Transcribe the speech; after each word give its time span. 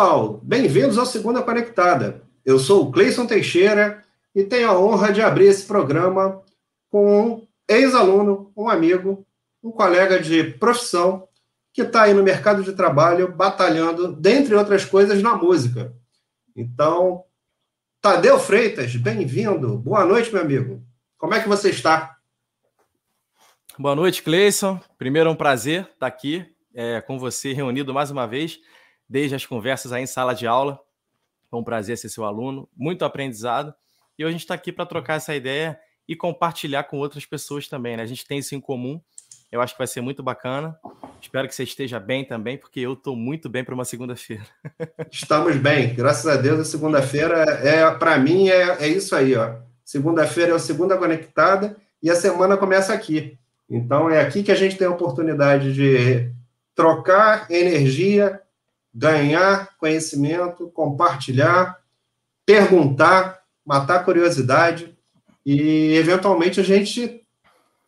pessoal, 0.00 0.40
bem-vindos 0.42 0.96
ao 0.96 1.04
Segunda 1.04 1.42
Conectada. 1.42 2.22
Eu 2.42 2.58
sou 2.58 2.84
o 2.84 2.90
Cleison 2.90 3.26
Teixeira 3.26 4.02
e 4.34 4.42
tenho 4.42 4.70
a 4.70 4.80
honra 4.80 5.12
de 5.12 5.20
abrir 5.20 5.44
esse 5.44 5.66
programa 5.66 6.42
com 6.88 7.20
um 7.20 7.46
ex-aluno, 7.68 8.50
um 8.56 8.70
amigo, 8.70 9.26
um 9.62 9.70
colega 9.70 10.18
de 10.18 10.42
profissão 10.42 11.28
que 11.70 11.82
está 11.82 12.04
aí 12.04 12.14
no 12.14 12.22
mercado 12.22 12.64
de 12.64 12.72
trabalho 12.72 13.30
batalhando, 13.30 14.10
dentre 14.10 14.54
outras 14.54 14.86
coisas, 14.86 15.22
na 15.22 15.36
música. 15.36 15.94
Então, 16.56 17.22
Tadeu 18.00 18.38
Freitas, 18.38 18.96
bem-vindo. 18.96 19.76
Boa 19.76 20.06
noite, 20.06 20.32
meu 20.32 20.40
amigo. 20.40 20.82
Como 21.18 21.34
é 21.34 21.42
que 21.42 21.48
você 21.48 21.68
está? 21.68 22.16
Boa 23.78 23.94
noite, 23.94 24.22
Cleison. 24.22 24.80
Primeiro 24.96 25.28
é 25.28 25.32
um 25.32 25.36
prazer 25.36 25.86
estar 25.92 26.06
aqui 26.06 26.46
é, 26.74 27.02
com 27.02 27.18
você 27.18 27.52
reunido 27.52 27.92
mais 27.92 28.10
uma 28.10 28.26
vez, 28.26 28.60
desde 29.10 29.34
as 29.34 29.44
conversas 29.44 29.92
aí 29.92 30.04
em 30.04 30.06
sala 30.06 30.32
de 30.32 30.46
aula. 30.46 30.78
É 31.52 31.56
um 31.56 31.64
prazer 31.64 31.98
ser 31.98 32.08
seu 32.08 32.24
aluno, 32.24 32.68
muito 32.76 33.04
aprendizado. 33.04 33.74
E 34.16 34.24
hoje 34.24 34.28
a 34.28 34.32
gente 34.32 34.42
está 34.42 34.54
aqui 34.54 34.70
para 34.70 34.86
trocar 34.86 35.14
essa 35.14 35.34
ideia 35.34 35.76
e 36.06 36.14
compartilhar 36.14 36.84
com 36.84 36.96
outras 36.98 37.26
pessoas 37.26 37.66
também. 37.66 37.96
Né? 37.96 38.04
A 38.04 38.06
gente 38.06 38.24
tem 38.24 38.38
isso 38.38 38.54
em 38.54 38.60
comum. 38.60 39.00
Eu 39.50 39.60
acho 39.60 39.74
que 39.74 39.78
vai 39.78 39.88
ser 39.88 40.00
muito 40.00 40.22
bacana. 40.22 40.78
Espero 41.20 41.48
que 41.48 41.54
você 41.54 41.64
esteja 41.64 41.98
bem 41.98 42.24
também, 42.24 42.56
porque 42.56 42.78
eu 42.78 42.92
estou 42.92 43.16
muito 43.16 43.48
bem 43.48 43.64
para 43.64 43.74
uma 43.74 43.84
segunda-feira. 43.84 44.44
Estamos 45.10 45.56
bem, 45.56 45.92
graças 45.92 46.26
a 46.28 46.36
Deus. 46.36 46.60
A 46.60 46.64
segunda-feira 46.64 47.42
é, 47.64 47.90
para 47.90 48.16
mim, 48.16 48.48
é, 48.48 48.84
é 48.84 48.86
isso 48.86 49.16
aí, 49.16 49.34
ó. 49.34 49.56
Segunda-feira 49.84 50.52
é 50.52 50.54
o 50.54 50.58
segunda 50.60 50.96
conectada 50.96 51.76
e 52.00 52.08
a 52.08 52.14
semana 52.14 52.56
começa 52.56 52.94
aqui. 52.94 53.36
Então 53.68 54.08
é 54.08 54.20
aqui 54.20 54.44
que 54.44 54.52
a 54.52 54.56
gente 54.56 54.76
tem 54.76 54.86
a 54.86 54.90
oportunidade 54.90 55.74
de 55.74 56.32
trocar 56.76 57.50
energia, 57.50 58.40
ganhar 58.92 59.76
conhecimento, 59.78 60.68
compartilhar, 60.70 61.78
perguntar, 62.44 63.40
matar 63.64 64.04
curiosidade 64.04 64.96
e, 65.44 65.94
eventualmente, 65.94 66.60
a 66.60 66.64
gente 66.64 67.22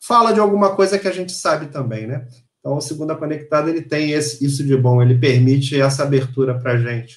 fala 0.01 0.33
de 0.33 0.41
alguma 0.41 0.75
coisa 0.75 0.99
que 0.99 1.09
a 1.09 1.13
gente 1.13 1.33
sabe 1.33 1.67
também, 1.67 2.07
né? 2.07 2.27
Então, 2.61 2.77
o 2.77 2.81
Segunda 2.81 3.17
Conectada, 3.17 3.71
ele 3.71 3.83
tem 3.83 4.13
esse, 4.13 4.45
isso 4.45 4.65
de 4.65 4.77
bom, 4.77 5.03
ele 5.03 5.19
permite 5.19 5.81
essa 5.81 6.05
abertura 6.05 6.59
para 6.59 6.73
a 6.73 6.79
gente. 6.79 7.17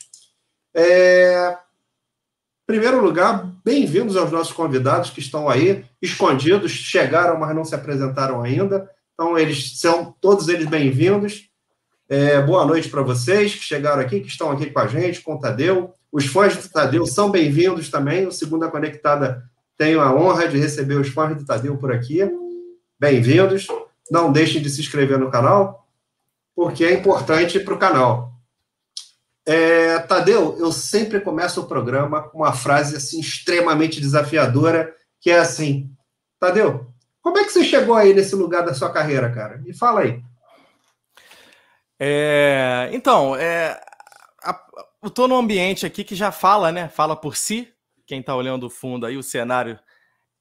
É... 0.75 1.57
Primeiro 2.67 2.99
lugar, 2.99 3.55
bem-vindos 3.63 4.17
aos 4.17 4.31
nossos 4.31 4.51
convidados 4.51 5.11
que 5.11 5.19
estão 5.19 5.47
aí, 5.47 5.85
escondidos, 6.01 6.71
chegaram, 6.71 7.39
mas 7.39 7.55
não 7.55 7.63
se 7.63 7.75
apresentaram 7.75 8.41
ainda. 8.41 8.89
Então, 9.13 9.37
eles 9.37 9.79
são 9.79 10.15
todos 10.19 10.49
eles 10.49 10.65
bem-vindos. 10.65 11.47
É, 12.07 12.39
boa 12.39 12.63
noite 12.65 12.87
para 12.87 13.01
vocês 13.01 13.55
que 13.55 13.63
chegaram 13.63 13.99
aqui, 13.99 14.19
que 14.19 14.27
estão 14.27 14.51
aqui 14.51 14.69
com 14.69 14.79
a 14.79 14.85
gente, 14.85 15.21
com 15.21 15.33
o 15.33 15.39
Tadeu. 15.39 15.91
Os 16.11 16.27
fãs 16.27 16.55
do 16.55 16.69
Tadeu 16.69 17.03
são 17.07 17.31
bem-vindos 17.31 17.89
também. 17.89 18.27
O 18.27 18.31
Segunda 18.31 18.69
Conectada 18.69 19.43
tenho 19.75 19.99
a 19.99 20.13
honra 20.13 20.47
de 20.47 20.55
receber 20.55 20.95
os 20.95 21.07
fãs 21.07 21.35
do 21.35 21.43
Tadeu 21.43 21.75
por 21.77 21.91
aqui. 21.91 22.19
Bem-vindos. 22.99 23.65
Não 24.11 24.31
deixem 24.31 24.61
de 24.61 24.69
se 24.69 24.81
inscrever 24.81 25.17
no 25.17 25.31
canal, 25.31 25.87
porque 26.55 26.85
é 26.85 26.93
importante 26.93 27.59
para 27.59 27.73
o 27.73 27.79
canal. 27.79 28.33
É, 29.43 29.97
Tadeu, 29.97 30.57
eu 30.59 30.71
sempre 30.71 31.19
começo 31.19 31.61
o 31.61 31.67
programa 31.67 32.21
com 32.21 32.39
uma 32.39 32.53
frase 32.53 32.95
assim 32.95 33.19
extremamente 33.19 33.99
desafiadora, 33.99 34.93
que 35.19 35.31
é 35.31 35.39
assim: 35.39 35.89
Tadeu, 36.39 36.85
como 37.19 37.39
é 37.39 37.43
que 37.43 37.51
você 37.51 37.63
chegou 37.63 37.95
aí 37.95 38.13
nesse 38.13 38.35
lugar 38.35 38.63
da 38.63 38.75
sua 38.75 38.91
carreira, 38.91 39.31
cara? 39.31 39.57
Me 39.57 39.73
fala 39.73 40.01
aí. 40.01 40.21
É, 41.99 42.89
então, 42.91 43.35
é, 43.35 43.79
eu 45.01 45.07
estou 45.07 45.27
num 45.27 45.37
ambiente 45.37 45.85
aqui 45.85 46.03
que 46.03 46.15
já 46.15 46.31
fala, 46.31 46.71
né? 46.71 46.89
Fala 46.89 47.15
por 47.15 47.35
si. 47.35 47.71
Quem 48.05 48.19
está 48.19 48.35
olhando 48.35 48.67
o 48.67 48.69
fundo 48.69 49.05
aí, 49.05 49.17
o 49.17 49.23
cenário 49.23 49.79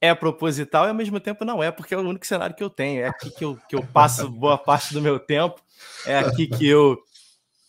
é 0.01 0.15
proposital 0.15 0.85
e 0.85 0.89
ao 0.89 0.95
mesmo 0.95 1.19
tempo 1.19 1.45
não 1.45 1.63
é, 1.63 1.71
porque 1.71 1.95
é 1.95 1.97
o 1.97 2.01
único 2.01 2.27
cenário 2.27 2.55
que 2.55 2.63
eu 2.63 2.69
tenho. 2.69 3.03
É 3.03 3.09
aqui 3.09 3.31
que 3.31 3.45
eu, 3.45 3.59
que 3.69 3.75
eu 3.75 3.87
passo 3.87 4.29
boa 4.29 4.59
parte 4.59 4.93
do 4.93 5.01
meu 5.01 5.19
tempo, 5.19 5.63
é 6.05 6.19
aqui 6.19 6.47
que 6.47 6.67
eu 6.67 7.03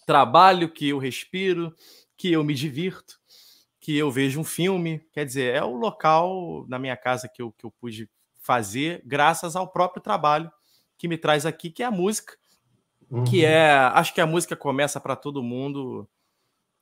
trabalho, 0.05 0.69
que 0.69 0.89
eu 0.89 0.97
respiro, 0.97 1.73
que 2.17 2.31
eu 2.31 2.43
me 2.43 2.53
divirto, 2.53 3.19
que 3.79 3.95
eu 3.97 4.11
vejo 4.11 4.39
um 4.39 4.43
filme. 4.43 5.05
Quer 5.13 5.25
dizer, 5.25 5.55
é 5.55 5.63
o 5.63 5.75
local 5.75 6.65
na 6.67 6.77
minha 6.77 6.97
casa 6.97 7.29
que 7.29 7.41
eu, 7.41 7.51
que 7.51 7.65
eu 7.65 7.71
pude 7.71 8.09
fazer 8.41 9.01
graças 9.05 9.55
ao 9.55 9.67
próprio 9.67 10.01
trabalho 10.01 10.51
que 10.97 11.07
me 11.07 11.17
traz 11.17 11.45
aqui, 11.45 11.69
que 11.69 11.83
é 11.83 11.85
a 11.85 11.91
música 11.91 12.37
Uhum. 13.09 13.23
Que 13.23 13.45
é. 13.45 13.71
Acho 13.71 14.13
que 14.13 14.21
a 14.21 14.25
música 14.25 14.55
começa 14.55 14.99
para 14.99 15.15
todo 15.15 15.43
mundo, 15.43 16.07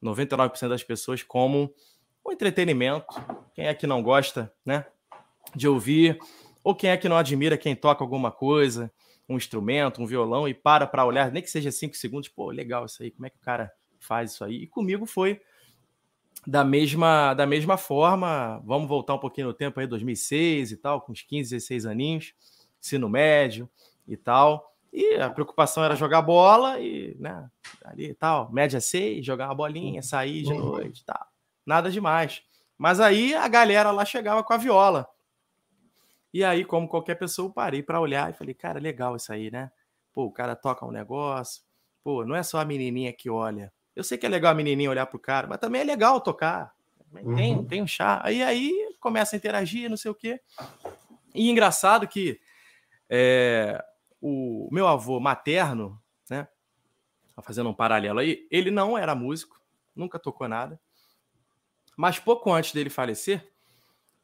99% 0.01 0.69
das 0.69 0.84
pessoas, 0.84 1.23
como 1.23 1.73
um 2.25 2.31
entretenimento. 2.31 3.06
Quem 3.53 3.67
é 3.67 3.73
que 3.73 3.88
não 3.88 4.01
gosta, 4.01 4.53
né? 4.66 4.85
De 5.56 5.67
ouvir, 5.67 6.17
ou 6.63 6.73
quem 6.73 6.89
é 6.89 6.97
que 6.97 7.09
não 7.09 7.17
admira 7.17 7.57
quem 7.57 7.75
toca 7.75 8.03
alguma 8.03 8.31
coisa, 8.31 8.91
um 9.28 9.35
instrumento, 9.35 10.01
um 10.01 10.06
violão, 10.06 10.47
e 10.47 10.53
para 10.53 10.88
para 10.88 11.06
olhar, 11.06 11.31
nem 11.31 11.44
que 11.44 11.50
seja 11.50 11.72
cinco 11.72 11.95
segundos, 11.95 12.29
pô, 12.29 12.50
legal 12.50 12.85
isso 12.85 13.03
aí, 13.03 13.12
como 13.12 13.28
é 13.28 13.29
que 13.29 13.38
o 13.38 13.41
cara 13.41 13.72
faz 14.00 14.31
isso 14.31 14.44
aí? 14.44 14.63
E 14.63 14.67
comigo 14.67 15.06
foi 15.06 15.41
da 16.45 16.63
mesma, 16.63 17.33
da 17.33 17.45
mesma 17.45 17.78
forma. 17.78 18.62
Vamos 18.66 18.88
voltar 18.88 19.16
um 19.16 19.19
pouquinho 19.19 19.47
no 19.47 19.53
tempo 19.53 19.79
aí, 19.79 19.88
2006 19.88 20.72
e 20.72 20.78
tal, 20.78 21.01
com 21.01 21.12
uns 21.12 21.22
15, 21.22 21.51
16 21.51 21.85
aninhos, 21.85 22.33
ensino 22.81 23.09
médio 23.09 23.69
e 24.07 24.17
tal. 24.17 24.72
E 24.93 25.15
a 25.15 25.27
preocupação 25.27 25.83
era 25.83 25.95
jogar 25.95 26.21
bola 26.21 26.79
e, 26.79 27.17
né, 27.19 27.49
ali 27.83 28.11
e 28.11 28.13
tal, 28.13 28.51
média 28.53 28.79
6, 28.79 29.25
jogar 29.25 29.47
uma 29.47 29.55
bolinha, 29.55 29.95
uhum. 29.95 30.03
sair 30.03 30.43
de 30.43 30.53
uhum. 30.53 30.59
noite 30.59 31.01
e 31.01 31.05
tal. 31.05 31.27
Nada 31.65 31.89
demais. 31.89 32.43
Mas 32.77 32.99
aí 32.99 33.33
a 33.33 33.47
galera 33.47 33.89
lá 33.89 34.05
chegava 34.05 34.43
com 34.43 34.53
a 34.53 34.57
viola. 34.57 35.07
E 36.31 36.43
aí, 36.43 36.63
como 36.63 36.87
qualquer 36.87 37.15
pessoa, 37.15 37.47
eu 37.47 37.53
parei 37.53 37.81
para 37.81 37.99
olhar 37.99 38.29
e 38.29 38.33
falei, 38.33 38.53
cara, 38.53 38.79
legal 38.79 39.15
isso 39.15 39.33
aí, 39.33 39.49
né? 39.49 39.71
Pô, 40.13 40.25
o 40.25 40.31
cara 40.31 40.55
toca 40.55 40.85
um 40.85 40.91
negócio. 40.91 41.63
Pô, 42.03 42.23
não 42.23 42.35
é 42.35 42.43
só 42.43 42.59
a 42.59 42.65
menininha 42.65 43.11
que 43.11 43.31
olha. 43.31 43.73
Eu 43.95 44.03
sei 44.03 44.17
que 44.17 44.27
é 44.27 44.29
legal 44.29 44.51
a 44.51 44.55
menininha 44.55 44.89
olhar 44.89 45.07
pro 45.07 45.17
cara, 45.17 45.47
mas 45.47 45.59
também 45.59 45.81
é 45.81 45.83
legal 45.83 46.21
tocar. 46.21 46.71
Tem, 47.35 47.55
uhum. 47.55 47.65
tem 47.65 47.81
um 47.81 47.87
chá. 47.87 48.21
Aí 48.23 48.43
aí 48.43 48.95
começa 48.99 49.35
a 49.35 49.37
interagir, 49.37 49.89
não 49.89 49.97
sei 49.97 50.11
o 50.11 50.15
quê. 50.15 50.39
E 51.33 51.49
engraçado 51.49 52.07
que 52.07 52.39
é, 53.09 53.83
o 54.25 54.69
meu 54.72 54.88
avô 54.88 55.19
materno, 55.19 56.01
né? 56.29 56.47
Fazendo 57.41 57.69
um 57.69 57.73
paralelo 57.73 58.19
aí, 58.19 58.47
ele 58.50 58.72
não 58.72 58.97
era 58.97 59.13
músico, 59.13 59.61
nunca 59.94 60.17
tocou 60.17 60.47
nada. 60.47 60.79
Mas 61.97 62.19
pouco 62.19 62.50
antes 62.53 62.72
dele 62.72 62.89
falecer, 62.89 63.51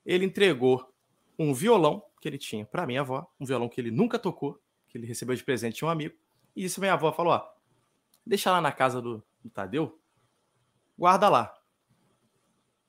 ele 0.05 0.23
entregou 0.23 0.89
um 1.37 1.53
violão 1.53 2.01
que 2.21 2.29
ele 2.29 2.37
tinha 2.37 2.65
para 2.65 2.87
minha 2.87 3.01
avó, 3.01 3.29
um 3.37 3.45
violão 3.45 3.67
que 3.67 3.81
ele 3.81 3.91
nunca 3.91 4.17
tocou, 4.17 4.57
que 4.87 4.97
ele 4.97 5.05
recebeu 5.05 5.35
de 5.35 5.43
presente 5.43 5.79
de 5.79 5.85
um 5.85 5.89
amigo. 5.89 6.15
E 6.55 6.63
isso 6.63 6.79
minha 6.79 6.93
avó 6.93 7.11
falou: 7.11 7.33
ó, 7.33 7.49
deixa 8.25 8.49
lá 8.51 8.61
na 8.61 8.71
casa 8.71 9.01
do, 9.01 9.21
do 9.43 9.49
Tadeu, 9.49 9.99
guarda 10.97 11.27
lá. 11.27 11.53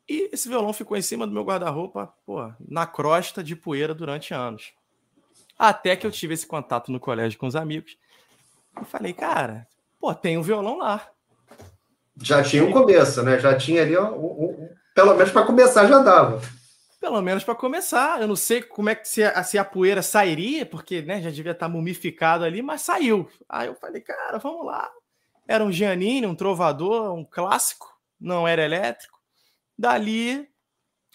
E 0.08 0.30
esse 0.32 0.48
violão 0.48 0.72
ficou 0.72 0.96
em 0.96 1.02
cima 1.02 1.26
do 1.26 1.32
meu 1.32 1.42
guarda-roupa, 1.42 2.14
na 2.60 2.86
crosta 2.86 3.42
de 3.42 3.56
poeira 3.56 3.94
durante 3.94 4.32
anos. 4.32 4.72
Até 5.60 5.94
que 5.94 6.06
eu 6.06 6.10
tive 6.10 6.32
esse 6.32 6.46
contato 6.46 6.90
no 6.90 6.98
colégio 6.98 7.38
com 7.38 7.46
os 7.46 7.54
amigos. 7.54 7.94
E 8.80 8.84
falei, 8.86 9.12
cara, 9.12 9.68
pô, 10.00 10.14
tem 10.14 10.38
um 10.38 10.42
violão 10.42 10.78
lá. 10.78 11.06
Já 12.22 12.42
tinha 12.42 12.64
um 12.64 12.72
começo, 12.72 13.22
né? 13.22 13.38
Já 13.38 13.54
tinha 13.54 13.82
ali, 13.82 13.94
um, 13.98 14.14
um, 14.14 14.68
pelo 14.94 15.14
menos 15.14 15.30
para 15.30 15.44
começar 15.44 15.86
já 15.86 15.98
dava. 15.98 16.40
Pelo 16.98 17.20
menos 17.20 17.44
para 17.44 17.54
começar. 17.54 18.22
Eu 18.22 18.26
não 18.26 18.36
sei 18.36 18.62
como 18.62 18.88
é 18.88 18.94
que 18.94 19.06
se 19.06 19.22
a, 19.22 19.42
se 19.42 19.58
a 19.58 19.64
poeira 19.64 20.00
sairia, 20.00 20.64
porque 20.64 21.02
né, 21.02 21.20
já 21.20 21.28
devia 21.28 21.52
estar 21.52 21.66
tá 21.66 21.70
mumificado 21.70 22.42
ali, 22.42 22.62
mas 22.62 22.80
saiu. 22.80 23.28
Aí 23.46 23.68
eu 23.68 23.74
falei, 23.74 24.00
cara, 24.00 24.38
vamos 24.38 24.64
lá. 24.64 24.90
Era 25.46 25.62
um 25.62 25.70
Giannini, 25.70 26.26
um 26.26 26.34
trovador, 26.34 27.12
um 27.12 27.24
clássico, 27.24 27.86
não 28.18 28.48
era 28.48 28.64
elétrico. 28.64 29.18
Dali 29.78 30.48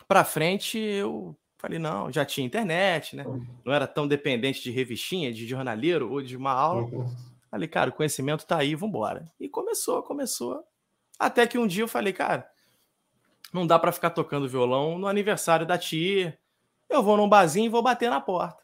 para 0.07 0.23
frente 0.23 0.77
eu 0.77 1.35
Falei, 1.57 1.79
não, 1.79 2.11
já 2.11 2.25
tinha 2.25 2.45
internet, 2.45 3.15
né? 3.15 3.23
Não 3.63 3.73
era 3.73 3.87
tão 3.87 4.07
dependente 4.07 4.61
de 4.61 4.71
revistinha, 4.71 5.33
de 5.33 5.47
jornaleiro 5.47 6.11
ou 6.11 6.21
de 6.21 6.35
uma 6.35 6.51
aula. 6.51 6.87
Falei, 7.49 7.67
cara, 7.67 7.89
o 7.89 7.93
conhecimento 7.93 8.45
tá 8.45 8.57
aí, 8.57 8.75
vambora. 8.75 9.31
E 9.39 9.47
começou, 9.47 10.03
começou. 10.03 10.63
Até 11.17 11.47
que 11.47 11.57
um 11.57 11.65
dia 11.65 11.83
eu 11.83 11.87
falei, 11.87 12.11
cara, 12.11 12.47
não 13.53 13.65
dá 13.65 13.79
para 13.79 13.91
ficar 13.91 14.09
tocando 14.09 14.49
violão 14.49 14.99
no 14.99 15.07
aniversário 15.07 15.65
da 15.65 15.77
tia. 15.77 16.37
Eu 16.89 17.01
vou 17.01 17.15
num 17.15 17.29
barzinho 17.29 17.67
e 17.67 17.69
vou 17.69 17.81
bater 17.81 18.09
na 18.09 18.19
porta. 18.19 18.61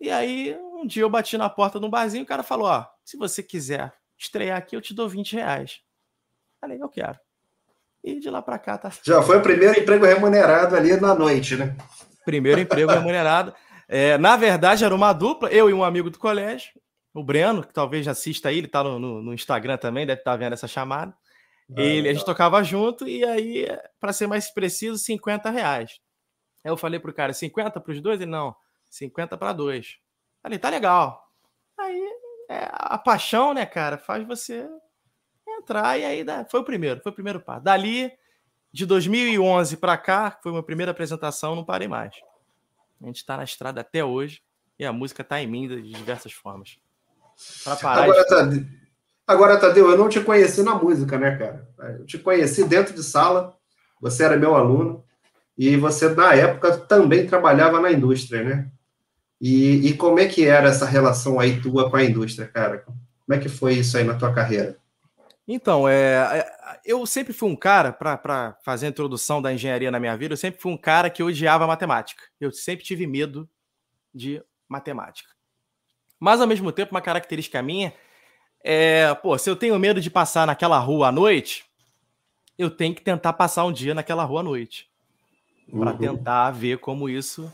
E 0.00 0.10
aí, 0.10 0.56
um 0.58 0.86
dia 0.86 1.02
eu 1.02 1.10
bati 1.10 1.36
na 1.36 1.50
porta 1.50 1.78
de 1.78 1.84
um 1.84 1.90
barzinho 1.90 2.22
e 2.22 2.24
o 2.24 2.26
cara 2.26 2.42
falou: 2.42 2.66
Ó, 2.66 2.86
se 3.04 3.18
você 3.18 3.42
quiser 3.42 3.92
estrear 4.18 4.56
aqui, 4.56 4.74
eu 4.74 4.80
te 4.80 4.94
dou 4.94 5.08
20 5.08 5.34
reais. 5.34 5.82
Falei, 6.60 6.80
eu 6.80 6.88
quero. 6.88 7.18
E 8.02 8.18
de 8.18 8.30
lá 8.30 8.40
para 8.40 8.58
cá 8.58 8.78
tá. 8.78 8.90
Já 9.02 9.22
foi 9.22 9.38
o 9.38 9.42
primeiro 9.42 9.78
emprego 9.78 10.06
remunerado 10.06 10.74
ali 10.74 10.98
na 10.98 11.14
noite, 11.14 11.56
né? 11.56 11.76
Primeiro 12.24 12.60
emprego 12.60 12.90
remunerado. 12.90 13.54
É, 13.88 14.16
na 14.18 14.36
verdade, 14.36 14.84
era 14.84 14.94
uma 14.94 15.12
dupla, 15.12 15.50
eu 15.50 15.68
e 15.68 15.74
um 15.74 15.84
amigo 15.84 16.10
do 16.10 16.18
colégio, 16.18 16.70
o 17.12 17.24
Breno, 17.24 17.66
que 17.66 17.72
talvez 17.72 18.06
já 18.06 18.12
assista 18.12 18.48
aí, 18.48 18.58
ele 18.58 18.68
tá 18.68 18.84
no, 18.84 18.98
no, 18.98 19.22
no 19.22 19.34
Instagram 19.34 19.76
também, 19.76 20.06
deve 20.06 20.20
estar 20.20 20.32
tá 20.32 20.36
vendo 20.36 20.52
essa 20.52 20.68
chamada. 20.68 21.12
Ah, 21.76 21.82
ele, 21.82 22.08
a 22.08 22.12
gente 22.12 22.24
tocava 22.24 22.62
junto 22.62 23.06
e 23.06 23.24
aí, 23.24 23.66
para 23.98 24.12
ser 24.12 24.26
mais 24.26 24.50
preciso, 24.50 24.96
50 24.98 25.50
reais. 25.50 26.00
Aí 26.64 26.70
eu 26.70 26.76
falei 26.76 27.00
pro 27.00 27.12
cara, 27.12 27.32
50 27.32 27.80
para 27.80 27.92
os 27.92 28.00
dois? 28.00 28.20
Ele, 28.20 28.30
não, 28.30 28.54
50 28.90 29.36
para 29.36 29.52
dois. 29.52 29.96
Falei, 30.42 30.58
tá 30.58 30.68
legal. 30.68 31.22
Aí 31.78 32.00
é, 32.48 32.68
a 32.72 32.98
paixão, 32.98 33.54
né, 33.54 33.66
cara, 33.66 33.98
faz 33.98 34.26
você 34.26 34.68
entrar 35.60 35.98
e 35.98 36.04
aí 36.04 36.24
foi 36.50 36.60
o 36.60 36.64
primeiro, 36.64 37.00
foi 37.00 37.12
o 37.12 37.14
primeiro 37.14 37.40
passo. 37.40 37.64
Dali, 37.64 38.10
de 38.72 38.86
2011 38.86 39.76
para 39.76 39.96
cá, 39.96 40.38
foi 40.42 40.52
minha 40.52 40.62
primeira 40.62 40.92
apresentação, 40.92 41.54
não 41.54 41.64
parei 41.64 41.88
mais. 41.88 42.14
A 43.02 43.06
gente 43.06 43.16
está 43.16 43.36
na 43.36 43.44
estrada 43.44 43.80
até 43.80 44.04
hoje 44.04 44.42
e 44.78 44.84
a 44.84 44.92
música 44.92 45.22
está 45.22 45.40
em 45.40 45.46
mim 45.46 45.68
de 45.68 45.92
diversas 45.92 46.32
formas. 46.32 46.78
Para 47.64 47.76
parar. 47.76 48.02
Agora, 48.04 48.22
de... 48.22 48.28
Tadeu, 48.28 48.66
agora, 49.26 49.58
Tadeu, 49.58 49.90
eu 49.90 49.98
não 49.98 50.08
te 50.08 50.20
conheci 50.20 50.62
na 50.62 50.74
música, 50.74 51.18
né, 51.18 51.36
cara? 51.36 51.68
Eu 51.98 52.06
te 52.06 52.18
conheci 52.18 52.64
dentro 52.64 52.94
de 52.94 53.02
sala, 53.02 53.56
você 54.00 54.24
era 54.24 54.36
meu 54.36 54.54
aluno 54.54 55.04
e 55.56 55.76
você, 55.76 56.08
na 56.14 56.34
época, 56.34 56.76
também 56.78 57.26
trabalhava 57.26 57.80
na 57.80 57.92
indústria, 57.92 58.42
né? 58.42 58.70
E, 59.40 59.88
e 59.88 59.96
como 59.96 60.18
é 60.18 60.26
que 60.26 60.46
era 60.46 60.68
essa 60.68 60.84
relação 60.84 61.40
aí 61.40 61.60
tua 61.60 61.90
com 61.90 61.96
a 61.96 62.04
indústria, 62.04 62.46
cara? 62.46 62.78
Como 62.78 62.98
é 63.30 63.38
que 63.38 63.48
foi 63.48 63.74
isso 63.74 63.96
aí 63.96 64.04
na 64.04 64.14
tua 64.14 64.32
carreira? 64.32 64.76
Então, 65.52 65.88
é, 65.88 66.14
é 66.38 66.80
eu 66.84 67.04
sempre 67.04 67.32
fui 67.32 67.50
um 67.50 67.56
cara, 67.56 67.92
para 67.92 68.56
fazer 68.62 68.86
a 68.86 68.88
introdução 68.88 69.42
da 69.42 69.52
engenharia 69.52 69.90
na 69.90 69.98
minha 69.98 70.16
vida, 70.16 70.32
eu 70.32 70.36
sempre 70.36 70.60
fui 70.60 70.72
um 70.72 70.76
cara 70.76 71.10
que 71.10 71.22
odiava 71.22 71.66
matemática. 71.66 72.22
Eu 72.40 72.52
sempre 72.52 72.84
tive 72.84 73.06
medo 73.06 73.48
de 74.14 74.42
matemática. 74.68 75.30
Mas, 76.18 76.40
ao 76.40 76.46
mesmo 76.46 76.70
tempo, 76.70 76.92
uma 76.94 77.00
característica 77.00 77.60
minha 77.62 77.92
é, 78.62 79.14
pô, 79.14 79.36
se 79.38 79.48
eu 79.48 79.56
tenho 79.56 79.78
medo 79.78 80.00
de 80.00 80.10
passar 80.10 80.46
naquela 80.46 80.78
rua 80.78 81.08
à 81.08 81.12
noite, 81.12 81.64
eu 82.58 82.70
tenho 82.70 82.94
que 82.94 83.02
tentar 83.02 83.32
passar 83.32 83.64
um 83.64 83.72
dia 83.72 83.94
naquela 83.94 84.22
rua 84.22 84.40
à 84.40 84.42
noite. 84.42 84.88
Para 85.70 85.92
uhum. 85.92 85.98
tentar 85.98 86.50
ver 86.50 86.78
como 86.78 87.08
isso 87.08 87.50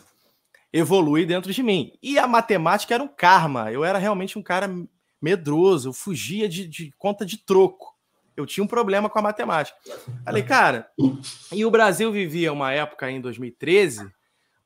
evolui 0.72 1.25
dentro 1.25 1.52
de 1.52 1.62
mim. 1.62 1.93
E 2.02 2.19
a 2.19 2.26
matemática 2.26 2.94
era 2.94 3.02
um 3.02 3.08
karma. 3.08 3.70
Eu 3.70 3.84
era 3.84 3.98
realmente 3.98 4.38
um 4.38 4.43
cara 4.43 4.69
medroso, 5.20 5.88
eu 5.88 5.92
fugia 5.92 6.48
de, 6.48 6.66
de 6.66 6.92
conta 6.98 7.24
de 7.24 7.38
troco. 7.38 7.96
Eu 8.36 8.44
tinha 8.44 8.62
um 8.62 8.68
problema 8.68 9.08
com 9.08 9.18
a 9.18 9.22
matemática. 9.22 9.78
Falei, 10.24 10.42
cara, 10.42 10.90
e 11.50 11.64
o 11.64 11.70
Brasil 11.70 12.12
vivia 12.12 12.52
uma 12.52 12.70
época 12.70 13.10
em 13.10 13.20
2013, 13.20 14.10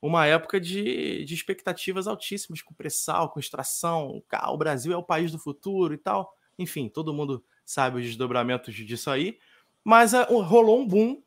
uma 0.01 0.25
época 0.25 0.59
de, 0.59 1.23
de 1.23 1.33
expectativas 1.33 2.05
altíssimas 2.05 2.61
com 2.61 2.73
pré-sal, 2.73 3.29
com 3.29 3.39
extração. 3.39 4.21
O 4.49 4.57
Brasil 4.57 4.91
é 4.91 4.97
o 4.97 5.03
país 5.03 5.31
do 5.31 5.39
futuro 5.39 5.93
e 5.93 5.97
tal. 5.97 6.33
Enfim, 6.59 6.89
todo 6.89 7.13
mundo 7.13 7.43
sabe 7.63 7.99
os 7.99 8.05
desdobramentos 8.05 8.75
disso 8.75 9.09
aí. 9.09 9.37
Mas 9.83 10.13
uh, 10.13 10.41
rolou 10.41 10.79
um 10.79 10.87
boom 10.87 11.21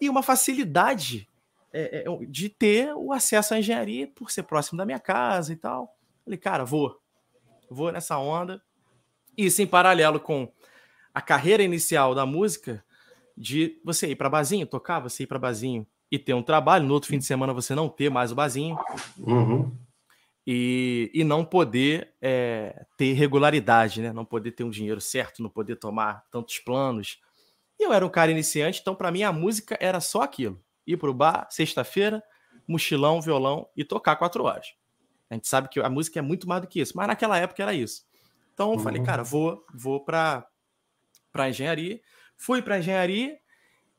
e 0.00 0.08
uma 0.08 0.22
facilidade 0.22 1.28
é, 1.72 2.04
é, 2.04 2.26
de 2.26 2.48
ter 2.48 2.94
o 2.94 3.12
acesso 3.12 3.54
à 3.54 3.58
engenharia 3.58 4.06
por 4.08 4.30
ser 4.30 4.44
próximo 4.44 4.78
da 4.78 4.86
minha 4.86 5.00
casa 5.00 5.52
e 5.52 5.56
tal. 5.56 5.96
Falei, 6.24 6.38
cara, 6.38 6.64
vou. 6.64 7.00
Vou 7.70 7.92
nessa 7.92 8.18
onda. 8.18 8.60
Isso 9.36 9.62
em 9.62 9.66
paralelo 9.66 10.18
com 10.18 10.52
a 11.14 11.20
carreira 11.20 11.62
inicial 11.62 12.14
da 12.14 12.26
música, 12.26 12.84
de 13.36 13.80
você 13.84 14.08
ir 14.08 14.16
para 14.16 14.28
bazinho, 14.28 14.66
tocar, 14.66 15.00
você 15.00 15.22
ir 15.22 15.26
para 15.26 15.38
bazinho 15.38 15.86
e 16.10 16.18
ter 16.18 16.34
um 16.34 16.42
trabalho, 16.42 16.86
no 16.86 16.94
outro 16.94 17.08
fim 17.08 17.18
de 17.18 17.24
semana 17.24 17.52
você 17.52 17.74
não 17.74 17.88
ter 17.88 18.10
mais 18.10 18.32
o 18.32 18.34
bazinho. 18.34 18.76
Uhum. 19.18 19.72
E, 20.46 21.10
e 21.14 21.22
não 21.22 21.44
poder 21.44 22.12
é, 22.20 22.84
ter 22.96 23.12
regularidade, 23.12 24.02
né? 24.02 24.12
Não 24.12 24.24
poder 24.24 24.50
ter 24.52 24.64
um 24.64 24.70
dinheiro 24.70 25.00
certo, 25.00 25.42
não 25.42 25.50
poder 25.50 25.76
tomar 25.76 26.24
tantos 26.30 26.58
planos. 26.58 27.20
E 27.78 27.84
eu 27.84 27.92
era 27.92 28.04
um 28.04 28.10
cara 28.10 28.30
iniciante, 28.30 28.80
então 28.80 28.94
para 28.94 29.12
mim 29.12 29.22
a 29.22 29.32
música 29.32 29.78
era 29.80 30.00
só 30.00 30.22
aquilo 30.22 30.60
ir 30.86 30.96
pro 30.96 31.14
bar, 31.14 31.46
sexta-feira, 31.50 32.22
mochilão, 32.66 33.20
violão 33.20 33.68
e 33.76 33.84
tocar 33.84 34.16
quatro 34.16 34.44
horas. 34.44 34.66
A 35.30 35.34
gente 35.34 35.48
sabe 35.48 35.68
que 35.68 35.78
a 35.80 35.88
música 35.88 36.18
é 36.18 36.22
muito 36.22 36.48
mais 36.48 36.60
do 36.60 36.66
que 36.66 36.80
isso, 36.80 36.96
mas 36.96 37.06
naquela 37.06 37.38
época 37.38 37.62
era 37.62 37.72
isso. 37.72 38.04
Então 38.52 38.72
eu 38.72 38.78
uhum. 38.78 38.82
falei, 38.82 39.02
cara, 39.02 39.22
vou, 39.22 39.64
vou 39.72 40.04
para 40.04 40.44
para 41.32 41.48
engenharia. 41.48 42.00
Fui 42.36 42.60
para 42.60 42.78
engenharia 42.78 43.38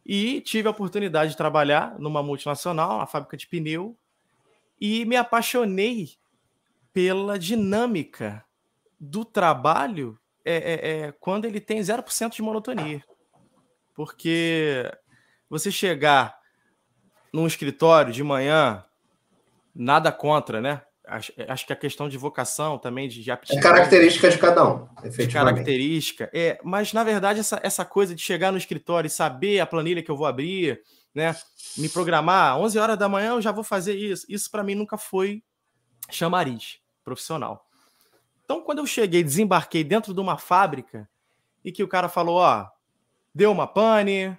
e 0.06 0.42
tive 0.42 0.68
a 0.68 0.72
oportunidade 0.72 1.32
de 1.32 1.38
trabalhar 1.38 1.98
numa 2.00 2.22
multinacional, 2.22 2.98
na 2.98 3.06
fábrica 3.06 3.38
de 3.38 3.48
pneu, 3.48 3.98
e 4.80 5.06
me 5.06 5.16
apaixonei 5.16 6.16
pela 6.92 7.40
dinâmica 7.40 8.44
do 9.00 9.24
trabalho 9.24 10.20
é, 10.44 10.56
é, 10.56 10.92
é 11.08 11.12
quando 11.14 11.46
ele 11.46 11.62
tem 11.62 11.80
0% 11.80 12.32
de 12.32 12.42
monotonia. 12.42 13.04
Porque 13.94 14.92
você 15.50 15.72
chegar 15.72 16.40
num 17.32 17.48
escritório 17.48 18.12
de 18.12 18.24
manhã, 18.24 18.84
nada 19.74 20.12
contra, 20.12 20.60
né? 20.60 20.82
Acho, 21.12 21.34
acho 21.46 21.68
que 21.68 21.74
a 21.74 21.76
questão 21.76 22.08
de 22.08 22.18
vocação 22.18 22.78
também, 22.78 23.10
de, 23.10 23.22
de 23.22 23.30
aptidão. 23.30 23.60
É 23.60 23.62
característica 23.62 24.30
de 24.30 24.38
cada 24.38 24.66
um, 24.66 24.88
efetivamente. 25.04 25.56
Característica. 25.56 26.30
É, 26.34 26.58
mas, 26.64 26.94
na 26.94 27.04
verdade, 27.04 27.42
essa, 27.42 27.60
essa 27.62 27.84
coisa 27.84 28.16
de 28.16 28.22
chegar 28.22 28.50
no 28.50 28.58
escritório 28.58 29.08
e 29.08 29.10
saber 29.10 29.60
a 29.60 29.66
planilha 29.66 30.02
que 30.02 30.10
eu 30.10 30.16
vou 30.16 30.26
abrir, 30.26 30.82
né? 31.14 31.36
Me 31.78 31.90
programar, 31.90 32.58
11 32.58 32.80
horas 32.80 32.98
da 32.98 33.10
manhã 33.10 33.32
eu 33.32 33.42
já 33.42 33.52
vou 33.52 33.64
fazer 33.64 33.94
isso. 33.94 34.26
Isso, 34.30 34.50
para 34.50 34.64
mim, 34.64 34.74
nunca 34.74 34.98
foi 34.98 35.44
chamariz 36.10 36.80
profissional. 37.04 37.68
Então, 38.46 38.62
quando 38.62 38.80
eu 38.80 38.86
cheguei, 38.86 39.22
desembarquei 39.22 39.84
dentro 39.84 40.14
de 40.14 40.20
uma 40.22 40.38
fábrica 40.38 41.10
e 41.62 41.74
que 41.74 41.84
o 41.84 41.90
cara 41.90 42.08
falou: 42.08 42.38
ó, 42.38 42.70
deu 43.36 43.52
uma 43.52 43.68
pane, 43.68 44.38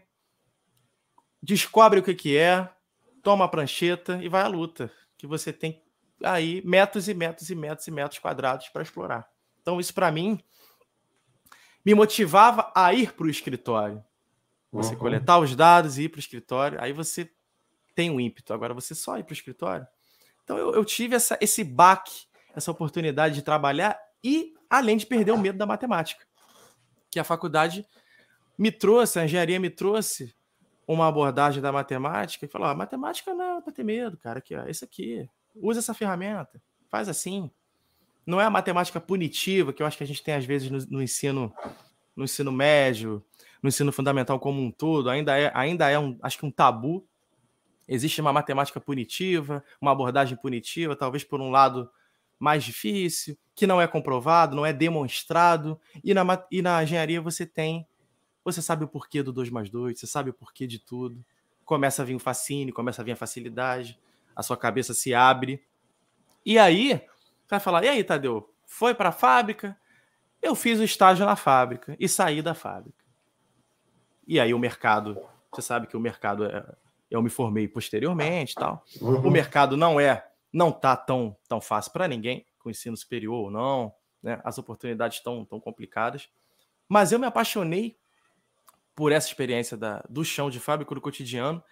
descobre 1.43 2.01
o 2.01 2.03
que, 2.03 2.15
que 2.15 2.35
é, 2.35 2.67
toma 3.23 3.45
a 3.45 3.49
prancheta 3.49 4.19
e 4.23 4.29
vai 4.29 4.41
à 4.41 4.47
luta. 4.47 4.91
Que 5.19 5.27
você 5.27 5.53
tem 5.53 5.83
aí 6.25 6.63
metros 6.65 7.09
e 7.09 7.15
metros 7.15 7.51
e 7.51 7.55
metros 7.55 7.87
e 7.87 7.91
metros 7.91 8.19
quadrados 8.19 8.69
para 8.69 8.83
explorar. 8.83 9.29
Então, 9.61 9.79
isso 9.79 9.95
para 9.95 10.11
mim 10.11 10.43
me 11.85 11.95
motivava 11.95 12.71
a 12.75 12.93
ir 12.93 13.13
para 13.13 13.27
o 13.27 13.31
escritório. 13.31 14.03
Você 14.73 14.95
uhum. 14.95 14.99
coletar 14.99 15.39
os 15.39 15.55
dados 15.55 15.99
e 15.99 16.05
ir 16.05 16.09
para 16.09 16.19
o 16.19 16.21
escritório, 16.21 16.81
aí 16.81 16.93
você 16.93 17.31
tem 17.95 18.11
um 18.11 18.19
ímpeto. 18.19 18.55
Agora, 18.55 18.73
você 18.73 18.95
só 18.95 19.19
ir 19.19 19.25
para 19.25 19.33
o 19.33 19.35
escritório. 19.35 19.87
Então, 20.43 20.57
eu, 20.57 20.73
eu 20.73 20.85
tive 20.85 21.15
essa, 21.15 21.39
esse 21.41 21.63
baque, 21.63 22.27
essa 22.55 22.71
oportunidade 22.71 23.35
de 23.35 23.43
trabalhar 23.43 23.99
e, 24.25 24.55
além 24.71 24.97
de 24.97 25.07
perder 25.07 25.33
o 25.33 25.39
medo 25.39 25.59
da 25.59 25.67
matemática, 25.67 26.25
que 27.11 27.21
a 27.21 27.25
faculdade 27.25 27.87
me 28.57 28.73
trouxe, 28.73 29.19
a 29.19 29.25
engenharia 29.25 29.61
me 29.61 29.71
trouxe 29.71 30.35
uma 30.87 31.07
abordagem 31.07 31.63
da 31.63 31.73
matemática 31.73 32.45
e 32.45 32.49
falou: 32.49 32.69
ah, 32.69 32.75
matemática 32.75 33.35
não 33.35 33.59
é 33.59 33.61
para 33.61 33.73
ter 33.73 33.85
medo, 33.85 34.17
cara. 34.17 34.39
Aqui, 34.39 34.55
ó, 34.55 34.65
esse 34.67 34.85
aqui. 34.85 35.29
Usa 35.55 35.81
essa 35.81 35.95
ferramenta. 35.95 36.61
Faz 36.89 37.09
assim. 37.09 37.51
Não 38.27 38.41
é 38.41 38.45
a 38.45 38.51
matemática 38.51 39.01
punitiva 39.01 39.73
que 39.73 39.83
eu 39.83 39.87
acho 39.87 39.97
que 39.97 40.05
a 40.05 40.07
gente 40.07 40.23
tem 40.23 40.35
às 40.35 40.45
vezes 40.45 40.71
no, 40.71 40.79
no 40.97 41.03
ensino 41.03 41.53
no 42.15 42.25
ensino 42.25 42.53
médio, 42.53 43.25
no 43.63 43.69
ensino 43.69 43.91
fundamental 43.91 44.39
como 44.39 44.61
um 44.61 44.71
todo, 44.71 45.09
ainda 45.09 45.39
é, 45.39 45.51
ainda 45.55 45.89
é 45.89 45.99
um, 45.99 46.19
acho 46.23 46.39
que 46.39 46.47
um 46.47 46.51
tabu. 46.51 47.07
Existe 47.89 48.21
uma 48.21 48.33
matemática 48.33 48.81
punitiva, 48.81 49.65
uma 49.81 49.91
abordagem 49.91 50.37
punitiva, 50.37 50.95
talvez 50.95 51.25
por 51.25 51.41
um 51.41 51.51
lado 51.51 51.91
mais 52.39 52.65
difícil, 52.65 53.37
que 53.55 53.67
não 53.67 53.81
é 53.81 53.87
comprovado, 53.87 54.55
não 54.55 54.65
é 54.65 54.73
demonstrado, 54.73 55.81
e 56.03 56.15
na, 56.15 56.47
e 56.51 56.63
na 56.63 56.83
engenharia 56.83 57.21
você 57.21 57.45
tem 57.47 57.87
você 58.45 58.61
sabe 58.61 58.85
o 58.85 58.89
porquê 58.89 59.23
do 59.23 59.33
2 59.33 59.51
mais 59.51 59.71
2, 59.71 59.99
você 59.99 60.07
sabe 60.07 60.31
o 60.31 60.35
porquê 60.35 60.67
de 60.67 60.79
tudo. 60.79 61.25
Começa 61.65 62.03
a 62.03 62.05
vir 62.05 62.17
o 62.17 62.19
fascínio, 62.19 62.75
começa 62.75 63.01
a 63.01 63.05
vir 63.05 63.13
a 63.13 63.17
facilidade, 63.17 63.99
a 64.35 64.43
sua 64.43 64.57
cabeça 64.57 64.95
se 64.95 65.15
abre. 65.15 65.65
E 66.45 66.59
aí, 66.59 67.01
vai 67.49 67.61
falar: 67.61 67.85
e 67.85 67.89
aí, 67.89 68.05
Tadeu? 68.05 68.53
Foi 68.67 68.95
para 68.95 69.11
a 69.11 69.13
fábrica? 69.13 69.77
Eu 70.41 70.55
fiz 70.55 70.81
o 70.81 70.85
estágio 70.85 71.25
na 71.25 71.37
fábrica 71.37 71.97
e 72.01 72.09
saí 72.09 72.43
da 72.43 72.55
fábrica. 72.55 73.05
E 74.27 74.41
aí 74.41 74.53
o 74.53 74.59
mercado, 74.59 75.21
você 75.53 75.63
sabe 75.63 75.87
que 75.87 75.97
o 75.97 76.01
mercado 76.01 76.45
é, 76.45 76.65
eu 77.11 77.23
me 77.23 77.31
formei 77.31 77.69
posteriormente, 77.69 78.55
tal. 78.55 78.85
Uhum. 79.01 79.29
O 79.29 79.31
mercado 79.31 79.77
não 79.77 80.01
é, 80.01 80.27
não 80.53 80.73
tá 80.73 80.97
tão 80.97 81.37
tão 81.49 81.61
fácil 81.61 81.93
para 81.93 82.09
ninguém, 82.09 82.47
com 82.59 82.71
ensino 82.71 82.97
superior 82.97 83.35
ou 83.35 83.51
não, 83.51 83.95
né? 84.23 84.41
As 84.43 84.59
oportunidades 84.59 85.19
estão 85.19 85.45
tão 85.45 85.61
complicadas. 85.61 86.29
Mas 86.89 87.13
eu 87.13 87.19
me 87.19 87.27
apaixonei 87.27 87.97
por 88.95 89.13
essa 89.13 89.29
experiência 89.29 89.77
da, 89.77 90.05
do 90.09 90.25
chão 90.25 90.51
de 90.51 90.61
fábrica 90.61 90.95
do 90.95 91.01
cotidiano. 91.01 91.63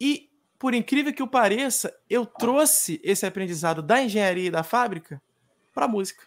E, 0.00 0.30
por 0.58 0.74
incrível 0.74 1.12
que 1.14 1.22
o 1.22 1.28
pareça, 1.28 1.94
eu 2.10 2.26
trouxe 2.26 3.00
esse 3.04 3.24
aprendizado 3.24 3.80
da 3.80 4.02
engenharia 4.02 4.48
e 4.48 4.50
da 4.50 4.62
fábrica 4.62 5.22
para 5.72 5.84
a 5.84 5.88
música. 5.88 6.26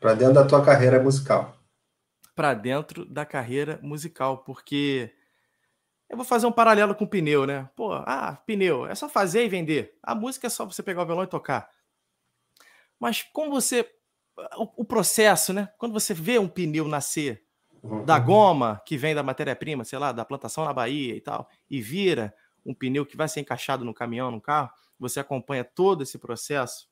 Para 0.00 0.14
dentro 0.14 0.34
da 0.34 0.46
tua 0.46 0.64
carreira 0.64 1.00
musical. 1.00 1.56
Para 2.34 2.54
dentro 2.54 3.04
da 3.04 3.24
carreira 3.24 3.78
musical, 3.82 4.38
porque 4.38 5.12
eu 6.08 6.16
vou 6.16 6.24
fazer 6.24 6.46
um 6.46 6.52
paralelo 6.52 6.94
com 6.94 7.06
pneu, 7.06 7.46
né? 7.46 7.68
Pô, 7.76 7.92
ah, 7.92 8.36
pneu, 8.44 8.86
é 8.86 8.94
só 8.94 9.08
fazer 9.08 9.44
e 9.44 9.48
vender. 9.48 9.96
A 10.02 10.14
música 10.14 10.48
é 10.48 10.50
só 10.50 10.64
você 10.64 10.82
pegar 10.82 11.02
o 11.02 11.06
violão 11.06 11.24
e 11.24 11.28
tocar. 11.28 11.70
Mas 12.98 13.22
como 13.22 13.50
você. 13.50 13.88
O, 14.56 14.82
o 14.82 14.84
processo, 14.84 15.52
né? 15.52 15.68
Quando 15.78 15.92
você 15.92 16.14
vê 16.14 16.38
um 16.38 16.48
pneu 16.48 16.88
nascer, 16.88 17.44
uhum. 17.82 18.04
da 18.04 18.18
goma 18.18 18.82
que 18.86 18.96
vem 18.96 19.14
da 19.14 19.22
matéria-prima, 19.22 19.84
sei 19.84 19.98
lá, 19.98 20.12
da 20.12 20.24
plantação 20.24 20.64
na 20.64 20.72
Bahia 20.72 21.14
e 21.14 21.20
tal, 21.20 21.48
e 21.68 21.80
vira 21.80 22.34
um 22.70 22.74
pneu 22.74 23.04
que 23.04 23.16
vai 23.16 23.28
ser 23.28 23.40
encaixado 23.40 23.84
no 23.84 23.94
caminhão, 23.94 24.30
no 24.30 24.40
carro, 24.40 24.70
você 24.98 25.20
acompanha 25.20 25.64
todo 25.64 26.02
esse 26.02 26.18
processo. 26.18 26.88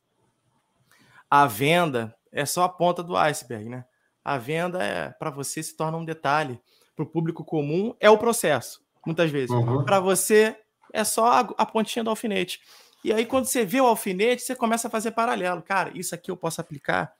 A 1.30 1.46
venda 1.46 2.16
é 2.32 2.44
só 2.44 2.64
a 2.64 2.68
ponta 2.68 3.02
do 3.02 3.16
iceberg, 3.16 3.68
né? 3.68 3.84
A 4.24 4.36
venda 4.36 4.82
é 4.82 5.10
para 5.10 5.30
você 5.30 5.62
se 5.62 5.76
torna 5.76 5.96
um 5.96 6.04
detalhe. 6.04 6.60
Para 6.94 7.04
o 7.04 7.06
público 7.06 7.44
comum 7.44 7.94
é 8.00 8.10
o 8.10 8.18
processo, 8.18 8.84
muitas 9.06 9.30
vezes. 9.30 9.50
Uhum. 9.50 9.84
Para 9.84 10.00
você 10.00 10.56
é 10.92 11.04
só 11.04 11.26
a, 11.26 11.40
a 11.40 11.66
pontinha 11.66 12.02
do 12.02 12.10
alfinete. 12.10 12.60
E 13.04 13.12
aí, 13.12 13.24
quando 13.24 13.44
você 13.44 13.64
vê 13.64 13.80
o 13.80 13.86
alfinete, 13.86 14.42
você 14.42 14.56
começa 14.56 14.88
a 14.88 14.90
fazer 14.90 15.12
paralelo. 15.12 15.62
Cara, 15.62 15.92
isso 15.94 16.14
aqui 16.14 16.30
eu 16.30 16.36
posso 16.36 16.60
aplicar 16.60 17.14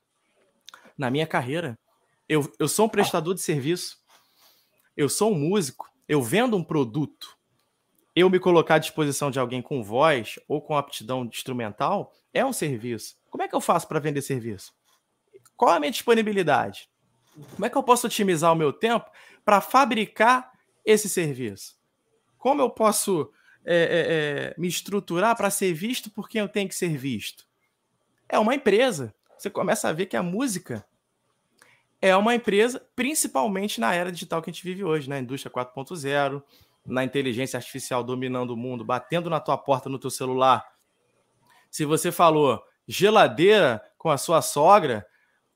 na 0.96 1.10
minha 1.10 1.26
carreira. 1.26 1.78
Eu, 2.28 2.52
eu 2.58 2.68
sou 2.68 2.86
um 2.86 2.88
prestador 2.88 3.34
de 3.34 3.40
serviço, 3.40 3.98
eu 4.96 5.08
sou 5.08 5.32
um 5.32 5.38
músico, 5.38 5.88
eu 6.08 6.20
vendo 6.20 6.56
um 6.56 6.64
produto. 6.64 7.37
Eu 8.20 8.28
me 8.28 8.40
colocar 8.40 8.74
à 8.74 8.78
disposição 8.78 9.30
de 9.30 9.38
alguém 9.38 9.62
com 9.62 9.80
voz 9.80 10.40
ou 10.48 10.60
com 10.60 10.76
aptidão 10.76 11.24
instrumental 11.24 12.12
é 12.34 12.44
um 12.44 12.52
serviço. 12.52 13.16
Como 13.30 13.44
é 13.44 13.46
que 13.46 13.54
eu 13.54 13.60
faço 13.60 13.86
para 13.86 14.00
vender 14.00 14.22
serviço? 14.22 14.74
Qual 15.56 15.70
a 15.70 15.78
minha 15.78 15.92
disponibilidade? 15.92 16.90
Como 17.54 17.64
é 17.64 17.70
que 17.70 17.78
eu 17.78 17.82
posso 17.84 18.08
otimizar 18.08 18.52
o 18.52 18.56
meu 18.56 18.72
tempo 18.72 19.08
para 19.44 19.60
fabricar 19.60 20.50
esse 20.84 21.08
serviço? 21.08 21.78
Como 22.36 22.60
eu 22.60 22.68
posso 22.68 23.32
é, 23.64 23.76
é, 23.76 23.78
é, 23.78 24.54
me 24.58 24.66
estruturar 24.66 25.36
para 25.36 25.48
ser 25.48 25.72
visto 25.72 26.10
por 26.10 26.28
quem 26.28 26.40
eu 26.40 26.48
tenho 26.48 26.68
que 26.68 26.74
ser 26.74 26.96
visto? 26.96 27.46
É 28.28 28.36
uma 28.36 28.52
empresa. 28.52 29.14
Você 29.38 29.48
começa 29.48 29.88
a 29.88 29.92
ver 29.92 30.06
que 30.06 30.16
a 30.16 30.24
música 30.24 30.84
é 32.02 32.16
uma 32.16 32.34
empresa, 32.34 32.84
principalmente 32.96 33.80
na 33.80 33.94
era 33.94 34.10
digital 34.10 34.42
que 34.42 34.50
a 34.50 34.52
gente 34.52 34.64
vive 34.64 34.82
hoje, 34.82 35.08
na 35.08 35.14
né? 35.14 35.22
indústria 35.22 35.52
4.0, 35.52 36.42
na 36.88 37.04
inteligência 37.04 37.56
artificial 37.56 38.02
dominando 38.02 38.50
o 38.50 38.56
mundo, 38.56 38.84
batendo 38.84 39.28
na 39.28 39.40
tua 39.40 39.58
porta 39.58 39.88
no 39.88 39.98
teu 39.98 40.10
celular. 40.10 40.64
Se 41.70 41.84
você 41.84 42.10
falou 42.10 42.62
geladeira 42.86 43.82
com 43.98 44.10
a 44.10 44.16
sua 44.16 44.40
sogra, 44.40 45.06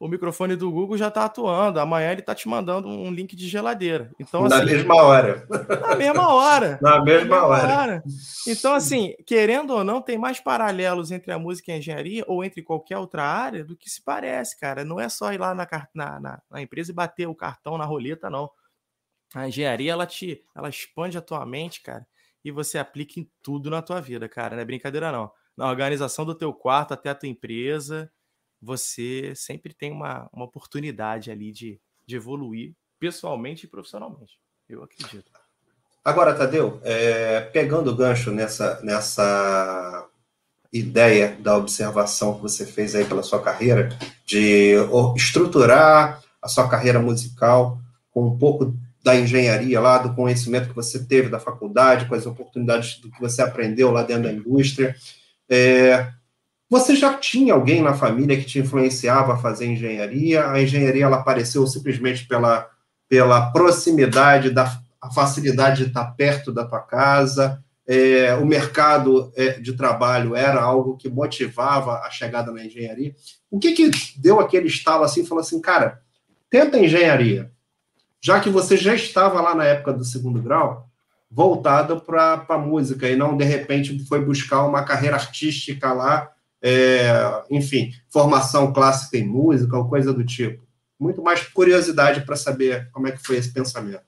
o 0.02 0.08
microfone 0.08 0.56
do 0.56 0.68
Google 0.68 0.98
já 0.98 1.06
está 1.06 1.26
atuando. 1.26 1.78
Amanhã 1.78 2.10
ele 2.10 2.22
está 2.22 2.34
te 2.34 2.48
mandando 2.48 2.88
um 2.88 3.08
link 3.12 3.36
de 3.36 3.46
geladeira. 3.46 4.10
Então, 4.18 4.48
na 4.48 4.56
assim, 4.56 4.66
mesma 4.66 4.96
hora. 4.96 5.46
Na 5.48 5.94
mesma 5.94 6.34
hora. 6.34 6.78
na 6.82 7.00
mesma, 7.00 7.20
mesma 7.20 7.46
hora. 7.46 7.78
hora. 7.78 8.02
Então, 8.48 8.74
assim, 8.74 9.14
querendo 9.24 9.70
ou 9.70 9.84
não, 9.84 10.02
tem 10.02 10.18
mais 10.18 10.40
paralelos 10.40 11.12
entre 11.12 11.30
a 11.30 11.38
música 11.38 11.70
e 11.70 11.74
a 11.74 11.78
engenharia 11.78 12.24
ou 12.26 12.42
entre 12.42 12.62
qualquer 12.62 12.98
outra 12.98 13.22
área 13.22 13.64
do 13.64 13.76
que 13.76 13.88
se 13.88 14.02
parece, 14.02 14.58
cara. 14.58 14.84
Não 14.84 14.98
é 14.98 15.08
só 15.08 15.32
ir 15.32 15.38
lá 15.38 15.54
na, 15.54 15.68
na, 15.94 16.18
na, 16.18 16.42
na 16.50 16.60
empresa 16.60 16.90
e 16.90 16.94
bater 16.94 17.28
o 17.28 17.34
cartão 17.34 17.78
na 17.78 17.84
roleta, 17.84 18.28
não. 18.28 18.50
A 19.34 19.48
engenharia, 19.48 19.92
ela 19.92 20.06
te 20.06 20.44
ela 20.54 20.68
expande 20.68 21.16
a 21.16 21.22
tua 21.22 21.44
mente, 21.46 21.80
cara, 21.80 22.06
e 22.44 22.50
você 22.50 22.78
aplica 22.78 23.18
em 23.18 23.30
tudo 23.42 23.70
na 23.70 23.80
tua 23.80 24.00
vida, 24.00 24.28
cara. 24.28 24.56
Não 24.56 24.62
é 24.62 24.64
brincadeira, 24.64 25.10
não. 25.12 25.30
Na 25.56 25.68
organização 25.68 26.24
do 26.24 26.34
teu 26.34 26.52
quarto 26.52 26.92
até 26.92 27.10
a 27.10 27.14
tua 27.14 27.28
empresa 27.28 28.10
você 28.62 29.34
sempre 29.34 29.74
tem 29.74 29.90
uma, 29.90 30.30
uma 30.32 30.44
oportunidade 30.44 31.32
ali 31.32 31.50
de, 31.50 31.80
de 32.06 32.14
evoluir 32.14 32.72
pessoalmente 33.00 33.66
e 33.66 33.68
profissionalmente. 33.68 34.38
Eu 34.68 34.84
acredito. 34.84 35.32
Agora, 36.04 36.34
Tadeu, 36.34 36.80
é, 36.84 37.40
pegando 37.40 37.90
o 37.90 37.96
gancho 37.96 38.30
nessa, 38.30 38.80
nessa 38.82 40.08
ideia 40.72 41.36
da 41.40 41.56
observação 41.56 42.36
que 42.36 42.42
você 42.42 42.64
fez 42.64 42.94
aí 42.94 43.04
pela 43.04 43.22
sua 43.22 43.42
carreira, 43.42 43.88
de 44.24 44.74
estruturar 45.16 46.22
a 46.40 46.48
sua 46.48 46.68
carreira 46.68 47.00
musical 47.00 47.78
com 48.12 48.28
um 48.28 48.38
pouco 48.38 48.74
da 49.02 49.16
engenharia 49.16 49.80
lá, 49.80 49.98
do 49.98 50.14
conhecimento 50.14 50.68
que 50.68 50.74
você 50.74 51.04
teve 51.04 51.28
da 51.28 51.40
faculdade, 51.40 52.06
com 52.06 52.14
as 52.14 52.24
oportunidades 52.24 53.00
do 53.00 53.10
que 53.10 53.20
você 53.20 53.42
aprendeu 53.42 53.90
lá 53.90 54.02
dentro 54.02 54.24
da 54.24 54.32
indústria. 54.32 54.94
É, 55.50 56.08
você 56.70 56.96
já 56.96 57.14
tinha 57.14 57.52
alguém 57.52 57.82
na 57.82 57.94
família 57.94 58.36
que 58.36 58.46
te 58.46 58.58
influenciava 58.58 59.34
a 59.34 59.36
fazer 59.36 59.66
engenharia? 59.66 60.48
A 60.48 60.62
engenharia 60.62 61.04
ela 61.04 61.18
apareceu 61.18 61.66
simplesmente 61.66 62.26
pela, 62.26 62.66
pela 63.08 63.50
proximidade, 63.50 64.50
da 64.50 64.80
facilidade 65.14 65.82
de 65.82 65.88
estar 65.88 66.04
perto 66.12 66.52
da 66.52 66.64
tua 66.64 66.80
casa? 66.80 67.62
É, 67.86 68.34
o 68.36 68.46
mercado 68.46 69.32
é, 69.36 69.60
de 69.60 69.72
trabalho 69.72 70.36
era 70.36 70.62
algo 70.62 70.96
que 70.96 71.10
motivava 71.10 71.98
a 71.98 72.08
chegada 72.08 72.52
na 72.52 72.64
engenharia? 72.64 73.12
O 73.50 73.58
que 73.58 73.72
que 73.72 73.90
deu 74.16 74.40
aquele 74.40 74.68
estalo 74.68 75.04
assim, 75.04 75.26
falou 75.26 75.42
assim, 75.42 75.60
cara, 75.60 76.00
tenta 76.48 76.78
engenharia, 76.78 77.50
já 78.22 78.40
que 78.40 78.48
você 78.48 78.76
já 78.76 78.94
estava 78.94 79.40
lá 79.40 79.54
na 79.54 79.64
época 79.64 79.92
do 79.92 80.04
segundo 80.04 80.40
grau, 80.40 80.88
voltado 81.30 82.00
para 82.00 82.44
a 82.48 82.58
música 82.58 83.08
e 83.08 83.16
não 83.16 83.36
de 83.36 83.44
repente 83.44 83.98
foi 84.06 84.24
buscar 84.24 84.64
uma 84.64 84.84
carreira 84.84 85.16
artística 85.16 85.92
lá 85.92 86.32
é, 86.62 87.42
enfim, 87.50 87.92
formação 88.08 88.72
clássica 88.72 89.18
em 89.18 89.26
música 89.26 89.76
ou 89.76 89.88
coisa 89.88 90.12
do 90.12 90.24
tipo. 90.24 90.62
Muito 90.98 91.20
mais 91.20 91.42
curiosidade 91.42 92.20
para 92.20 92.36
saber 92.36 92.88
como 92.92 93.08
é 93.08 93.12
que 93.12 93.18
foi 93.18 93.36
esse 93.36 93.52
pensamento. 93.52 94.04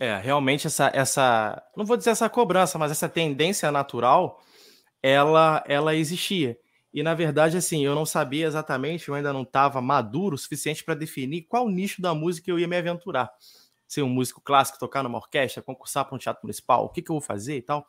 É, 0.00 0.16
realmente 0.18 0.66
essa, 0.66 0.90
essa, 0.92 1.62
não 1.76 1.84
vou 1.84 1.96
dizer 1.96 2.10
essa 2.10 2.28
cobrança, 2.28 2.78
mas 2.78 2.90
essa 2.90 3.08
tendência 3.08 3.70
natural, 3.70 4.42
ela, 5.00 5.62
ela 5.66 5.94
existia. 5.94 6.58
E 6.92 7.02
na 7.02 7.14
verdade, 7.14 7.56
assim, 7.56 7.84
eu 7.84 7.94
não 7.94 8.06
sabia 8.06 8.46
exatamente, 8.46 9.08
eu 9.08 9.14
ainda 9.14 9.32
não 9.32 9.42
estava 9.42 9.80
maduro 9.80 10.34
o 10.34 10.38
suficiente 10.38 10.82
para 10.82 10.94
definir 10.94 11.42
qual 11.42 11.68
nicho 11.68 12.00
da 12.00 12.14
música 12.14 12.50
eu 12.50 12.58
ia 12.58 12.66
me 12.66 12.76
aventurar. 12.76 13.30
Ser 13.86 14.02
um 14.02 14.08
músico 14.08 14.40
clássico, 14.40 14.78
tocar 14.78 15.02
numa 15.02 15.18
orquestra, 15.18 15.62
concursar 15.62 16.04
para 16.04 16.14
um 16.14 16.18
teatro 16.18 16.42
municipal, 16.42 16.84
o 16.84 16.88
que, 16.88 17.02
que 17.02 17.10
eu 17.10 17.14
vou 17.14 17.20
fazer 17.20 17.56
e 17.56 17.62
tal. 17.62 17.86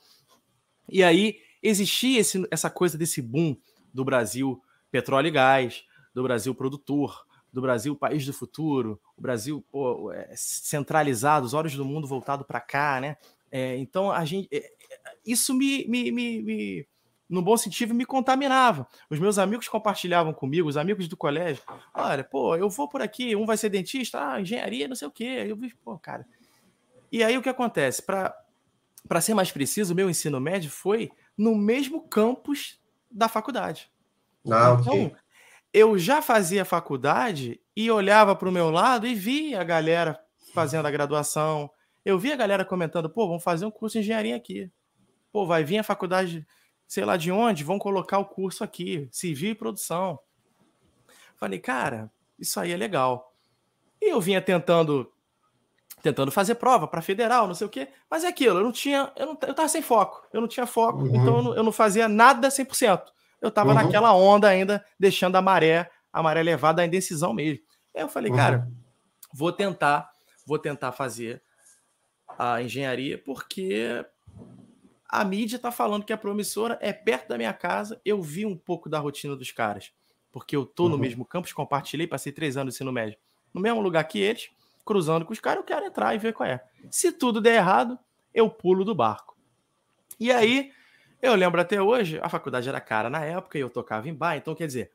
E 0.87 1.03
aí 1.03 1.39
existia 1.61 2.19
esse, 2.19 2.45
essa 2.51 2.69
coisa 2.69 2.97
desse 2.97 3.21
boom 3.21 3.55
do 3.93 4.03
Brasil 4.03 4.61
petróleo 4.91 5.27
e 5.27 5.31
gás, 5.31 5.83
do 6.13 6.23
Brasil 6.23 6.53
produtor, 6.55 7.25
do 7.51 7.61
Brasil 7.61 7.95
país 7.95 8.25
do 8.25 8.33
futuro, 8.33 8.99
o 9.17 9.21
Brasil 9.21 9.63
pô, 9.71 10.11
é, 10.11 10.31
centralizado, 10.35 11.45
os 11.45 11.53
olhos 11.53 11.75
do 11.75 11.85
mundo 11.85 12.07
voltado 12.07 12.45
para 12.45 12.61
cá, 12.61 12.99
né? 12.99 13.17
É, 13.51 13.77
então 13.77 14.11
a 14.11 14.23
gente, 14.25 14.47
é, 14.51 14.71
isso 15.25 15.53
me, 15.53 15.85
me, 15.87 16.11
me, 16.11 16.41
me, 16.41 16.87
no 17.29 17.41
bom 17.41 17.55
sentido, 17.55 17.93
me 17.93 18.05
contaminava. 18.05 18.87
Os 19.09 19.19
meus 19.19 19.37
amigos 19.37 19.67
compartilhavam 19.67 20.33
comigo, 20.33 20.67
os 20.67 20.77
amigos 20.77 21.07
do 21.07 21.15
colégio, 21.15 21.61
olha, 21.93 22.23
pô, 22.23 22.55
eu 22.55 22.69
vou 22.69 22.89
por 22.89 23.01
aqui, 23.01 23.35
um 23.35 23.45
vai 23.45 23.55
ser 23.55 23.69
dentista, 23.69 24.33
ah, 24.33 24.41
engenharia, 24.41 24.87
não 24.87 24.95
sei 24.95 25.07
o 25.07 25.11
quê. 25.11 25.45
Eu 25.47 25.55
vi, 25.55 25.73
pô, 25.75 25.97
cara. 25.99 26.25
E 27.11 27.23
aí 27.23 27.37
o 27.37 27.41
que 27.41 27.49
acontece? 27.49 28.01
Para 28.01 29.21
ser 29.21 29.35
mais 29.35 29.51
preciso, 29.51 29.93
o 29.93 29.95
meu 29.95 30.09
ensino 30.09 30.39
médio 30.39 30.71
foi 30.71 31.11
no 31.37 31.55
mesmo 31.55 32.01
campus 32.01 32.79
da 33.11 33.27
faculdade. 33.27 33.91
Ah, 34.51 34.77
então, 34.79 35.05
okay. 35.05 35.15
eu 35.71 35.97
já 35.97 36.21
fazia 36.21 36.65
faculdade 36.65 37.59
e 37.75 37.91
olhava 37.91 38.35
para 38.35 38.49
o 38.49 38.51
meu 38.51 38.69
lado 38.69 39.05
e 39.05 39.13
via 39.13 39.61
a 39.61 39.63
galera 39.63 40.19
fazendo 40.53 40.85
a 40.85 40.91
graduação. 40.91 41.69
Eu 42.03 42.17
via 42.17 42.33
a 42.33 42.37
galera 42.37 42.65
comentando, 42.65 43.09
pô, 43.09 43.27
vamos 43.27 43.43
fazer 43.43 43.65
um 43.65 43.71
curso 43.71 43.93
de 43.93 43.99
engenharia 43.99 44.35
aqui. 44.35 44.71
Pô, 45.31 45.45
vai 45.45 45.63
vir 45.63 45.77
a 45.77 45.83
faculdade, 45.83 46.45
sei 46.89 47.05
lá 47.05 47.15
de 47.15 47.31
onde, 47.31 47.63
vão 47.63 47.77
colocar 47.77 48.17
o 48.17 48.25
curso 48.25 48.63
aqui, 48.63 49.07
civil 49.11 49.51
e 49.51 49.55
produção. 49.55 50.19
Falei, 51.37 51.59
cara, 51.59 52.11
isso 52.37 52.59
aí 52.59 52.71
é 52.71 52.75
legal. 52.75 53.31
E 54.01 54.09
eu 54.11 54.19
vinha 54.19 54.41
tentando 54.41 55.09
tentando 56.01 56.31
fazer 56.31 56.55
prova 56.55 56.87
para 56.87 57.01
federal, 57.01 57.45
não 57.45 57.53
sei 57.53 57.67
o 57.67 57.69
quê. 57.69 57.89
Mas 58.09 58.23
é 58.23 58.27
aquilo, 58.27 58.59
eu 58.59 58.63
não 58.63 58.71
tinha, 58.71 59.11
eu 59.15 59.27
não 59.27 59.37
eu 59.45 59.53
tava 59.53 59.67
sem 59.67 59.83
foco. 59.83 60.25
Eu 60.33 60.41
não 60.41 60.47
tinha 60.47 60.65
foco, 60.65 61.03
uhum. 61.03 61.15
então 61.15 61.37
eu 61.37 61.43
não, 61.43 61.55
eu 61.57 61.63
não, 61.63 61.71
fazia 61.71 62.07
nada 62.07 62.47
100%. 62.47 63.03
Eu 63.39 63.51
tava 63.51 63.69
uhum. 63.69 63.75
naquela 63.75 64.13
onda 64.15 64.47
ainda, 64.47 64.83
deixando 64.99 65.35
a 65.35 65.41
maré, 65.41 65.91
a 66.11 66.23
maré 66.23 66.41
levada 66.41 66.81
à 66.81 66.85
indecisão 66.85 67.33
mesmo. 67.33 67.63
Aí 67.95 68.01
eu 68.01 68.09
falei, 68.09 68.31
uhum. 68.31 68.37
cara, 68.37 68.67
vou 69.31 69.51
tentar, 69.51 70.09
vou 70.43 70.57
tentar 70.57 70.91
fazer 70.91 71.43
a 72.37 72.63
engenharia 72.63 73.21
porque 73.21 74.03
a 75.09 75.25
mídia 75.25 75.57
tá 75.57 75.71
falando 75.71 76.05
que 76.05 76.13
é 76.13 76.17
promissora, 76.17 76.77
é 76.79 76.93
perto 76.93 77.29
da 77.29 77.37
minha 77.37 77.51
casa, 77.51 77.99
eu 78.05 78.21
vi 78.21 78.45
um 78.45 78.55
pouco 78.55 78.87
da 78.87 78.99
rotina 78.99 79.35
dos 79.35 79.51
caras, 79.51 79.91
porque 80.31 80.55
eu 80.55 80.63
tô 80.63 80.87
no 80.87 80.93
uhum. 80.93 81.01
mesmo 81.01 81.25
campus, 81.25 81.51
compartilhei, 81.51 82.05
passei 82.05 82.31
três 82.31 82.55
anos 82.55 82.75
no 82.75 82.75
ensino 82.75 82.91
médio, 82.91 83.17
no 83.51 83.59
mesmo 83.59 83.81
lugar 83.81 84.03
que 84.03 84.19
eles, 84.19 84.51
cruzando 84.85 85.25
com 85.25 85.33
os 85.33 85.39
caras, 85.39 85.61
eu 85.61 85.63
quero 85.63 85.85
entrar 85.85 86.13
e 86.13 86.19
ver 86.19 86.33
qual 86.33 86.47
é. 86.47 86.63
Se 86.91 87.11
tudo 87.11 87.41
der 87.41 87.55
errado, 87.55 87.97
eu 88.31 88.47
pulo 88.51 88.85
do 88.85 88.93
barco. 88.93 89.35
E 90.19 90.31
aí, 90.31 90.71
eu 91.19 91.33
lembro 91.33 91.59
até 91.59 91.81
hoje, 91.81 92.19
a 92.21 92.29
faculdade 92.29 92.69
era 92.69 92.79
cara 92.79 93.09
na 93.09 93.25
época 93.25 93.57
e 93.57 93.61
eu 93.61 93.69
tocava 93.69 94.07
em 94.07 94.13
bar, 94.13 94.37
então 94.37 94.53
quer 94.53 94.67
dizer, 94.67 94.91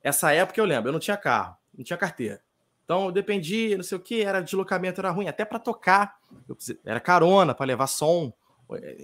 essa 0.00 0.32
época 0.32 0.60
eu 0.60 0.64
lembro, 0.64 0.90
eu 0.90 0.92
não 0.92 1.00
tinha 1.00 1.16
carro, 1.16 1.56
não 1.76 1.84
tinha 1.84 1.96
carteira. 1.96 2.40
Então 2.84 3.06
eu 3.06 3.12
dependia, 3.12 3.76
não 3.76 3.82
sei 3.82 3.98
o 3.98 4.00
que, 4.00 4.22
era 4.22 4.40
deslocamento 4.40 5.00
era 5.00 5.10
ruim, 5.10 5.26
até 5.26 5.44
para 5.44 5.58
tocar, 5.58 6.16
era 6.84 7.00
carona 7.00 7.52
para 7.52 7.66
levar 7.66 7.88
som, 7.88 8.32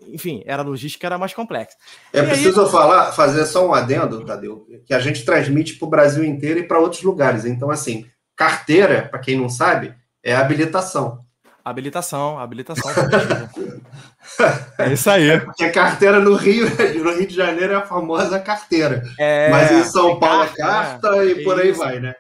enfim, 0.08 0.42
era 0.44 0.62
logística 0.62 1.06
era 1.06 1.18
mais 1.18 1.32
complexa. 1.32 1.76
É 2.12 2.20
e 2.20 2.26
preciso 2.26 2.62
aí... 2.62 2.70
falar, 2.70 3.12
fazer 3.12 3.44
só 3.46 3.66
um 3.66 3.74
adendo, 3.74 4.24
Tadeu, 4.24 4.66
que 4.84 4.92
a 4.92 4.98
gente 4.98 5.24
transmite 5.24 5.74
para 5.74 5.86
o 5.86 5.90
Brasil 5.90 6.24
inteiro 6.24 6.60
e 6.60 6.64
para 6.64 6.78
outros 6.80 7.02
lugares. 7.02 7.44
Então 7.44 7.70
assim, 7.70 8.06
carteira, 8.36 9.08
para 9.08 9.20
quem 9.20 9.36
não 9.36 9.48
sabe, 9.48 9.94
É 10.24 10.34
habilitação. 10.34 11.24
Habilitação, 11.64 12.38
habilitação. 12.38 12.90
é 14.78 14.92
isso 14.92 15.08
aí. 15.08 15.30
É 15.30 15.38
porque 15.38 15.64
a 15.64 15.72
carteira 15.72 16.18
no 16.18 16.34
Rio, 16.34 16.66
no 17.02 17.12
Rio 17.12 17.26
de 17.26 17.34
Janeiro 17.34 17.72
é 17.72 17.76
a 17.76 17.82
famosa 17.82 18.38
carteira. 18.40 19.02
É, 19.18 19.48
Mas 19.48 19.70
em 19.70 19.84
São 19.84 20.18
Paulo 20.18 20.44
é 20.44 20.48
carta, 20.48 21.08
é, 21.18 21.26
e 21.26 21.44
por 21.44 21.60
aí 21.60 21.70
isso. 21.70 21.78
vai, 21.78 22.00
né? 22.00 22.14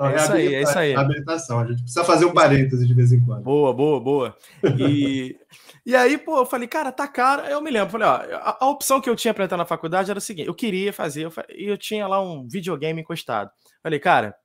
É, 0.00 0.16
isso 0.16 0.32
aí, 0.32 0.54
é 0.54 0.62
isso 0.62 0.78
aí. 0.78 0.94
Habilitação. 0.94 1.60
A 1.60 1.66
gente 1.66 1.82
precisa 1.82 2.04
fazer 2.04 2.24
um 2.24 2.32
parêntese 2.32 2.86
de 2.86 2.94
vez 2.94 3.12
em 3.12 3.20
quando. 3.20 3.42
Boa, 3.42 3.74
boa, 3.74 4.00
boa. 4.00 4.36
E, 4.78 5.36
e 5.84 5.96
aí, 5.96 6.18
pô, 6.18 6.38
eu 6.38 6.46
falei, 6.46 6.68
cara, 6.68 6.92
tá 6.92 7.06
caro. 7.08 7.42
Eu 7.42 7.60
me 7.60 7.70
lembro, 7.70 7.90
falei, 7.90 8.06
ó, 8.06 8.36
a, 8.36 8.58
a 8.60 8.68
opção 8.68 9.00
que 9.00 9.08
eu 9.08 9.16
tinha 9.16 9.32
para 9.32 9.44
entrar 9.44 9.56
na 9.56 9.64
faculdade 9.64 10.10
era 10.10 10.18
o 10.18 10.22
seguinte: 10.22 10.46
eu 10.46 10.54
queria 10.54 10.92
fazer, 10.92 11.24
eu, 11.24 11.32
e 11.50 11.64
eu 11.64 11.78
tinha 11.78 12.06
lá 12.06 12.20
um 12.20 12.46
videogame 12.48 13.00
encostado. 13.00 13.50
Falei, 13.82 13.98
cara, 13.98 14.36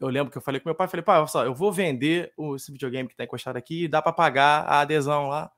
eu 0.00 0.08
lembro 0.08 0.32
que 0.32 0.38
eu 0.38 0.42
falei 0.42 0.60
com 0.60 0.68
meu 0.68 0.74
pai, 0.74 0.88
falei, 0.88 1.04
pai, 1.04 1.18
olha 1.18 1.26
só, 1.28 1.44
eu 1.44 1.54
vou 1.54 1.72
vender 1.72 2.32
esse 2.56 2.72
videogame 2.72 3.08
que 3.08 3.16
tá 3.16 3.24
encostado 3.24 3.56
aqui, 3.56 3.86
dá 3.86 4.02
para 4.02 4.12
pagar 4.12 4.64
a 4.64 4.80
adesão 4.80 5.28
lá 5.28 5.50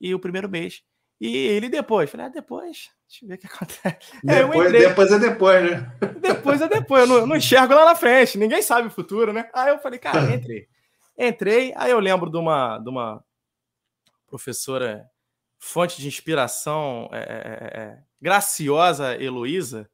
e 0.00 0.14
o 0.14 0.20
primeiro 0.20 0.48
mês. 0.48 0.82
E 1.18 1.34
ele 1.34 1.70
depois, 1.70 2.10
falei, 2.10 2.26
ah, 2.26 2.28
depois, 2.28 2.90
deixa 3.08 3.24
eu 3.24 3.28
ver 3.28 3.34
o 3.36 3.38
que 3.38 3.46
acontece. 3.48 4.12
Depois, 4.22 4.74
é, 4.74 4.78
depois 4.78 5.12
é 5.12 5.18
depois, 5.18 5.70
né? 5.70 5.92
Depois 6.20 6.60
é 6.60 6.68
depois, 6.68 7.02
eu 7.02 7.06
não, 7.06 7.26
não, 7.26 7.36
enxergo 7.36 7.74
lá 7.74 7.86
na 7.86 7.94
frente, 7.94 8.36
ninguém 8.36 8.60
sabe 8.60 8.88
o 8.88 8.90
futuro, 8.90 9.32
né? 9.32 9.48
Aí 9.54 9.70
eu 9.70 9.78
falei, 9.78 9.98
cara, 9.98 10.20
entrei. 10.34 10.68
Entrei, 11.18 11.72
aí 11.76 11.90
eu 11.90 11.98
lembro 11.98 12.30
de 12.30 12.36
uma, 12.36 12.78
de 12.78 12.90
uma 12.90 13.24
professora, 14.36 15.06
fonte 15.58 16.00
de 16.00 16.06
inspiração, 16.06 17.08
é, 17.10 17.18
é, 17.18 17.80
é 17.80 17.98
graciosa 18.20 19.16
Heloísa, 19.20 19.88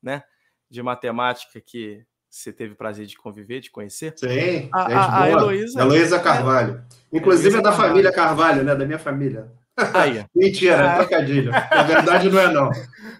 né? 0.00 0.22
De 0.70 0.82
matemática 0.82 1.60
que 1.60 2.04
você 2.30 2.52
teve 2.52 2.74
o 2.74 2.76
prazer 2.76 3.06
de 3.06 3.16
conviver, 3.16 3.60
de 3.60 3.70
conhecer. 3.70 4.14
Sim, 4.16 4.68
a, 4.72 4.82
a, 4.82 5.22
a 5.24 5.30
Heloísa. 5.30 5.80
Heloísa 5.80 6.20
Carvalho. 6.20 6.84
Inclusive 7.12 7.48
Heloísa 7.48 7.58
é 7.58 7.62
da 7.62 7.70
Carvalho. 7.70 7.88
família 7.88 8.12
Carvalho, 8.12 8.64
né? 8.64 8.74
Da 8.76 8.86
minha 8.86 8.98
família. 8.98 9.50
Aí. 9.94 10.24
Mentira, 10.34 10.84
é 10.84 10.96
trocadilho. 10.96 11.50
Na 11.50 11.82
verdade, 11.82 12.30
não 12.30 12.38
é 12.38 12.52
não. 12.52 12.70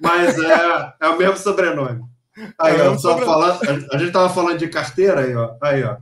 Mas 0.01 0.39
é, 0.39 0.95
é 1.01 1.09
o 1.09 1.19
mesmo 1.19 1.37
sobrenome. 1.39 2.05
Aí, 2.57 2.77
é 2.77 2.89
ó, 2.89 2.97
só 2.97 3.19
falando, 3.19 3.61
a 3.91 3.99
gente 3.99 4.09
estava 4.09 4.29
falando 4.29 4.59
de 4.59 4.69
carteira 4.69 5.23
aí, 5.23 5.35
ó. 5.35 5.57
Aí, 5.61 5.83
ó. 5.83 5.97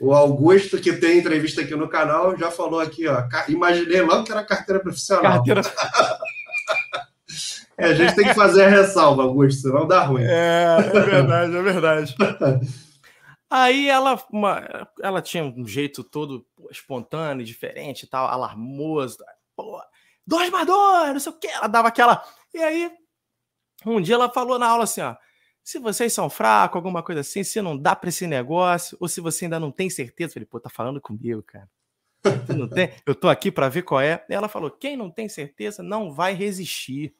O 0.00 0.14
Augusto, 0.14 0.80
que 0.80 0.94
tem 0.94 1.18
entrevista 1.18 1.60
aqui 1.60 1.76
no 1.76 1.88
canal, 1.88 2.36
já 2.36 2.50
falou 2.50 2.80
aqui, 2.80 3.06
ó. 3.06 3.22
Imaginei 3.48 4.00
logo 4.00 4.24
que 4.24 4.32
era 4.32 4.42
carteira 4.42 4.80
profissional. 4.80 5.44
Carteira. 5.44 5.62
É, 7.80 7.86
a 7.86 7.94
gente 7.94 8.14
tem 8.14 8.26
que 8.26 8.34
fazer 8.34 8.64
a 8.64 8.68
ressalva, 8.68 9.22
Augusto, 9.22 9.62
senão 9.62 9.88
dá 9.88 10.04
ruim. 10.04 10.22
É, 10.22 10.76
é 10.78 11.00
verdade, 11.00 11.56
é 11.56 11.62
verdade. 11.62 12.14
Aí 13.48 13.88
ela, 13.88 14.22
uma, 14.30 14.86
ela 15.02 15.22
tinha 15.22 15.42
um 15.42 15.66
jeito 15.66 16.04
todo 16.04 16.46
espontâneo, 16.70 17.44
diferente 17.44 18.02
e 18.02 18.06
tal, 18.06 18.26
alarmoso. 18.26 19.16
Pô, 19.56 19.80
dois 20.26 20.50
mais 20.50 20.66
dois, 20.66 21.12
não 21.14 21.20
sei 21.20 21.32
o 21.32 21.38
que. 21.38 21.46
Ela 21.46 21.68
dava 21.68 21.88
aquela. 21.88 22.22
E 22.52 22.58
aí, 22.58 22.92
um 23.86 24.00
dia 24.00 24.14
ela 24.14 24.30
falou 24.30 24.58
na 24.58 24.68
aula 24.68 24.84
assim: 24.84 25.00
ó, 25.00 25.16
se 25.70 25.78
vocês 25.78 26.12
são 26.12 26.28
fracos, 26.28 26.76
alguma 26.76 27.00
coisa 27.00 27.20
assim, 27.20 27.44
se 27.44 27.62
não 27.62 27.78
dá 27.78 27.94
para 27.94 28.08
esse 28.08 28.26
negócio, 28.26 28.96
ou 29.00 29.06
se 29.06 29.20
você 29.20 29.44
ainda 29.44 29.60
não 29.60 29.70
tem 29.70 29.88
certeza, 29.88 30.30
eu 30.30 30.34
falei, 30.34 30.46
pô, 30.46 30.58
tá 30.58 30.68
falando 30.68 31.00
comigo, 31.00 31.42
cara. 31.44 31.70
Não 32.56 32.68
tem? 32.68 32.90
Eu 33.06 33.14
tô 33.14 33.28
aqui 33.28 33.52
para 33.52 33.68
ver 33.68 33.82
qual 33.82 34.00
é. 34.00 34.24
Ela 34.28 34.48
falou: 34.48 34.70
quem 34.70 34.96
não 34.96 35.10
tem 35.10 35.28
certeza 35.28 35.82
não 35.82 36.12
vai 36.12 36.34
resistir 36.34 37.14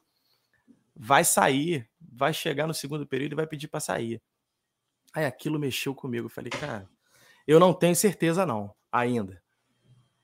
vai 0.95 1.23
sair, 1.23 1.89
vai 1.99 2.31
chegar 2.31 2.67
no 2.67 2.73
segundo 2.73 3.07
período 3.07 3.31
e 3.31 3.35
vai 3.35 3.47
pedir 3.47 3.67
para 3.67 3.79
sair. 3.79 4.21
Aí 5.13 5.25
aquilo 5.25 5.57
mexeu 5.57 5.95
comigo. 5.95 6.25
Eu 6.25 6.29
falei, 6.29 6.51
cara, 6.51 6.87
eu 7.47 7.59
não 7.59 7.73
tenho 7.73 7.95
certeza 7.95 8.45
não, 8.45 8.75
ainda. 8.91 9.41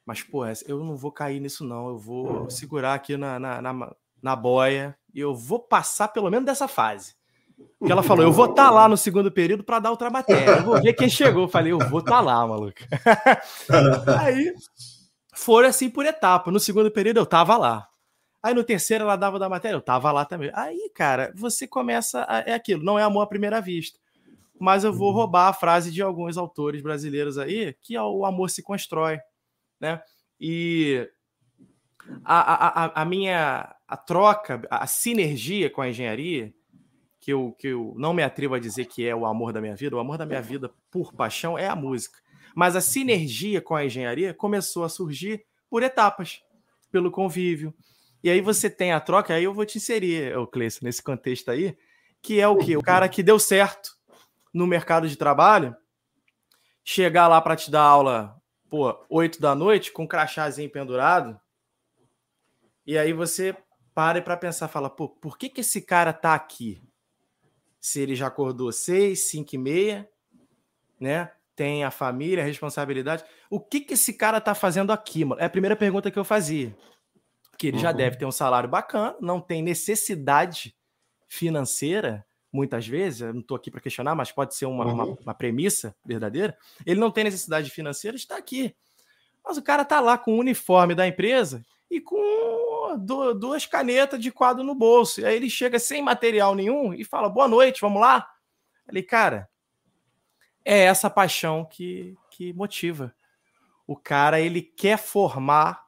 Mas, 0.06 0.22
pô, 0.22 0.46
eu 0.68 0.84
não 0.84 0.96
vou 0.96 1.12
cair 1.12 1.40
nisso 1.40 1.66
não. 1.66 1.90
Eu 1.90 1.98
vou 1.98 2.50
segurar 2.50 2.94
aqui 2.94 3.18
na, 3.18 3.40
na, 3.40 3.62
na, 3.62 3.96
na 4.22 4.36
boia 4.36 4.96
e 5.12 5.20
eu 5.20 5.34
vou 5.34 5.60
passar 5.60 6.10
pelo 6.10 6.30
menos 6.30 6.46
dessa 6.46 6.68
fase. 6.68 7.16
Porque 7.80 7.91
ela 7.91 8.04
falou, 8.04 8.24
eu 8.24 8.32
vou 8.32 8.46
estar 8.46 8.65
tá 8.65 8.72
lá 8.72 8.88
no 8.88 8.98
segundo 8.98 9.32
período 9.32 9.63
para 9.63 9.80
dar 9.80 9.91
outra 9.91 10.10
matéria. 10.10 10.58
Eu 10.58 10.63
vou 10.63 10.82
ver 10.82 10.93
quem 10.93 11.10
chegou. 11.10 11.43
Eu 11.43 11.48
falei, 11.48 11.72
eu 11.72 11.80
vou 11.80 12.00
estar 12.00 12.17
tá 12.17 12.22
lá, 12.22 12.46
maluco. 12.46 12.80
Aí 14.20 14.54
foram 15.36 15.70
assim 15.70 15.89
por 15.89 16.06
etapa. 16.06 16.52
No 16.52 16.60
segundo 16.60 16.91
período 16.91 17.17
eu 17.17 17.26
tava 17.26 17.58
lá. 17.58 17.88
Aí 18.41 18.54
no 18.54 18.63
terceiro 18.63 19.04
ela 19.04 19.15
dava 19.15 19.39
da 19.39 19.50
matéria, 19.50 19.76
eu 19.76 19.82
tava 19.82 20.12
lá 20.12 20.24
também. 20.24 20.52
Aí, 20.54 20.91
cara, 20.93 21.34
você 21.36 21.67
começa. 21.67 22.26
A, 22.28 22.39
é 22.39 22.54
aquilo, 22.54 22.84
não 22.84 22.98
é 22.98 23.04
amor 23.04 23.22
à 23.22 23.28
primeira 23.28 23.60
vista. 23.60 24.00
Mas 24.60 24.84
eu 24.84 24.93
vou 24.93 25.10
uhum. 25.10 25.15
roubar 25.15 25.48
a 25.48 25.54
frase 25.54 25.91
de 25.91 26.02
alguns 26.02 26.38
autores 26.38 26.82
brasileiros 26.82 27.38
aí, 27.38 27.76
que 27.82 27.96
é 27.96 28.02
o 28.02 28.26
amor 28.26 28.50
se 28.50 28.63
constrói, 28.63 29.20
né? 29.80 30.02
E 30.39 31.08
a, 32.24 32.86
a, 32.86 33.02
a, 33.02 33.06
minha 33.06 33.76
a 33.88 33.98
troca, 33.98 34.62
a 34.70 34.88
sinergia 34.88 35.70
com 35.70 35.82
a 35.82 35.89
engenharia, 35.89 36.54
que 37.28 37.34
eu, 37.34 37.54
que 37.60 37.68
eu 37.68 37.94
não 37.98 38.13
me 38.13 38.24
atrevo 38.24 38.56
a 38.56 38.60
dizer 38.60 38.86
que 38.86 39.06
é 39.06 39.13
o 39.13 39.26
amor 39.26 39.52
da 39.52 39.60
minha 39.60 39.76
vida, 39.76 39.98
o 39.98 40.00
amor 40.00 40.18
da 40.18 40.26
minha 40.26 40.42
vida 40.42 40.72
por 40.90 41.12
paixão 41.12 41.58
é 41.58 41.68
a 41.68 41.76
música. 41.76 42.20
Mas 42.56 42.74
a 42.74 42.80
sinergia 42.80 43.60
com 43.60 43.76
a 43.76 43.84
engenharia 43.84 44.34
começou 44.34 44.86
a 44.86 44.90
surgir 44.90 45.46
por 45.70 45.84
etapas, 45.84 46.42
pelo 46.90 47.12
convívio, 47.12 47.76
e 48.24 48.30
aí 48.30 48.40
você 48.40 48.70
tem 48.70 48.94
a 48.94 49.02
troca, 49.02 49.34
aí 49.34 49.44
eu 49.44 49.54
vou 49.54 49.66
te 49.66 49.78
inserir, 49.78 50.34
Cleiton, 50.54 50.80
nesse 50.84 51.04
contexto 51.04 51.52
aí, 51.52 51.78
que 52.22 52.40
é 52.40 52.48
o 52.48 52.56
que? 52.56 52.78
O 52.78 52.82
cara 52.82 53.10
que 53.10 53.22
deu 53.22 53.38
certo 53.38 53.90
no 54.54 54.66
mercado 54.66 55.06
de 55.06 55.18
trabalho, 55.18 55.76
chegar 56.82 57.28
lá 57.28 57.42
para 57.42 57.58
te 57.58 57.70
dar 57.70 57.82
aula, 57.82 58.42
pô, 58.70 59.06
8 59.10 59.42
da 59.42 59.54
noite, 59.54 59.92
com 59.92 60.04
um 60.04 60.08
crachazinho 60.08 60.72
pendurado, 60.72 61.38
e 62.86 62.98
aí 62.98 63.12
você 63.12 63.54
para 63.94 64.22
para 64.22 64.38
pensar, 64.38 64.70
fala, 64.70 64.90
pô, 64.90 65.10
por 65.10 65.38
que 65.38 65.50
que 65.50 65.60
esse 65.60 65.82
cara 65.82 66.13
tá 66.13 66.34
aqui? 66.34 66.87
Se 67.88 68.02
ele 68.02 68.15
já 68.15 68.28
acordou 68.28 68.71
6, 68.71 69.30
5 69.30 69.56
e 69.56 69.58
meia, 69.58 70.10
né? 71.00 71.32
Tem 71.56 71.84
a 71.84 71.89
família, 71.89 72.43
a 72.43 72.45
responsabilidade. 72.45 73.23
O 73.50 73.60
que 73.60 73.80
que 73.82 73.95
esse 73.95 74.13
cara 74.13 74.39
tá 74.39 74.54
fazendo 74.54 74.91
aqui, 74.91 75.26
mano? 75.26 75.41
É 75.41 75.45
a 75.45 75.50
primeira 75.50 75.76
pergunta 75.76 76.12
que 76.12 76.19
eu 76.19 76.23
fazia 76.23 76.76
que 77.58 77.67
ele 77.67 77.78
uhum. 77.78 77.84
já 77.84 77.91
deve 77.91 78.17
ter 78.17 78.26
um 78.26 78.32
salário 78.32 78.69
bacana, 78.69 79.15
não 79.19 79.41
tem 79.41 79.62
necessidade 79.63 80.76
financeira, 81.28 82.26
muitas 82.54 82.88
vezes, 82.88 83.21
eu 83.21 83.34
não 83.34 83.41
estou 83.41 83.58
aqui 83.58 83.71
para 83.71 83.82
questionar, 83.82 84.15
mas 84.15 84.32
pode 84.32 84.56
ser 84.56 84.67
uma, 84.67 84.86
uhum. 84.86 84.93
uma, 84.93 85.06
uma, 85.06 85.34
premissa 85.34 85.95
verdadeira. 86.06 86.56
Ele 86.86 87.00
não 87.00 87.12
tem 87.12 87.23
necessidade 87.23 87.69
financeira, 87.71 88.15
está 88.15 88.38
aqui. 88.38 88.76
Mas 89.43 89.58
o 89.58 89.63
cara 89.63 89.82
está 89.82 90.00
lá 90.00 90.17
com 90.17 90.36
o 90.36 90.39
uniforme 90.39 90.93
da 90.93 91.08
empresa 91.08 91.65
e 91.89 92.02
com 92.02 92.97
duas 93.36 93.65
canetas 93.65 94.19
de 94.19 94.32
quadro 94.32 94.63
no 94.63 94.76
bolso. 94.76 95.21
E 95.21 95.26
aí 95.26 95.36
ele 95.36 95.50
chega 95.50 95.80
sem 95.80 96.02
material 96.02 96.54
nenhum 96.54 96.93
e 96.93 97.04
fala: 97.04 97.30
boa 97.30 97.47
noite, 97.47 97.82
vamos 97.82 98.02
lá. 98.02 98.30
Ali, 98.88 99.04
cara, 99.04 99.50
é 100.63 100.84
essa 100.84 101.10
paixão 101.10 101.65
que, 101.65 102.17
que 102.30 102.54
motiva. 102.54 103.15
O 103.86 103.95
cara, 103.95 104.39
ele 104.39 104.62
quer 104.62 104.97
formar 104.97 105.88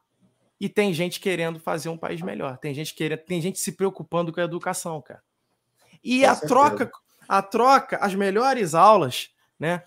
e 0.59 0.69
tem 0.69 0.93
gente 0.93 1.19
querendo 1.19 1.59
fazer 1.59 1.89
um 1.89 1.97
país 1.97 2.21
melhor. 2.21 2.57
Tem 2.57 2.73
gente 2.73 2.93
querendo, 2.93 3.19
tem 3.19 3.41
gente 3.41 3.59
se 3.59 3.73
preocupando 3.73 4.31
com 4.31 4.39
a 4.39 4.43
educação, 4.43 5.01
cara. 5.01 5.23
E 6.03 6.21
com 6.21 6.25
a 6.25 6.35
certeza. 6.35 6.47
troca, 6.47 6.91
a 7.27 7.41
troca, 7.41 7.97
as 7.97 8.15
melhores 8.15 8.73
aulas, 8.73 9.33
né? 9.57 9.83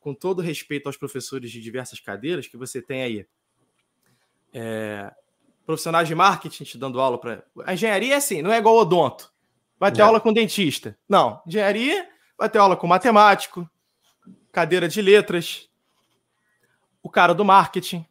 Com 0.00 0.14
todo 0.14 0.40
respeito 0.40 0.86
aos 0.86 0.96
professores 0.96 1.50
de 1.50 1.60
diversas 1.60 2.00
cadeiras 2.00 2.46
que 2.46 2.56
você 2.56 2.80
tem 2.80 3.02
aí, 3.02 3.26
é, 4.52 5.12
profissionais 5.66 6.06
de 6.06 6.14
marketing 6.14 6.64
te 6.64 6.78
dando 6.78 7.00
aula 7.00 7.18
para. 7.18 7.44
A 7.66 7.74
engenharia 7.74 8.14
é 8.14 8.16
assim, 8.16 8.40
não 8.40 8.52
é 8.52 8.58
igual 8.58 8.76
odonto. 8.76 9.30
Vai 9.78 9.92
ter 9.92 10.00
é. 10.00 10.04
aula 10.04 10.20
com 10.20 10.32
dentista. 10.32 10.96
Não, 11.08 11.42
engenharia 11.46 12.08
vai 12.38 12.48
ter 12.48 12.58
aula 12.58 12.76
com 12.76 12.86
matemático, 12.86 13.68
cadeira 14.52 14.88
de 14.88 15.02
letras, 15.02 15.68
o 17.02 17.10
cara 17.10 17.34
do 17.34 17.44
marketing, 17.44 18.06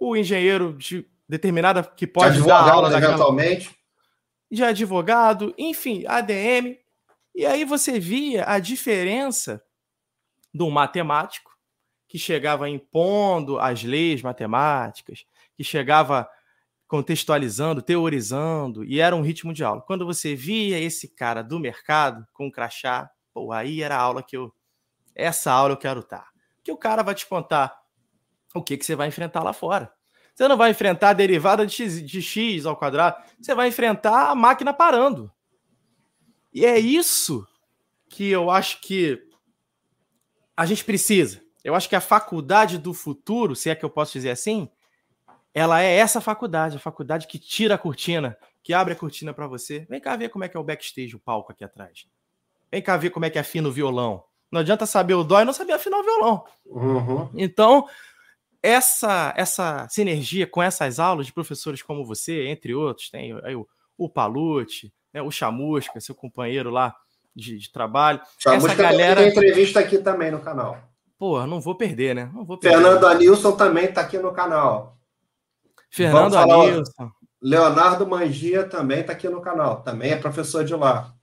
o 0.00 0.16
engenheiro 0.16 0.74
de 0.76 1.06
determinada 1.28 1.82
que 1.82 2.06
pode 2.06 2.40
de 2.40 2.46
dar 2.46 2.68
aula 2.68 2.94
eventualmente. 2.96 3.74
De 4.50 4.64
advogado, 4.64 5.54
enfim, 5.56 6.04
ADM. 6.06 6.76
E 7.34 7.46
aí 7.46 7.64
você 7.64 8.00
via 8.00 8.44
a 8.48 8.58
diferença 8.58 9.62
do 10.52 10.68
matemático 10.68 11.50
que 12.08 12.18
chegava 12.18 12.68
impondo 12.68 13.60
as 13.60 13.84
leis 13.84 14.20
matemáticas, 14.20 15.24
que 15.60 15.64
chegava 15.64 16.26
contextualizando, 16.88 17.82
teorizando, 17.82 18.82
e 18.82 18.98
era 18.98 19.14
um 19.14 19.20
ritmo 19.20 19.52
de 19.52 19.62
aula. 19.62 19.82
Quando 19.82 20.06
você 20.06 20.34
via 20.34 20.78
esse 20.78 21.06
cara 21.06 21.42
do 21.42 21.60
mercado 21.60 22.26
com 22.32 22.46
um 22.46 22.50
crachá, 22.50 23.10
pô, 23.34 23.52
aí 23.52 23.82
era 23.82 23.94
a 23.94 24.00
aula 24.00 24.22
que 24.22 24.38
eu. 24.38 24.50
Essa 25.14 25.52
aula 25.52 25.74
eu 25.74 25.76
quero 25.76 26.00
estar. 26.00 26.30
Que 26.64 26.72
o 26.72 26.78
cara 26.78 27.02
vai 27.02 27.14
te 27.14 27.26
contar 27.26 27.78
o 28.54 28.62
que, 28.62 28.78
que 28.78 28.86
você 28.86 28.96
vai 28.96 29.08
enfrentar 29.08 29.42
lá 29.42 29.52
fora. 29.52 29.92
Você 30.34 30.48
não 30.48 30.56
vai 30.56 30.70
enfrentar 30.70 31.10
a 31.10 31.12
derivada 31.12 31.66
de 31.66 31.74
x, 31.74 32.02
de 32.02 32.22
x 32.22 32.64
ao 32.64 32.74
quadrado, 32.74 33.22
você 33.38 33.54
vai 33.54 33.68
enfrentar 33.68 34.30
a 34.30 34.34
máquina 34.34 34.72
parando. 34.72 35.30
E 36.54 36.64
é 36.64 36.78
isso 36.78 37.46
que 38.08 38.30
eu 38.30 38.50
acho 38.50 38.80
que 38.80 39.22
a 40.56 40.64
gente 40.64 40.82
precisa. 40.86 41.42
Eu 41.62 41.74
acho 41.74 41.86
que 41.86 41.96
a 41.96 42.00
faculdade 42.00 42.78
do 42.78 42.94
futuro, 42.94 43.54
se 43.54 43.68
é 43.68 43.74
que 43.74 43.84
eu 43.84 43.90
posso 43.90 44.14
dizer 44.14 44.30
assim, 44.30 44.66
ela 45.54 45.82
é 45.82 45.96
essa 45.96 46.20
faculdade, 46.20 46.76
a 46.76 46.80
faculdade 46.80 47.26
que 47.26 47.38
tira 47.38 47.74
a 47.74 47.78
cortina, 47.78 48.36
que 48.62 48.72
abre 48.72 48.92
a 48.92 48.96
cortina 48.96 49.34
para 49.34 49.46
você. 49.46 49.86
Vem 49.88 50.00
cá 50.00 50.16
ver 50.16 50.28
como 50.28 50.44
é 50.44 50.48
que 50.48 50.56
é 50.56 50.60
o 50.60 50.64
backstage, 50.64 51.16
o 51.16 51.20
palco 51.20 51.52
aqui 51.52 51.64
atrás. 51.64 52.06
Vem 52.70 52.80
cá 52.80 52.96
ver 52.96 53.10
como 53.10 53.24
é 53.24 53.30
que 53.30 53.38
afina 53.38 53.68
o 53.68 53.72
violão. 53.72 54.22
Não 54.50 54.60
adianta 54.60 54.86
saber 54.86 55.14
o 55.14 55.24
dó 55.24 55.40
e 55.40 55.44
não 55.44 55.52
saber 55.52 55.72
afinar 55.72 55.98
o 55.98 56.04
violão. 56.04 56.44
Uhum. 56.66 57.30
Então, 57.34 57.86
essa 58.62 59.32
essa 59.36 59.88
sinergia 59.88 60.46
com 60.46 60.62
essas 60.62 60.98
aulas 60.98 61.26
de 61.26 61.32
professores 61.32 61.82
como 61.82 62.04
você, 62.04 62.46
entre 62.46 62.74
outros, 62.74 63.10
tem 63.10 63.38
aí 63.44 63.54
o, 63.54 63.66
o 63.96 64.08
Palute, 64.08 64.92
né, 65.12 65.22
o 65.22 65.30
Chamusca, 65.30 66.00
seu 66.00 66.14
companheiro 66.14 66.70
lá 66.70 66.94
de, 67.34 67.58
de 67.58 67.70
trabalho. 67.72 68.20
Chamusca 68.38 68.72
essa 68.72 68.82
galera 68.82 69.20
tem 69.20 69.30
entrevista 69.30 69.80
aqui 69.80 69.98
também 69.98 70.30
no 70.30 70.40
canal. 70.40 70.78
Pô, 71.18 71.46
não 71.46 71.60
vou 71.60 71.74
perder, 71.74 72.14
né? 72.14 72.30
Não 72.32 72.44
vou 72.44 72.56
perder. 72.56 72.76
Fernando 72.76 73.06
Anilson 73.06 73.52
também 73.52 73.84
está 73.84 74.00
aqui 74.00 74.18
no 74.18 74.32
canal. 74.32 74.96
Fernando 75.90 76.36
Anilson. 76.36 77.10
Leonardo 77.42 78.06
Mangia 78.06 78.64
também 78.64 79.00
está 79.00 79.12
aqui 79.12 79.28
no 79.28 79.40
canal, 79.40 79.82
também 79.82 80.12
é 80.12 80.16
professor 80.16 80.64
de 80.64 80.74
lá. 80.74 81.14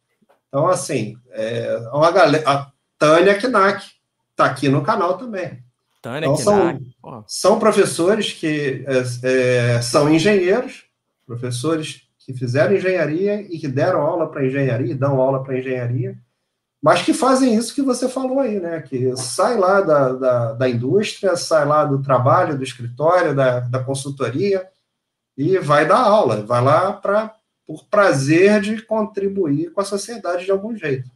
Então, 0.48 0.68
assim, 0.68 1.16
é 1.32 1.78
uma 1.94 2.12
galera. 2.12 2.50
A 2.50 2.72
Tânia 2.98 3.36
Knack 3.36 3.86
está 4.32 4.46
aqui 4.46 4.68
no 4.68 4.82
canal 4.82 5.18
também. 5.18 5.64
Tânia 6.02 6.28
então, 6.28 6.36
Knack. 6.36 6.96
São, 7.02 7.24
são 7.28 7.60
professores 7.60 8.34
que 8.34 8.84
é, 8.88 9.76
é, 9.76 9.82
são 9.82 10.12
engenheiros, 10.12 10.86
professores 11.26 12.08
que 12.20 12.34
fizeram 12.34 12.76
engenharia 12.76 13.42
e 13.42 13.60
que 13.60 13.68
deram 13.68 14.02
aula 14.02 14.30
para 14.30 14.46
engenharia, 14.46 14.96
dão 14.96 15.22
aula 15.22 15.44
para 15.44 15.58
engenharia, 15.58 16.18
mas 16.88 17.02
que 17.02 17.14
fazem 17.14 17.54
isso 17.54 17.76
que 17.76 17.82
você 17.82 18.08
falou 18.08 18.40
aí, 18.40 18.62
né? 18.62 18.80
Que 18.80 19.14
sai 19.18 19.58
lá 19.58 19.82
da, 19.82 20.14
da, 20.14 20.54
da 20.54 20.70
indústria, 20.70 21.36
sai 21.36 21.66
lá 21.66 21.84
do 21.84 22.02
trabalho, 22.02 22.58
do 22.58 22.64
escritório, 22.64 23.36
da, 23.36 23.60
da 23.60 23.84
consultoria 23.84 24.66
e 25.38 25.60
vai 25.60 25.86
dar 25.86 26.00
aula, 26.00 26.46
vai 26.46 26.64
lá 26.64 26.94
para 26.94 27.36
por 27.66 27.84
prazer 27.90 28.62
de 28.62 28.82
contribuir 28.82 29.74
com 29.74 29.82
a 29.82 29.84
sociedade 29.84 30.46
de 30.46 30.52
algum 30.52 30.78
jeito. 30.78 31.12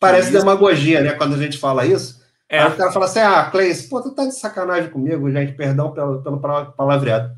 Parece 0.00 0.30
isso. 0.30 0.38
demagogia, 0.40 1.00
né? 1.00 1.12
Quando 1.12 1.36
a 1.36 1.38
gente 1.38 1.56
fala 1.56 1.86
isso. 1.86 2.24
É. 2.48 2.58
Aí 2.58 2.72
o 2.72 2.76
cara 2.76 2.90
fala 2.90 3.04
assim: 3.04 3.20
ah, 3.20 3.48
Cleis, 3.52 3.82
pô, 3.86 4.02
tu 4.02 4.10
tá 4.10 4.24
de 4.24 4.34
sacanagem 4.34 4.90
comigo, 4.90 5.30
gente, 5.30 5.52
perdão 5.52 5.92
pelo, 5.92 6.20
pelo 6.20 6.40
palavreado. 6.40 7.36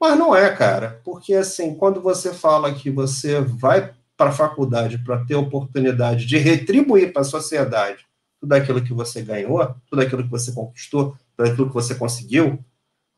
Mas 0.00 0.18
não 0.18 0.34
é, 0.34 0.50
cara, 0.50 1.00
porque 1.04 1.34
assim, 1.34 1.76
quando 1.76 2.00
você 2.00 2.34
fala 2.34 2.74
que 2.74 2.90
você 2.90 3.40
vai 3.40 3.94
para 4.20 4.28
a 4.28 4.34
faculdade 4.34 4.98
para 4.98 5.24
ter 5.24 5.34
oportunidade 5.34 6.26
de 6.26 6.36
retribuir 6.36 7.10
para 7.10 7.22
a 7.22 7.24
sociedade 7.24 8.04
tudo 8.38 8.52
aquilo 8.52 8.84
que 8.84 8.92
você 8.92 9.22
ganhou, 9.22 9.74
tudo 9.88 10.02
aquilo 10.02 10.22
que 10.22 10.28
você 10.28 10.52
conquistou, 10.52 11.16
tudo 11.34 11.48
aquilo 11.48 11.68
que 11.68 11.74
você 11.74 11.94
conseguiu, 11.94 12.62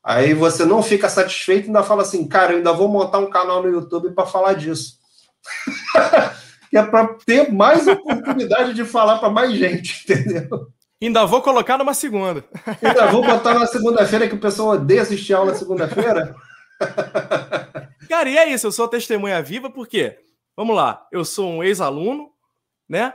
aí 0.01 0.33
você 0.33 0.65
não 0.65 0.81
fica 0.81 1.09
satisfeito 1.09 1.65
e 1.65 1.67
ainda 1.67 1.83
fala 1.83 2.03
assim, 2.03 2.25
cara, 2.29 2.53
eu 2.53 2.59
ainda 2.59 2.73
vou 2.73 2.87
montar 2.87 3.19
um 3.19 3.29
canal 3.29 3.61
no 3.61 3.69
YouTube 3.69 4.13
para 4.13 4.27
falar 4.27 4.53
disso. 4.53 5.01
que 6.71 6.79
é 6.79 6.85
para 6.85 7.09
ter 7.27 7.53
mais 7.53 7.85
oportunidade 7.89 8.73
de 8.73 8.85
falar 8.85 9.19
para 9.19 9.29
mais 9.29 9.55
gente, 9.55 10.05
entendeu? 10.09 10.69
Ainda 11.03 11.27
vou 11.27 11.43
colocar 11.43 11.79
numa 11.79 11.95
segunda. 11.95 12.45
Ainda 12.81 13.09
vou 13.09 13.27
botar 13.27 13.55
na 13.55 13.67
segunda-feira 13.67 14.29
que 14.29 14.37
o 14.37 14.41
pessoal 14.41 14.77
odeia 14.77 15.03
assistir 15.03 15.35
aula 15.35 15.53
segunda-feira. 15.53 16.37
Cara, 18.09 18.31
e 18.31 18.39
é 18.39 18.49
isso, 18.53 18.69
eu 18.69 18.73
sou 18.73 18.87
testemunha 18.87 19.43
viva 19.43 19.69
porque, 19.69 20.17
vamos 20.57 20.77
lá, 20.77 21.07
eu 21.13 21.25
sou 21.25 21.49
um 21.49 21.63
ex-aluno, 21.63 22.33
né? 22.89 23.15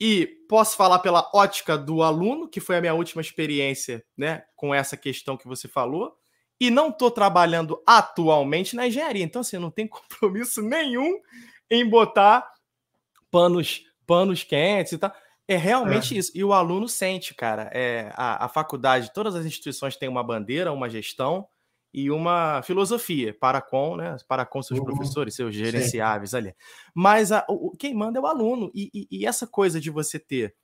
E 0.00 0.26
posso 0.48 0.76
falar 0.76 1.00
pela 1.00 1.28
ótica 1.34 1.76
do 1.76 2.02
aluno, 2.02 2.48
que 2.48 2.60
foi 2.60 2.76
a 2.76 2.80
minha 2.80 2.94
última 2.94 3.20
experiência, 3.20 4.04
né, 4.16 4.44
com 4.54 4.72
essa 4.72 4.96
questão 4.96 5.36
que 5.36 5.48
você 5.48 5.66
falou, 5.66 6.16
e 6.60 6.70
não 6.70 6.88
estou 6.88 7.10
trabalhando 7.10 7.82
atualmente 7.86 8.76
na 8.76 8.86
engenharia. 8.86 9.24
Então, 9.24 9.40
assim, 9.40 9.56
eu 9.56 9.60
não 9.60 9.70
tenho 9.70 9.88
compromisso 9.90 10.62
nenhum 10.62 11.20
em 11.70 11.88
botar 11.88 12.48
panos, 13.30 13.84
panos 14.06 14.44
quentes 14.44 14.92
e 14.92 14.98
tal. 14.98 15.12
É 15.46 15.56
realmente 15.56 16.14
é. 16.14 16.18
isso. 16.18 16.32
E 16.34 16.44
o 16.44 16.52
aluno 16.52 16.88
sente, 16.88 17.34
cara. 17.34 17.70
É, 17.72 18.12
a, 18.14 18.44
a 18.44 18.48
faculdade, 18.48 19.12
todas 19.12 19.34
as 19.34 19.46
instituições 19.46 19.96
têm 19.96 20.08
uma 20.08 20.22
bandeira, 20.22 20.72
uma 20.72 20.90
gestão, 20.90 21.48
e 21.92 22.10
uma 22.10 22.62
filosofia 22.62 23.34
para 23.34 23.60
com, 23.60 23.96
né, 23.96 24.16
para 24.26 24.44
com 24.44 24.62
seus 24.62 24.78
uhum. 24.78 24.84
professores, 24.84 25.34
seus 25.34 25.54
gerenciáveis 25.54 26.30
Sim. 26.30 26.36
ali. 26.36 26.54
Mas 26.94 27.32
a, 27.32 27.44
o, 27.48 27.70
quem 27.76 27.94
manda 27.94 28.18
é 28.18 28.22
o 28.22 28.26
aluno. 28.26 28.70
E, 28.74 28.90
e, 28.92 29.08
e, 29.10 29.26
essa 29.26 29.46
coisa 29.46 29.80
de 29.80 29.90
você 29.90 30.18
ter 30.18 30.54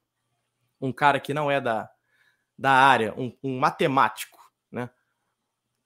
um 0.80 0.92
cara 0.92 1.18
que 1.18 1.32
não 1.32 1.50
é 1.50 1.60
da, 1.60 1.88
da 2.58 2.70
área, 2.70 3.14
um, 3.16 3.34
um 3.42 3.58
matemático, 3.58 4.38
né? 4.70 4.90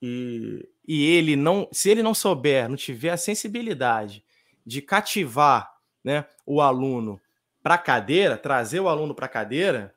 E, 0.01 0.67
e 0.87 1.05
ele 1.05 1.35
não, 1.35 1.67
se 1.71 1.89
ele 1.89 2.03
não 2.03 2.13
souber, 2.13 2.69
não 2.69 2.75
tiver 2.75 3.11
a 3.11 3.17
sensibilidade 3.17 4.23
de 4.65 4.81
cativar, 4.81 5.73
né, 6.03 6.25
o 6.45 6.61
aluno 6.61 7.19
para 7.61 7.75
a 7.75 7.77
cadeira, 7.77 8.37
trazer 8.37 8.79
o 8.79 8.87
aluno 8.87 9.13
para 9.13 9.25
a 9.25 9.29
cadeira, 9.29 9.93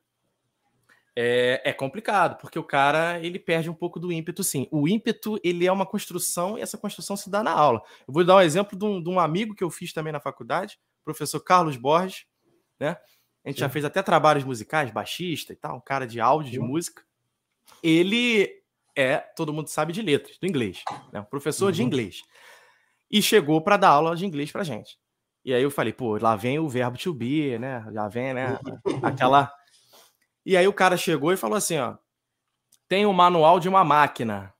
é, 1.15 1.61
é, 1.65 1.73
complicado, 1.73 2.39
porque 2.39 2.59
o 2.59 2.65
cara 2.65 3.21
ele 3.21 3.39
perde 3.39 3.69
um 3.69 3.75
pouco 3.75 4.01
do 4.01 4.11
ímpeto, 4.11 4.43
sim. 4.43 4.67
O 4.71 4.89
ímpeto 4.89 5.39
ele 5.45 5.67
é 5.67 5.73
uma 5.73 5.85
construção 5.85 6.59
e 6.59 6.63
essa 6.63 6.79
construção 6.79 7.17
se 7.17 7.29
dá 7.31 7.43
na 7.43 7.53
aula. 7.53 7.83
Eu 8.07 8.15
vou 8.15 8.25
dar 8.25 8.37
um 8.37 8.41
exemplo 8.41 8.79
de 8.79 8.85
um, 8.85 9.03
de 9.03 9.09
um 9.11 9.21
amigo 9.21 9.55
que 9.55 9.63
eu 9.63 9.71
fiz 9.71 9.93
também 9.93 10.13
na 10.13 10.21
faculdade, 10.21 10.79
professor 11.05 11.41
Carlos 11.41 11.77
Borges, 11.77 12.25
né? 12.81 12.97
A 13.45 13.49
gente 13.49 13.57
sim. 13.57 13.61
já 13.61 13.69
fez 13.69 13.85
até 13.85 14.03
trabalhos 14.03 14.45
musicais, 14.45 14.91
baixista 14.91 15.53
e 15.53 15.57
tal, 15.57 15.77
um 15.77 15.81
cara 15.81 16.07
de 16.07 16.21
áudio, 16.21 16.51
sim. 16.53 16.59
de 16.59 16.61
música. 16.61 17.03
Ele 17.83 18.63
é, 18.97 19.19
todo 19.19 19.53
mundo 19.53 19.69
sabe 19.69 19.93
de 19.93 20.01
letras, 20.01 20.39
do 20.39 20.47
inglês, 20.47 20.83
né? 21.13 21.21
Um 21.21 21.25
professor 21.25 21.67
uhum. 21.67 21.73
de 21.73 21.83
inglês. 21.83 22.23
E 23.11 23.21
chegou 23.21 23.61
para 23.61 23.77
dar 23.77 23.91
aula 23.91 24.17
de 24.17 24.25
inglês 24.25 24.51
para 24.51 24.65
gente. 24.65 24.99
E 25.45 25.53
aí 25.53 25.63
eu 25.63 25.71
falei, 25.71 25.93
pô, 25.93 26.17
lá 26.17 26.37
vem 26.37 26.59
o 26.59 26.69
verbo 26.69 26.97
to 26.97 27.13
be, 27.13 27.59
né? 27.59 27.85
Já 27.93 28.09
vem, 28.09 28.33
né? 28.33 28.59
Aquela 29.03 29.53
e 30.45 30.57
aí 30.57 30.67
o 30.67 30.73
cara 30.73 30.97
chegou 30.97 31.33
e 31.33 31.37
falou 31.37 31.57
assim, 31.57 31.79
ó, 31.79 31.97
tem 32.89 33.07
o 33.07 33.11
um 33.11 33.13
manual 33.13 33.61
de 33.61 33.69
uma 33.69 33.85
máquina. 33.85 34.53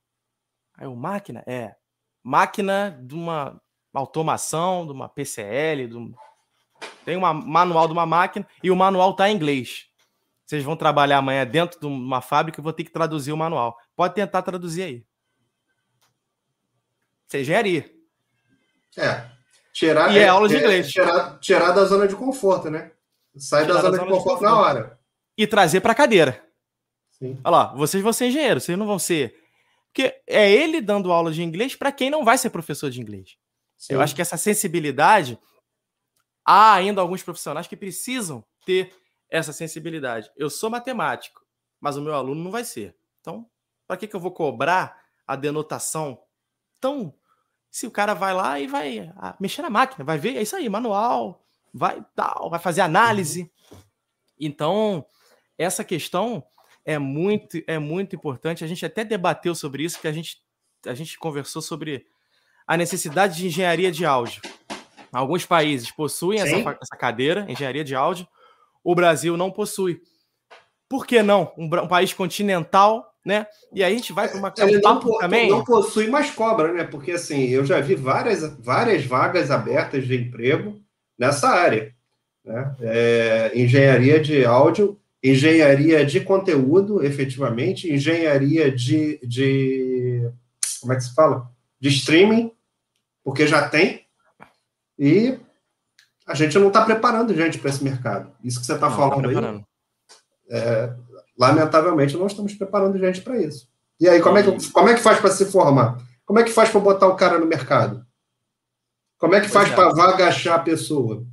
Aí 0.77 0.87
o 0.87 0.95
máquina 0.95 1.43
é 1.45 1.75
máquina 2.23 2.97
de 3.03 3.13
uma 3.13 3.61
automação, 3.93 4.85
de 4.85 4.93
uma 4.93 5.09
PCL, 5.09 5.87
de 5.87 5.97
um... 5.97 6.13
tem 7.05 7.17
um 7.17 7.21
manual 7.21 7.87
de 7.87 7.93
uma 7.93 8.05
máquina 8.05 8.47
e 8.63 8.71
o 8.71 8.75
manual 8.75 9.15
tá 9.15 9.29
em 9.29 9.35
inglês. 9.35 9.87
Vocês 10.45 10.63
vão 10.63 10.75
trabalhar 10.75 11.17
amanhã 11.17 11.45
dentro 11.45 11.79
de 11.79 11.85
uma 11.85 12.21
fábrica 12.21 12.59
e 12.59 12.63
vou 12.63 12.73
ter 12.73 12.83
que 12.83 12.91
traduzir 12.91 13.31
o 13.31 13.37
manual. 13.37 13.77
Pode 13.95 14.15
tentar 14.15 14.41
traduzir 14.41 14.83
aí. 14.83 15.05
Isso 17.27 17.37
é 17.37 17.41
engenharia. 17.41 17.93
É. 18.97 19.31
Tirar, 19.73 20.13
e 20.13 20.19
é, 20.19 20.23
é 20.23 20.27
aula 20.27 20.47
de 20.47 20.55
é, 20.55 20.59
inglês. 20.59 20.91
Tirar, 20.91 21.39
tirar 21.39 21.71
da 21.71 21.85
zona 21.85 22.07
de 22.07 22.15
conforto, 22.15 22.69
né? 22.69 22.91
Sai 23.35 23.65
da 23.65 23.73
zona, 23.73 23.83
da 23.83 23.97
zona, 23.97 24.03
de, 24.03 24.09
conforto 24.09 24.17
de 24.17 24.23
conforto 24.23 24.43
na 24.43 24.59
hora 24.59 25.02
e 25.37 25.47
trazer 25.47 25.81
para 25.81 25.91
a 25.91 25.95
cadeira. 25.95 26.45
Sim. 27.11 27.39
Olha 27.43 27.55
lá, 27.55 27.75
vocês 27.75 28.03
vão 28.03 28.13
ser 28.13 28.27
engenheiros, 28.27 28.63
vocês 28.63 28.77
não 28.77 28.85
vão 28.85 28.99
ser. 28.99 29.35
Porque 29.87 30.21
é 30.27 30.51
ele 30.51 30.81
dando 30.81 31.11
aula 31.11 31.31
de 31.31 31.43
inglês 31.43 31.75
para 31.75 31.91
quem 31.91 32.09
não 32.09 32.25
vai 32.25 32.37
ser 32.37 32.49
professor 32.49 32.89
de 32.89 32.99
inglês. 32.99 33.37
Sim. 33.77 33.93
Eu 33.93 34.01
acho 34.01 34.15
que 34.15 34.21
essa 34.21 34.37
sensibilidade, 34.37 35.37
há 36.45 36.73
ainda 36.73 37.01
alguns 37.01 37.21
profissionais 37.21 37.67
que 37.67 37.75
precisam 37.75 38.43
ter 38.65 38.93
essa 39.29 39.53
sensibilidade. 39.53 40.31
Eu 40.35 40.49
sou 40.49 40.69
matemático, 40.69 41.41
mas 41.79 41.97
o 41.97 42.01
meu 42.01 42.13
aluno 42.13 42.43
não 42.43 42.51
vai 42.51 42.63
ser. 42.63 42.95
Então, 43.19 43.47
para 43.87 43.97
que, 43.97 44.07
que 44.07 44.15
eu 44.15 44.19
vou 44.19 44.31
cobrar 44.31 45.03
a 45.25 45.35
denotação 45.35 46.19
tão. 46.79 47.13
Se 47.69 47.87
o 47.87 47.91
cara 47.91 48.13
vai 48.13 48.33
lá 48.33 48.59
e 48.59 48.67
vai 48.67 49.11
ah, 49.17 49.35
mexer 49.39 49.61
na 49.61 49.69
máquina, 49.69 50.03
vai 50.03 50.17
ver, 50.17 50.37
é 50.37 50.41
isso 50.41 50.55
aí, 50.55 50.69
manual, 50.69 51.43
vai 51.73 52.05
tal, 52.15 52.49
vai 52.49 52.59
fazer 52.59 52.81
análise. 52.81 53.51
Uhum. 53.71 53.77
Então, 54.39 55.05
essa 55.57 55.83
questão 55.83 56.43
é 56.85 56.97
muito, 56.97 57.61
é 57.67 57.79
muito 57.79 58.15
importante. 58.15 58.63
A 58.63 58.67
gente 58.67 58.85
até 58.85 59.03
debateu 59.03 59.55
sobre 59.55 59.83
isso, 59.83 59.99
que 59.99 60.07
a 60.07 60.11
gente, 60.11 60.37
a 60.85 60.93
gente 60.93 61.17
conversou 61.17 61.61
sobre 61.61 62.05
a 62.67 62.77
necessidade 62.77 63.37
de 63.37 63.47
engenharia 63.47 63.91
de 63.91 64.05
áudio. 64.05 64.41
Alguns 65.11 65.45
países 65.45 65.91
possuem 65.91 66.39
essa, 66.39 66.55
essa, 66.55 66.97
cadeira, 66.97 67.45
engenharia 67.47 67.83
de 67.83 67.93
áudio. 67.93 68.27
O 68.83 68.95
Brasil 68.95 69.37
não 69.37 69.51
possui. 69.51 70.01
Por 70.89 71.05
que 71.05 71.21
não? 71.21 71.53
Um, 71.57 71.65
um 71.65 71.87
país 71.87 72.13
continental, 72.13 73.13
né? 73.23 73.45
E 73.71 73.83
aí 73.83 73.93
a 73.93 73.95
gente 73.95 74.11
vai 74.11 74.27
para 74.27 74.37
uma 74.37 74.53
Ele 74.57 74.81
não, 74.81 74.99
também. 75.19 75.49
não 75.49 75.63
possui, 75.63 76.07
mas 76.07 76.31
cobra, 76.31 76.73
né? 76.73 76.83
Porque 76.83 77.11
assim, 77.11 77.47
eu 77.49 77.63
já 77.63 77.79
vi 77.79 77.95
várias, 77.95 78.57
várias 78.59 79.05
vagas 79.05 79.51
abertas 79.51 80.05
de 80.05 80.15
emprego 80.15 80.81
nessa 81.17 81.47
área. 81.47 81.93
Né? 82.43 82.75
É, 82.81 83.51
engenharia 83.55 84.19
de 84.19 84.43
áudio 84.43 84.99
engenharia 85.23 86.05
de 86.05 86.19
conteúdo, 86.19 87.03
efetivamente, 87.03 87.91
engenharia 87.91 88.69
de, 88.69 89.19
de 89.25 90.29
como 90.81 90.91
é 90.91 90.97
que 90.97 91.03
se 91.03 91.15
fala? 91.15 91.49
De 91.79 91.89
streaming, 91.89 92.51
porque 93.23 93.47
já 93.47 93.69
tem, 93.69 94.05
e 94.99 95.39
a 96.27 96.33
gente 96.33 96.57
não 96.59 96.67
está 96.67 96.83
preparando 96.83 97.33
gente 97.33 97.57
para 97.57 97.69
esse 97.69 97.83
mercado. 97.83 98.31
Isso 98.43 98.59
que 98.59 98.65
você 98.65 98.73
está 98.73 98.91
falando 98.91 99.33
tá 99.33 99.49
aí. 99.49 99.65
É, 100.49 100.93
lamentavelmente, 101.37 102.17
não 102.17 102.27
estamos 102.27 102.53
preparando 102.53 102.99
gente 102.99 103.21
para 103.21 103.37
isso. 103.37 103.67
E 103.99 104.07
aí, 104.07 104.21
como 104.21 104.37
é 104.37 104.43
que, 104.43 104.71
como 104.71 104.89
é 104.89 104.93
que 104.93 105.01
faz 105.01 105.19
para 105.19 105.31
se 105.31 105.45
formar? 105.45 105.97
Como 106.25 106.39
é 106.39 106.43
que 106.43 106.51
faz 106.51 106.69
para 106.69 106.79
botar 106.79 107.07
o 107.07 107.15
cara 107.15 107.39
no 107.39 107.45
mercado? 107.45 108.05
Como 109.17 109.35
é 109.35 109.41
que 109.41 109.47
faz 109.47 109.71
é. 109.71 109.75
para 109.75 109.93
vaga 109.93 110.27
achar 110.27 110.55
a 110.55 110.59
pessoa? 110.59 111.25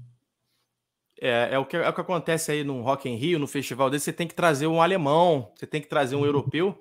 É, 1.20 1.50
é, 1.52 1.58
o 1.58 1.66
que, 1.66 1.76
é 1.76 1.88
o 1.88 1.92
que 1.92 2.00
acontece 2.00 2.50
aí 2.50 2.64
no 2.64 2.80
Rock 2.80 3.08
in 3.08 3.16
Rio, 3.16 3.38
no 3.38 3.46
festival 3.46 3.90
desse, 3.90 4.06
você 4.06 4.12
tem 4.12 4.26
que 4.26 4.34
trazer 4.34 4.66
um 4.66 4.80
alemão, 4.80 5.52
você 5.54 5.66
tem 5.66 5.80
que 5.80 5.88
trazer 5.88 6.16
um 6.16 6.20
uhum. 6.20 6.26
europeu. 6.26 6.78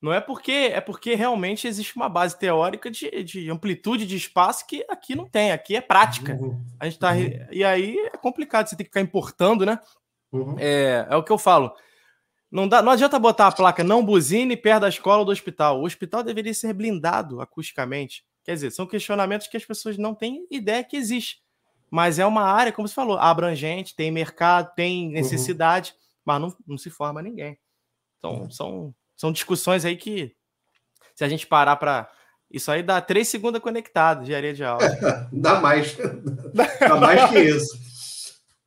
Não 0.00 0.12
é 0.12 0.20
porque 0.20 0.52
é 0.52 0.80
porque 0.80 1.14
realmente 1.14 1.66
existe 1.66 1.96
uma 1.96 2.08
base 2.08 2.38
teórica 2.38 2.90
de, 2.90 3.24
de 3.24 3.50
amplitude 3.50 4.06
de 4.06 4.16
espaço 4.16 4.66
que 4.66 4.84
aqui 4.88 5.14
não 5.14 5.26
tem, 5.26 5.50
aqui 5.50 5.76
é 5.76 5.80
prática. 5.80 6.34
Uhum. 6.34 6.62
A 6.78 6.86
gente 6.86 6.98
tá. 6.98 7.12
Uhum. 7.12 7.46
E 7.50 7.64
aí 7.64 7.96
é 8.12 8.16
complicado, 8.16 8.66
você 8.66 8.76
tem 8.76 8.84
que 8.84 8.90
ficar 8.90 9.00
importando, 9.00 9.64
né? 9.64 9.78
Uhum. 10.32 10.56
É, 10.58 11.06
é 11.08 11.16
o 11.16 11.22
que 11.22 11.32
eu 11.32 11.38
falo. 11.38 11.72
Não, 12.50 12.68
dá, 12.68 12.82
não 12.82 12.92
adianta 12.92 13.18
botar 13.18 13.48
a 13.48 13.52
placa 13.52 13.82
não 13.82 14.04
buzine 14.04 14.56
perto 14.56 14.82
da 14.82 14.88
escola 14.88 15.18
ou 15.18 15.24
do 15.24 15.32
hospital. 15.32 15.80
O 15.80 15.84
hospital 15.84 16.22
deveria 16.22 16.54
ser 16.54 16.72
blindado 16.72 17.40
acusticamente. 17.40 18.24
Quer 18.44 18.54
dizer, 18.54 18.70
são 18.70 18.86
questionamentos 18.86 19.46
que 19.46 19.56
as 19.56 19.64
pessoas 19.64 19.96
não 19.96 20.14
têm 20.14 20.46
ideia 20.50 20.84
que 20.84 20.96
existe. 20.96 21.43
Mas 21.94 22.18
é 22.18 22.26
uma 22.26 22.42
área, 22.42 22.72
como 22.72 22.88
você 22.88 22.94
falou, 22.94 23.16
abrangente, 23.16 23.94
tem 23.94 24.10
mercado, 24.10 24.74
tem 24.74 25.06
uhum. 25.06 25.12
necessidade, 25.12 25.92
uhum. 25.92 26.22
mas 26.24 26.40
não, 26.40 26.56
não 26.66 26.76
se 26.76 26.90
forma 26.90 27.22
ninguém. 27.22 27.56
Então, 28.18 28.40
uhum. 28.40 28.50
são, 28.50 28.94
são 29.16 29.30
discussões 29.30 29.84
aí 29.84 29.96
que, 29.96 30.34
se 31.14 31.22
a 31.22 31.28
gente 31.28 31.46
parar 31.46 31.76
para. 31.76 32.10
Isso 32.50 32.68
aí 32.72 32.82
dá 32.82 33.00
três 33.00 33.28
segundos 33.28 33.60
conectados 33.60 34.26
de 34.26 34.34
areia 34.34 34.52
de 34.52 34.64
aula. 34.64 34.82
dá 35.32 35.60
mais. 35.60 35.96
dá 36.80 36.96
mais 36.96 37.30
que 37.30 37.38
isso. 37.38 37.78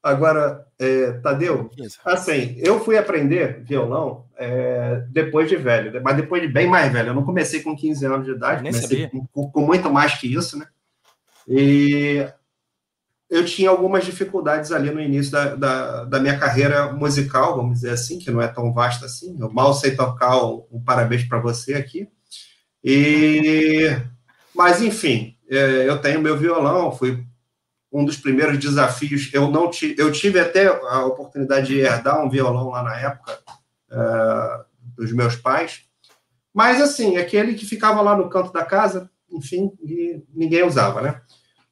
Agora, 0.02 0.66
é, 0.80 1.12
Tadeu, 1.20 1.70
assim, 2.06 2.56
eu 2.60 2.80
fui 2.80 2.98
aprender 2.98 3.62
violão 3.62 4.26
é, 4.38 5.04
depois 5.10 5.50
de 5.50 5.58
velho, 5.58 6.02
mas 6.02 6.16
depois 6.16 6.42
de 6.42 6.48
bem 6.48 6.66
mais 6.66 6.94
velho. 6.94 7.10
Eu 7.10 7.16
não 7.16 7.26
comecei 7.26 7.62
com 7.62 7.76
15 7.76 8.06
anos 8.06 8.26
de 8.26 8.32
idade, 8.32 8.64
Nem 8.64 8.72
comecei 8.72 9.10
com, 9.34 9.52
com, 9.52 9.62
muito 9.66 9.92
mais 9.92 10.18
que 10.18 10.34
isso, 10.34 10.58
né? 10.58 10.66
E 11.46 12.26
eu 13.30 13.44
tinha 13.44 13.70
algumas 13.70 14.06
dificuldades 14.06 14.72
ali 14.72 14.90
no 14.90 15.02
início 15.02 15.32
da, 15.32 15.56
da, 15.56 16.04
da, 16.06 16.20
minha 16.20 16.38
carreira 16.38 16.94
musical, 16.94 17.58
vamos 17.58 17.76
dizer 17.76 17.92
assim, 17.92 18.20
que 18.20 18.32
não 18.32 18.42
é 18.42 18.48
tão 18.48 18.74
vasta 18.74 19.06
assim. 19.06 19.36
Eu 19.40 19.52
mal 19.52 19.74
sei 19.74 19.96
tocar 19.96 20.44
um, 20.44 20.66
um 20.72 20.82
parabéns 20.82 21.26
para 21.26 21.40
você 21.40 21.74
aqui. 21.74 22.08
E, 22.84 23.90
mas, 24.56 24.82
enfim, 24.82 25.36
é, 25.50 25.90
eu 25.90 26.00
tenho 26.00 26.22
meu 26.22 26.38
violão, 26.38 26.92
fui 26.92 27.26
um 27.92 28.06
dos 28.06 28.16
primeiros 28.18 28.58
desafios. 28.58 29.30
Eu 29.34 29.50
não 29.50 29.70
tive, 29.70 30.02
eu 30.02 30.12
tive 30.12 30.40
até 30.40 30.68
a 30.68 31.06
oportunidade 31.06 31.68
de 31.68 31.80
herdar 31.80 32.24
um 32.24 32.30
violão 32.30 32.70
lá 32.70 32.84
na 32.84 32.98
época 32.98 33.40
uh, 33.92 34.66
dos 34.96 35.12
meus 35.12 35.36
pais, 35.36 35.84
mas 36.54 36.82
assim, 36.82 37.18
aquele 37.18 37.54
que 37.54 37.66
ficava 37.66 38.02
lá 38.02 38.16
no 38.16 38.30
canto 38.30 38.52
da 38.54 38.64
casa, 38.64 39.10
enfim, 39.30 39.72
e 39.84 40.24
ninguém 40.34 40.64
usava, 40.64 41.02
né? 41.02 41.22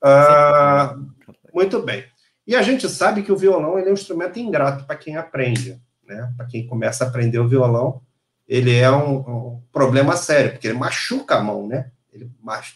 Uh, 0.04 1.15
muito 1.56 1.82
bem. 1.82 2.04
E 2.46 2.54
a 2.54 2.62
gente 2.62 2.88
sabe 2.90 3.24
que 3.24 3.32
o 3.32 3.38
violão 3.38 3.80
é 3.80 3.90
um 3.90 3.94
instrumento 3.94 4.38
ingrato 4.38 4.86
para 4.86 4.98
quem 4.98 5.16
aprende, 5.16 5.82
né? 6.06 6.32
Para 6.36 6.46
quem 6.46 6.68
começa 6.68 7.06
a 7.06 7.08
aprender 7.08 7.40
o 7.40 7.48
violão, 7.48 8.02
ele 8.48 8.76
é 8.76 8.92
um, 8.92 9.18
um 9.18 9.64
problema 9.72 10.18
sério, 10.18 10.52
porque 10.52 10.68
ele 10.68 10.78
machuca 10.78 11.36
a 11.36 11.44
mão, 11.44 11.66
né? 11.66 11.90
Ele, 12.14 12.30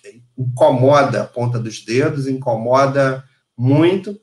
ele 0.04 0.24
incomoda 0.38 1.22
a 1.22 1.28
ponta 1.28 1.60
dos 1.60 1.84
dedos, 1.86 2.28
incomoda 2.28 3.24
muito. 3.56 4.20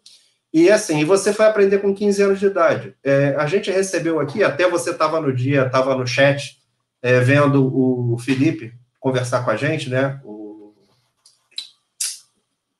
E 0.52 0.70
assim, 0.70 1.04
você 1.04 1.32
foi 1.32 1.46
aprender 1.46 1.78
com 1.78 1.94
15 1.94 2.22
anos 2.22 2.40
de 2.40 2.46
idade. 2.46 2.94
É, 3.04 3.36
a 3.38 3.46
gente 3.46 3.70
recebeu 3.70 4.18
aqui, 4.18 4.42
até 4.42 4.68
você 4.68 4.90
estava 4.90 5.20
no 5.20 5.32
dia, 5.32 5.66
estava 5.66 5.94
no 5.94 6.06
chat, 6.06 6.58
é, 7.02 7.20
vendo 7.20 7.64
o 7.64 8.18
Felipe 8.18 8.74
conversar 8.98 9.44
com 9.44 9.50
a 9.50 9.56
gente, 9.56 9.88
né? 9.88 10.20
O... 10.24 10.74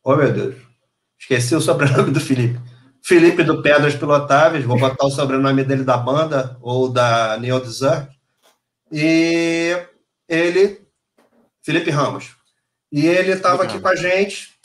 Oh, 0.03 0.17
meu 0.17 0.33
Deus. 0.33 0.66
Esqueci 1.19 1.55
o 1.55 1.61
sobrenome 1.61 2.11
do 2.11 2.21
Felipe. 2.21 2.61
Felipe 3.03 3.45
do 3.45 3.63
Pedras 3.63 3.95
Pilotáveis, 3.95 4.65
vou 4.65 4.79
botar 4.79 5.07
o 5.07 5.11
sobrenome 5.11 5.63
dele 5.63 5.85
da 5.85 5.97
banda, 5.97 6.57
ou 6.61 6.89
da 6.89 7.39
Neon 7.39 7.61
Desert. 7.61 8.09
E 8.91 9.77
ele, 10.29 10.85
Felipe 11.63 11.91
Ramos. 11.91 12.35
E 12.91 13.07
ele 13.07 13.33
estava 13.33 13.63
aqui 13.63 13.79
com 13.79 13.89
a 13.89 13.95
gente, 13.95 14.57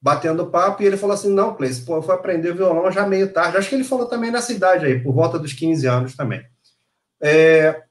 batendo 0.00 0.46
papo, 0.46 0.82
e 0.82 0.86
ele 0.86 0.96
falou 0.96 1.14
assim: 1.14 1.30
não, 1.30 1.54
Cleice, 1.54 1.84
pô, 1.84 1.96
eu 1.96 2.02
fui 2.02 2.14
aprender 2.14 2.54
violão 2.54 2.90
já 2.90 3.06
meio 3.06 3.32
tarde. 3.32 3.56
Acho 3.58 3.68
que 3.68 3.74
ele 3.74 3.84
falou 3.84 4.06
também 4.06 4.30
nessa 4.30 4.52
idade 4.52 4.86
aí, 4.86 4.98
por 4.98 5.12
volta 5.12 5.38
dos 5.38 5.52
15 5.52 5.86
anos 5.86 6.16
também. 6.16 6.42
É... 7.20 7.82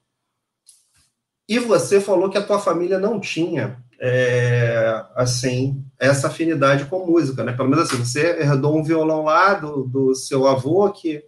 E 1.48 1.60
você 1.60 2.02
falou 2.02 2.30
que 2.30 2.38
a 2.38 2.44
tua 2.44 2.60
família 2.60 2.98
não 2.98 3.20
tinha, 3.20 3.84
é, 4.00 5.06
assim, 5.16 5.84
essa 6.00 6.28
afinidade 6.28 6.86
com 6.86 7.06
música, 7.06 7.44
né? 7.44 7.54
Pelo 7.54 7.70
menos 7.70 7.86
assim, 7.86 8.04
você 8.04 8.42
herdou 8.42 8.78
um 8.78 8.84
violão 8.84 9.24
lá 9.24 9.54
do, 9.54 9.84
do 9.84 10.16
seu 10.16 10.48
avô 10.48 10.92
que. 10.92 11.24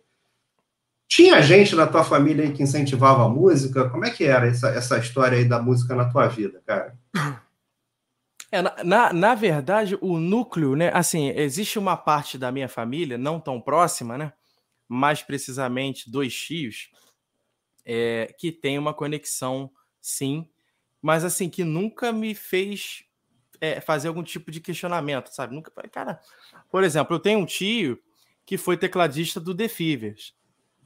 Tinha 1.09 1.41
gente 1.41 1.73
na 1.73 1.87
tua 1.87 2.03
família 2.03 2.43
aí 2.43 2.51
que 2.51 2.61
incentivava 2.61 3.23
a 3.23 3.29
música? 3.29 3.89
Como 3.89 4.03
é 4.03 4.09
que 4.09 4.25
era 4.25 4.45
essa, 4.45 4.67
essa 4.69 4.97
história 4.97 5.37
aí 5.37 5.45
da 5.45 5.61
música 5.61 5.95
na 5.95 6.09
tua 6.09 6.27
vida, 6.27 6.61
cara? 6.65 6.97
É, 8.49 8.61
na, 8.61 8.81
na, 8.81 9.11
na, 9.11 9.35
verdade, 9.35 9.97
o 9.99 10.17
núcleo, 10.17 10.73
né? 10.73 10.89
Assim, 10.93 11.31
existe 11.31 11.77
uma 11.77 11.97
parte 11.97 12.37
da 12.37 12.49
minha 12.49 12.69
família, 12.69 13.17
não 13.17 13.41
tão 13.41 13.59
próxima, 13.59 14.17
né? 14.17 14.31
Mais 14.87 15.21
precisamente 15.21 16.09
dois 16.09 16.33
tios, 16.33 16.89
é, 17.85 18.33
que 18.39 18.49
tem 18.49 18.79
uma 18.79 18.93
conexão, 18.93 19.69
sim, 19.99 20.47
mas 21.01 21.23
assim, 21.23 21.49
que 21.49 21.63
nunca 21.63 22.11
me 22.11 22.33
fez 22.33 23.03
é, 23.61 23.79
fazer 23.81 24.07
algum 24.07 24.23
tipo 24.23 24.51
de 24.51 24.59
questionamento, 24.59 25.29
sabe? 25.29 25.55
Nunca. 25.55 25.71
Cara, 25.89 26.19
por 26.69 26.83
exemplo, 26.83 27.15
eu 27.15 27.19
tenho 27.19 27.39
um 27.39 27.45
tio 27.45 27.99
que 28.45 28.57
foi 28.57 28.77
tecladista 28.77 29.39
do 29.39 29.55
The 29.55 29.67
Fevers. 29.67 30.33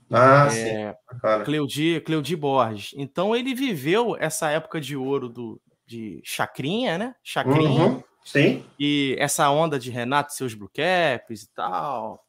Ah, 0.10 0.48
é, 0.48 0.50
sim. 0.50 1.20
Cara. 1.22 1.44
Cleudi, 1.44 2.02
Cleudi 2.02 2.36
Borges. 2.36 2.94
Então 2.98 3.36
ele 3.36 3.56
viveu 3.56 4.18
essa 4.20 4.50
época 4.50 4.82
de 4.82 4.96
ouro 4.96 5.30
do, 5.30 5.62
de 5.86 6.22
Chacrinha, 6.24 6.98
né? 6.98 7.16
Chacrinha. 7.24 7.86
Uhum, 7.86 8.04
sim. 8.26 8.66
E 8.78 9.16
essa 9.20 9.50
onda 9.50 9.80
de 9.80 9.90
Renato 9.90 10.34
e 10.34 10.36
seus 10.36 10.54
Blue 10.54 10.70
Caps 10.70 11.44
e 11.44 11.50
tal. 11.54 12.26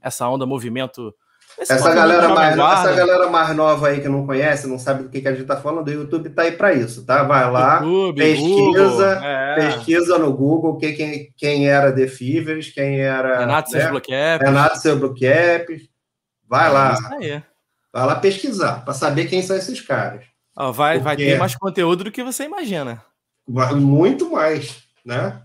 Essa 0.00 0.28
onda 0.28 0.44
movimento. 0.46 1.14
Essa 1.58 1.94
galera, 1.94 2.28
mais, 2.30 2.58
essa 2.58 2.92
galera 2.92 3.28
mais 3.28 3.54
nova 3.54 3.88
aí 3.88 4.00
que 4.00 4.08
não 4.08 4.26
conhece, 4.26 4.66
não 4.66 4.78
sabe 4.78 5.04
do 5.04 5.08
que, 5.08 5.20
que 5.20 5.28
a 5.28 5.34
gente 5.34 5.46
tá 5.46 5.56
falando, 5.56 5.86
o 5.86 5.92
YouTube 5.92 6.30
tá 6.30 6.42
aí 6.42 6.52
para 6.52 6.72
isso, 6.72 7.04
tá? 7.04 7.22
Vai 7.22 7.50
lá, 7.50 7.80
YouTube, 7.82 8.16
pesquisa, 8.16 9.20
é. 9.22 9.54
pesquisa 9.54 10.18
no 10.18 10.32
Google 10.32 10.78
que, 10.78 10.92
quem, 10.92 11.32
quem 11.36 11.68
era 11.68 11.92
The 11.92 12.06
Fevers, 12.06 12.70
quem 12.70 13.00
era. 13.00 13.40
Renato 13.40 13.70
né? 13.72 13.80
Caps. 14.00 14.46
Renato 14.46 14.78
seus 14.78 14.98
Blue 14.98 15.14
Caps. 15.14 15.82
Vai 16.48 16.66
é 16.66 16.70
lá. 16.70 16.96
Vai 17.92 18.06
lá 18.06 18.14
pesquisar, 18.16 18.84
para 18.84 18.94
saber 18.94 19.26
quem 19.26 19.42
são 19.42 19.56
esses 19.56 19.80
caras. 19.80 20.24
vai, 20.72 20.98
vai 20.98 21.16
ter 21.16 21.38
mais 21.38 21.54
conteúdo 21.54 22.04
do 22.04 22.10
que 22.10 22.24
você 22.24 22.44
imagina. 22.44 23.04
Muito 23.46 24.30
mais, 24.30 24.82
né? 25.04 25.42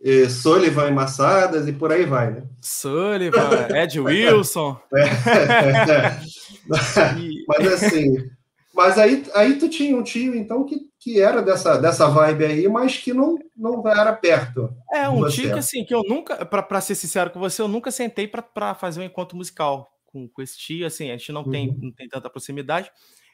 E 0.00 0.28
Sullivan 0.28 0.92
Massadas 0.92 1.66
e 1.66 1.72
por 1.72 1.90
aí 1.90 2.04
vai, 2.04 2.30
né? 2.30 2.42
Sullivan, 2.60 3.68
Ed 3.74 3.98
Wilson. 3.98 4.80
É, 4.94 5.02
é, 5.02 6.20
mas 7.48 7.72
assim, 7.72 8.30
mas 8.78 8.96
aí, 8.96 9.24
aí 9.34 9.58
tu 9.58 9.68
tinha 9.68 9.96
um 9.96 10.04
tio, 10.04 10.36
então, 10.36 10.64
que, 10.64 10.78
que 11.00 11.20
era 11.20 11.42
dessa, 11.42 11.78
dessa 11.78 12.06
vibe 12.06 12.44
aí, 12.44 12.68
mas 12.68 12.96
que 12.96 13.12
não, 13.12 13.36
não 13.56 13.82
era 13.88 14.12
perto. 14.12 14.72
É, 14.92 15.08
um 15.08 15.26
tio 15.28 15.52
que 15.52 15.58
assim, 15.58 15.84
que 15.84 15.92
eu 15.92 16.02
nunca, 16.04 16.46
para 16.46 16.80
ser 16.80 16.94
sincero 16.94 17.30
com 17.30 17.40
você, 17.40 17.60
eu 17.60 17.66
nunca 17.66 17.90
sentei 17.90 18.28
para 18.28 18.76
fazer 18.76 19.00
um 19.00 19.04
encontro 19.04 19.36
musical 19.36 19.90
com, 20.06 20.28
com 20.28 20.40
esse 20.40 20.56
tio, 20.56 20.86
assim, 20.86 21.10
a 21.10 21.16
gente 21.16 21.32
não 21.32 21.42
tem, 21.42 21.70
uhum. 21.70 21.78
não 21.82 21.92
tem 21.92 22.08
tanta 22.08 22.30
proximidade. 22.30 22.88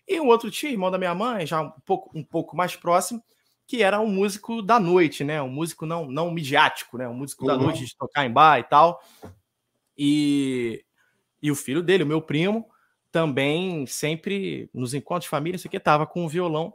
E 0.09 0.19
um 0.19 0.29
outro 0.29 0.51
tio, 0.51 0.71
irmão 0.71 0.91
da 0.91 0.97
minha 0.97 1.15
mãe, 1.15 1.45
já 1.45 1.61
um 1.61 1.73
pouco, 1.85 2.11
um 2.19 2.25
pouco 2.25 2.57
mais 2.57 2.75
próximo, 2.75 3.23
que 3.67 3.83
era 3.83 4.01
um 4.01 4.09
músico 4.09 4.61
da 4.61 4.79
noite, 4.79 5.25
né? 5.25 5.41
Um 5.41 5.49
músico 5.49 5.87
não, 5.87 6.07
não 6.07 6.31
midiático, 6.31 6.99
né? 6.99 7.09
Um 7.09 7.15
músico 7.15 7.45
uhum. 7.45 7.49
da 7.49 7.57
noite 7.57 7.85
de 7.85 7.97
tocar 7.97 8.27
em 8.27 8.31
bar 8.31 8.59
e 8.59 8.65
tal. 8.65 9.03
E, 9.97 10.85
e 11.43 11.51
o 11.51 11.55
filho 11.55 11.83
dele, 11.83 12.05
o 12.05 12.07
meu 12.07 12.21
primo, 12.21 12.69
também 13.11 13.87
sempre 13.87 14.69
nos 14.75 14.93
encontros 14.93 15.25
de 15.25 15.31
família, 15.31 15.57
isso 15.57 15.69
aqui, 15.69 15.79
tava 15.81 16.07
com 16.07 16.25
o 16.25 16.29
violão. 16.29 16.75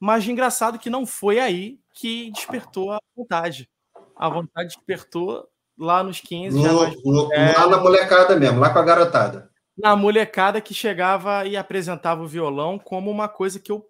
Mas 0.00 0.26
engraçado 0.26 0.78
que 0.78 0.90
não 0.90 1.06
foi 1.06 1.38
aí 1.38 1.78
que 1.92 2.30
despertou 2.32 2.92
a 2.92 2.98
vontade. 3.16 3.70
A 4.16 4.28
vontade 4.28 4.74
despertou 4.74 5.48
lá 5.78 6.02
nos 6.02 6.20
15. 6.20 6.56
No, 6.56 6.80
mais... 6.80 7.04
no, 7.04 7.32
é... 7.32 7.52
Lá 7.52 7.66
na 7.68 7.78
molecada 7.78 8.36
mesmo, 8.36 8.60
lá 8.60 8.70
com 8.70 8.78
a 8.78 8.82
garotada. 8.82 9.50
Na 9.76 9.96
molecada 9.96 10.60
que 10.60 10.74
chegava 10.74 11.44
e 11.46 11.56
apresentava 11.56 12.22
o 12.22 12.28
violão 12.28 12.78
como 12.78 13.10
uma 13.10 13.28
coisa 13.28 13.58
que 13.58 13.72
eu 13.72 13.86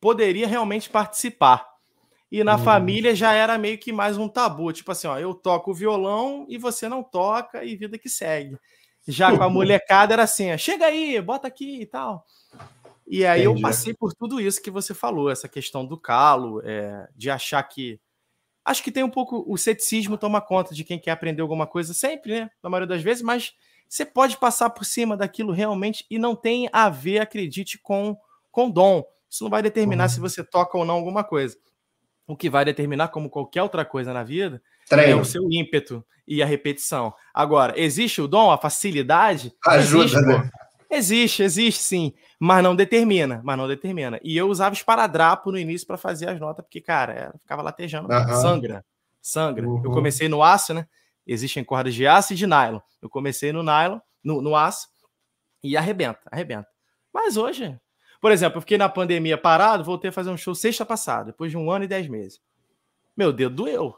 poderia 0.00 0.46
realmente 0.46 0.88
participar. 0.88 1.75
E 2.30 2.42
na 2.42 2.56
hum. 2.56 2.58
família 2.58 3.14
já 3.14 3.32
era 3.32 3.56
meio 3.56 3.78
que 3.78 3.92
mais 3.92 4.18
um 4.18 4.28
tabu, 4.28 4.72
tipo 4.72 4.90
assim, 4.90 5.06
ó, 5.06 5.18
eu 5.18 5.32
toco 5.32 5.70
o 5.70 5.74
violão 5.74 6.44
e 6.48 6.58
você 6.58 6.88
não 6.88 7.02
toca 7.02 7.64
e 7.64 7.76
vida 7.76 7.98
que 7.98 8.08
segue. 8.08 8.58
Já 9.06 9.36
com 9.36 9.42
a 9.42 9.48
molecada 9.50 10.12
era 10.12 10.24
assim, 10.24 10.52
ó, 10.52 10.56
chega 10.56 10.86
aí, 10.86 11.20
bota 11.20 11.46
aqui 11.46 11.82
e 11.82 11.86
tal. 11.86 12.24
E 13.06 13.24
aí 13.24 13.42
Entendi. 13.44 13.58
eu 13.58 13.62
passei 13.62 13.94
por 13.94 14.12
tudo 14.12 14.40
isso 14.40 14.60
que 14.60 14.70
você 14.70 14.92
falou, 14.92 15.30
essa 15.30 15.48
questão 15.48 15.86
do 15.86 15.96
calo, 15.96 16.60
é, 16.64 17.08
de 17.14 17.30
achar 17.30 17.62
que. 17.62 18.00
Acho 18.64 18.82
que 18.82 18.90
tem 18.90 19.04
um 19.04 19.10
pouco. 19.10 19.44
O 19.46 19.56
ceticismo 19.56 20.18
toma 20.18 20.40
conta 20.40 20.74
de 20.74 20.82
quem 20.82 20.98
quer 20.98 21.12
aprender 21.12 21.40
alguma 21.40 21.68
coisa 21.68 21.94
sempre, 21.94 22.40
né? 22.40 22.50
Na 22.60 22.68
maioria 22.68 22.88
das 22.88 23.02
vezes, 23.02 23.22
mas 23.22 23.54
você 23.88 24.04
pode 24.04 24.36
passar 24.36 24.70
por 24.70 24.84
cima 24.84 25.16
daquilo 25.16 25.52
realmente 25.52 26.04
e 26.10 26.18
não 26.18 26.34
tem 26.34 26.68
a 26.72 26.88
ver, 26.88 27.20
acredite, 27.20 27.78
com, 27.78 28.16
com 28.50 28.68
dom. 28.68 29.04
Isso 29.30 29.44
não 29.44 29.50
vai 29.50 29.62
determinar 29.62 30.04
uhum. 30.04 30.08
se 30.08 30.20
você 30.20 30.42
toca 30.42 30.76
ou 30.76 30.84
não 30.84 30.96
alguma 30.96 31.22
coisa. 31.22 31.56
O 32.26 32.36
que 32.36 32.50
vai 32.50 32.64
determinar, 32.64 33.08
como 33.08 33.30
qualquer 33.30 33.62
outra 33.62 33.84
coisa 33.84 34.12
na 34.12 34.24
vida, 34.24 34.60
Treino. 34.88 35.18
é 35.18 35.20
o 35.20 35.24
seu 35.24 35.42
ímpeto 35.50 36.04
e 36.26 36.42
a 36.42 36.46
repetição. 36.46 37.14
Agora, 37.32 37.72
existe 37.76 38.20
o 38.20 38.26
dom, 38.26 38.50
a 38.50 38.58
facilidade? 38.58 39.52
Ajuda, 39.64 40.04
existe, 40.04 40.20
né? 40.22 40.50
Existe, 40.90 41.42
existe 41.42 41.82
sim, 41.82 42.14
mas 42.38 42.62
não 42.62 42.74
determina, 42.74 43.40
mas 43.44 43.58
não 43.58 43.66
determina. 43.66 44.20
E 44.22 44.36
eu 44.36 44.48
usava 44.48 44.74
esparadrapo 44.74 45.50
no 45.50 45.58
início 45.58 45.86
para 45.86 45.96
fazer 45.96 46.28
as 46.28 46.38
notas, 46.38 46.64
porque, 46.64 46.80
cara, 46.80 47.34
ficava 47.40 47.62
latejando, 47.62 48.12
uhum. 48.12 48.40
sangra, 48.40 48.84
sangra. 49.20 49.68
Uhum. 49.68 49.82
Eu 49.84 49.90
comecei 49.90 50.28
no 50.28 50.42
aço, 50.42 50.72
né? 50.72 50.86
Existem 51.26 51.64
cordas 51.64 51.94
de 51.94 52.06
aço 52.06 52.32
e 52.32 52.36
de 52.36 52.46
nylon. 52.46 52.78
Eu 53.02 53.10
comecei 53.10 53.52
no 53.52 53.62
nylon, 53.62 53.98
no, 54.22 54.40
no 54.40 54.54
aço, 54.54 54.88
e 55.62 55.76
arrebenta, 55.76 56.20
arrebenta. 56.30 56.68
Mas 57.12 57.36
hoje, 57.36 57.76
por 58.20 58.32
exemplo, 58.32 58.58
eu 58.58 58.60
fiquei 58.60 58.78
na 58.78 58.88
pandemia 58.88 59.38
parado, 59.38 59.84
voltei 59.84 60.10
a 60.10 60.12
fazer 60.12 60.30
um 60.30 60.36
show 60.36 60.54
sexta 60.54 60.84
passada, 60.84 61.26
depois 61.26 61.50
de 61.50 61.56
um 61.56 61.70
ano 61.70 61.84
e 61.84 61.88
dez 61.88 62.08
meses. 62.08 62.40
Meu 63.16 63.32
dedo 63.32 63.54
doeu. 63.54 63.96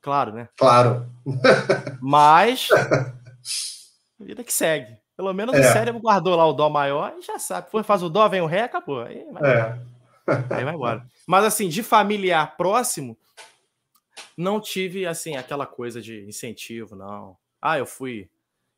Claro, 0.00 0.32
né? 0.32 0.48
Claro. 0.56 1.06
Mas 2.00 2.68
vida 4.22 4.44
que 4.44 4.52
segue. 4.52 4.96
Pelo 5.16 5.32
menos 5.32 5.54
é. 5.54 5.60
o 5.60 5.72
cérebro 5.72 6.00
guardou 6.00 6.34
lá 6.34 6.46
o 6.46 6.52
dó 6.52 6.68
maior 6.68 7.14
e 7.18 7.22
já 7.22 7.38
sabe. 7.38 7.70
Foi, 7.70 7.82
faz 7.82 8.02
o 8.02 8.08
dó, 8.08 8.28
vem 8.28 8.40
o 8.40 8.46
ré, 8.46 8.62
acabou. 8.62 9.02
Aí 9.02 9.24
vai, 9.30 9.50
é. 9.50 9.78
aí 10.50 10.64
vai 10.64 10.74
embora. 10.74 11.06
Mas 11.26 11.44
assim, 11.44 11.68
de 11.68 11.82
familiar 11.82 12.56
próximo, 12.56 13.16
não 14.36 14.60
tive 14.60 15.06
assim 15.06 15.36
aquela 15.36 15.66
coisa 15.66 16.00
de 16.00 16.24
incentivo, 16.24 16.96
não. 16.96 17.36
Ah, 17.60 17.78
eu 17.78 17.86
fui 17.86 18.28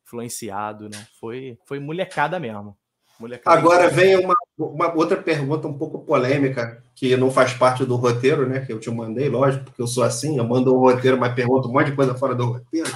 influenciado, 0.03 0.89
não. 0.89 1.05
Foi, 1.19 1.57
foi 1.65 1.79
molecada 1.79 2.39
mesmo. 2.39 2.77
Molecada 3.19 3.57
Agora 3.57 3.89
vem 3.89 4.17
uma, 4.17 4.35
uma 4.57 4.93
outra 4.93 5.15
pergunta 5.15 5.67
um 5.67 5.77
pouco 5.77 5.99
polêmica, 5.99 6.83
que 6.93 7.15
não 7.15 7.31
faz 7.31 7.53
parte 7.53 7.85
do 7.85 7.95
roteiro, 7.95 8.47
né? 8.47 8.59
Que 8.59 8.73
eu 8.73 8.79
te 8.79 8.91
mandei, 8.91 9.29
lógico, 9.29 9.65
porque 9.65 9.81
eu 9.81 9.87
sou 9.87 10.03
assim, 10.03 10.37
eu 10.37 10.43
mando 10.43 10.75
um 10.75 10.79
roteiro, 10.79 11.17
mas 11.17 11.33
pergunto 11.33 11.69
um 11.69 11.71
monte 11.71 11.87
de 11.87 11.95
coisa 11.95 12.13
fora 12.13 12.35
do 12.35 12.45
roteiro. 12.45 12.91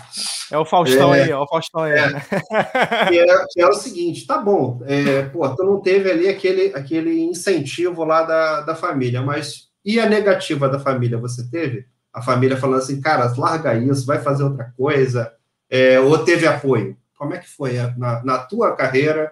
É 0.51 0.57
o 0.57 0.65
Faustão 0.65 1.13
é, 1.13 1.23
aí, 1.23 1.31
é 1.31 1.37
o 1.37 1.47
Faustão 1.47 1.83
aí. 1.83 1.93
É, 1.93 2.09
né? 2.09 2.21
que, 3.07 3.19
é, 3.19 3.45
que 3.49 3.61
é 3.61 3.67
o 3.67 3.73
seguinte, 3.73 4.27
tá 4.27 4.37
bom, 4.37 4.81
é, 4.85 5.23
pô, 5.23 5.47
tu 5.55 5.63
não 5.63 5.79
teve 5.79 6.11
ali 6.11 6.27
aquele, 6.27 6.73
aquele 6.75 7.21
incentivo 7.21 8.03
lá 8.03 8.23
da, 8.23 8.61
da 8.61 8.75
família, 8.75 9.21
mas 9.21 9.69
e 9.85 9.99
a 9.99 10.09
negativa 10.09 10.67
da 10.67 10.79
família 10.79 11.17
você 11.17 11.49
teve? 11.49 11.85
A 12.13 12.21
família 12.21 12.57
falando 12.57 12.79
assim, 12.79 12.99
cara, 12.99 13.33
larga 13.37 13.75
isso, 13.75 14.05
vai 14.05 14.19
fazer 14.19 14.43
outra 14.43 14.73
coisa, 14.75 15.31
é, 15.69 15.99
ou 15.99 16.17
teve 16.25 16.45
apoio? 16.45 16.97
Como 17.17 17.33
é 17.33 17.37
que 17.37 17.49
foi 17.49 17.73
na, 17.97 18.23
na 18.23 18.37
tua 18.39 18.75
carreira 18.75 19.31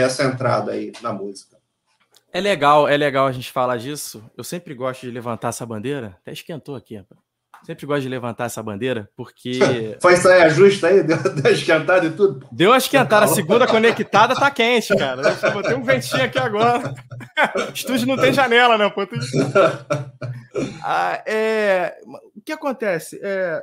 essa 0.00 0.24
entrada 0.24 0.72
aí 0.72 0.92
na 1.02 1.12
música? 1.12 1.56
É 2.32 2.40
legal, 2.40 2.88
é 2.88 2.96
legal 2.96 3.26
a 3.26 3.32
gente 3.32 3.52
falar 3.52 3.76
disso. 3.76 4.24
Eu 4.36 4.42
sempre 4.42 4.74
gosto 4.74 5.02
de 5.02 5.10
levantar 5.10 5.48
essa 5.48 5.66
bandeira. 5.66 6.16
Até 6.22 6.32
esquentou 6.32 6.74
aqui, 6.74 6.96
rapaz. 6.96 7.20
Sempre 7.64 7.86
gosto 7.86 8.02
de 8.02 8.08
levantar 8.08 8.46
essa 8.46 8.62
bandeira, 8.62 9.08
porque. 9.14 9.60
Foi 10.02 10.16
sair 10.16 10.42
ajuste 10.42 10.84
aí? 10.84 11.02
Deu, 11.02 11.16
deu 11.34 11.52
esquentada 11.52 12.06
e 12.06 12.10
tudo? 12.10 12.44
Deu 12.50 12.70
uma 12.70 12.78
esquentada. 12.78 13.26
A 13.26 13.28
segunda 13.28 13.68
conectada 13.68 14.34
tá 14.34 14.50
quente, 14.50 14.96
cara. 14.96 15.22
Eu 15.40 15.52
botei 15.52 15.74
um 15.74 15.84
ventinho 15.84 16.24
aqui 16.24 16.38
agora. 16.38 16.92
O 17.68 17.70
estúdio 17.72 18.06
não 18.06 18.16
tem 18.16 18.32
janela, 18.32 18.76
né? 18.76 18.90
Pô, 18.90 19.02
ah, 20.82 21.22
é... 21.24 22.00
O 22.34 22.40
que 22.44 22.52
acontece? 22.52 23.20
É... 23.22 23.62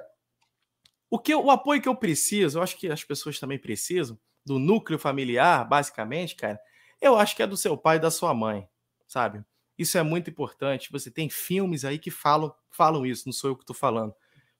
O, 1.09 1.19
que, 1.19 1.35
o 1.35 1.51
apoio 1.51 1.81
que 1.81 1.89
eu 1.89 1.95
preciso, 1.95 2.59
eu 2.59 2.63
acho 2.63 2.77
que 2.77 2.87
as 2.87 3.03
pessoas 3.03 3.37
também 3.37 3.57
precisam, 3.57 4.17
do 4.49 4.57
núcleo 4.57 4.97
familiar, 4.97 5.63
basicamente, 5.63 6.35
cara, 6.35 6.59
eu 6.99 7.15
acho 7.15 7.35
que 7.35 7.43
é 7.43 7.47
do 7.47 7.55
seu 7.55 7.77
pai 7.77 7.97
e 7.97 7.99
da 7.99 8.09
sua 8.09 8.33
mãe, 8.33 8.67
sabe? 9.07 9.45
Isso 9.77 9.95
é 9.95 10.01
muito 10.01 10.27
importante. 10.27 10.91
Você 10.91 11.11
tem 11.11 11.29
filmes 11.29 11.85
aí 11.85 11.99
que 11.99 12.09
falam, 12.09 12.51
falam 12.71 13.05
isso, 13.05 13.27
não 13.27 13.31
sou 13.31 13.51
eu 13.51 13.55
que 13.55 13.61
estou 13.61 13.75
falando. 13.75 14.11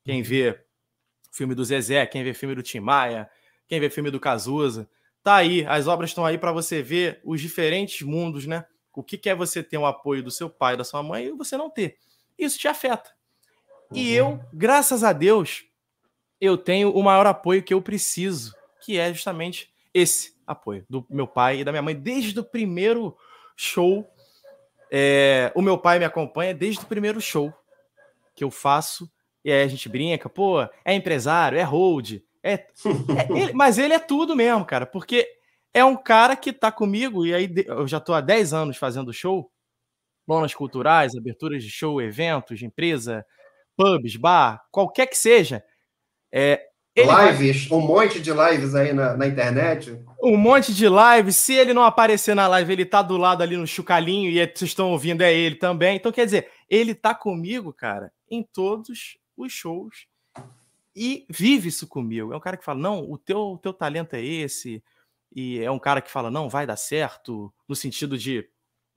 Quem 0.03 0.21
vê 0.21 0.63
filme 1.31 1.55
do 1.55 1.65
Zezé, 1.65 2.05
quem 2.05 2.23
vê 2.23 2.35
filme 2.35 2.53
do 2.53 2.61
Tim 2.61 2.79
Maia, 2.79 3.27
quem 3.67 3.79
vê 3.79 3.89
filme 3.89 4.11
do 4.11 4.19
Cazuza, 4.19 4.87
tá 5.23 5.35
aí. 5.35 5.65
As 5.65 5.87
obras 5.87 6.11
estão 6.11 6.23
aí 6.23 6.37
para 6.37 6.51
você 6.51 6.83
ver 6.83 7.19
os 7.25 7.41
diferentes 7.41 8.03
mundos, 8.03 8.45
né? 8.45 8.63
O 8.93 9.03
que, 9.03 9.17
que 9.17 9.29
é 9.29 9.33
você 9.33 9.63
ter 9.63 9.77
o 9.77 9.81
um 9.81 9.85
apoio 9.87 10.21
do 10.21 10.29
seu 10.29 10.51
pai, 10.51 10.77
da 10.77 10.83
sua 10.83 11.01
mãe 11.01 11.25
e 11.25 11.31
você 11.31 11.57
não 11.57 11.69
ter. 11.69 11.97
Isso 12.37 12.59
te 12.59 12.67
afeta. 12.67 13.11
E 13.91 14.13
eu, 14.13 14.27
uhum. 14.27 14.39
graças 14.53 15.03
a 15.03 15.11
Deus, 15.11 15.65
eu 16.39 16.57
tenho 16.57 16.91
o 16.91 17.03
maior 17.03 17.25
apoio 17.25 17.63
que 17.63 17.73
eu 17.73 17.81
preciso, 17.81 18.53
que 18.81 18.97
é 18.97 19.11
justamente 19.11 19.73
esse 19.93 20.33
apoio 20.45 20.85
do 20.89 21.05
meu 21.09 21.27
pai 21.27 21.59
e 21.59 21.63
da 21.63 21.71
minha 21.71 21.81
mãe 21.81 21.95
desde 21.95 22.39
o 22.39 22.43
primeiro 22.43 23.15
show 23.55 24.09
é, 24.91 25.51
o 25.55 25.61
meu 25.61 25.77
pai 25.77 25.99
me 25.99 26.05
acompanha 26.05 26.53
desde 26.53 26.83
o 26.83 26.87
primeiro 26.87 27.21
show 27.21 27.53
que 28.35 28.43
eu 28.43 28.49
faço. 28.49 29.09
E 29.43 29.51
aí 29.51 29.61
a 29.61 29.67
gente 29.67 29.87
brinca, 29.87 30.27
pô, 30.27 30.61
é 30.83 30.93
empresário, 30.93 31.57
é 31.57 31.63
hold, 31.63 32.21
é, 32.43 32.53
é 32.53 32.67
ele, 33.29 33.53
mas 33.53 33.77
ele 33.77 33.93
é 33.93 33.99
tudo 33.99 34.35
mesmo, 34.35 34.65
cara, 34.65 34.85
porque 34.85 35.27
é 35.73 35.83
um 35.85 35.95
cara 35.95 36.35
que 36.35 36.51
tá 36.51 36.71
comigo, 36.71 37.25
e 37.25 37.33
aí 37.33 37.49
eu 37.67 37.87
já 37.87 37.99
tô 37.99 38.13
há 38.13 38.19
10 38.21 38.53
anos 38.53 38.77
fazendo 38.77 39.13
show, 39.13 39.49
lonas 40.27 40.53
culturais, 40.53 41.15
aberturas 41.15 41.63
de 41.63 41.69
show, 41.69 42.01
eventos 42.01 42.59
de 42.59 42.65
empresa, 42.65 43.25
pubs, 43.77 44.15
bar, 44.17 44.61
qualquer 44.71 45.07
que 45.07 45.17
seja. 45.17 45.63
É, 46.31 46.68
lives, 47.03 47.67
vai... 47.67 47.77
um 47.77 47.81
monte 47.81 48.19
de 48.19 48.31
lives 48.31 48.75
aí 48.75 48.93
na, 48.93 49.15
na, 49.15 49.27
internet. 49.27 49.99
Um 50.21 50.37
monte 50.37 50.73
de 50.73 50.87
lives. 50.87 51.35
Se 51.35 51.53
ele 51.53 51.73
não 51.73 51.83
aparecer 51.83 52.35
na 52.35 52.47
live, 52.47 52.73
ele 52.73 52.85
tá 52.85 53.01
do 53.01 53.17
lado 53.17 53.41
ali 53.41 53.57
no 53.57 53.67
chucalinho 53.67 54.29
e 54.29 54.39
é, 54.39 54.45
vocês 54.45 54.71
estão 54.71 54.91
ouvindo, 54.91 55.21
é 55.21 55.33
ele 55.33 55.55
também. 55.55 55.95
Então, 55.95 56.11
quer 56.11 56.25
dizer, 56.25 56.49
ele 56.69 56.93
tá 56.93 57.13
comigo, 57.15 57.73
cara, 57.73 58.11
em 58.29 58.43
todos 58.43 59.17
os 59.37 59.51
shows 59.51 60.07
e 60.95 61.25
vive 61.29 61.69
isso 61.69 61.87
comigo. 61.87 62.33
É 62.33 62.35
um 62.35 62.41
cara 62.41 62.57
que 62.57 62.65
fala: 62.65 62.79
não, 62.79 63.09
o 63.09 63.17
teu, 63.17 63.53
o 63.53 63.57
teu 63.57 63.73
talento 63.73 64.15
é 64.15 64.23
esse. 64.23 64.83
E 65.33 65.59
é 65.59 65.71
um 65.71 65.79
cara 65.79 66.01
que 66.01 66.11
fala: 66.11 66.29
não, 66.29 66.49
vai 66.49 66.67
dar 66.67 66.75
certo, 66.75 67.53
no 67.67 67.75
sentido 67.75 68.17
de 68.17 68.47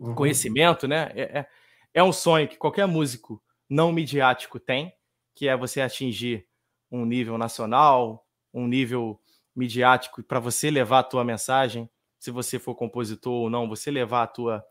uhum. 0.01 0.15
conhecimento, 0.15 0.89
né? 0.89 1.13
É, 1.15 1.39
é, 1.39 1.47
é 1.95 2.03
um 2.03 2.13
sonho 2.13 2.49
que 2.49 2.57
qualquer 2.57 2.87
músico 2.87 3.41
não 3.69 3.93
midiático 3.93 4.59
tem, 4.59 4.93
que 5.35 5.49
é 5.49 5.57
você 5.57 5.81
atingir 5.81 6.45
um 6.93 7.07
nível 7.07 7.39
nacional, 7.39 8.27
um 8.53 8.69
nível 8.69 9.19
midiático 9.57 10.23
para 10.23 10.39
você 10.39 10.71
levar 10.71 11.01
a 11.01 11.05
tua 11.05 11.25
mensagem, 11.25 11.89
se 12.19 12.31
você 12.31 12.59
for 12.59 12.75
compositor 12.75 13.33
ou 13.33 13.51
não, 13.51 13.69
você 13.69 13.91
levar 13.91 14.23
a 14.23 14.27
tua 14.27 14.65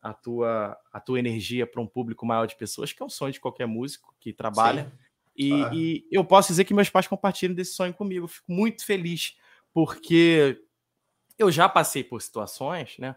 a 0.00 0.12
tua 0.12 0.78
a 0.92 1.00
tua 1.00 1.18
energia 1.18 1.66
para 1.66 1.80
um 1.80 1.86
público 1.86 2.24
maior 2.24 2.46
de 2.46 2.56
pessoas, 2.56 2.92
que 2.92 3.02
é 3.02 3.06
o 3.06 3.10
sonho 3.10 3.32
de 3.32 3.40
qualquer 3.40 3.66
músico 3.66 4.14
que 4.18 4.32
trabalha. 4.32 4.92
E, 5.36 5.52
e, 5.72 6.08
eu 6.10 6.24
posso 6.24 6.48
dizer 6.48 6.64
que 6.64 6.74
meus 6.74 6.90
pais 6.90 7.06
compartilham 7.06 7.54
desse 7.54 7.74
sonho 7.74 7.94
comigo. 7.94 8.24
Eu 8.24 8.28
fico 8.28 8.50
muito 8.50 8.84
feliz 8.84 9.36
porque 9.72 10.60
eu 11.38 11.50
já 11.50 11.68
passei 11.68 12.02
por 12.02 12.20
situações, 12.20 12.96
né? 12.98 13.14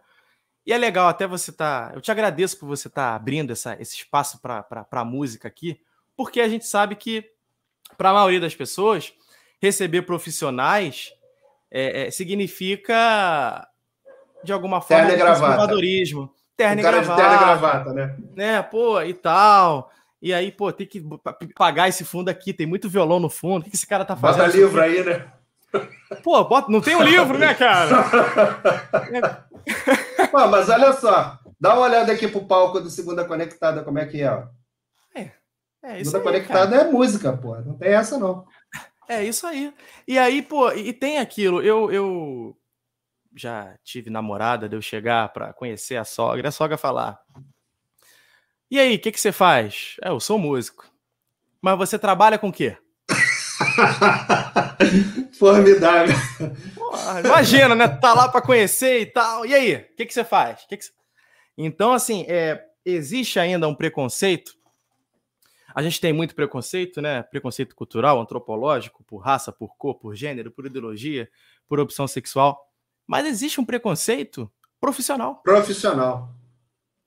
E 0.63 0.71
é 0.71 0.77
legal 0.77 1.07
até 1.07 1.25
você 1.25 1.51
tá. 1.51 1.91
Eu 1.95 2.01
te 2.01 2.11
agradeço 2.11 2.59
por 2.59 2.67
você 2.67 2.87
estar 2.87 3.09
tá 3.09 3.15
abrindo 3.15 3.51
essa, 3.51 3.79
esse 3.81 3.95
espaço 3.95 4.39
para 4.39 4.87
a 4.91 5.05
música 5.05 5.47
aqui, 5.47 5.81
porque 6.15 6.39
a 6.39 6.47
gente 6.47 6.67
sabe 6.67 6.95
que 6.95 7.31
para 7.97 8.10
a 8.10 8.13
maioria 8.13 8.39
das 8.39 8.56
pessoas, 8.56 9.13
receber 9.62 10.01
profissionais 10.04 11.13
é, 11.71 12.08
é, 12.08 12.12
significa, 12.12 13.68
de 14.43 14.51
alguma 14.51 14.82
forma, 14.82 15.07
terno 15.07 15.26
conservadorismo. 15.26 16.34
Terno 16.57 16.82
e 16.82 16.84
gravata. 16.84 17.15
Terno 17.15 17.36
e 17.36 17.39
gravata, 17.39 17.93
né? 17.93 18.18
né? 18.36 18.61
Pô, 18.61 19.01
e 19.01 19.13
tal. 19.13 19.91
E 20.22 20.34
aí, 20.34 20.51
pô, 20.51 20.72
tem 20.72 20.86
que 20.86 21.01
pagar 21.55 21.88
esse 21.88 22.03
fundo 22.03 22.30
aqui, 22.30 22.53
tem 22.53 22.68
muito 22.68 22.89
violão 22.89 23.20
no 23.20 23.30
fundo. 23.30 23.65
O 23.65 23.70
que 23.70 23.76
esse 23.76 23.88
cara 23.88 24.05
tá 24.05 24.15
fazendo? 24.15 24.45
Bota 24.45 24.57
livro 24.57 24.82
aí, 24.82 25.03
né? 25.03 25.26
Pô, 26.22 26.43
bota, 26.43 26.70
não 26.70 26.82
tem 26.82 26.95
um 26.95 27.01
livro, 27.01 27.38
né, 27.38 27.53
cara? 27.53 28.03
Pô, 30.30 30.47
mas 30.47 30.70
olha 30.70 30.93
só, 30.93 31.39
dá 31.59 31.74
uma 31.74 31.84
olhada 31.84 32.11
aqui 32.11 32.28
pro 32.28 32.45
palco 32.45 32.82
do 32.82 32.89
Segunda 32.89 33.24
Conectada, 33.24 33.84
como 33.84 33.97
é 33.97 34.05
que 34.05 34.22
é, 34.22 34.30
ó. 34.30 34.43
É 35.15 35.32
isso 35.99 36.11
Tudo 36.11 36.17
aí, 36.17 36.23
conectado 36.23 36.71
cara. 36.71 36.84
é 36.84 36.91
música, 36.91 37.36
pô. 37.36 37.55
Não 37.59 37.77
tem 37.77 37.89
essa, 37.89 38.17
não. 38.17 38.45
É 39.07 39.23
isso 39.23 39.47
aí. 39.47 39.73
E 40.07 40.17
aí, 40.17 40.41
pô, 40.41 40.71
e 40.71 40.93
tem 40.93 41.17
aquilo. 41.17 41.61
Eu, 41.61 41.91
eu 41.91 42.57
já 43.36 43.75
tive 43.84 44.09
namorada 44.09 44.69
de 44.69 44.75
eu 44.75 44.82
chegar 44.82 45.32
para 45.34 45.53
conhecer 45.53 45.97
a 45.97 46.03
sogra, 46.03 46.49
a 46.49 46.51
sogra 46.51 46.77
falar: 46.77 47.19
E 48.69 48.79
aí, 48.79 48.95
o 48.95 48.99
que, 48.99 49.11
que 49.11 49.19
você 49.19 49.32
faz? 49.32 49.95
É, 50.03 50.09
eu 50.09 50.19
sou 50.19 50.38
músico. 50.38 50.89
Mas 51.61 51.77
você 51.77 51.99
trabalha 51.99 52.38
com 52.38 52.49
o 52.49 52.53
quê? 52.53 52.77
Formidável. 55.38 56.15
Porra, 56.73 57.19
imagina, 57.19 57.75
né? 57.75 57.88
Tá 57.88 58.13
lá 58.13 58.29
para 58.29 58.41
conhecer 58.41 59.01
e 59.01 59.05
tal. 59.05 59.45
E 59.45 59.53
aí, 59.53 59.75
o 59.75 59.95
que, 59.95 60.05
que 60.05 60.13
você 60.13 60.23
faz? 60.23 60.65
Que 60.67 60.77
que 60.77 60.86
você... 60.86 60.91
Então, 61.57 61.93
assim, 61.93 62.25
é, 62.27 62.63
existe 62.84 63.39
ainda 63.39 63.67
um 63.67 63.75
preconceito. 63.75 64.53
A 65.74 65.82
gente 65.82 65.99
tem 65.99 66.13
muito 66.13 66.36
preconceito, 66.36 67.01
né? 67.01 67.24
Preconceito 67.24 67.76
cultural, 67.76 68.19
antropológico, 68.19 69.03
por 69.03 69.17
raça, 69.17 69.51
por 69.51 69.76
cor, 69.76 69.95
por 69.95 70.15
gênero, 70.15 70.51
por 70.51 70.65
ideologia, 70.65 71.30
por 71.67 71.80
opção 71.80 72.07
sexual. 72.07 72.59
Mas 73.07 73.26
existe 73.26 73.59
um 73.59 73.65
preconceito 73.65 74.51
profissional. 74.80 75.41
Profissional. 75.43 76.34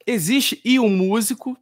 Existe, 0.07 0.61
e 0.65 0.79
o 0.79 0.89
músico 0.89 1.57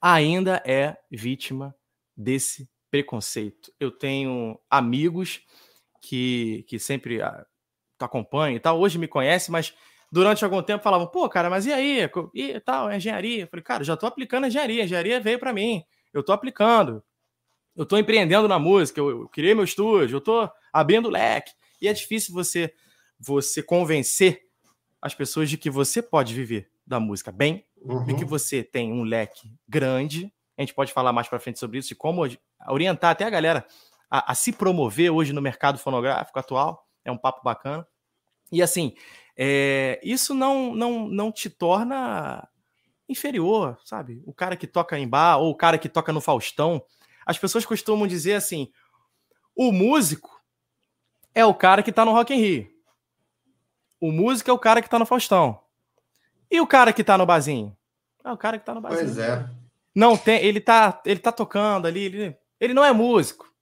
ainda 0.00 0.62
é 0.66 0.96
vítima 1.10 1.74
desse 2.16 2.68
preconceito. 2.90 3.72
Eu 3.78 3.90
tenho 3.90 4.58
amigos 4.68 5.40
que, 6.00 6.64
que 6.68 6.78
sempre 6.78 7.22
ah, 7.22 7.46
acompanham 8.00 8.56
e 8.56 8.60
tal, 8.60 8.78
hoje 8.78 8.98
me 8.98 9.06
conhecem, 9.06 9.52
mas 9.52 9.72
durante 10.10 10.44
algum 10.44 10.62
tempo 10.62 10.82
falavam, 10.82 11.06
pô, 11.06 11.28
cara, 11.28 11.48
mas 11.48 11.64
e 11.64 11.72
aí? 11.72 12.10
E 12.34 12.60
tal, 12.60 12.90
é 12.90 12.96
engenharia. 12.96 13.44
Eu 13.44 13.46
falei, 13.46 13.62
cara, 13.62 13.84
já 13.84 13.96
tô 13.96 14.06
aplicando 14.06 14.46
engenharia, 14.46 14.84
engenharia 14.84 15.20
veio 15.20 15.38
para 15.38 15.52
mim, 15.52 15.84
eu 16.12 16.22
tô 16.22 16.32
aplicando, 16.32 17.02
eu 17.76 17.86
tô 17.86 17.96
empreendendo 17.96 18.46
na 18.46 18.58
música, 18.58 19.00
eu, 19.00 19.10
eu 19.10 19.28
criei 19.28 19.54
meu 19.54 19.64
estúdio, 19.64 20.16
eu 20.16 20.20
tô 20.20 20.48
abrindo 20.72 21.08
leque. 21.08 21.52
E 21.80 21.88
é 21.88 21.92
difícil 21.92 22.34
você, 22.34 22.72
você 23.18 23.62
convencer 23.62 24.42
as 25.00 25.14
pessoas 25.14 25.50
de 25.50 25.56
que 25.56 25.70
você 25.70 26.00
pode 26.00 26.34
viver 26.34 26.70
da 26.86 27.00
música 27.00 27.32
bem, 27.32 27.66
uhum. 27.80 28.04
de 28.04 28.14
que 28.14 28.24
você 28.24 28.62
tem 28.62 28.92
um 28.92 29.02
leque 29.02 29.52
grande. 29.68 30.32
A 30.56 30.62
gente 30.62 30.74
pode 30.74 30.92
falar 30.92 31.12
mais 31.12 31.28
para 31.28 31.40
frente 31.40 31.58
sobre 31.58 31.78
isso 31.78 31.92
e 31.92 31.96
como 31.96 32.22
orientar 32.68 33.10
até 33.10 33.24
a 33.24 33.30
galera 33.30 33.66
a, 34.10 34.32
a, 34.32 34.34
se 34.34 34.52
promover 34.52 35.10
hoje 35.10 35.32
no 35.32 35.42
mercado 35.42 35.78
fonográfico 35.78 36.38
atual. 36.38 36.86
É 37.04 37.10
um 37.10 37.16
papo 37.16 37.42
bacana. 37.42 37.86
E 38.52 38.62
assim, 38.62 38.94
é, 39.36 39.98
isso 40.04 40.34
não, 40.34 40.74
não, 40.74 41.08
não 41.08 41.32
te 41.32 41.48
torna 41.48 42.46
inferior, 43.08 43.78
sabe? 43.84 44.22
O 44.26 44.32
cara 44.32 44.56
que 44.56 44.66
toca 44.66 44.98
em 44.98 45.08
bar 45.08 45.38
ou 45.38 45.50
o 45.50 45.54
cara 45.54 45.78
que 45.78 45.88
toca 45.88 46.12
no 46.12 46.20
Faustão. 46.20 46.82
As 47.24 47.38
pessoas 47.38 47.64
costumam 47.64 48.06
dizer 48.06 48.34
assim: 48.34 48.70
o 49.54 49.72
músico 49.72 50.42
é 51.34 51.44
o 51.44 51.54
cara 51.54 51.82
que 51.82 51.92
tá 51.92 52.04
no 52.04 52.12
Rock 52.12 52.34
in 52.34 52.38
Rio. 52.38 52.72
O 54.00 54.10
músico 54.10 54.50
é 54.50 54.52
o 54.52 54.58
cara 54.58 54.82
que 54.82 54.90
tá 54.90 54.98
no 54.98 55.06
Faustão. 55.06 55.60
E 56.50 56.60
o 56.60 56.66
cara 56.66 56.92
que 56.92 57.04
tá 57.04 57.16
no 57.16 57.24
barzinho? 57.24 57.76
É 58.24 58.30
o 58.30 58.36
cara 58.36 58.58
que 58.58 58.64
tá 58.64 58.74
no 58.74 58.80
barzinho. 58.80 59.06
Pois 59.06 59.18
é. 59.18 59.48
Não 59.94 60.16
tem, 60.16 60.42
ele 60.44 60.60
tá, 60.60 61.00
ele 61.04 61.20
tá 61.20 61.30
tocando 61.30 61.86
ali, 61.86 62.04
ele, 62.04 62.36
ele 62.58 62.74
não 62.74 62.84
é 62.84 62.92
músico 62.92 63.52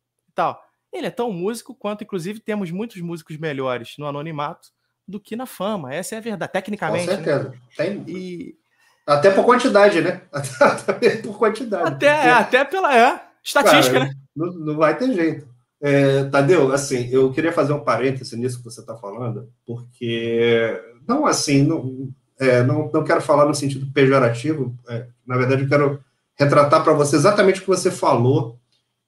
tal. 0.41 0.65
Ele 0.93 1.07
é 1.07 1.11
tão 1.11 1.31
músico 1.31 1.75
quanto, 1.75 2.03
inclusive, 2.03 2.41
temos 2.41 2.71
muitos 2.71 3.01
músicos 3.01 3.37
melhores 3.37 3.97
no 3.99 4.07
anonimato 4.07 4.71
do 5.07 5.21
que 5.21 5.37
na 5.37 5.47
fama. 5.47 5.95
Essa 5.95 6.17
é 6.17 6.19
a 6.19 6.23
verdade, 6.23 6.53
tecnicamente. 6.53 7.07
Com 7.07 7.13
né? 7.13 7.17
certeza. 7.17 7.51
Né? 7.51 7.59
Tem... 7.77 8.05
E... 8.09 8.59
Até 9.07 9.31
por 9.31 9.45
quantidade, 9.45 10.01
né? 10.01 10.23
Até 10.33 11.17
por 11.17 11.39
quantidade. 11.39 11.89
Até, 11.89 12.15
porque... 12.15 12.29
até 12.29 12.65
pela 12.65 12.97
é, 12.97 13.21
estatística, 13.43 13.99
Cara, 13.99 14.11
né? 14.11 14.15
Não, 14.37 14.53
não 14.53 14.77
vai 14.77 14.97
ter 14.97 15.13
jeito. 15.13 15.49
É, 15.83 16.25
Tadeu, 16.25 16.73
assim, 16.73 17.09
eu 17.11 17.33
queria 17.33 17.53
fazer 17.53 17.73
um 17.73 17.81
parêntese 17.81 18.37
nisso 18.37 18.59
que 18.59 18.65
você 18.65 18.81
está 18.81 18.95
falando, 18.97 19.51
porque 19.67 20.79
não 21.09 21.27
assim, 21.27 21.63
não, 21.63 22.11
é, 22.39 22.63
não, 22.63 22.91
não 22.93 23.03
quero 23.03 23.23
falar 23.23 23.47
no 23.47 23.55
sentido 23.55 23.91
pejorativo, 23.93 24.77
é, 24.89 25.07
na 25.27 25.39
verdade, 25.39 25.63
eu 25.63 25.69
quero 25.69 26.05
retratar 26.37 26.85
para 26.85 26.93
você 26.93 27.17
exatamente 27.17 27.61
o 27.61 27.63
que 27.63 27.69
você 27.69 27.91
falou 27.91 28.59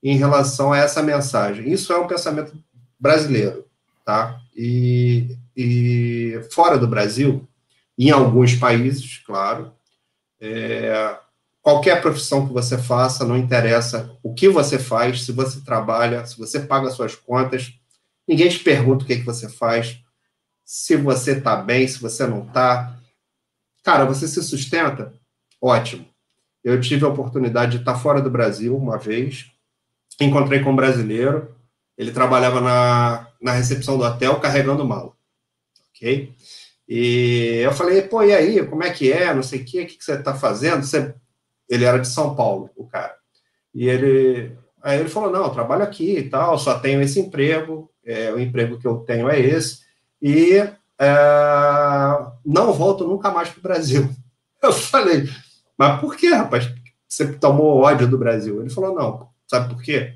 em 0.02 0.16
relação 0.16 0.72
a 0.72 0.78
essa 0.78 1.02
mensagem. 1.02 1.70
Isso 1.70 1.92
é 1.92 1.98
um 1.98 2.06
pensamento 2.06 2.52
brasileiro, 2.98 3.66
tá? 4.04 4.38
E, 4.56 5.36
e 5.56 6.40
fora 6.50 6.78
do 6.78 6.88
Brasil, 6.88 7.46
em 7.98 8.10
alguns 8.10 8.54
países, 8.54 9.18
claro, 9.18 9.72
é, 10.42 11.16
qualquer 11.62 12.02
profissão 12.02 12.44
que 12.44 12.52
você 12.52 12.76
faça, 12.76 13.24
não 13.24 13.36
interessa 13.36 14.10
o 14.22 14.34
que 14.34 14.48
você 14.48 14.76
faz, 14.76 15.22
se 15.24 15.30
você 15.30 15.60
trabalha, 15.60 16.26
se 16.26 16.36
você 16.36 16.58
paga 16.58 16.90
suas 16.90 17.14
contas, 17.14 17.72
ninguém 18.26 18.48
te 18.48 18.58
pergunta 18.58 19.04
o 19.04 19.06
que, 19.06 19.12
é 19.12 19.18
que 19.18 19.24
você 19.24 19.48
faz, 19.48 20.00
se 20.64 20.96
você 20.96 21.38
está 21.38 21.54
bem, 21.54 21.86
se 21.86 22.00
você 22.00 22.26
não 22.26 22.44
está. 22.44 22.98
Cara, 23.84 24.04
você 24.04 24.26
se 24.26 24.42
sustenta? 24.42 25.12
Ótimo. 25.60 26.04
Eu 26.64 26.80
tive 26.80 27.04
a 27.04 27.08
oportunidade 27.08 27.72
de 27.72 27.78
estar 27.78 27.94
fora 27.94 28.20
do 28.20 28.30
Brasil 28.30 28.76
uma 28.76 28.98
vez, 28.98 29.50
encontrei 30.20 30.60
com 30.60 30.72
um 30.72 30.76
brasileiro, 30.76 31.54
ele 31.96 32.10
trabalhava 32.10 32.60
na, 32.60 33.28
na 33.40 33.52
recepção 33.52 33.96
do 33.96 34.04
hotel 34.04 34.40
carregando 34.40 34.84
mala, 34.84 35.12
ok? 35.90 36.32
E 36.88 37.60
eu 37.62 37.72
falei, 37.72 38.02
pô, 38.02 38.22
e 38.22 38.34
aí, 38.34 38.66
como 38.66 38.82
é 38.82 38.90
que 38.90 39.12
é, 39.12 39.32
não 39.34 39.42
sei 39.42 39.60
o 39.60 39.64
que, 39.64 39.82
o 39.82 39.86
que 39.86 40.02
você 40.02 40.14
está 40.14 40.34
fazendo? 40.34 40.84
Você... 40.84 41.14
Ele 41.68 41.84
era 41.84 41.98
de 41.98 42.08
São 42.08 42.34
Paulo, 42.34 42.70
o 42.76 42.86
cara. 42.86 43.14
E 43.74 43.88
ele, 43.88 44.56
aí 44.82 45.00
ele 45.00 45.08
falou, 45.08 45.30
não, 45.30 45.44
eu 45.44 45.50
trabalho 45.50 45.82
aqui 45.82 46.18
e 46.18 46.28
tal, 46.28 46.58
só 46.58 46.78
tenho 46.78 47.00
esse 47.00 47.18
emprego, 47.18 47.90
é, 48.04 48.30
o 48.32 48.38
emprego 48.38 48.78
que 48.78 48.86
eu 48.86 48.96
tenho 48.98 49.30
é 49.30 49.40
esse, 49.40 49.80
e 50.20 50.56
é, 50.98 51.14
não 52.44 52.72
volto 52.72 53.06
nunca 53.06 53.30
mais 53.30 53.48
para 53.48 53.58
o 53.58 53.62
Brasil. 53.62 54.08
Eu 54.62 54.72
falei, 54.72 55.28
mas 55.76 56.00
por 56.00 56.14
que, 56.14 56.32
rapaz? 56.32 56.72
Você 57.08 57.32
tomou 57.32 57.80
ódio 57.80 58.06
do 58.06 58.16
Brasil? 58.16 58.60
Ele 58.60 58.70
falou, 58.70 58.94
não, 58.94 59.28
sabe 59.44 59.74
por 59.74 59.82
quê? 59.82 60.14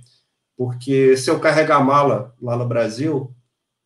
Porque 0.56 1.16
se 1.16 1.28
eu 1.28 1.40
carregar 1.40 1.84
mala 1.84 2.32
lá 2.40 2.56
no 2.56 2.64
Brasil, 2.64 3.34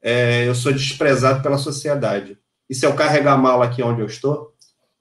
é, 0.03 0.47
eu 0.47 0.55
sou 0.55 0.73
desprezado 0.73 1.43
pela 1.43 1.59
sociedade. 1.59 2.39
E 2.71 2.75
se 2.75 2.87
eu 2.87 2.95
carregar 2.95 3.37
mala 3.37 3.65
aqui 3.65 3.83
onde 3.83 4.01
eu 4.01 4.07
estou, 4.07 4.55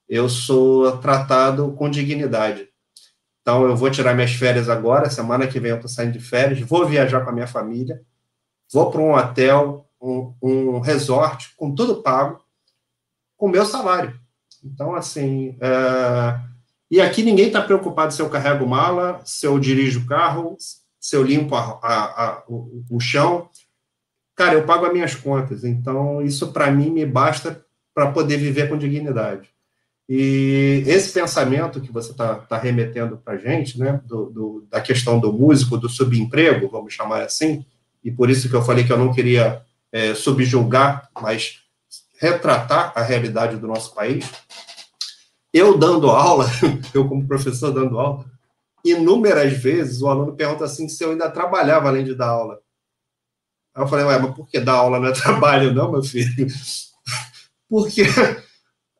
eu 0.10 0.28
sou 0.28 0.98
tratado 0.98 1.72
com 1.74 1.90
dignidade. 1.90 2.68
Então, 3.42 3.64
eu 3.66 3.78
vou 3.78 3.90
tirar 3.92 4.16
minhas 4.16 4.34
férias 4.34 4.68
agora, 4.68 5.10
semana 5.10 5.48
que 5.48 5.60
vem 5.60 5.72
eu 5.72 5.76
estou 5.78 5.90
saindo 5.90 6.14
de 6.14 6.20
férias, 6.20 6.60
vou 6.60 6.88
viajar 6.88 7.22
com 7.22 7.30
a 7.30 7.34
minha 7.34 7.48
família, 7.48 8.02
vou 8.74 8.92
para 8.92 9.02
um 9.02 9.14
hotel, 9.14 9.88
um, 10.02 10.34
um 10.42 10.80
resort, 10.80 11.54
com 11.56 11.74
tudo 11.74 12.02
pago, 12.02 12.44
com 13.38 13.48
meu 13.48 13.66
salário. 13.66 14.20
Então, 14.64 14.96
assim, 14.96 15.56
é, 15.62 16.40
e 16.92 17.00
aqui 17.00 17.22
ninguém 17.22 17.48
está 17.48 17.62
preocupado 17.62 18.14
se 18.14 18.22
eu 18.22 18.30
carrego 18.30 18.66
mala, 18.66 19.22
se 19.24 19.46
eu 19.46 19.60
dirijo 19.60 20.02
o 20.02 20.06
carro, 20.08 20.58
se 21.00 21.16
eu 21.16 21.24
limpo 21.24 21.56
a, 21.56 21.80
a, 21.82 22.26
a, 22.26 22.44
o, 22.48 22.84
o, 22.90 23.00
chão. 23.00 23.48
Cara, 24.40 24.54
eu 24.54 24.64
pago 24.64 24.86
as 24.86 24.94
minhas 24.94 25.16
contas. 25.16 25.66
Então, 25.66 26.22
isso 26.22 26.54
para 26.54 26.72
mim 26.72 26.90
me 26.90 27.06
basta 27.06 27.62
para 27.94 28.10
poder 28.10 28.38
viver 28.38 28.70
com 28.70 28.78
dignidade. 28.78 29.50
E 30.08 30.82
esse 30.88 31.12
pensamento 31.12 31.82
que 31.82 31.92
você 31.92 32.12
está 32.12 32.36
tá 32.36 32.58
remetendo 32.58 33.18
para 33.18 33.34
a 33.34 33.38
gente, 33.38 33.78
né, 33.78 34.00
do, 34.06 34.30
do, 34.30 34.68
da 34.72 34.80
questão 34.80 35.20
do 35.20 35.34
músico, 35.34 35.78
do 35.78 35.90
subemprego, 35.90 36.70
vamos 36.70 36.94
chamar 36.94 37.24
assim, 37.24 37.66
e 38.02 38.10
por 38.10 38.30
isso 38.30 38.48
que 38.48 38.56
eu 38.56 38.62
falei 38.62 38.86
que 38.86 38.94
eu 38.94 38.98
não 38.98 39.12
queria 39.12 39.62
é, 39.92 40.16
subjulgar, 40.16 41.10
mas 41.22 41.60
retratar 42.18 42.94
a 42.96 43.02
realidade 43.04 43.58
do 43.58 43.68
nosso 43.68 43.94
país, 43.94 44.26
eu 45.54 45.78
dando 45.78 46.10
aula, 46.10 46.46
eu 46.96 47.06
como 47.10 47.28
professor 47.28 47.72
dando 47.72 48.00
aula, 48.00 48.24
inúmeras 48.86 49.52
vezes 49.52 50.02
o 50.02 50.08
aluno 50.08 50.34
pergunta 50.34 50.64
assim 50.64 50.88
se 50.88 51.04
eu 51.04 51.12
ainda 51.12 51.30
trabalhava 51.30 51.90
além 51.90 52.06
de 52.06 52.16
dar 52.16 52.30
aula. 52.30 52.62
Aí 53.80 53.86
eu 53.86 53.88
falei, 53.88 54.06
ué, 54.06 54.20
mas 54.20 54.36
por 54.36 54.46
que 54.46 54.60
dar 54.60 54.74
aula 54.74 55.00
não 55.00 55.08
é 55.08 55.14
trabalho, 55.16 55.74
não, 55.74 55.90
meu 55.90 56.04
filho? 56.04 56.48
Porque, 57.70 58.04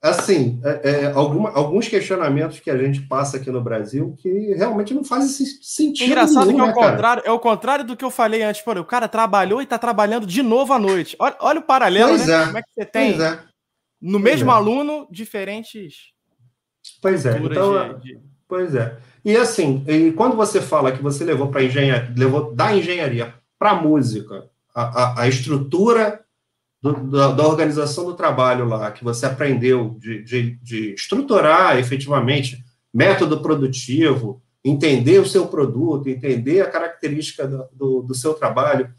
assim, 0.02 0.62
é, 0.64 0.90
é, 0.90 1.12
alguma, 1.12 1.52
alguns 1.52 1.90
questionamentos 1.90 2.62
que 2.62 2.72
a 2.72 2.78
gente 2.78 3.02
passa 3.02 3.36
aqui 3.36 3.52
no 3.52 3.62
Brasil 3.62 4.16
que 4.18 4.54
realmente 4.54 4.94
não 4.94 5.04
fazem 5.04 5.46
sentido. 5.62 6.08
Engraçado 6.08 6.46
nenhum, 6.46 6.72
que 6.72 6.80
é 6.80 6.82
o, 6.82 6.82
né, 6.82 6.92
contrário, 6.92 7.24
é 7.26 7.32
o 7.32 7.40
contrário 7.40 7.86
do 7.86 7.98
que 7.98 8.06
eu 8.06 8.10
falei 8.10 8.42
antes. 8.42 8.62
Pô, 8.62 8.72
o 8.72 8.86
cara 8.86 9.10
trabalhou 9.10 9.60
e 9.60 9.66
está 9.66 9.78
trabalhando 9.78 10.26
de 10.26 10.42
novo 10.42 10.72
à 10.72 10.80
noite. 10.80 11.18
Olha, 11.20 11.36
olha 11.42 11.60
o 11.60 11.64
paralelo, 11.64 12.12
pois 12.12 12.26
né? 12.26 12.42
É. 12.42 12.46
Como 12.46 12.58
é 12.58 12.62
que 12.62 12.70
você 12.74 12.86
tem 12.86 13.22
é. 13.22 13.40
no 14.02 14.18
mesmo 14.18 14.50
é. 14.50 14.54
aluno 14.54 15.08
diferentes 15.12 16.14
Pois 17.02 17.26
é. 17.26 17.38
Então, 17.38 18.00
de, 18.00 18.14
de... 18.14 18.20
Pois 18.48 18.74
é. 18.76 18.98
E 19.26 19.36
assim, 19.36 19.84
e 19.88 20.14
quando 20.14 20.38
você 20.38 20.62
fala 20.62 20.94
que 20.94 21.04
você 21.04 21.26
levou 21.26 21.50
para 21.50 21.64
engenharia, 21.64 22.14
levou 22.18 22.56
da 22.56 22.74
engenharia 22.74 23.34
para 23.60 23.72
a 23.72 23.76
música, 23.76 24.49
a, 24.74 25.22
a, 25.22 25.28
estrutura 25.28 26.24
do, 26.82 26.94
da, 27.10 27.32
da, 27.32 27.48
organização 27.48 28.06
do 28.06 28.16
trabalho 28.16 28.66
lá, 28.66 28.92
que 28.92 29.04
você 29.04 29.26
aprendeu 29.26 29.98
de, 30.00 30.24
de, 30.24 30.56
de 30.58 30.94
estruturar 30.94 31.78
efetivamente 31.78 32.64
método 32.94 33.42
produtivo, 33.42 34.42
entender 34.64 35.20
o 35.20 35.28
seu 35.28 35.48
produto, 35.48 36.10
entender 36.10 36.62
a 36.62 36.70
característica 36.70 37.48
do, 37.48 37.68
do, 37.74 38.02
do 38.04 38.16
seu 38.16 38.34
trabalho. 38.34 38.94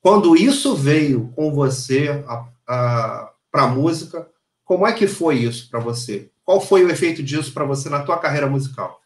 Quando 0.00 0.36
isso 0.36 0.74
veio 0.74 1.32
com 1.34 1.52
você 1.52 2.24
para 2.64 3.32
a 3.52 3.68
música, 3.68 4.28
como 4.64 4.86
é 4.86 4.92
que 4.92 5.06
foi 5.06 5.36
isso 5.36 5.70
para 5.70 5.80
você? 5.80 6.30
Qual 6.44 6.60
foi 6.60 6.84
o 6.84 6.90
efeito 6.90 7.22
disso 7.22 7.52
para 7.52 7.64
você 7.64 7.88
na 7.88 8.02
tua 8.02 8.18
carreira 8.18 8.48
musical? 8.48 9.00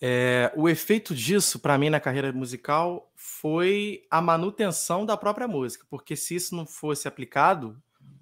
É, 0.00 0.52
o 0.54 0.68
efeito 0.68 1.14
disso 1.14 1.58
para 1.58 1.78
mim 1.78 1.88
na 1.88 2.00
carreira 2.00 2.32
musical 2.32 3.10
foi 3.44 4.06
a 4.10 4.22
manutenção 4.22 5.04
da 5.04 5.18
própria 5.18 5.46
música, 5.46 5.84
porque 5.90 6.16
se 6.16 6.34
isso 6.34 6.56
não 6.56 6.64
fosse 6.64 7.06
aplicado 7.06 7.76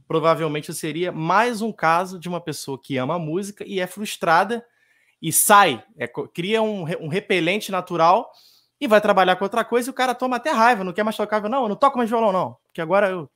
provavelmente 0.08 0.68
eu 0.68 0.74
seria 0.74 1.12
mais 1.12 1.62
um 1.62 1.70
caso 1.70 2.18
de 2.18 2.28
uma 2.28 2.40
pessoa 2.40 2.76
que 2.76 2.96
ama 2.96 3.14
a 3.14 3.18
música 3.20 3.64
e 3.64 3.78
é 3.78 3.86
frustrada 3.86 4.66
e 5.22 5.32
sai, 5.32 5.80
é, 5.96 6.08
cria 6.08 6.60
um, 6.60 6.82
um 7.00 7.06
repelente 7.06 7.70
natural 7.70 8.32
e 8.80 8.88
vai 8.88 9.00
trabalhar 9.00 9.36
com 9.36 9.44
outra 9.44 9.64
coisa 9.64 9.88
e 9.88 9.92
o 9.92 9.94
cara 9.94 10.12
toma 10.12 10.38
até 10.38 10.50
raiva, 10.50 10.82
não 10.82 10.92
quer 10.92 11.04
mais 11.04 11.16
tocar, 11.16 11.40
não, 11.48 11.62
eu 11.62 11.68
não 11.68 11.76
toco 11.76 11.98
mais 11.98 12.10
violão 12.10 12.32
não, 12.32 12.56
porque 12.64 12.80
agora 12.80 13.08
eu 13.08 13.30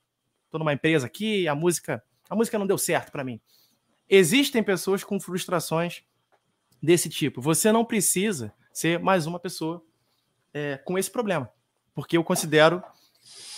tô 0.50 0.58
numa 0.58 0.72
empresa 0.72 1.06
aqui, 1.06 1.46
a 1.46 1.54
música, 1.54 2.02
a 2.28 2.34
música 2.34 2.58
não 2.58 2.66
deu 2.66 2.78
certo 2.78 3.12
para 3.12 3.22
mim. 3.22 3.40
Existem 4.10 4.60
pessoas 4.60 5.04
com 5.04 5.20
frustrações 5.20 6.02
desse 6.82 7.08
tipo. 7.08 7.40
Você 7.40 7.70
não 7.70 7.84
precisa 7.84 8.52
ser 8.72 8.98
mais 8.98 9.24
uma 9.24 9.38
pessoa 9.38 9.80
é, 10.52 10.78
com 10.78 10.98
esse 10.98 11.12
problema, 11.12 11.48
porque 11.96 12.18
eu 12.18 12.22
considero 12.22 12.82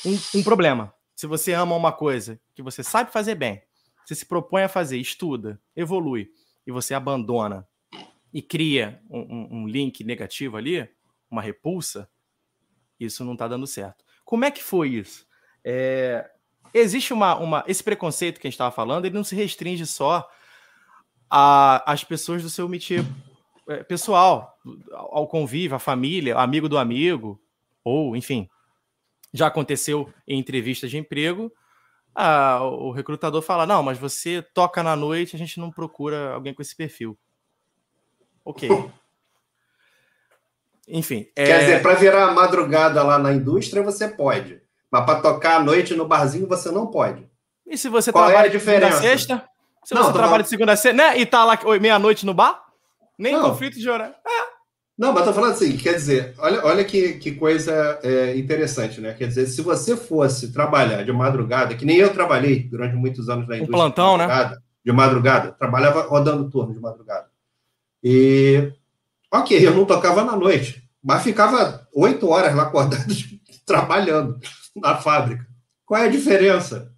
um, 0.06 0.38
um 0.38 0.42
problema. 0.44 0.94
Se 1.16 1.26
você 1.26 1.52
ama 1.52 1.74
uma 1.74 1.90
coisa 1.90 2.40
que 2.54 2.62
você 2.62 2.84
sabe 2.84 3.12
fazer 3.12 3.34
bem, 3.34 3.60
você 4.06 4.14
se 4.14 4.24
propõe 4.24 4.62
a 4.62 4.68
fazer, 4.68 4.96
estuda, 4.96 5.60
evolui, 5.74 6.30
e 6.64 6.70
você 6.70 6.94
abandona 6.94 7.66
e 8.32 8.40
cria 8.40 9.02
um, 9.10 9.62
um, 9.62 9.66
link 9.66 10.04
negativo 10.04 10.56
ali, 10.56 10.88
uma 11.28 11.42
repulsa, 11.42 12.08
isso 13.00 13.24
não 13.24 13.32
está 13.32 13.48
dando 13.48 13.66
certo. 13.66 14.04
Como 14.24 14.44
é 14.44 14.52
que 14.52 14.62
foi 14.62 14.90
isso? 14.90 15.26
É, 15.64 16.30
existe 16.72 17.12
uma, 17.12 17.36
uma. 17.36 17.64
Esse 17.66 17.82
preconceito 17.82 18.38
que 18.38 18.46
a 18.46 18.50
gente 18.50 18.54
estava 18.54 18.70
falando, 18.70 19.04
ele 19.04 19.16
não 19.16 19.24
se 19.24 19.34
restringe 19.34 19.84
só 19.84 20.30
às 21.28 22.04
pessoas 22.04 22.42
do 22.42 22.50
seu 22.50 22.68
métier 22.68 23.04
pessoal, 23.88 24.56
ao 24.92 25.26
convívio, 25.26 25.74
à 25.74 25.78
família, 25.78 26.36
amigo 26.36 26.68
do 26.68 26.78
amigo, 26.78 27.42
ou, 27.84 28.16
enfim, 28.16 28.48
já 29.32 29.46
aconteceu 29.46 30.12
em 30.26 30.38
entrevistas 30.38 30.90
de 30.90 30.98
emprego, 30.98 31.52
ah, 32.14 32.60
o 32.62 32.90
recrutador 32.90 33.40
fala: 33.42 33.64
não, 33.64 33.82
mas 33.82 33.96
você 33.96 34.42
toca 34.42 34.82
na 34.82 34.96
noite, 34.96 35.36
a 35.36 35.38
gente 35.38 35.60
não 35.60 35.70
procura 35.70 36.32
alguém 36.32 36.52
com 36.52 36.60
esse 36.60 36.74
perfil. 36.74 37.16
Ok. 38.44 38.68
Enfim. 40.88 41.28
Quer 41.36 41.48
é... 41.48 41.58
dizer, 41.60 41.82
para 41.82 41.94
virar 41.94 42.32
madrugada 42.32 43.02
lá 43.02 43.18
na 43.18 43.32
indústria, 43.32 43.82
você 43.82 44.08
pode. 44.08 44.60
Mas 44.90 45.04
para 45.04 45.20
tocar 45.20 45.56
à 45.56 45.62
noite 45.62 45.94
no 45.94 46.06
barzinho, 46.06 46.48
você 46.48 46.70
não 46.70 46.86
pode. 46.86 47.28
E 47.66 47.76
se 47.76 47.88
você 47.88 48.10
Qual 48.10 48.24
trabalha 48.24 48.46
é 48.46 48.48
a 48.48 48.52
diferença? 48.52 48.86
de 48.86 48.92
segunda 48.94 49.06
a 49.06 49.10
sexta? 49.10 49.48
Se 49.84 49.94
não, 49.94 50.02
você 50.02 50.12
trabalha 50.12 50.28
falando... 50.28 50.42
de 50.42 50.48
segunda 50.48 50.72
a 50.72 50.76
sexta, 50.76 50.96
né? 50.96 51.18
E 51.18 51.26
tá 51.26 51.44
lá 51.44 51.58
meia-noite 51.80 52.24
no 52.24 52.32
bar? 52.32 52.64
Nem 53.18 53.34
não. 53.34 53.50
conflito 53.50 53.78
de 53.78 53.88
horário. 53.88 54.14
É. 54.26 54.57
Não, 54.98 55.12
mas 55.12 55.24
tô 55.24 55.32
falando 55.32 55.52
assim, 55.52 55.76
quer 55.76 55.94
dizer, 55.94 56.34
olha, 56.38 56.64
olha 56.64 56.84
que, 56.84 57.14
que 57.14 57.30
coisa 57.36 58.00
é, 58.02 58.36
interessante, 58.36 59.00
né? 59.00 59.14
Quer 59.14 59.28
dizer, 59.28 59.46
se 59.46 59.62
você 59.62 59.96
fosse 59.96 60.52
trabalhar 60.52 61.04
de 61.04 61.12
madrugada, 61.12 61.76
que 61.76 61.84
nem 61.84 61.98
eu 61.98 62.12
trabalhei 62.12 62.64
durante 62.64 62.96
muitos 62.96 63.28
anos 63.28 63.46
na 63.46 63.58
indústria. 63.58 63.76
Um 63.76 63.80
plantão, 63.80 64.18
de 64.18 64.26
né? 64.26 64.56
De 64.84 64.90
madrugada, 64.90 65.52
trabalhava 65.52 66.02
rodando 66.02 66.50
turno 66.50 66.74
de 66.74 66.80
madrugada. 66.80 67.28
E, 68.02 68.72
ok, 69.32 69.64
eu 69.64 69.72
não 69.72 69.84
tocava 69.84 70.24
na 70.24 70.34
noite, 70.34 70.82
mas 71.00 71.22
ficava 71.22 71.86
oito 71.94 72.28
horas 72.28 72.52
lá 72.56 72.64
acordado 72.64 73.14
trabalhando 73.64 74.36
na 74.74 74.96
fábrica. 74.96 75.46
Qual 75.86 76.02
é 76.02 76.06
a 76.06 76.10
diferença? 76.10 76.92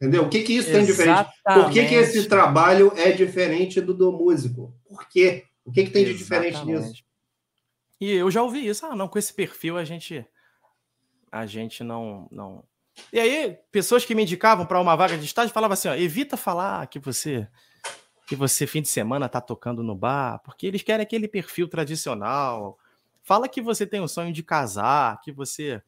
Entendeu? 0.00 0.24
O 0.24 0.28
que, 0.30 0.42
que 0.42 0.54
isso 0.54 0.70
Exatamente. 0.70 0.86
tem 0.86 0.96
diferente? 0.96 1.30
Por 1.44 1.70
que, 1.70 1.84
que 1.84 1.94
esse 1.94 2.26
trabalho 2.26 2.92
é 2.96 3.12
diferente 3.12 3.82
do 3.82 3.92
do 3.92 4.12
músico? 4.12 4.74
Por 4.88 5.06
quê? 5.08 5.44
O 5.68 5.70
que, 5.70 5.84
que 5.84 5.90
tem 5.90 6.02
de 6.02 6.14
diferente 6.14 6.64
nisso? 6.64 7.04
E 8.00 8.10
eu 8.10 8.30
já 8.30 8.42
ouvi 8.42 8.66
isso. 8.66 8.86
Ah, 8.86 8.96
não, 8.96 9.06
com 9.06 9.18
esse 9.18 9.34
perfil 9.34 9.76
a 9.76 9.84
gente. 9.84 10.26
A 11.30 11.44
gente 11.44 11.84
não. 11.84 12.26
não... 12.32 12.64
E 13.12 13.20
aí, 13.20 13.58
pessoas 13.70 14.02
que 14.02 14.14
me 14.14 14.22
indicavam 14.22 14.64
para 14.64 14.80
uma 14.80 14.96
vaga 14.96 15.18
de 15.18 15.26
estágio 15.26 15.52
falavam 15.52 15.74
assim: 15.74 15.88
ó, 15.88 15.94
evita 15.94 16.38
falar 16.38 16.86
que 16.86 16.98
você. 16.98 17.46
Que 18.26 18.34
você, 18.34 18.66
fim 18.66 18.80
de 18.80 18.88
semana, 18.88 19.28
tá 19.28 19.42
tocando 19.42 19.82
no 19.82 19.94
bar, 19.94 20.38
porque 20.42 20.66
eles 20.66 20.82
querem 20.82 21.02
aquele 21.02 21.28
perfil 21.28 21.68
tradicional. 21.68 22.78
Fala 23.22 23.46
que 23.46 23.60
você 23.60 23.86
tem 23.86 24.00
o 24.00 24.08
sonho 24.08 24.32
de 24.32 24.42
casar, 24.42 25.20
que 25.20 25.30
você 25.30 25.82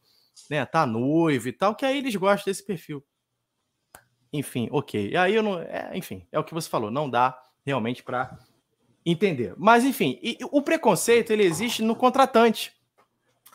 né, 0.50 0.64
tá 0.66 0.84
noivo 0.84 1.48
e 1.48 1.52
tal, 1.52 1.74
que 1.74 1.86
aí 1.86 1.96
eles 1.96 2.14
gostam 2.16 2.50
desse 2.50 2.64
perfil. 2.64 3.02
Enfim, 4.30 4.68
ok. 4.70 5.10
E 5.10 5.16
aí 5.16 5.34
eu 5.34 5.42
não. 5.42 5.58
É, 5.58 5.90
enfim, 5.94 6.26
é 6.30 6.38
o 6.38 6.44
que 6.44 6.52
você 6.52 6.68
falou, 6.68 6.90
não 6.90 7.08
dá 7.08 7.38
realmente 7.64 8.02
para 8.02 8.38
entender. 9.04 9.54
Mas, 9.56 9.84
enfim, 9.84 10.18
e, 10.22 10.38
o 10.50 10.62
preconceito 10.62 11.32
ele 11.32 11.42
existe 11.42 11.82
no 11.82 11.96
contratante. 11.96 12.72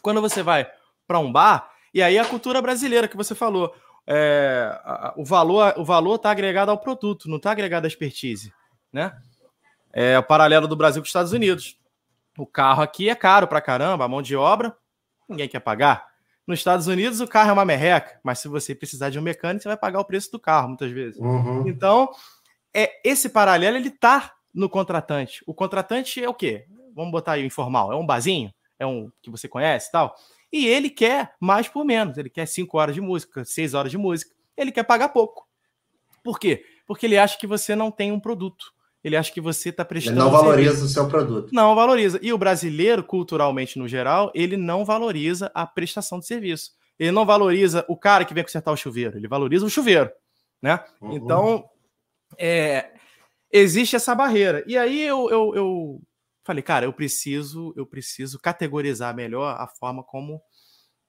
Quando 0.02 0.22
você 0.22 0.44
vai 0.44 0.68
para 1.08 1.20
um 1.20 1.32
bar, 1.32 1.70
e 1.94 2.02
aí 2.02 2.18
a 2.18 2.26
cultura 2.26 2.62
brasileira 2.62 3.08
que 3.08 3.18
você 3.18 3.34
falou, 3.34 3.74
é, 4.08 4.70
a, 4.84 5.14
o 5.18 5.24
valor 5.24 5.74
o 5.78 5.86
valor 5.86 6.16
está 6.16 6.32
agregado 6.32 6.72
ao 6.72 6.78
produto, 6.78 7.30
não 7.30 7.38
está 7.38 7.52
agregado 7.52 7.86
à 7.86 7.88
expertise, 7.88 8.54
né? 8.92 9.16
É 9.94 10.20
o 10.20 10.24
paralelo 10.24 10.68
do 10.68 10.76
Brasil 10.76 11.02
com 11.02 11.06
os 11.06 11.10
Estados 11.10 11.32
Unidos. 11.32 11.80
O 12.38 12.46
carro 12.46 12.84
aqui 12.84 13.10
é 13.10 13.16
caro 13.16 13.48
para 13.48 13.62
caramba, 13.62 14.06
a 14.06 14.08
mão 14.08 14.22
de 14.22 14.36
obra 14.36 14.76
ninguém 15.28 15.50
quer 15.50 15.60
pagar. 15.60 16.08
Nos 16.48 16.60
Estados 16.60 16.88
Unidos 16.88 17.20
o 17.20 17.28
carro 17.28 17.50
é 17.50 17.54
uma 17.54 17.66
merreca, 17.66 18.20
mas 18.24 18.40
se 18.40 18.48
você 18.48 18.76
precisar 18.76 19.10
de 19.10 19.18
um 19.18 19.22
mecânico, 19.22 19.64
você 19.64 19.70
vai 19.70 19.78
pagar 19.78 20.00
o 20.00 20.06
preço 20.06 20.32
do 20.32 20.40
carro 20.40 20.68
muitas 20.68 20.92
vezes. 20.92 21.20
Uhum. 21.20 21.68
Então, 21.68 22.10
é 22.74 22.92
esse 23.04 23.30
paralelo 23.30 23.78
ele 23.78 23.90
tá 23.90 24.35
no 24.56 24.70
contratante. 24.70 25.44
O 25.46 25.54
contratante 25.54 26.24
é 26.24 26.30
o 26.30 26.34
quê? 26.34 26.66
Vamos 26.96 27.12
botar 27.12 27.34
aí 27.34 27.44
o 27.44 27.46
informal. 27.46 27.92
É 27.92 27.96
um 27.96 28.06
bazinho? 28.06 28.54
É 28.80 28.86
um 28.86 29.12
que 29.22 29.30
você 29.30 29.48
conhece 29.48 29.90
e 29.90 29.92
tal? 29.92 30.16
E 30.52 30.66
ele 30.66 30.90
quer 30.90 31.34
mais 31.40 31.68
por 31.68 31.84
menos. 31.84 32.18
Ele 32.18 32.30
quer 32.30 32.46
cinco 32.46 32.78
horas 32.78 32.96
de 32.96 33.02
música, 33.02 33.44
seis 33.44 33.74
horas 33.74 33.92
de 33.92 33.98
música. 33.98 34.34
Ele 34.56 34.72
quer 34.72 34.84
pagar 34.84 35.10
pouco. 35.10 35.46
Por 36.24 36.40
quê? 36.40 36.64
Porque 36.88 37.06
ele 37.06 37.18
acha 37.18 37.38
que 37.38 37.46
você 37.46 37.76
não 37.76 37.92
tem 37.92 38.12
um 38.12 38.20
produto. 38.20 38.74
Ele 39.04 39.18
acha 39.18 39.32
que 39.32 39.42
você 39.42 39.70
está 39.70 39.84
prestando. 39.86 40.18
Ele 40.18 40.24
não 40.24 40.32
valoriza 40.32 40.72
serviço. 40.72 40.86
o 40.86 40.90
seu 40.90 41.08
produto. 41.08 41.52
Não 41.54 41.76
valoriza. 41.76 42.20
E 42.24 42.34
o 42.34 42.38
brasileiro, 42.38 43.04
culturalmente 43.04 43.78
no 43.78 43.88
geral, 43.88 44.32
ele 44.34 44.58
não 44.58 44.84
valoriza 44.84 45.52
a 45.54 45.68
prestação 45.68 46.20
de 46.20 46.26
serviço. 46.26 46.72
Ele 46.98 47.12
não 47.12 47.26
valoriza 47.26 47.86
o 47.88 47.98
cara 47.98 48.26
que 48.26 48.34
vem 48.34 48.44
consertar 48.44 48.72
o 48.72 48.78
chuveiro. 48.78 49.18
Ele 49.18 49.28
valoriza 49.28 49.66
o 49.66 49.70
chuveiro, 49.70 50.10
né? 50.62 50.84
Uhum. 51.02 51.18
Então, 51.18 51.70
é, 52.38 52.94
existe 53.58 53.96
essa 53.96 54.14
barreira. 54.14 54.64
E 54.68 54.78
aí 54.78 55.02
eu, 55.02 55.30
eu, 55.30 55.56
eu 55.56 56.02
falei, 56.44 56.62
cara, 56.62 56.86
eu 56.86 56.94
preciso, 56.94 57.74
eu 57.78 57.86
preciso 57.86 58.40
categorizar 58.40 59.16
melhor 59.16 59.56
a 59.60 59.68
forma 59.68 60.04
como 60.04 60.42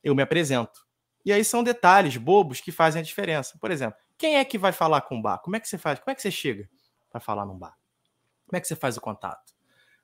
eu 0.02 0.14
me 0.14 0.22
apresento. 0.22 0.86
E 1.24 1.32
aí 1.32 1.44
são 1.44 1.64
detalhes 1.64 2.16
bobos 2.16 2.60
que 2.60 2.70
fazem 2.70 3.00
a 3.00 3.04
diferença. 3.04 3.58
Por 3.60 3.70
exemplo, 3.70 3.98
quem 4.16 4.36
é 4.36 4.44
que 4.44 4.56
vai 4.56 4.70
falar 4.70 5.00
com 5.02 5.18
o 5.18 5.22
bar? 5.22 5.38
Como 5.38 5.56
é 5.56 5.60
que 5.60 5.68
você 5.68 5.76
faz? 5.76 5.98
Como 5.98 6.12
é 6.12 6.14
que 6.14 6.22
você 6.22 6.30
chega 6.30 6.68
para 7.10 7.20
falar 7.20 7.44
num 7.44 7.58
bar? 7.58 7.74
Como 8.46 8.56
é 8.56 8.60
que 8.60 8.68
você 8.68 8.76
faz 8.76 8.96
o 8.96 9.00
contato? 9.00 9.52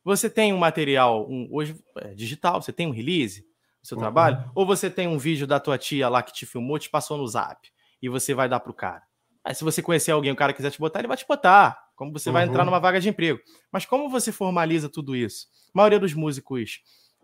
Você 0.05 0.29
tem 0.29 0.53
um 0.53 0.59
material 0.59 1.31
um, 1.31 1.49
hoje 1.53 1.81
é, 1.99 2.13
digital, 2.13 2.61
você 2.61 2.73
tem 2.73 2.89
um 2.89 2.91
release 2.91 3.47
no 3.81 3.87
seu 3.87 3.97
uhum. 3.97 4.03
trabalho, 4.03 4.51
ou 4.53 4.67
você 4.67 4.91
tem 4.91 5.07
um 5.07 5.17
vídeo 5.17 5.47
da 5.47 5.61
tua 5.61 5.79
tia 5.79 6.09
lá 6.09 6.25
que 6.25 6.33
te 6.33 6.45
filmou, 6.45 6.79
te 6.79 6.91
passou 6.91 7.17
no 7.17 7.27
zap 7.27 7.71
e 8.01 8.09
você 8.09 8.35
vai 8.35 8.49
dar 8.49 8.59
pro 8.59 8.75
cara. 8.75 9.05
Aí, 9.45 9.55
se 9.55 9.65
você 9.65 9.83
conhecer 9.83 10.13
alguém, 10.13 10.31
o 10.33 10.37
cara 10.37 10.53
quiser 10.53 10.71
te 10.71 10.79
botar, 10.79 11.01
ele 11.01 11.09
vai 11.09 11.17
te 11.17 11.27
botar 11.27 11.83
como 12.03 12.13
você 12.13 12.29
uhum. 12.29 12.33
vai 12.33 12.45
entrar 12.45 12.61
uhum. 12.61 12.67
numa 12.67 12.81
vaga 12.81 13.01
de 13.01 13.09
emprego. 13.09 13.41
Mas 13.71 13.85
como 13.87 14.09
você 14.09 14.33
formaliza 14.33 14.89
tudo 14.89 15.15
isso? 15.15 15.47
A 15.69 15.79
maioria 15.79 16.01
dos 16.01 16.15
músicos 16.15 16.81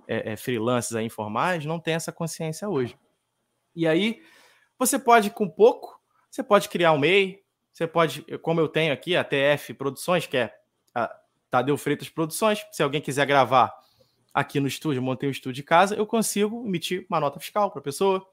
é, 0.07 0.33
é, 0.33 0.37
freelancers 0.37 0.95
aí, 0.95 1.05
informais 1.05 1.65
não 1.65 1.81
tem 1.81 1.95
essa 1.95 2.13
consciência 2.13 2.69
hoje. 2.69 2.97
E 3.75 3.87
aí, 3.87 4.23
você 4.79 4.99
pode, 4.99 5.31
com 5.31 5.49
pouco, 5.49 6.01
você 6.31 6.43
pode 6.43 6.69
criar 6.69 6.93
um 6.93 6.99
MEI, 6.99 7.43
você 7.73 7.87
pode, 7.87 8.23
como 8.41 8.61
eu 8.61 8.69
tenho 8.69 8.93
aqui, 8.93 9.17
a 9.17 9.25
TF 9.25 9.75
Produções, 9.75 10.27
que 10.27 10.37
é 10.37 10.55
a 10.95 11.13
Tadeu 11.51 11.77
Freitas 11.77 12.09
Produções, 12.09 12.65
se 12.73 12.83
alguém 12.83 13.01
quiser 13.01 13.27
gravar 13.27 13.73
aqui 14.33 14.61
no 14.61 14.69
estúdio, 14.69 15.03
montei 15.03 15.29
um 15.29 15.33
estúdio 15.33 15.55
de 15.55 15.63
casa, 15.63 15.97
eu 15.97 16.07
consigo 16.07 16.65
emitir 16.67 17.07
uma 17.09 17.19
nota 17.21 17.41
fiscal 17.41 17.71
para 17.71 17.81
a 17.81 17.83
pessoa. 17.83 18.25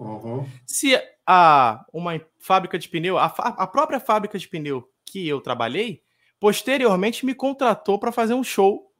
Uhum. 0.00 0.46
Se 0.66 0.98
a 1.26 1.84
uma 1.92 2.18
fábrica 2.38 2.78
de 2.78 2.88
pneu, 2.88 3.18
a, 3.18 3.26
a 3.26 3.66
própria 3.66 4.00
fábrica 4.00 4.38
de 4.38 4.48
pneu 4.48 4.88
que 5.04 5.28
eu 5.28 5.40
trabalhei, 5.40 6.02
posteriormente 6.40 7.26
me 7.26 7.34
contratou 7.34 7.98
para 7.98 8.10
fazer 8.10 8.32
um 8.32 8.42
show 8.42 8.90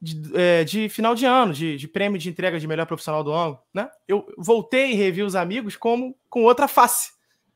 de, 0.00 0.20
é, 0.34 0.64
de, 0.64 0.88
final 0.90 1.14
de 1.14 1.24
ano, 1.24 1.52
de, 1.52 1.76
de, 1.76 1.88
prêmio 1.88 2.18
de 2.18 2.28
entrega 2.28 2.60
de 2.60 2.68
melhor 2.68 2.86
profissional 2.86 3.24
do 3.24 3.32
ano, 3.32 3.58
né? 3.72 3.88
Eu 4.06 4.26
voltei 4.36 4.92
e 4.92 4.94
revi 4.94 5.22
os 5.22 5.34
amigos 5.34 5.76
como 5.76 6.14
com 6.28 6.44
outra 6.44 6.68
face, 6.68 7.10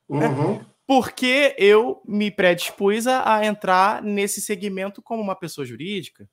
né? 0.08 0.26
uhum. 0.28 0.54
né? 0.54 0.66
porque 0.86 1.54
eu 1.58 2.02
me 2.06 2.30
predispus 2.30 3.06
a, 3.06 3.36
a, 3.36 3.46
entrar 3.46 4.02
nesse 4.02 4.40
segmento 4.40 5.02
como 5.02 5.22
uma 5.22 5.36
pessoa 5.36 5.64
jurídica. 5.66 6.28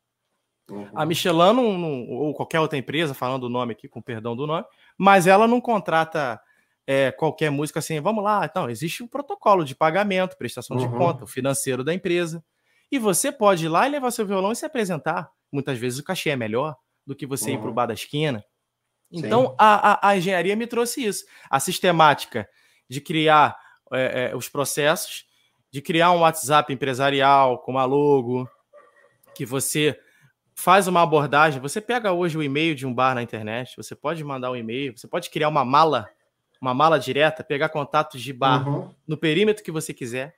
Uhum. 0.71 0.87
A 0.95 1.05
Michelin 1.05 2.07
ou 2.09 2.33
qualquer 2.33 2.59
outra 2.59 2.77
empresa, 2.77 3.13
falando 3.13 3.43
o 3.43 3.49
nome 3.49 3.73
aqui, 3.73 3.87
com 3.87 4.01
perdão 4.01 4.35
do 4.35 4.47
nome, 4.47 4.65
mas 4.99 5.25
ela 5.25 5.47
não 5.47 5.61
contrata 5.61 6.39
é, 6.85 7.09
qualquer 7.11 7.49
música 7.49 7.79
assim, 7.79 8.01
vamos 8.01 8.21
lá. 8.21 8.45
Então, 8.45 8.69
existe 8.69 9.01
um 9.01 9.07
protocolo 9.07 9.63
de 9.63 9.73
pagamento, 9.73 10.37
prestação 10.37 10.75
uhum. 10.75 10.83
de 10.83 10.97
conta, 10.97 11.23
o 11.23 11.27
financeiro 11.27 11.83
da 11.83 11.93
empresa. 11.93 12.43
E 12.91 12.99
você 12.99 13.31
pode 13.31 13.65
ir 13.65 13.69
lá 13.69 13.87
e 13.87 13.91
levar 13.91 14.11
seu 14.11 14.25
violão 14.25 14.51
e 14.51 14.55
se 14.55 14.65
apresentar. 14.65 15.31
Muitas 15.51 15.77
vezes 15.77 15.99
o 15.99 16.03
cachê 16.03 16.31
é 16.31 16.35
melhor 16.35 16.75
do 17.07 17.15
que 17.15 17.25
você 17.25 17.51
uhum. 17.51 17.55
ir 17.55 17.59
para 17.61 17.69
o 17.69 17.73
bar 17.73 17.85
da 17.85 17.93
esquina. 17.93 18.43
Então, 19.11 19.55
a, 19.57 20.07
a, 20.07 20.09
a, 20.09 20.17
engenharia 20.17 20.55
me 20.55 20.67
trouxe 20.67 21.05
isso. 21.05 21.23
A 21.49 21.59
sistemática 21.59 22.47
de 22.89 22.99
criar 22.99 23.57
é, 23.91 24.31
é, 24.31 24.35
os 24.35 24.49
processos 24.49 25.25
de 25.71 25.81
criar 25.81 26.11
um 26.11 26.21
WhatsApp 26.21 26.73
empresarial 26.73 27.59
com 27.59 27.71
uma 27.71 27.85
logo, 27.85 28.49
que 29.35 29.45
você 29.45 29.99
faz 30.59 30.87
uma 30.87 31.01
abordagem. 31.01 31.61
Você 31.61 31.79
pega 31.79 32.11
hoje 32.11 32.37
o 32.37 32.43
e-mail 32.43 32.75
de 32.75 32.85
um 32.85 32.93
bar 32.93 33.15
na 33.15 33.23
internet, 33.23 33.75
você 33.77 33.95
pode 33.95 34.23
mandar 34.23 34.51
um 34.51 34.55
e-mail, 34.55 34.95
você 34.95 35.07
pode 35.07 35.29
criar 35.29 35.47
uma 35.47 35.63
mala, 35.63 36.09
uma 36.61 36.73
mala 36.73 36.99
direta, 36.99 37.43
pegar 37.43 37.69
contatos 37.69 38.21
de 38.21 38.33
bar 38.33 38.67
uhum. 38.67 38.93
no 39.07 39.17
perímetro 39.17 39.63
que 39.63 39.71
você 39.71 39.93
quiser, 39.93 40.35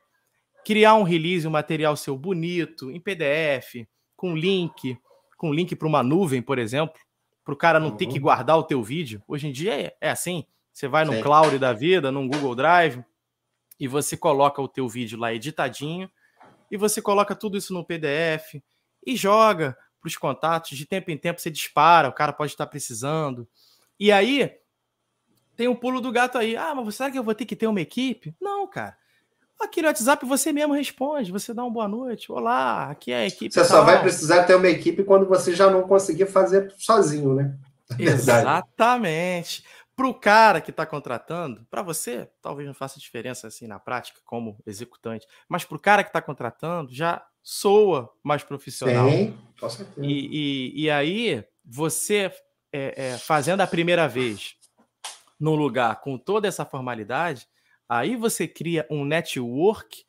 criar 0.64 0.94
um 0.94 1.02
release, 1.02 1.48
um 1.48 1.52
material 1.52 1.98
seu 1.98 2.16
bonito, 2.16 2.92
em 2.92 3.00
PDF, 3.00 3.88
com 4.16 4.36
link, 4.36 4.96
com 5.38 5.52
link 5.52 5.76
para 5.76 5.88
uma 5.88 6.04
nuvem, 6.04 6.42
por 6.42 6.60
exemplo, 6.60 7.02
para 7.44 7.54
o 7.56 7.58
cara 7.58 7.80
não 7.80 7.90
uhum. 7.90 7.98
ter 7.98 8.06
que 8.06 8.18
uhum. 8.18 8.22
guardar 8.22 8.58
o 8.60 8.64
teu 8.64 8.84
vídeo. 8.84 9.24
Hoje 9.28 9.48
em 9.48 9.52
dia 9.52 9.74
é, 9.74 9.96
é 10.00 10.12
assim. 10.12 10.46
Você 10.72 10.88
vai 10.88 11.04
no 11.04 11.20
Cloud 11.22 11.58
da 11.58 11.74
vida, 11.74 12.12
num 12.12 12.28
Google 12.28 12.56
Drive, 12.56 13.04
e 13.80 13.88
você 13.88 14.16
coloca 14.16 14.62
o 14.62 14.68
teu 14.68 14.88
vídeo 14.88 15.20
lá 15.20 15.34
editadinho, 15.34 16.10
e 16.70 16.78
você 16.78 17.02
coloca 17.02 17.36
tudo 17.36 17.58
isso 17.58 17.74
no 17.74 17.84
PDF 17.84 18.62
e 19.06 19.16
joga 19.16 19.76
para 20.02 20.08
os 20.08 20.18
contatos. 20.18 20.78
De 20.78 20.86
tempo 20.86 21.12
em 21.12 21.18
tempo 21.18 21.40
você 21.40 21.52
dispara, 21.52 22.10
o 22.10 22.14
cara 22.14 22.34
pode 22.34 22.52
estar 22.52 22.66
precisando. 22.66 23.48
E 24.00 24.12
aí 24.12 24.52
tem 25.56 25.68
um 25.68 25.76
pulo 25.76 26.02
do 26.02 26.12
gato 26.12 26.38
aí. 26.38 26.58
Ah, 26.58 26.74
mas 26.76 26.96
será 26.96 27.12
que 27.12 27.20
eu 27.20 27.24
vou 27.24 27.36
ter 27.36 27.46
que 27.46 27.56
ter 27.56 27.68
uma 27.68 27.82
equipe? 27.82 28.36
Não, 28.42 28.68
cara. 28.68 28.98
Aqui 29.60 29.80
no 29.82 29.88
WhatsApp 29.88 30.26
você 30.26 30.52
mesmo 30.52 30.74
responde, 30.74 31.32
você 31.32 31.54
dá 31.54 31.64
uma 31.64 31.72
boa 31.72 31.88
noite. 31.88 32.32
Olá, 32.32 32.90
aqui 32.90 33.12
é 33.12 33.18
a 33.18 33.28
equipe. 33.28 33.54
Você 33.54 33.64
só 33.64 33.84
vai 33.84 34.02
precisar 34.02 34.44
ter 34.44 34.56
uma 34.56 34.68
equipe 34.68 35.04
quando 35.04 35.28
você 35.28 35.54
já 35.54 35.70
não 35.70 35.84
conseguir 35.84 36.26
fazer 36.26 36.74
sozinho, 36.78 37.36
né? 37.36 37.56
Exatamente 38.00 39.64
para 40.02 40.08
o 40.08 40.14
cara 40.16 40.62
que 40.62 40.72
está 40.72 40.84
contratando, 40.84 41.64
para 41.70 41.84
você, 41.84 42.28
talvez 42.42 42.68
não 42.68 42.74
faça 42.74 43.00
diferença 43.00 43.48
assim 43.48 43.68
na 43.68 43.80
prática, 43.80 44.20
como 44.26 44.58
executante, 44.66 45.28
mas 45.48 45.64
para 45.64 45.76
o 45.76 45.80
cara 45.80 46.04
que 46.04 46.10
está 46.10 46.20
contratando, 46.20 46.92
já 46.92 47.24
soa 47.44 48.12
mais 48.24 48.44
profissional. 48.44 49.10
Sim, 49.10 49.38
com 49.60 49.70
certeza. 49.70 50.06
E, 50.06 50.74
e, 50.76 50.84
e 50.84 50.90
aí, 50.90 51.44
você 51.64 52.32
é, 52.72 53.14
é, 53.14 53.18
fazendo 53.18 53.62
a 53.62 53.68
primeira 53.68 54.08
vez 54.08 54.56
num 55.40 55.56
lugar 55.56 56.00
com 56.02 56.18
toda 56.18 56.48
essa 56.48 56.66
formalidade, 56.66 57.48
aí 57.90 58.16
você 58.16 58.48
cria 58.48 58.86
um 58.90 59.04
network 59.04 60.06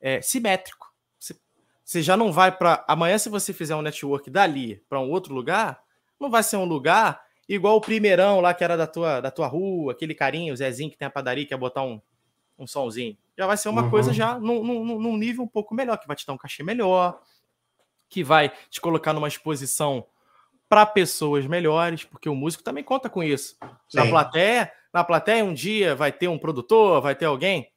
é, 0.00 0.20
simétrico. 0.20 0.92
Você, 1.18 1.36
você 1.84 2.02
já 2.02 2.16
não 2.16 2.32
vai 2.32 2.50
para. 2.50 2.84
Amanhã, 2.88 3.16
se 3.16 3.28
você 3.28 3.52
fizer 3.52 3.76
um 3.76 3.82
network 3.82 4.28
dali 4.28 4.84
para 4.88 5.00
um 5.00 5.10
outro 5.10 5.32
lugar, 5.32 5.82
não 6.18 6.30
vai 6.30 6.42
ser 6.42 6.56
um 6.56 6.64
lugar 6.64 7.22
igual 7.48 7.76
o 7.76 7.80
primeirão 7.80 8.40
lá 8.40 8.52
que 8.54 8.64
era 8.64 8.76
da 8.76 8.86
tua, 8.86 9.20
da 9.20 9.30
tua 9.30 9.46
rua, 9.46 9.92
aquele 9.92 10.14
carinho, 10.14 10.52
o 10.52 10.56
Zezinho 10.56 10.90
que 10.90 10.96
tem 10.96 11.06
a 11.06 11.10
padaria, 11.10 11.46
que 11.46 11.54
ia 11.54 11.58
botar 11.58 11.82
um, 11.82 12.00
um 12.58 12.66
somzinho. 12.66 13.16
Já 13.36 13.46
vai 13.46 13.56
ser 13.56 13.68
uma 13.68 13.82
uhum. 13.82 13.90
coisa 13.90 14.12
já 14.12 14.38
num, 14.38 14.62
num, 14.62 15.00
num, 15.00 15.16
nível 15.16 15.44
um 15.44 15.48
pouco 15.48 15.74
melhor, 15.74 15.96
que 15.96 16.06
vai 16.06 16.16
te 16.16 16.26
dar 16.26 16.32
um 16.32 16.38
cachê 16.38 16.62
melhor, 16.62 17.18
que 18.08 18.22
vai 18.22 18.52
te 18.70 18.80
colocar 18.80 19.12
numa 19.12 19.28
exposição 19.28 20.06
para 20.68 20.86
pessoas 20.86 21.46
melhores, 21.46 22.04
porque 22.04 22.28
o 22.28 22.34
músico 22.34 22.62
também 22.62 22.84
conta 22.84 23.08
com 23.08 23.22
isso. 23.22 23.56
Sim. 23.88 23.98
Na 23.98 24.06
plateia, 24.06 24.72
na 24.92 25.04
plateia 25.04 25.44
um 25.44 25.54
dia 25.54 25.94
vai 25.94 26.12
ter 26.12 26.28
um 26.28 26.38
produtor, 26.38 27.00
vai 27.00 27.14
ter 27.14 27.26
alguém. 27.26 27.70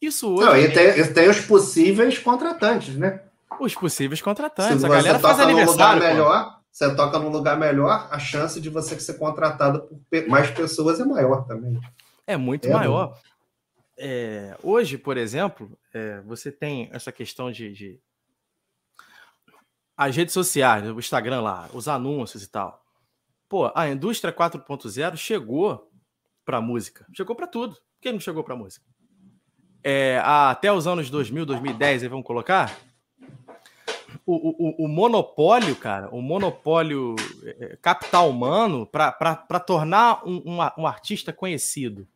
Isso 0.00 0.32
hoje. 0.34 0.44
Não, 0.44 0.56
e 0.56 0.72
tem, 0.72 1.12
tem 1.12 1.28
os 1.28 1.40
possíveis 1.40 2.18
contratantes, 2.18 2.96
né? 2.96 3.22
Os 3.58 3.74
possíveis 3.74 4.20
contratantes. 4.20 4.80
Se 4.80 4.86
a 4.86 4.88
galera 4.88 5.18
faz 5.18 5.40
aniversário. 5.40 6.02
melhor, 6.02 6.60
você 6.70 6.94
toca 6.94 7.18
num 7.18 7.30
lugar 7.30 7.56
melhor, 7.56 8.06
a 8.10 8.18
chance 8.18 8.60
de 8.60 8.68
você 8.68 8.98
ser 9.00 9.14
contratado 9.14 9.88
por 10.10 10.28
mais 10.28 10.50
pessoas 10.50 11.00
é 11.00 11.04
maior 11.04 11.46
também. 11.46 11.80
É 12.26 12.36
muito 12.36 12.68
é 12.68 12.72
maior. 12.72 13.18
É, 13.98 14.56
hoje, 14.62 14.98
por 14.98 15.16
exemplo, 15.16 15.78
é, 15.92 16.20
você 16.20 16.52
tem 16.52 16.88
essa 16.92 17.10
questão 17.10 17.50
de, 17.50 17.72
de, 17.72 18.00
as 19.96 20.14
redes 20.14 20.34
sociais, 20.34 20.86
o 20.88 20.98
Instagram 20.98 21.40
lá, 21.40 21.70
os 21.72 21.88
anúncios 21.88 22.42
e 22.42 22.48
tal. 22.48 22.84
Pô, 23.48 23.70
a 23.74 23.88
indústria 23.88 24.32
4.0 24.32 25.16
chegou 25.16 25.90
para 26.44 26.60
música, 26.60 27.06
chegou 27.14 27.34
para 27.34 27.46
tudo. 27.46 27.76
Quem 28.00 28.12
não 28.12 28.20
chegou 28.20 28.44
para 28.44 28.54
música? 28.54 28.84
É, 29.82 30.20
até 30.24 30.72
os 30.72 30.86
anos 30.86 31.08
2000, 31.08 31.46
2010, 31.46 32.02
aí 32.02 32.08
vamos 32.08 32.26
colocar, 32.26 32.76
o, 34.26 34.82
o, 34.82 34.84
o, 34.84 34.88
monopólio, 34.88 35.76
cara, 35.76 36.08
o 36.10 36.20
monopólio 36.20 37.14
capital 37.80 38.28
humano 38.28 38.84
para 38.84 39.60
tornar 39.60 40.26
um, 40.26 40.42
um, 40.44 40.58
um, 40.78 40.86
artista 40.86 41.32
conhecido. 41.32 42.08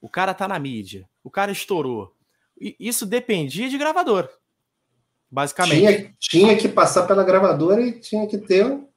O 0.00 0.08
cara 0.08 0.34
tá 0.34 0.48
na 0.48 0.58
mídia, 0.58 1.08
o 1.24 1.30
cara 1.30 1.50
estourou. 1.50 2.14
E 2.60 2.76
isso 2.78 3.06
dependia 3.06 3.68
de 3.68 3.78
gravador, 3.78 4.28
basicamente. 5.30 5.80
Tinha, 5.80 6.14
tinha 6.20 6.56
que 6.56 6.68
passar 6.68 7.06
pela 7.06 7.24
gravadora 7.24 7.80
e 7.80 7.98
tinha 7.98 8.26
que 8.26 8.38
ter 8.38 8.64
o 8.66 8.88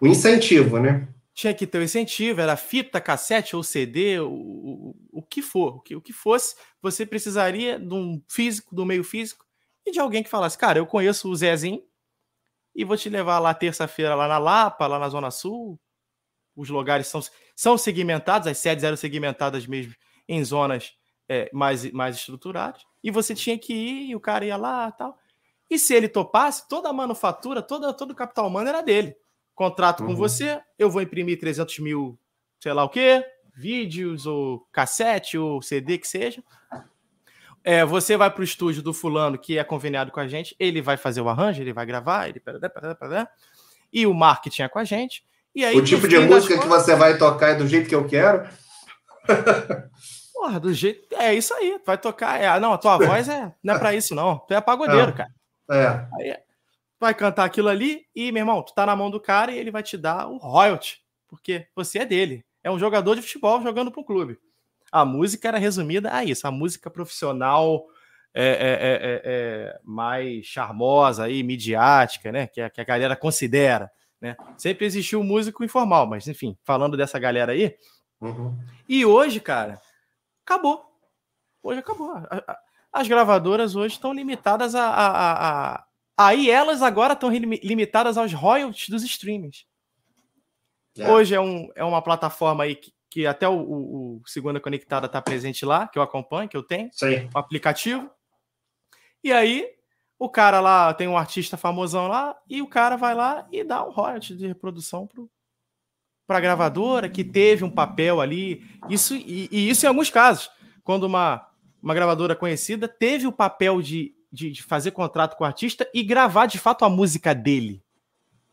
um 0.00 0.06
incentivo, 0.06 0.80
né? 0.80 1.06
Tinha 1.32 1.52
que 1.52 1.66
ter 1.66 1.78
o 1.78 1.80
um 1.82 1.84
incentivo, 1.84 2.40
era 2.40 2.56
fita, 2.56 3.00
cassete 3.00 3.54
ou 3.54 3.62
CD, 3.62 4.18
o, 4.18 4.32
o, 4.32 4.96
o 5.12 5.22
que 5.22 5.42
for, 5.42 5.76
o 5.76 5.80
que, 5.80 5.94
o 5.94 6.00
que 6.00 6.12
fosse, 6.12 6.56
você 6.80 7.04
precisaria 7.04 7.78
de 7.78 7.94
um 7.94 8.20
físico, 8.26 8.74
do 8.74 8.86
meio 8.86 9.04
físico, 9.04 9.44
e 9.84 9.92
de 9.92 10.00
alguém 10.00 10.22
que 10.22 10.30
falasse, 10.30 10.58
cara, 10.58 10.78
eu 10.78 10.86
conheço 10.86 11.30
o 11.30 11.36
Zezinho, 11.36 11.82
e 12.74 12.84
vou 12.84 12.96
te 12.96 13.08
levar 13.08 13.38
lá 13.38 13.54
terça-feira, 13.54 14.14
lá 14.14 14.26
na 14.26 14.38
Lapa, 14.38 14.86
lá 14.86 14.98
na 14.98 15.08
Zona 15.08 15.30
Sul. 15.30 15.80
Os 16.54 16.68
lugares 16.68 17.06
são, 17.06 17.22
são 17.54 17.78
segmentados, 17.78 18.46
as 18.46 18.58
sedes 18.58 18.84
eram 18.84 18.96
segmentadas 18.96 19.66
mesmo 19.66 19.94
em 20.28 20.44
zonas 20.44 20.92
é, 21.28 21.50
mais, 21.52 21.90
mais 21.92 22.16
estruturadas. 22.16 22.82
E 23.02 23.10
você 23.10 23.34
tinha 23.34 23.58
que 23.58 23.72
ir, 23.72 24.10
e 24.10 24.16
o 24.16 24.20
cara 24.20 24.44
ia 24.44 24.56
lá 24.56 24.90
tal. 24.90 25.18
E 25.68 25.78
se 25.78 25.94
ele 25.94 26.08
topasse, 26.08 26.68
toda 26.68 26.88
a 26.88 26.92
manufatura, 26.92 27.60
toda, 27.60 27.92
todo 27.92 28.12
o 28.12 28.14
capital 28.14 28.46
humano 28.46 28.68
era 28.68 28.82
dele. 28.82 29.16
Contrato 29.54 30.00
uhum. 30.00 30.08
com 30.08 30.16
você, 30.16 30.60
eu 30.78 30.90
vou 30.90 31.02
imprimir 31.02 31.40
300 31.40 31.78
mil, 31.80 32.18
sei 32.60 32.72
lá 32.72 32.84
o 32.84 32.88
quê, 32.88 33.24
vídeos, 33.54 34.26
ou 34.26 34.66
cassete, 34.70 35.38
ou 35.38 35.62
CD, 35.62 35.98
que 35.98 36.06
seja. 36.06 36.42
É, 37.64 37.84
você 37.84 38.16
vai 38.16 38.30
para 38.30 38.42
o 38.42 38.44
estúdio 38.44 38.80
do 38.80 38.94
fulano 38.94 39.36
que 39.36 39.58
é 39.58 39.64
conveniado 39.64 40.12
com 40.12 40.20
a 40.20 40.28
gente, 40.28 40.54
ele 40.58 40.80
vai 40.80 40.96
fazer 40.96 41.20
o 41.20 41.28
arranjo, 41.28 41.62
ele 41.62 41.72
vai 41.72 41.84
gravar, 41.84 42.28
ele 42.28 42.40
e 43.92 44.06
o 44.06 44.14
marketing 44.14 44.62
é 44.62 44.68
com 44.68 44.78
a 44.78 44.84
gente. 44.84 45.24
E 45.54 45.64
aí, 45.64 45.76
o 45.76 45.82
tipo 45.82 46.06
de 46.06 46.18
música 46.18 46.58
que 46.58 46.66
você 46.66 46.94
vai 46.94 47.16
tocar 47.16 47.48
é 47.48 47.54
do 47.54 47.66
jeito 47.66 47.88
que 47.88 47.94
eu 47.94 48.06
quero. 48.06 48.46
Porra, 50.46 50.60
do 50.60 50.72
jeito. 50.72 51.14
É 51.14 51.34
isso 51.34 51.52
aí, 51.54 51.80
vai 51.84 51.98
tocar. 51.98 52.40
É... 52.40 52.60
Não, 52.60 52.72
a 52.72 52.78
tua 52.78 52.98
voz 53.04 53.28
é... 53.28 53.52
não 53.62 53.74
é 53.74 53.78
para 53.78 53.94
isso, 53.94 54.14
não. 54.14 54.38
Tu 54.38 54.54
é 54.54 54.60
pagodeiro, 54.60 55.10
é. 55.10 55.12
cara. 55.12 55.30
É. 55.70 56.06
Aí, 56.20 56.36
vai 56.98 57.14
cantar 57.14 57.44
aquilo 57.44 57.68
ali 57.68 58.06
e, 58.14 58.30
meu 58.30 58.42
irmão, 58.42 58.62
tu 58.62 58.74
tá 58.74 58.86
na 58.86 58.96
mão 58.96 59.10
do 59.10 59.20
cara 59.20 59.52
e 59.52 59.58
ele 59.58 59.70
vai 59.70 59.82
te 59.82 59.98
dar 59.98 60.28
o 60.28 60.36
royalty, 60.36 61.02
porque 61.28 61.66
você 61.74 62.00
é 62.00 62.06
dele. 62.06 62.44
É 62.62 62.70
um 62.70 62.78
jogador 62.78 63.14
de 63.14 63.22
futebol 63.22 63.60
jogando 63.62 63.92
um 63.96 64.04
clube 64.04 64.38
a 64.90 65.04
música 65.04 65.48
era 65.48 65.58
resumida 65.58 66.12
a 66.12 66.24
isso, 66.24 66.46
a 66.46 66.50
música 66.50 66.90
profissional 66.90 67.86
é, 68.32 68.44
é, 68.44 68.50
é, 68.50 69.22
é 69.24 69.80
mais 69.82 70.46
charmosa 70.46 71.24
aí, 71.24 71.42
midiática, 71.42 72.30
né? 72.30 72.46
Que 72.46 72.60
a, 72.60 72.70
que 72.70 72.80
a 72.80 72.84
galera 72.84 73.16
considera. 73.16 73.90
Né? 74.20 74.36
Sempre 74.56 74.86
existiu 74.86 75.20
o 75.20 75.24
músico 75.24 75.64
informal, 75.64 76.06
mas 76.06 76.26
enfim, 76.28 76.56
falando 76.64 76.96
dessa 76.96 77.18
galera 77.18 77.52
aí. 77.52 77.76
Uhum. 78.20 78.56
E 78.88 79.04
hoje, 79.04 79.40
cara, 79.40 79.80
acabou. 80.46 80.86
Hoje 81.62 81.80
acabou. 81.80 82.14
As 82.92 83.08
gravadoras 83.08 83.74
hoje 83.74 83.96
estão 83.96 84.12
limitadas 84.12 84.74
a, 84.74 84.88
a, 84.88 85.72
a. 85.74 85.86
Aí 86.16 86.48
elas 86.48 86.80
agora 86.80 87.12
estão 87.12 87.28
limitadas 87.30 88.16
aos 88.16 88.32
royalties 88.32 88.88
dos 88.88 89.02
streamings. 89.02 89.66
É. 90.96 91.10
Hoje 91.10 91.34
é, 91.34 91.40
um, 91.40 91.68
é 91.74 91.84
uma 91.84 92.00
plataforma 92.00 92.64
aí 92.64 92.76
que, 92.76 92.94
que 93.10 93.26
até 93.26 93.46
o, 93.46 93.58
o, 93.58 94.16
o 94.16 94.22
Segunda 94.26 94.60
Conectada 94.60 95.06
está 95.06 95.20
presente 95.20 95.66
lá, 95.66 95.88
que 95.88 95.98
eu 95.98 96.02
acompanho, 96.02 96.48
que 96.48 96.56
eu 96.56 96.62
tenho, 96.62 96.88
Sim. 96.92 97.28
o 97.34 97.38
aplicativo. 97.38 98.10
E 99.22 99.32
aí, 99.32 99.68
o 100.18 100.30
cara 100.30 100.60
lá, 100.60 100.94
tem 100.94 101.08
um 101.08 101.18
artista 101.18 101.56
famosão 101.58 102.08
lá, 102.08 102.34
e 102.48 102.62
o 102.62 102.68
cara 102.68 102.96
vai 102.96 103.14
lá 103.14 103.46
e 103.50 103.62
dá 103.62 103.84
um 103.84 103.90
royalty 103.90 104.34
de 104.34 104.46
reprodução 104.46 105.06
para 106.26 106.38
a 106.38 106.40
gravadora, 106.40 107.08
que 107.08 107.22
teve 107.22 107.64
um 107.64 107.70
papel 107.70 108.20
ali. 108.20 108.64
Isso 108.88 109.14
e, 109.14 109.48
e, 109.50 109.68
isso 109.70 109.86
em 109.86 109.88
alguns 109.88 110.10
casos, 110.10 110.50
quando 110.82 111.04
uma, 111.04 111.46
uma 111.82 111.94
gravadora 111.94 112.34
conhecida 112.34 112.88
teve 112.88 113.26
o 113.26 113.32
papel 113.32 113.80
de, 113.80 114.14
de, 114.32 114.50
de 114.50 114.62
fazer 114.62 114.90
contrato 114.90 115.36
com 115.36 115.44
o 115.44 115.46
artista 115.46 115.88
e 115.94 116.02
gravar 116.02 116.46
de 116.46 116.58
fato 116.58 116.84
a 116.84 116.90
música 116.90 117.34
dele. 117.34 117.82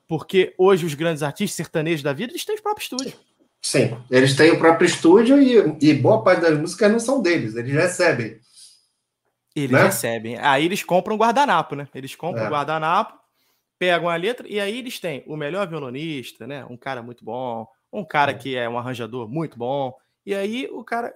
Porque 0.08 0.54
hoje 0.58 0.86
os 0.86 0.94
grandes 0.94 1.24
artistas 1.24 1.56
sertanejos 1.56 2.04
da 2.04 2.14
vida, 2.14 2.32
eles 2.32 2.46
têm 2.46 2.56
os 2.56 2.62
próprios 2.62 2.86
estúdios. 2.86 3.16
Sim, 3.62 3.98
eles 4.12 4.36
têm 4.36 4.52
o 4.52 4.60
próprio 4.60 4.86
estúdio 4.86 5.42
e, 5.42 5.90
e 5.90 5.94
boa 5.94 6.22
parte 6.22 6.42
das 6.42 6.60
músicas 6.60 6.92
não 6.92 7.00
são 7.00 7.22
deles, 7.22 7.56
eles 7.56 7.74
recebem. 7.74 8.38
Eles 9.56 9.72
né? 9.72 9.84
recebem. 9.84 10.38
Aí 10.38 10.66
eles 10.66 10.84
compram 10.84 11.16
guardanapo, 11.16 11.76
né? 11.76 11.88
Eles 11.96 12.14
compram 12.14 12.46
é. 12.46 12.50
guardanapo, 12.50 13.18
pegam 13.78 14.10
a 14.10 14.16
letra 14.16 14.48
e 14.48 14.60
aí 14.60 14.80
eles 14.80 15.00
têm 15.00 15.24
o 15.28 15.36
melhor 15.36 15.68
violonista, 15.68 16.48
né? 16.48 16.66
Um 16.66 16.78
cara 16.78 17.02
muito 17.02 17.24
bom, 17.24 17.68
um 17.92 18.04
cara 18.04 18.32
é. 18.32 18.34
que 18.34 18.56
é 18.56 18.68
um 18.68 18.78
arranjador 18.78 19.28
muito 19.30 19.58
bom. 19.58 19.94
E 20.26 20.34
aí 20.34 20.68
o 20.72 20.84
cara. 20.84 21.14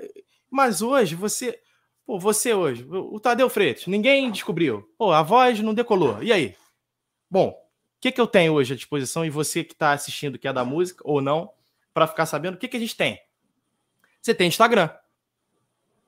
Mas 0.50 0.82
hoje 0.82 1.16
você. 1.16 1.60
Pô, 2.06 2.18
você 2.18 2.54
hoje, 2.54 2.88
o 2.90 3.20
Tadeu 3.20 3.50
Freitas, 3.50 3.86
ninguém 3.88 4.32
descobriu. 4.32 4.90
Pô, 4.98 5.12
a 5.12 5.22
voz 5.22 5.60
não 5.60 5.74
decolou. 5.74 6.24
E 6.24 6.32
aí? 6.32 6.56
Bom, 7.30 7.50
o 7.50 8.00
que, 8.00 8.14
que 8.14 8.22
eu 8.22 8.28
tenho 8.28 8.54
hoje 8.54 8.74
à 8.74 8.78
disposição 8.78 9.26
e 9.26 9.30
você 9.30 9.62
que 9.62 9.74
está 9.74 9.92
assistindo, 9.92 10.40
que 10.40 10.48
é 10.48 10.54
da 10.54 10.64
música 10.64 11.02
ou 11.04 11.22
não, 11.22 11.52
para 11.94 12.08
ficar 12.08 12.26
sabendo 12.26 12.56
o 12.56 12.58
que, 12.58 12.70
que 12.70 12.78
a 12.78 12.80
gente 12.80 12.96
tem? 12.96 13.20
Você 14.22 14.34
tem 14.34 14.48
Instagram. 14.48 14.90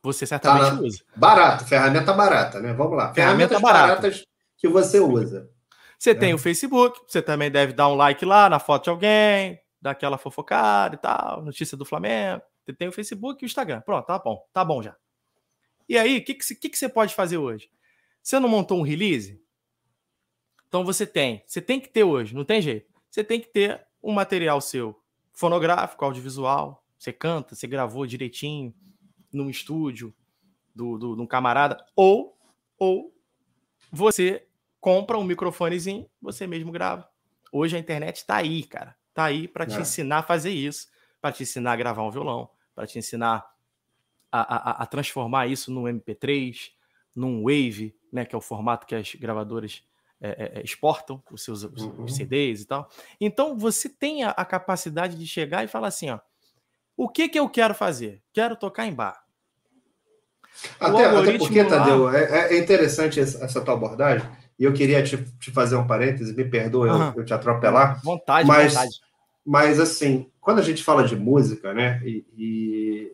Você 0.02 0.26
certamente 0.26 0.70
Cara, 0.70 0.82
usa. 0.82 1.04
Barato, 1.16 1.66
ferramenta 1.66 2.14
barata, 2.14 2.62
né? 2.62 2.72
Vamos 2.72 2.95
lá. 2.95 3.14
Ferramenta 3.14 3.50
Ferramentas 3.50 3.62
barata. 3.62 3.88
baratas 3.88 4.24
que 4.58 4.68
você 4.68 5.00
usa. 5.00 5.50
Você 6.00 6.12
É. 6.12 6.16
tem 6.16 6.34
o 6.34 6.38
Facebook, 6.38 7.02
você 7.06 7.22
também 7.22 7.52
deve 7.52 7.74
dar 7.74 7.89
um 7.89 7.95
like 7.95 8.24
lá 8.24 8.50
na 8.50 8.58
foto 8.58 8.86
de 8.86 8.89
alguém, 8.89 9.60
dar 9.82 9.91
aquela 9.91 10.18
fofocada 10.18 10.95
e 10.95 10.97
tal, 10.97 11.43
notícia 11.43 11.76
do 11.76 11.84
Flamengo. 11.84 12.41
Você 12.64 12.74
tem 12.74 12.88
o 12.88 12.91
Facebook 12.91 13.43
e 13.43 13.45
o 13.45 13.47
Instagram. 13.47 13.82
Pronto, 13.82 14.06
tá 14.06 14.18
bom, 14.18 14.47
tá 14.54 14.64
bom 14.64 14.82
já. 14.82 14.95
E 15.89 15.97
aí, 15.97 16.20
o 16.20 16.24
que, 16.24 16.36
que, 16.36 16.70
que 16.70 16.78
você 16.78 16.88
pode 16.88 17.14
fazer 17.14 17.38
hoje? 17.38 17.70
Você 18.24 18.39
não 18.39 18.47
montou 18.47 18.80
um 18.80 18.82
release? 18.84 19.43
Então 20.68 20.86
você 20.86 21.06
tem. 21.06 21.43
Você 21.45 21.62
tem 21.62 21.80
que 21.82 21.89
ter 21.89 22.04
hoje, 22.04 22.34
não 22.34 22.45
tem 22.45 22.62
jeito. 22.62 22.89
Você 23.10 23.24
tem 23.24 23.41
que 23.41 23.47
ter 23.47 23.86
um 24.02 24.14
material 24.14 24.62
seu 24.62 24.97
fonográfico, 25.34 26.06
audiovisual. 26.06 26.86
Você 26.97 27.12
canta, 27.12 27.56
você 27.56 27.68
gravou 27.68 28.06
direitinho 28.06 28.74
num 29.34 29.50
estúdio 29.50 30.14
do, 30.74 30.97
do, 30.97 31.16
de 31.16 31.22
um 31.22 31.28
camarada. 31.28 31.84
Ou, 31.95 32.38
ou 32.78 33.14
você 33.91 34.47
compra 34.80 35.17
um 35.17 35.23
microfonezinho, 35.23 36.09
você 36.21 36.47
mesmo 36.47 36.71
grava. 36.71 37.09
Hoje 37.51 37.75
a 37.75 37.80
internet 37.80 38.25
tá 38.25 38.38
aí, 38.38 38.63
cara. 38.63 38.95
Tá 39.13 39.25
aí 39.25 39.47
para 39.47 39.65
te 39.65 39.75
É. 39.77 39.82
ensinar 39.82 40.19
a 40.19 40.23
fazer 40.23 40.51
isso, 40.51 40.88
para 41.21 41.32
te 41.32 41.43
ensinar 41.43 41.73
a 41.73 41.75
gravar 41.75 42.03
um 42.03 42.11
violão, 42.11 42.49
para 42.75 42.88
te 42.88 42.97
ensinar 42.97 43.45
a, 44.32 44.55
a- 44.80 44.84
a 44.84 44.86
transformar 44.86 45.47
isso 45.47 45.71
num 45.71 45.88
MP3, 45.88 46.71
num 47.15 47.41
Wave, 47.43 47.95
né, 48.13 48.23
que 48.25 48.36
é 48.36 48.38
o 48.38 48.41
formato 48.41 48.86
que 48.86 48.93
as 48.95 49.15
gravadoras 49.15 49.84
é, 50.21 50.30
é, 50.30 50.59
é, 50.59 50.63
exportam 50.63 51.23
os 51.32 51.43
seus 51.43 51.63
os- 51.63 51.82
Uhum. 51.84 52.03
os 52.03 52.15
CDs 52.15 52.61
e 52.61 52.65
tal. 52.65 52.89
Então 53.19 53.57
você 53.57 53.88
tem 53.89 54.23
a, 54.23 54.30
a 54.32 54.45
capacidade 54.45 55.17
de 55.17 55.25
chegar 55.25 55.63
e 55.63 55.67
falar 55.67 55.88
assim, 55.88 56.09
ó, 56.09 56.19
o 56.95 57.07
que 57.09 57.27
que 57.30 57.39
eu 57.39 57.49
quero 57.49 57.73
fazer? 57.73 58.21
Quero 58.34 58.55
tocar 58.55 58.86
em 58.86 58.93
bar. 58.93 59.23
Até, 60.80 61.05
até 61.05 61.38
porque, 61.38 61.63
lá- 61.63 61.69
Tadeu, 61.69 62.09
é, 62.13 62.53
é 62.53 62.57
interessante 62.59 63.19
essa, 63.19 63.43
essa 63.43 63.61
tua 63.61 63.73
abordagem, 63.73 64.30
e 64.60 64.64
eu 64.66 64.74
queria 64.74 65.01
te, 65.01 65.18
te 65.39 65.51
fazer 65.51 65.76
um 65.78 65.88
parêntese, 65.88 66.36
me 66.36 66.43
perdoa 66.43 66.88
eu- 66.88 66.93
Aham. 66.93 67.14
eu, 67.18 67.26
te 67.26 67.34
atropelar, 67.34 68.01
Vontade, 68.03 68.47
Mas- 68.47 68.74
vontade. 68.74 68.99
mas 69.45 69.80
assim, 69.80 70.30
quando 70.41 70.60
a 70.60 70.64
gente 70.64 70.84
fala 70.84 71.03
de 71.07 71.16
música, 71.16 71.74
né, 71.74 72.01
e, 72.05 72.26
e 72.38 73.12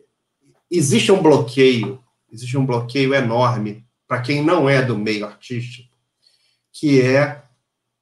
existe 0.70 1.12
um 1.12 1.22
bloqueio, 1.22 2.02
existe 2.30 2.58
um 2.58 2.66
bloqueio 2.66 3.14
enorme 3.14 3.86
para 4.08 4.20
quem 4.22 4.42
não 4.42 4.68
é 4.68 4.82
do 4.82 4.98
meio 4.98 5.24
artístico, 5.26 5.94
que 6.72 7.00
é 7.00 7.42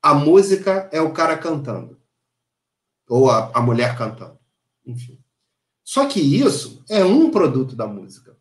a 0.02 0.14
música 0.14 0.88
é 0.92 1.00
o 1.00 1.12
cara 1.12 1.36
cantando, 1.36 1.98
ou 3.08 3.30
a, 3.30 3.50
a 3.54 3.60
mulher 3.60 3.96
cantando, 3.96 4.38
enfim. 4.86 5.18
Só 5.82 6.06
que 6.06 6.18
isso 6.20 6.82
é 6.88 7.04
um 7.04 7.30
produto 7.30 7.76
da 7.76 7.86
música, 7.86 8.34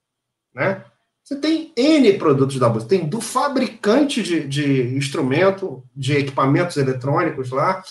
né? 0.54 0.86
Você 1.24 1.38
tem 1.38 1.72
N 1.78 2.14
produtos 2.18 2.60
da 2.60 2.68
música, 2.68 2.90
tem 2.90 3.08
do 3.08 3.22
fabricante 3.22 4.22
de, 4.22 4.46
de 4.46 4.96
instrumento, 4.96 5.84
de 5.96 6.18
equipamentos 6.18 6.76
eletrônicos 6.76 7.50
lá, 7.50 7.82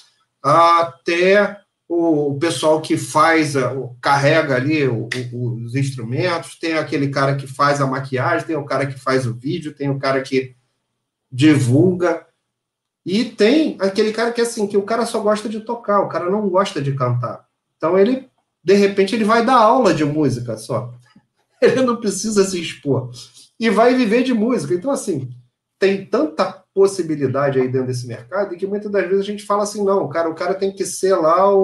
até 0.43 1.59
o, 1.89 2.37
pessoal 2.39 2.81
que 2.81 2.97
faz, 2.97 3.55
carrega 4.01 4.57
ali 4.57 4.87
os 4.87 5.75
instrumentos, 5.75 6.59
tem 6.59 6.75
aquele 6.75 7.09
cara 7.09 7.35
que 7.35 7.47
faz 7.47 7.81
a 7.81 7.87
maquiagem, 7.87 8.47
tem 8.47 8.57
o 8.57 8.65
cara 8.65 8.87
que 8.87 8.99
faz 8.99 9.27
o 9.27 9.35
vídeo, 9.35 9.75
tem 9.75 9.89
o 9.89 9.99
cara 9.99 10.21
que 10.21 10.55
divulga, 11.31 12.27
e 13.05 13.25
tem 13.25 13.77
aquele 13.81 14.13
cara 14.13 14.33
que 14.33 14.41
assim, 14.41 14.67
que 14.67 14.77
o 14.77 14.83
cara 14.83 15.05
só 15.05 15.21
gosta 15.21 15.49
de 15.49 15.61
tocar, 15.61 16.01
o 16.01 16.09
cara 16.09 16.31
não 16.31 16.49
gosta 16.49 16.81
de 16.81 16.95
cantar. 16.95 17.47
Então 17.77 17.99
ele, 17.99 18.29
de 18.63 18.75
repente, 18.75 19.15
ele 19.15 19.25
vai 19.25 19.45
dar 19.45 19.57
aula 19.57 19.93
de 19.93 20.05
música 20.05 20.57
só. 20.57 20.95
Ele 21.65 21.83
não 21.83 21.97
precisa 21.97 22.45
se 22.45 22.61
expor. 22.61 23.11
E 23.59 23.71
vai 23.71 23.95
viver 23.95 24.25
de 24.25 24.35
música. 24.35 24.75
Então, 24.75 24.91
assim, 24.91 25.31
tem 25.79 26.05
tanta 26.05 26.63
possibilidade 26.75 27.61
aí 27.61 27.69
dentro 27.69 27.89
desse 27.89 28.07
mercado 28.07 28.55
e 28.55 28.57
que 28.57 28.67
muitas 28.67 28.91
das 28.91 29.03
vezes 29.03 29.21
a 29.21 29.27
gente 29.27 29.45
fala 29.45 29.63
assim, 29.63 29.85
não, 29.85 30.09
cara, 30.09 30.29
o 30.29 30.35
cara 30.35 30.55
tem 30.55 30.73
que 30.73 30.85
ser 30.85 31.15
lá 31.15 31.55
o, 31.55 31.63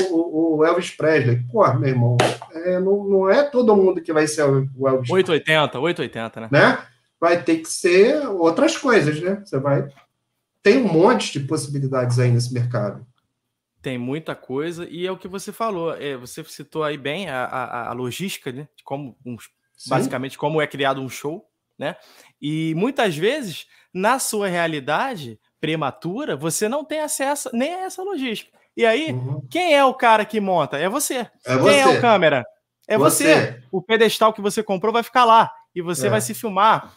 o 0.59 0.65
Elvis 0.65 0.91
Presley. 0.91 1.45
Pô, 1.51 1.67
meu 1.75 1.89
irmão, 1.89 2.17
é, 2.53 2.79
não, 2.79 3.05
não 3.05 3.31
é 3.31 3.43
todo 3.43 3.77
mundo 3.77 4.03
que 4.03 4.13
vai 4.13 4.27
ser 4.27 4.43
o 4.43 4.89
Elvis 4.89 5.11
880, 5.11 5.79
880, 5.79 6.41
né? 6.41 6.49
né? 6.51 6.87
Vai 7.21 7.43
ter 7.43 7.59
que 7.59 7.69
ser 7.69 8.27
outras 8.29 8.77
coisas, 8.77 9.21
né? 9.21 9.43
Você 9.45 9.59
vai. 9.59 9.89
Tem 10.63 10.79
um 10.79 10.93
monte 10.93 11.33
de 11.33 11.47
possibilidades 11.47 12.19
aí 12.19 12.31
nesse 12.31 12.53
mercado. 12.53 13.05
Tem 13.81 13.97
muita 13.97 14.35
coisa, 14.35 14.87
e 14.89 15.07
é 15.07 15.11
o 15.11 15.17
que 15.17 15.29
você 15.29 15.53
falou. 15.53 15.95
É, 15.95 16.17
você 16.17 16.45
citou 16.45 16.83
aí 16.83 16.99
bem 16.99 17.29
a, 17.29 17.45
a, 17.45 17.89
a 17.89 17.93
logística, 17.93 18.53
né? 18.53 18.69
De 18.77 18.85
como 18.85 19.17
um, 19.25 19.37
Sim. 19.79 19.91
basicamente 19.91 20.37
como 20.37 20.61
é 20.61 20.67
criado 20.67 21.01
um 21.01 21.09
show, 21.09 21.49
né? 21.79 21.97
E 22.43 22.75
muitas 22.75 23.17
vezes, 23.17 23.67
na 23.95 24.19
sua 24.19 24.49
realidade 24.49 25.39
prematura, 25.61 26.37
você 26.37 26.69
não 26.69 26.85
tem 26.85 27.01
acesso 27.01 27.49
nem 27.55 27.73
a 27.75 27.81
essa 27.85 28.03
logística. 28.03 28.51
E 28.77 28.85
aí, 28.85 29.13
Uhum. 29.13 29.41
quem 29.51 29.75
é 29.75 29.85
o 29.85 29.95
cara 29.95 30.25
que 30.25 30.41
monta? 30.41 30.77
É 30.79 30.89
você. 30.89 31.19
É 31.45 31.59
Quem 31.59 31.81
é 31.81 31.87
o 31.87 31.93
você. 31.93 32.01
câmera? 32.01 32.45
É 32.87 32.97
você. 32.99 33.63
O 33.73 33.81
pedestal 33.83 34.33
que 34.33 34.41
você 34.41 34.63
comprou 34.63 34.93
vai 34.93 35.03
ficar 35.03 35.25
lá 35.25 35.51
e 35.75 35.81
você 35.83 36.07
É. 36.07 36.11
vai 36.11 36.21
se 36.21 36.35
filmar. 36.35 36.93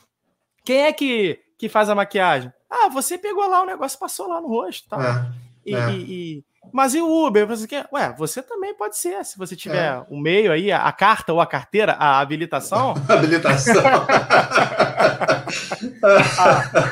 Quem 0.64 0.84
é 0.84 0.94
que, 0.94 1.40
que 1.58 1.68
faz 1.70 1.90
a 1.90 1.96
maquiagem? 1.96 2.52
Ah, 2.70 2.88
você 2.90 3.18
pegou 3.18 3.48
lá 3.48 3.62
o 3.64 3.66
negócio, 3.66 4.00
passou 4.00 4.28
lá 4.28 4.40
no 4.42 4.48
rosto, 4.48 4.88
tá? 4.90 5.32
É, 5.66 5.70
E, 5.70 5.76
É. 5.76 5.90
e- 5.92 6.12
e- 6.38 6.44
Mas 6.74 6.94
e 6.94 7.02
o 7.02 7.26
Uber? 7.28 7.46
Você 7.48 7.68
quer? 7.68 7.88
Ué, 7.92 8.14
você 8.18 8.42
também 8.42 8.74
pode 8.76 8.98
ser, 8.98 9.24
se 9.26 9.38
você 9.38 9.56
tiver 9.56 9.94
É. 9.94 10.04
o 10.10 10.18
meio 10.20 10.52
aí, 10.52 10.72
a, 10.72 10.84
a 10.84 10.92
carta 10.92 11.34
ou 11.34 11.42
a 11.42 11.46
carteira, 11.48 11.94
a 11.94 12.20
habilitação, 12.20 12.94
habilitação. 13.10 13.74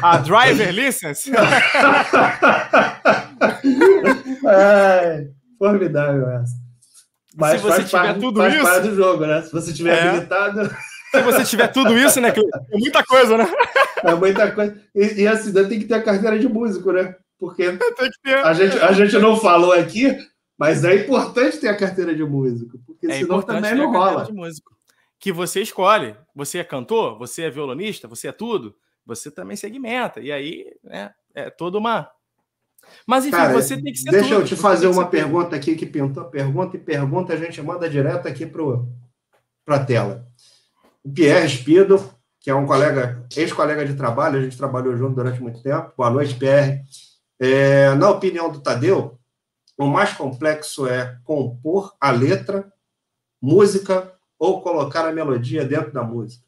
a 0.01 0.17
driver 0.17 0.71
license. 0.73 1.31
Ai, 4.45 5.27
formidável 5.57 6.29
essa. 6.29 6.53
Mas 7.35 7.61
Se 7.61 7.67
você 7.67 7.83
tiver 7.83 8.01
parte- 8.05 8.19
tudo 8.19 8.41
faz 8.41 8.55
isso- 8.55 8.81
do 8.81 8.95
jogo, 8.95 9.25
né? 9.25 9.41
Se 9.43 9.51
você 9.51 9.73
tiver 9.73 9.97
É. 9.97 10.09
habilitado, 10.09 10.69
se 11.11 11.21
você 11.21 11.43
tiver 11.45 11.67
tudo 11.67 11.97
isso, 11.97 12.19
né? 12.19 12.29
É 12.29 12.77
muita 12.77 13.03
coisa, 13.03 13.37
né? 13.37 13.47
é 14.03 14.15
muita 14.15 14.51
coisa. 14.51 14.75
E, 14.95 15.21
e 15.21 15.27
assim, 15.27 15.47
ainda 15.47 15.67
tem 15.67 15.79
que 15.79 15.85
ter 15.85 15.93
a 15.95 16.03
carteira 16.03 16.37
de 16.39 16.47
músico, 16.49 16.91
né? 16.91 17.15
Porque 17.39 17.63
a 18.43 18.53
gente, 18.53 18.77
a 18.77 18.91
gente 18.91 19.17
não 19.17 19.37
falou 19.37 19.71
aqui, 19.71 20.15
mas 20.57 20.83
é 20.83 20.95
importante 20.95 21.57
ter 21.57 21.69
a 21.69 21.77
carteira 21.77 22.13
de 22.13 22.23
músico, 22.23 22.77
porque 22.85 23.07
É 23.07 23.19
senão 23.19 23.41
também 23.41 23.73
não 23.75 23.91
carteira 23.91 24.13
rola. 24.13 24.25
de 24.25 24.33
músico. 24.33 24.75
Que 25.17 25.31
você 25.31 25.61
escolhe. 25.61 26.15
Você 26.35 26.59
é 26.59 26.63
cantor, 26.63 27.17
você 27.17 27.43
é 27.43 27.49
violonista, 27.49 28.07
você 28.07 28.27
é 28.27 28.31
tudo. 28.31 28.75
Você 29.05 29.31
também 29.31 29.57
segmenta. 29.57 30.19
E 30.19 30.31
aí, 30.31 30.65
né? 30.83 31.11
É 31.33 31.49
toda 31.49 31.77
uma. 31.77 32.09
Mas 33.05 33.25
enfim, 33.25 33.35
Cara, 33.35 33.53
você 33.53 33.75
tem 33.81 33.91
que 33.93 33.99
ser 33.99 34.11
deixa 34.11 34.29
tudo, 34.29 34.41
eu 34.41 34.45
te 34.45 34.55
fazer 34.55 34.87
uma 34.87 34.93
ser 34.95 35.01
tudo. 35.01 35.11
pergunta 35.11 35.55
aqui 35.55 35.75
que 35.75 35.85
pintou 35.85 36.25
pergunta 36.25 36.75
e 36.75 36.79
pergunta, 36.79 37.33
a 37.33 37.37
gente 37.37 37.61
manda 37.61 37.89
direto 37.89 38.27
aqui 38.27 38.45
para 38.45 39.75
a 39.75 39.83
tela. 39.85 40.25
O 41.03 41.11
Pierre 41.11 41.47
Spido, 41.49 42.03
que 42.39 42.49
é 42.49 42.55
um 42.55 42.65
colega, 42.65 43.25
ex-colega 43.35 43.85
de 43.85 43.95
trabalho, 43.95 44.39
a 44.39 44.41
gente 44.41 44.57
trabalhou 44.57 44.95
junto 44.97 45.15
durante 45.15 45.41
muito 45.41 45.61
tempo. 45.61 45.91
Boa 45.97 46.09
noite, 46.09 46.35
Pierre. 46.35 46.81
É, 47.39 47.93
na 47.95 48.09
opinião 48.09 48.51
do 48.51 48.59
Tadeu, 48.59 49.17
o 49.77 49.87
mais 49.87 50.13
complexo 50.13 50.85
é 50.87 51.17
compor 51.23 51.95
a 52.01 52.11
letra, 52.11 52.71
música 53.41 54.13
ou 54.37 54.61
colocar 54.61 55.07
a 55.07 55.11
melodia 55.11 55.63
dentro 55.63 55.91
da 55.91 56.03
música. 56.03 56.43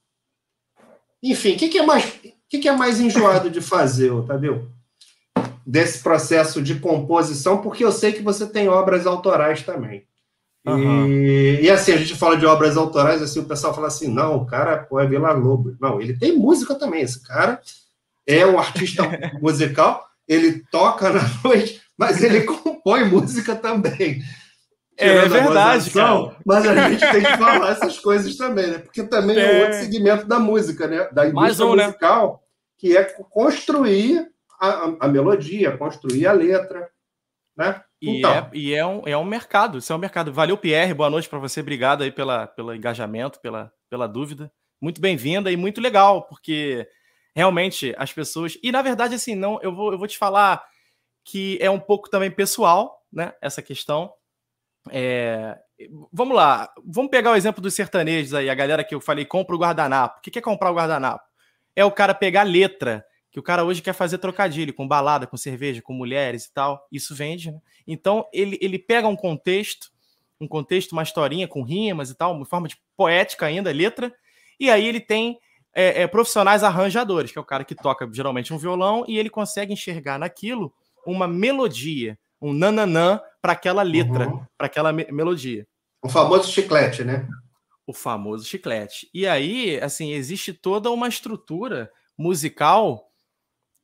Enfim, 1.23 1.55
o 1.55 1.57
que, 1.57 1.69
que 1.69 1.77
é 1.77 1.85
mais, 1.85 2.05
que, 2.49 2.59
que 2.59 2.67
é 2.67 2.75
mais 2.75 2.99
enjoado 2.99 3.49
de 3.49 3.61
fazer, 3.61 4.11
Tadeu? 4.25 4.69
Desse 5.65 5.99
processo 5.99 6.61
de 6.61 6.79
composição, 6.79 7.61
porque 7.61 7.85
eu 7.85 7.91
sei 7.91 8.11
que 8.11 8.21
você 8.21 8.45
tem 8.47 8.67
obras 8.67 9.05
autorais 9.05 9.63
também. 9.63 10.05
Aham. 10.65 11.07
E, 11.07 11.61
e 11.61 11.69
assim, 11.69 11.93
a 11.93 11.97
gente 11.97 12.15
fala 12.15 12.37
de 12.37 12.45
obras 12.45 12.77
autorais, 12.77 13.21
assim, 13.21 13.39
o 13.39 13.45
pessoal 13.45 13.73
fala 13.73 13.87
assim, 13.87 14.07
não, 14.07 14.37
o 14.37 14.45
cara 14.45 14.77
pô, 14.77 14.99
é 14.99 15.07
Vila 15.07 15.31
Lobo. 15.31 15.75
Não, 15.79 16.01
ele 16.01 16.17
tem 16.17 16.37
música 16.37 16.75
também, 16.75 17.01
esse 17.01 17.21
cara 17.21 17.61
é 18.27 18.45
um 18.45 18.59
artista 18.59 19.03
musical, 19.41 20.05
ele 20.27 20.63
toca 20.71 21.09
na 21.11 21.21
noite, 21.43 21.81
mas 21.97 22.23
ele 22.23 22.41
compõe 22.45 23.05
música 23.05 23.55
também. 23.55 24.21
É 24.97 25.27
verdade, 25.27 25.85
gozação, 25.89 26.27
cara. 26.29 26.39
Mas 26.45 26.67
a 26.67 26.89
gente 26.89 26.99
tem 27.11 27.21
que 27.23 27.37
falar 27.37 27.71
essas 27.71 27.97
coisas 27.99 28.35
também, 28.37 28.67
né? 28.67 28.77
Porque 28.79 29.01
também 29.03 29.35
é, 29.37 29.41
É. 29.41 29.57
um 29.59 29.61
outro 29.65 29.79
segmento 29.79 30.25
da 30.27 30.37
música, 30.39 30.87
né? 30.87 31.09
Da 31.11 31.27
indústria 31.27 31.65
um, 31.65 31.75
né? 31.75 31.85
musical, 31.87 32.43
que 32.77 32.95
é 32.95 33.03
construir 33.29 34.27
a, 34.59 34.67
a- 34.67 34.95
a 35.01 35.07
melodia, 35.07 35.75
construir 35.77 36.27
a 36.27 36.33
letra, 36.33 36.87
né? 37.57 37.81
E, 38.01 38.19
Então. 38.19 38.31
é, 38.31 38.49
e 38.53 38.73
é, 38.75 38.85
um, 38.85 39.01
é 39.07 39.17
um 39.17 39.23
mercado, 39.25 39.77
isso 39.79 39.91
é 39.91 39.95
um 39.95 39.99
mercado. 39.99 40.31
Valeu, 40.31 40.57
Pierre, 40.57 40.93
boa 40.93 41.09
noite 41.09 41.27
para 41.29 41.39
você, 41.39 41.61
obrigado 41.61 42.03
aí 42.03 42.11
pela, 42.11 42.45
pelo 42.47 42.73
engajamento, 42.75 43.39
pela, 43.39 43.71
pela 43.89 44.07
dúvida. 44.07 44.51
muito 44.81 44.99
bem-vinda 45.01 45.51
e 45.51 45.57
muito 45.57 45.79
legal, 45.81 46.27
porque 46.27 46.87
realmente 47.35 47.93
as 47.97 48.11
pessoas. 48.11 48.57
E 48.61 48.71
na 48.71 48.81
verdade, 48.81 49.15
assim, 49.15 49.35
não, 49.35 49.59
eu 49.61 49.73
vou, 49.73 49.91
eu 49.91 49.97
vou 49.97 50.07
te 50.07 50.17
falar 50.17 50.63
que 51.23 51.57
é 51.61 51.69
um 51.69 51.79
pouco 51.79 52.09
também 52.09 52.31
pessoal, 52.31 53.05
né? 53.11 53.33
Essa 53.41 53.61
questão. 53.61 54.11
É... 54.89 55.57
Vamos 56.11 56.35
lá, 56.35 56.71
vamos 56.83 57.09
pegar 57.09 57.31
o 57.31 57.35
exemplo 57.35 57.61
dos 57.61 57.73
sertanejos 57.73 58.33
aí, 58.33 58.49
a 58.49 58.55
galera 58.55 58.83
que 58.83 58.93
eu 58.93 59.01
falei, 59.01 59.25
compra 59.25 59.55
o 59.55 59.59
guardanapo. 59.59 60.19
O 60.19 60.21
que 60.21 60.37
é 60.37 60.41
comprar 60.41 60.71
o 60.71 60.75
guardanapo? 60.75 61.23
É 61.75 61.83
o 61.83 61.91
cara 61.91 62.13
pegar 62.13 62.43
letra, 62.43 63.03
que 63.31 63.39
o 63.39 63.43
cara 63.43 63.63
hoje 63.63 63.81
quer 63.81 63.93
fazer 63.93 64.17
trocadilho 64.19 64.73
com 64.73 64.87
balada, 64.87 65.25
com 65.25 65.37
cerveja, 65.37 65.81
com 65.81 65.93
mulheres 65.93 66.45
e 66.45 66.53
tal. 66.53 66.87
Isso 66.91 67.15
vende, 67.15 67.51
né? 67.51 67.59
Então 67.87 68.27
ele, 68.31 68.59
ele 68.61 68.77
pega 68.77 69.07
um 69.07 69.15
contexto, 69.15 69.91
um 70.39 70.47
contexto, 70.47 70.91
uma 70.91 71.03
historinha 71.03 71.47
com 71.47 71.63
rimas 71.63 72.09
e 72.09 72.15
tal, 72.15 72.33
uma 72.33 72.45
forma 72.45 72.67
de 72.67 72.77
poética 72.95 73.45
ainda, 73.45 73.71
letra, 73.71 74.13
e 74.59 74.69
aí 74.69 74.87
ele 74.87 74.99
tem 74.99 75.39
é, 75.73 76.03
é, 76.03 76.07
profissionais 76.07 76.63
arranjadores, 76.63 77.31
que 77.31 77.37
é 77.37 77.41
o 77.41 77.45
cara 77.45 77.63
que 77.63 77.75
toca 77.75 78.09
geralmente 78.11 78.53
um 78.53 78.57
violão 78.57 79.05
e 79.07 79.17
ele 79.17 79.29
consegue 79.29 79.73
enxergar 79.73 80.19
naquilo 80.19 80.73
uma 81.05 81.27
melodia, 81.27 82.17
um 82.41 82.53
nananã 82.53 83.19
para 83.41 83.53
aquela 83.53 83.81
letra, 83.81 84.29
uhum. 84.29 84.45
para 84.57 84.67
aquela 84.67 84.91
me 84.91 85.05
melodia. 85.11 85.65
O 86.01 86.09
famoso 86.09 86.51
chiclete, 86.51 87.03
né? 87.03 87.27
O 87.87 87.93
famoso 87.93 88.45
chiclete. 88.45 89.09
E 89.13 89.27
aí, 89.27 89.79
assim, 89.81 90.11
existe 90.11 90.53
toda 90.53 90.91
uma 90.91 91.07
estrutura 91.07 91.91
musical 92.17 93.11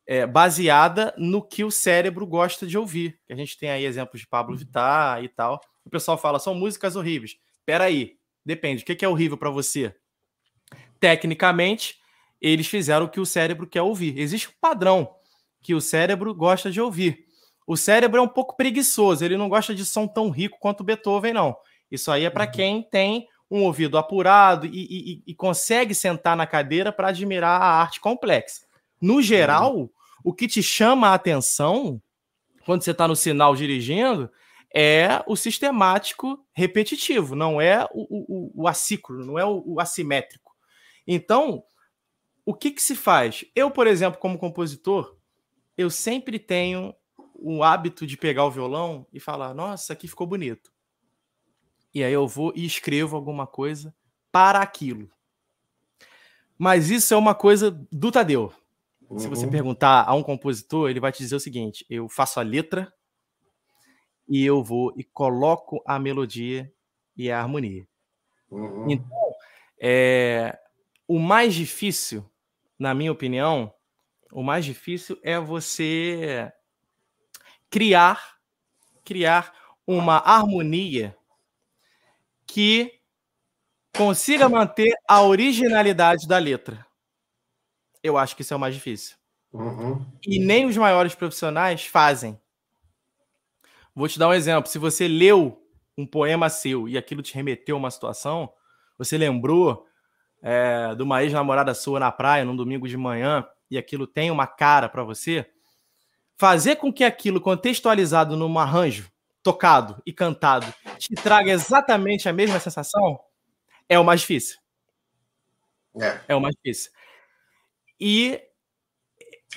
é, 0.06 0.26
baseada 0.26 1.14
no 1.18 1.42
que 1.42 1.64
o 1.64 1.72
cérebro 1.72 2.26
gosta 2.26 2.66
de 2.66 2.78
ouvir. 2.78 3.20
A 3.30 3.36
gente 3.36 3.58
tem 3.58 3.70
aí 3.70 3.86
exemplos 3.86 4.22
de 4.22 4.28
Pablo 4.28 4.56
Vittar 4.56 5.24
e 5.24 5.30
tal. 5.30 5.60
O 5.84 5.90
pessoal 5.90 6.18
fala, 6.18 6.40
são 6.40 6.56
músicas 6.56 6.96
horríveis. 6.96 7.38
Peraí, 7.66 8.18
depende. 8.46 8.84
O 8.84 8.86
que 8.86 9.06
é 9.06 9.10
horrível 9.10 9.38
para 9.38 9.50
você? 9.50 9.94
Tecnicamente, 11.00 11.98
eles 12.42 12.68
fizeram 12.68 13.06
o 13.06 13.10
que 13.10 13.20
o 13.20 13.26
cérebro 13.26 13.68
quer 13.68 13.82
ouvir. 13.82 14.18
Existe 14.18 14.50
um 14.50 14.54
padrão 14.60 15.16
que 15.62 15.74
o 15.74 15.82
cérebro 15.82 16.34
gosta 16.34 16.72
de 16.72 16.80
ouvir. 16.80 17.26
O 17.66 17.76
cérebro 17.76 18.20
é 18.20 18.22
um 18.22 18.28
pouco 18.28 18.56
preguiçoso, 18.56 19.26
ele 19.26 19.36
não 19.36 19.50
gosta 19.50 19.76
de 19.76 19.84
som 19.84 20.08
tão 20.08 20.30
rico 20.30 20.58
quanto 20.60 20.84
Beethoven, 20.84 21.34
não. 21.34 21.56
Isso 21.92 22.10
aí 22.12 22.24
é 22.24 22.30
para 22.30 22.46
uhum. 22.46 22.52
quem 22.52 22.82
tem 22.84 23.28
um 23.50 23.64
ouvido 23.64 23.98
apurado 23.98 24.66
e, 24.66 24.70
e, 24.72 25.24
e 25.28 25.36
consegue 25.36 25.94
sentar 25.94 26.36
na 26.36 26.48
cadeira 26.48 26.92
para 26.92 27.10
admirar 27.10 27.62
a 27.62 27.82
arte 27.82 28.00
complexa. 28.00 28.66
No 29.02 29.22
geral, 29.22 29.76
uhum. 29.76 29.90
o 30.24 30.34
que 30.34 30.48
te 30.48 30.64
chama 30.64 31.10
a 31.10 31.14
atenção 31.14 32.02
quando 32.66 32.84
você 32.84 32.92
está 32.92 33.08
no 33.08 33.16
sinal 33.16 33.56
dirigindo 33.56 34.30
é 34.74 35.24
o 35.26 35.36
sistemático 35.36 36.40
repetitivo, 36.54 37.36
não 37.36 37.62
é 37.62 37.86
o, 37.92 38.52
o, 38.54 38.64
o 38.64 38.68
assíncrono, 38.68 39.26
não 39.26 39.40
é 39.40 39.46
o, 39.46 39.64
o 39.66 39.80
assimétrico. 39.80 40.47
Então, 41.08 41.64
o 42.46 42.54
que, 42.54 42.72
que 42.72 42.82
se 42.82 42.96
faz? 42.96 43.46
Eu, 43.56 43.72
por 43.72 43.88
exemplo, 43.88 44.20
como 44.20 44.38
compositor, 44.38 45.18
eu 45.78 45.90
sempre 45.90 46.38
tenho 46.38 46.94
o 47.34 47.64
hábito 47.64 48.06
de 48.06 48.18
pegar 48.18 48.46
o 48.46 48.52
violão 48.52 49.08
e 49.14 49.20
falar: 49.20 49.54
nossa, 49.54 49.94
aqui 49.94 50.08
ficou 50.08 50.28
bonito. 50.28 50.72
E 51.94 52.04
aí 52.04 52.14
eu 52.14 52.28
vou 52.28 52.52
e 52.56 52.66
escrevo 52.66 53.16
alguma 53.16 53.48
coisa 53.48 53.96
para 54.32 54.60
aquilo. 54.60 55.10
Mas 56.58 56.90
isso 56.90 57.14
é 57.14 57.18
uma 57.18 57.36
coisa 57.36 57.72
do 57.92 58.12
Tadeu. 58.12 58.52
Uhum. 59.10 59.20
Se 59.20 59.28
você 59.28 59.46
uhum. 59.46 59.52
perguntar 59.52 60.08
a 60.08 60.14
um 60.14 60.24
compositor, 60.24 60.90
ele 60.90 61.00
vai 61.00 61.12
te 61.12 61.20
dizer 61.20 61.36
o 61.36 61.40
seguinte: 61.40 61.86
eu 61.90 62.10
faço 62.10 62.40
a 62.40 62.44
letra 62.44 62.92
e 64.28 64.46
eu 64.46 64.64
vou 64.64 64.94
e 64.98 65.04
coloco 65.04 65.82
a 65.86 65.98
melodia 65.98 66.72
e 67.16 67.32
a 67.32 67.40
harmonia. 67.40 67.88
Uhum. 68.50 68.90
Então, 68.90 69.32
é, 69.80 70.58
o 71.08 71.20
mais 71.20 71.54
difícil, 71.54 72.30
na 72.78 72.94
minha 72.94 73.12
opinião, 73.12 73.74
o 74.32 74.44
mais 74.44 74.66
difícil 74.66 75.20
é 75.24 75.40
você 75.40 76.52
criar 77.70 78.38
criar 79.08 79.54
uma 79.88 80.18
harmonia 80.18 81.18
que 82.46 83.00
consiga 83.96 84.50
manter 84.50 84.94
a 85.08 85.22
originalidade 85.22 86.28
da 86.28 86.38
letra. 86.38 86.86
Eu 88.04 88.18
acho 88.18 88.36
que 88.36 88.42
isso 88.42 88.54
é 88.54 88.58
o 88.58 88.60
mais 88.60 88.76
difícil. 88.76 89.16
Uhum. 89.54 90.06
E 90.26 90.40
nem 90.40 90.66
os 90.66 90.76
maiores 90.76 91.16
profissionais 91.16 91.86
fazem. 91.86 92.38
Vou 93.96 94.10
te 94.10 94.20
dar 94.20 94.28
um 94.28 94.34
exemplo. 94.34 94.70
Se 94.70 94.78
você 94.78 95.08
leu 95.08 95.66
um 95.98 96.06
poema 96.06 96.50
seu 96.50 96.88
e 96.90 96.98
aquilo 96.98 97.22
te 97.22 97.34
remeteu 97.34 97.78
a 97.78 97.80
uma 97.80 97.90
situação, 97.90 98.52
você 98.98 99.18
lembrou 99.18 99.87
é, 100.42 100.94
de 100.96 101.04
uma 101.04 101.24
ex-namorada 101.24 101.74
sua 101.74 102.00
na 102.00 102.12
praia 102.12 102.46
num 102.46 102.56
domingo 102.56 102.88
de 102.88 102.98
manhã 102.98 103.46
e 103.70 103.78
aquilo 103.78 104.08
tem 104.08 104.32
uma 104.32 104.48
cara 104.48 104.88
para 104.88 105.04
você, 105.04 105.46
fazer 106.38 106.78
com 106.78 106.92
que 106.94 107.04
aquilo 107.04 107.42
contextualizado 107.42 108.38
num 108.38 108.58
arranjo, 108.58 109.12
tocado 109.44 110.02
e 110.06 110.14
cantado, 110.14 110.72
te 110.98 111.14
traga 111.16 111.52
exatamente 111.52 112.30
a 112.30 112.34
mesma 112.34 112.60
sensação, 112.60 113.20
é 113.90 114.00
o 114.00 114.04
mais 114.04 114.22
difícil. 114.22 114.58
É, 116.00 116.20
é 116.30 116.36
o 116.36 116.42
mais 116.42 116.56
difícil. 116.56 116.92
E 118.00 118.40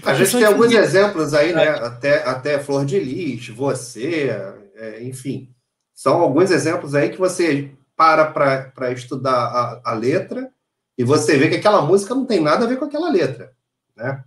a 0.02 0.14
gente 0.14 0.32
tem 0.32 0.44
alguns 0.44 0.72
exemplos 0.72 1.34
aí, 1.34 1.52
né? 1.52 1.68
Até, 1.68 2.22
até 2.26 2.58
Flor 2.58 2.86
de 2.86 2.98
Lis, 2.98 3.48
você, 3.48 4.30
é, 4.74 5.02
enfim. 5.02 5.54
São 5.92 6.20
alguns 6.20 6.50
exemplos 6.50 6.94
aí 6.94 7.10
que 7.10 7.18
você 7.18 7.70
para 7.94 8.24
para 8.24 8.92
estudar 8.92 9.34
a, 9.34 9.80
a 9.84 9.92
letra 9.92 10.50
e 11.00 11.02
você 11.02 11.38
vê 11.38 11.48
que 11.48 11.56
aquela 11.56 11.80
música 11.80 12.14
não 12.14 12.26
tem 12.26 12.40
nada 12.40 12.66
a 12.66 12.68
ver 12.68 12.78
com 12.78 12.84
aquela 12.84 13.08
letra, 13.08 13.56
né? 13.96 14.22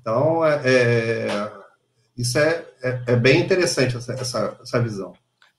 Então, 0.00 0.44
é, 0.44 0.60
é 0.64 1.52
isso 2.16 2.36
é, 2.36 2.66
é, 2.82 3.04
é, 3.06 3.16
bem 3.16 3.40
interessante, 3.40 3.96
essa, 3.96 4.12
essa, 4.14 4.58
essa 4.60 4.82
visão. 4.82 5.12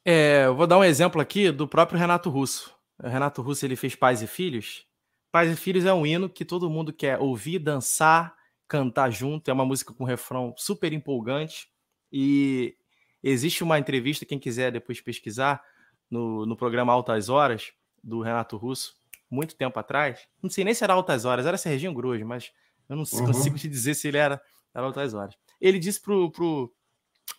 É, 0.03 0.43
eu 0.45 0.53
vou 0.53 0.67
dar 0.67 0.77
um 0.77 0.83
exemplo 0.83 1.21
aqui 1.21 1.51
do 1.51 1.65
próprio 1.69 1.97
Renato 1.97 2.29
Russo. 2.29 2.75
O 3.01 3.07
Renato 3.07 3.41
Russo 3.41 3.65
ele 3.65 3.77
fez 3.77 3.95
Pais 3.95 4.21
e 4.21 4.27
Filhos. 4.27 4.85
Pais 5.31 5.49
e 5.49 5.55
Filhos 5.55 5.85
é 5.85 5.93
um 5.93 6.05
hino 6.05 6.27
que 6.27 6.43
todo 6.43 6.69
mundo 6.69 6.91
quer 6.91 7.17
ouvir, 7.17 7.57
dançar, 7.57 8.35
cantar 8.67 9.11
junto. 9.11 9.49
É 9.49 9.53
uma 9.53 9.65
música 9.65 9.93
com 9.93 10.03
refrão 10.03 10.53
super 10.57 10.91
empolgante. 10.91 11.69
E 12.11 12.75
existe 13.23 13.63
uma 13.63 13.79
entrevista, 13.79 14.25
quem 14.25 14.37
quiser 14.37 14.69
depois 14.69 14.99
pesquisar, 14.99 15.63
no, 16.11 16.45
no 16.45 16.57
programa 16.57 16.91
Altas 16.91 17.29
Horas, 17.29 17.71
do 18.03 18.19
Renato 18.19 18.57
Russo, 18.57 18.95
muito 19.29 19.55
tempo 19.55 19.79
atrás. 19.79 20.27
Não 20.41 20.49
sei 20.49 20.63
nem 20.63 20.73
se 20.73 20.83
era 20.83 20.93
Altas 20.93 21.25
Horas, 21.25 21.45
era 21.45 21.57
Serginho 21.57 21.93
Grosso, 21.93 22.25
mas 22.25 22.51
eu 22.89 22.95
não 22.95 23.03
uhum. 23.13 23.25
consigo 23.25 23.57
te 23.57 23.67
dizer 23.67 23.93
se 23.93 24.07
ele 24.07 24.17
era, 24.17 24.41
era 24.73 24.85
Altas 24.85 25.13
Horas. 25.13 25.35
Ele 25.59 25.79
disse 25.79 26.01
pro, 26.01 26.31
pro 26.31 26.73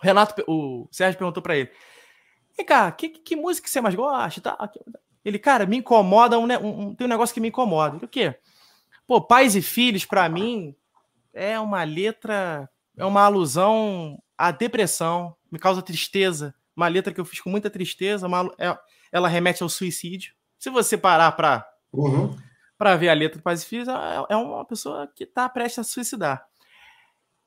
Renato, 0.00 0.42
o 0.46 0.88
Sérgio 0.90 1.18
perguntou 1.18 1.42
para 1.42 1.56
ele: 1.56 1.70
Vem 2.56 2.64
cá, 2.66 2.90
que, 2.90 3.08
que 3.08 3.36
música 3.36 3.68
você 3.68 3.80
mais 3.80 3.94
gosta? 3.94 4.40
Tá? 4.40 4.70
Ele, 5.24 5.38
cara, 5.38 5.66
me 5.66 5.78
incomoda, 5.78 6.38
um, 6.38 6.44
um, 6.44 6.94
tem 6.94 7.06
um 7.06 7.10
negócio 7.10 7.34
que 7.34 7.40
me 7.40 7.48
incomoda. 7.48 8.04
O 8.04 8.08
quê? 8.08 8.38
Pô, 9.06 9.20
pais 9.20 9.54
e 9.54 9.62
filhos, 9.62 10.04
para 10.04 10.28
mim, 10.28 10.74
é 11.34 11.58
uma 11.60 11.84
letra, 11.84 12.68
é 12.96 13.04
uma 13.04 13.22
alusão 13.22 14.22
à 14.38 14.50
depressão, 14.50 15.36
me 15.50 15.58
causa 15.58 15.82
tristeza. 15.82 16.54
Uma 16.74 16.88
letra 16.88 17.12
que 17.12 17.20
eu 17.20 17.24
fiz 17.24 17.40
com 17.40 17.50
muita 17.50 17.70
tristeza, 17.70 18.26
uma, 18.26 18.52
é, 18.58 18.76
ela 19.10 19.28
remete 19.28 19.62
ao 19.62 19.68
suicídio. 19.68 20.34
Se 20.58 20.70
você 20.70 20.96
parar 20.96 21.32
para 21.32 21.66
uhum. 21.92 22.36
para 22.78 22.96
ver 22.96 23.08
a 23.08 23.14
letra 23.14 23.38
do 23.38 23.42
Pais 23.42 23.62
e 23.62 23.66
Filhos, 23.66 23.88
é, 23.88 24.24
é 24.30 24.36
uma 24.36 24.64
pessoa 24.64 25.10
que 25.14 25.24
está 25.24 25.48
prestes 25.48 25.78
a 25.78 25.84
suicidar. 25.84 26.46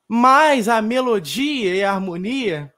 Mas 0.07 0.67
a 0.67 0.81
melodia 0.81 1.75
e 1.75 1.83
a 1.83 1.93
harmonia 1.93 2.73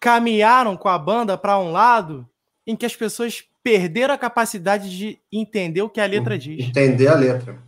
caminharam 0.00 0.76
com 0.76 0.88
a 0.88 0.98
banda 0.98 1.36
para 1.36 1.58
um 1.58 1.70
lado 1.70 2.28
em 2.66 2.74
que 2.74 2.86
as 2.86 2.96
pessoas 2.96 3.44
perderam 3.62 4.14
a 4.14 4.18
capacidade 4.18 4.96
de 4.96 5.20
entender 5.30 5.82
o 5.82 5.90
que 5.90 6.00
a 6.00 6.06
letra 6.06 6.34
uhum. 6.34 6.38
diz. 6.38 6.68
Entender 6.68 7.08
a 7.08 7.14
letra. 7.14 7.62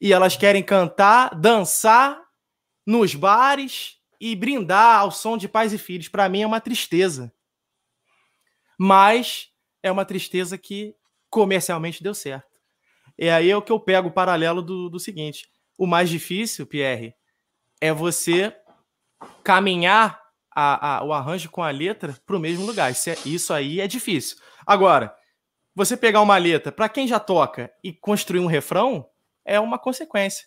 E 0.00 0.12
elas 0.12 0.36
querem 0.36 0.62
cantar, 0.62 1.34
dançar 1.34 2.22
nos 2.86 3.14
bares 3.14 3.98
e 4.20 4.34
brindar 4.34 5.00
ao 5.00 5.10
som 5.10 5.36
de 5.36 5.48
pais 5.48 5.72
e 5.72 5.78
filhos. 5.78 6.08
Para 6.08 6.28
mim 6.28 6.42
é 6.42 6.46
uma 6.46 6.60
tristeza. 6.60 7.32
Mas 8.78 9.50
é 9.82 9.90
uma 9.90 10.04
tristeza 10.04 10.56
que 10.56 10.94
comercialmente 11.28 12.02
deu 12.02 12.14
certo. 12.14 12.47
E 13.18 13.28
aí 13.28 13.50
é 13.50 13.56
o 13.56 13.62
que 13.62 13.72
eu 13.72 13.80
pego 13.80 14.08
o 14.08 14.12
paralelo 14.12 14.62
do, 14.62 14.88
do 14.88 15.00
seguinte: 15.00 15.48
o 15.76 15.86
mais 15.86 16.08
difícil, 16.08 16.66
Pierre, 16.66 17.14
é 17.80 17.92
você 17.92 18.54
caminhar 19.42 20.20
a, 20.54 20.96
a, 20.98 21.04
o 21.04 21.12
arranjo 21.12 21.50
com 21.50 21.62
a 21.62 21.70
letra 21.70 22.16
para 22.26 22.36
o 22.36 22.40
mesmo 22.40 22.66
lugar. 22.66 22.90
Isso, 22.90 23.10
é, 23.10 23.16
isso 23.24 23.52
aí 23.52 23.80
é 23.80 23.86
difícil. 23.86 24.36
Agora, 24.66 25.14
você 25.74 25.96
pegar 25.96 26.20
uma 26.20 26.36
letra 26.36 26.72
para 26.72 26.88
quem 26.88 27.06
já 27.06 27.20
toca 27.20 27.72
e 27.82 27.92
construir 27.92 28.40
um 28.40 28.46
refrão 28.46 29.08
é 29.44 29.58
uma 29.58 29.78
consequência. 29.78 30.46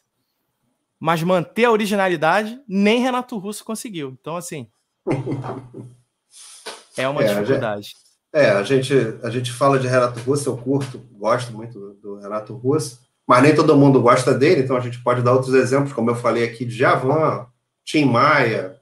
Mas 1.00 1.24
manter 1.24 1.66
a 1.66 1.72
originalidade, 1.72 2.62
nem 2.68 3.00
Renato 3.00 3.38
Russo 3.38 3.66
conseguiu. 3.66 4.16
Então, 4.20 4.36
assim. 4.36 4.70
é 6.96 7.08
uma 7.08 7.24
é, 7.24 7.28
dificuldade. 7.28 7.96
É, 8.34 8.52
a 8.52 8.64
gente, 8.64 8.94
a 9.24 9.30
gente 9.30 9.52
fala 9.52 9.78
de 9.78 9.88
Renato 9.88 10.20
Russo, 10.22 10.50
eu 10.50 10.58
curto, 10.58 11.00
gosto 11.14 11.52
muito 11.52 11.78
do, 11.80 11.94
do 11.96 12.20
Renato 12.20 12.54
Russo, 12.54 13.00
mas 13.28 13.44
nem 13.44 13.54
todo 13.54 13.78
mundo 13.78 14.02
gosta 14.02 14.34
dele, 14.34 14.62
então 14.62 14.78
a 14.78 14.80
gente 14.80 15.02
pode 15.04 15.22
dar 15.22 15.34
outros 15.34 15.54
exemplos, 15.54 15.94
como 15.94 16.10
eu 16.10 16.16
falei 16.16 16.44
aqui, 16.44 16.66
de 16.66 16.76
Javan, 16.76 17.46
Tim 17.84 18.06
Maia, 18.06 18.80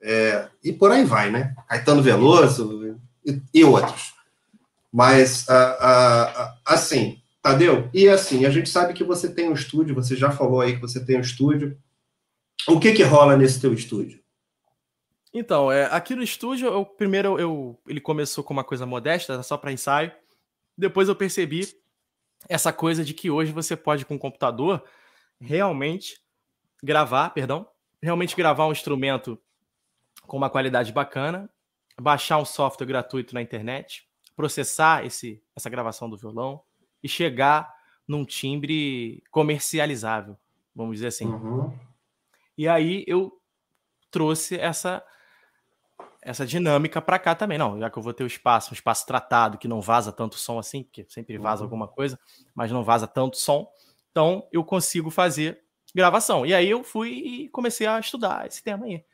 é, 0.00 0.48
e 0.62 0.72
por 0.72 0.90
aí 0.92 1.04
vai, 1.04 1.30
né? 1.30 1.54
Caetano 1.68 2.02
Veloso 2.02 2.98
e, 3.24 3.40
e 3.52 3.64
outros. 3.64 4.12
Mas, 4.92 5.46
assim, 6.64 7.18
Tadeu, 7.42 7.90
e 7.92 8.08
assim, 8.08 8.46
a 8.46 8.50
gente 8.50 8.70
sabe 8.70 8.94
que 8.94 9.02
você 9.02 9.28
tem 9.28 9.48
um 9.48 9.54
estúdio, 9.54 9.94
você 9.94 10.14
já 10.14 10.30
falou 10.30 10.60
aí 10.60 10.76
que 10.76 10.80
você 10.80 11.04
tem 11.04 11.16
um 11.16 11.20
estúdio. 11.20 11.76
O 12.68 12.78
que 12.78 12.92
que 12.92 13.02
rola 13.02 13.36
nesse 13.36 13.60
teu 13.60 13.74
estúdio? 13.74 14.23
Então, 15.34 15.70
é, 15.70 15.86
aqui 15.86 16.14
no 16.14 16.22
estúdio, 16.22 16.68
eu, 16.68 16.86
primeiro 16.86 17.40
eu, 17.40 17.76
ele 17.88 18.00
começou 18.00 18.44
com 18.44 18.52
uma 18.52 18.62
coisa 18.62 18.86
modesta, 18.86 19.42
só 19.42 19.58
para 19.58 19.72
ensaio. 19.72 20.12
Depois 20.78 21.08
eu 21.08 21.16
percebi 21.16 21.66
essa 22.48 22.72
coisa 22.72 23.04
de 23.04 23.12
que 23.12 23.30
hoje 23.30 23.50
você 23.50 23.76
pode, 23.76 24.06
com 24.06 24.14
o 24.14 24.18
computador, 24.18 24.84
realmente 25.40 26.20
gravar, 26.80 27.30
perdão, 27.30 27.68
realmente 28.00 28.36
gravar 28.36 28.68
um 28.68 28.72
instrumento 28.72 29.36
com 30.22 30.36
uma 30.36 30.48
qualidade 30.48 30.92
bacana, 30.92 31.50
baixar 32.00 32.38
um 32.38 32.44
software 32.44 32.86
gratuito 32.86 33.34
na 33.34 33.42
internet, 33.42 34.08
processar 34.36 35.04
esse, 35.04 35.42
essa 35.56 35.68
gravação 35.68 36.08
do 36.08 36.16
violão, 36.16 36.62
e 37.02 37.08
chegar 37.08 37.74
num 38.06 38.24
timbre 38.24 39.22
comercializável, 39.32 40.38
vamos 40.74 40.94
dizer 40.94 41.08
assim. 41.08 41.26
Uhum. 41.26 41.76
E 42.56 42.68
aí 42.68 43.04
eu 43.08 43.36
trouxe 44.10 44.56
essa 44.56 45.04
essa 46.24 46.46
dinâmica 46.46 47.00
para 47.00 47.18
cá 47.18 47.34
também. 47.34 47.58
Não, 47.58 47.78
já 47.78 47.90
que 47.90 47.98
eu 47.98 48.02
vou 48.02 48.12
ter 48.12 48.24
o 48.24 48.26
espaço, 48.26 48.70
um 48.70 48.74
espaço 48.74 49.06
tratado 49.06 49.58
que 49.58 49.68
não 49.68 49.80
vaza 49.80 50.10
tanto 50.10 50.36
som 50.36 50.58
assim, 50.58 50.82
porque 50.82 51.06
sempre 51.08 51.38
vaza 51.38 51.62
uhum. 51.62 51.66
alguma 51.66 51.86
coisa, 51.86 52.18
mas 52.54 52.72
não 52.72 52.82
vaza 52.82 53.06
tanto 53.06 53.36
som. 53.36 53.70
Então 54.10 54.48
eu 54.50 54.64
consigo 54.64 55.10
fazer 55.10 55.62
gravação. 55.94 56.44
E 56.44 56.54
aí 56.54 56.68
eu 56.68 56.82
fui 56.82 57.10
e 57.10 57.48
comecei 57.50 57.86
a 57.86 58.00
estudar 58.00 58.46
esse 58.46 58.62
tema 58.62 58.86
aí 58.86 59.04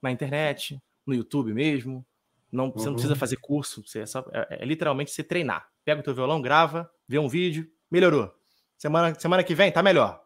na 0.00 0.10
internet, 0.10 0.80
no 1.06 1.14
YouTube 1.14 1.52
mesmo. 1.52 2.06
Não, 2.50 2.66
uhum. 2.66 2.72
Você 2.72 2.86
não 2.86 2.94
precisa 2.94 3.14
uhum. 3.14 3.20
fazer 3.20 3.36
curso, 3.36 3.82
você 3.86 4.00
é, 4.00 4.06
só, 4.06 4.24
é, 4.32 4.62
é 4.62 4.64
literalmente 4.64 5.10
você 5.10 5.22
treinar. 5.22 5.68
Pega 5.84 6.00
o 6.00 6.04
teu 6.04 6.14
violão, 6.14 6.40
grava, 6.40 6.90
vê 7.06 7.18
um 7.18 7.28
vídeo, 7.28 7.70
melhorou. 7.90 8.32
Semana, 8.78 9.14
semana 9.18 9.44
que 9.44 9.54
vem 9.54 9.70
tá 9.70 9.82
melhor. 9.82 10.22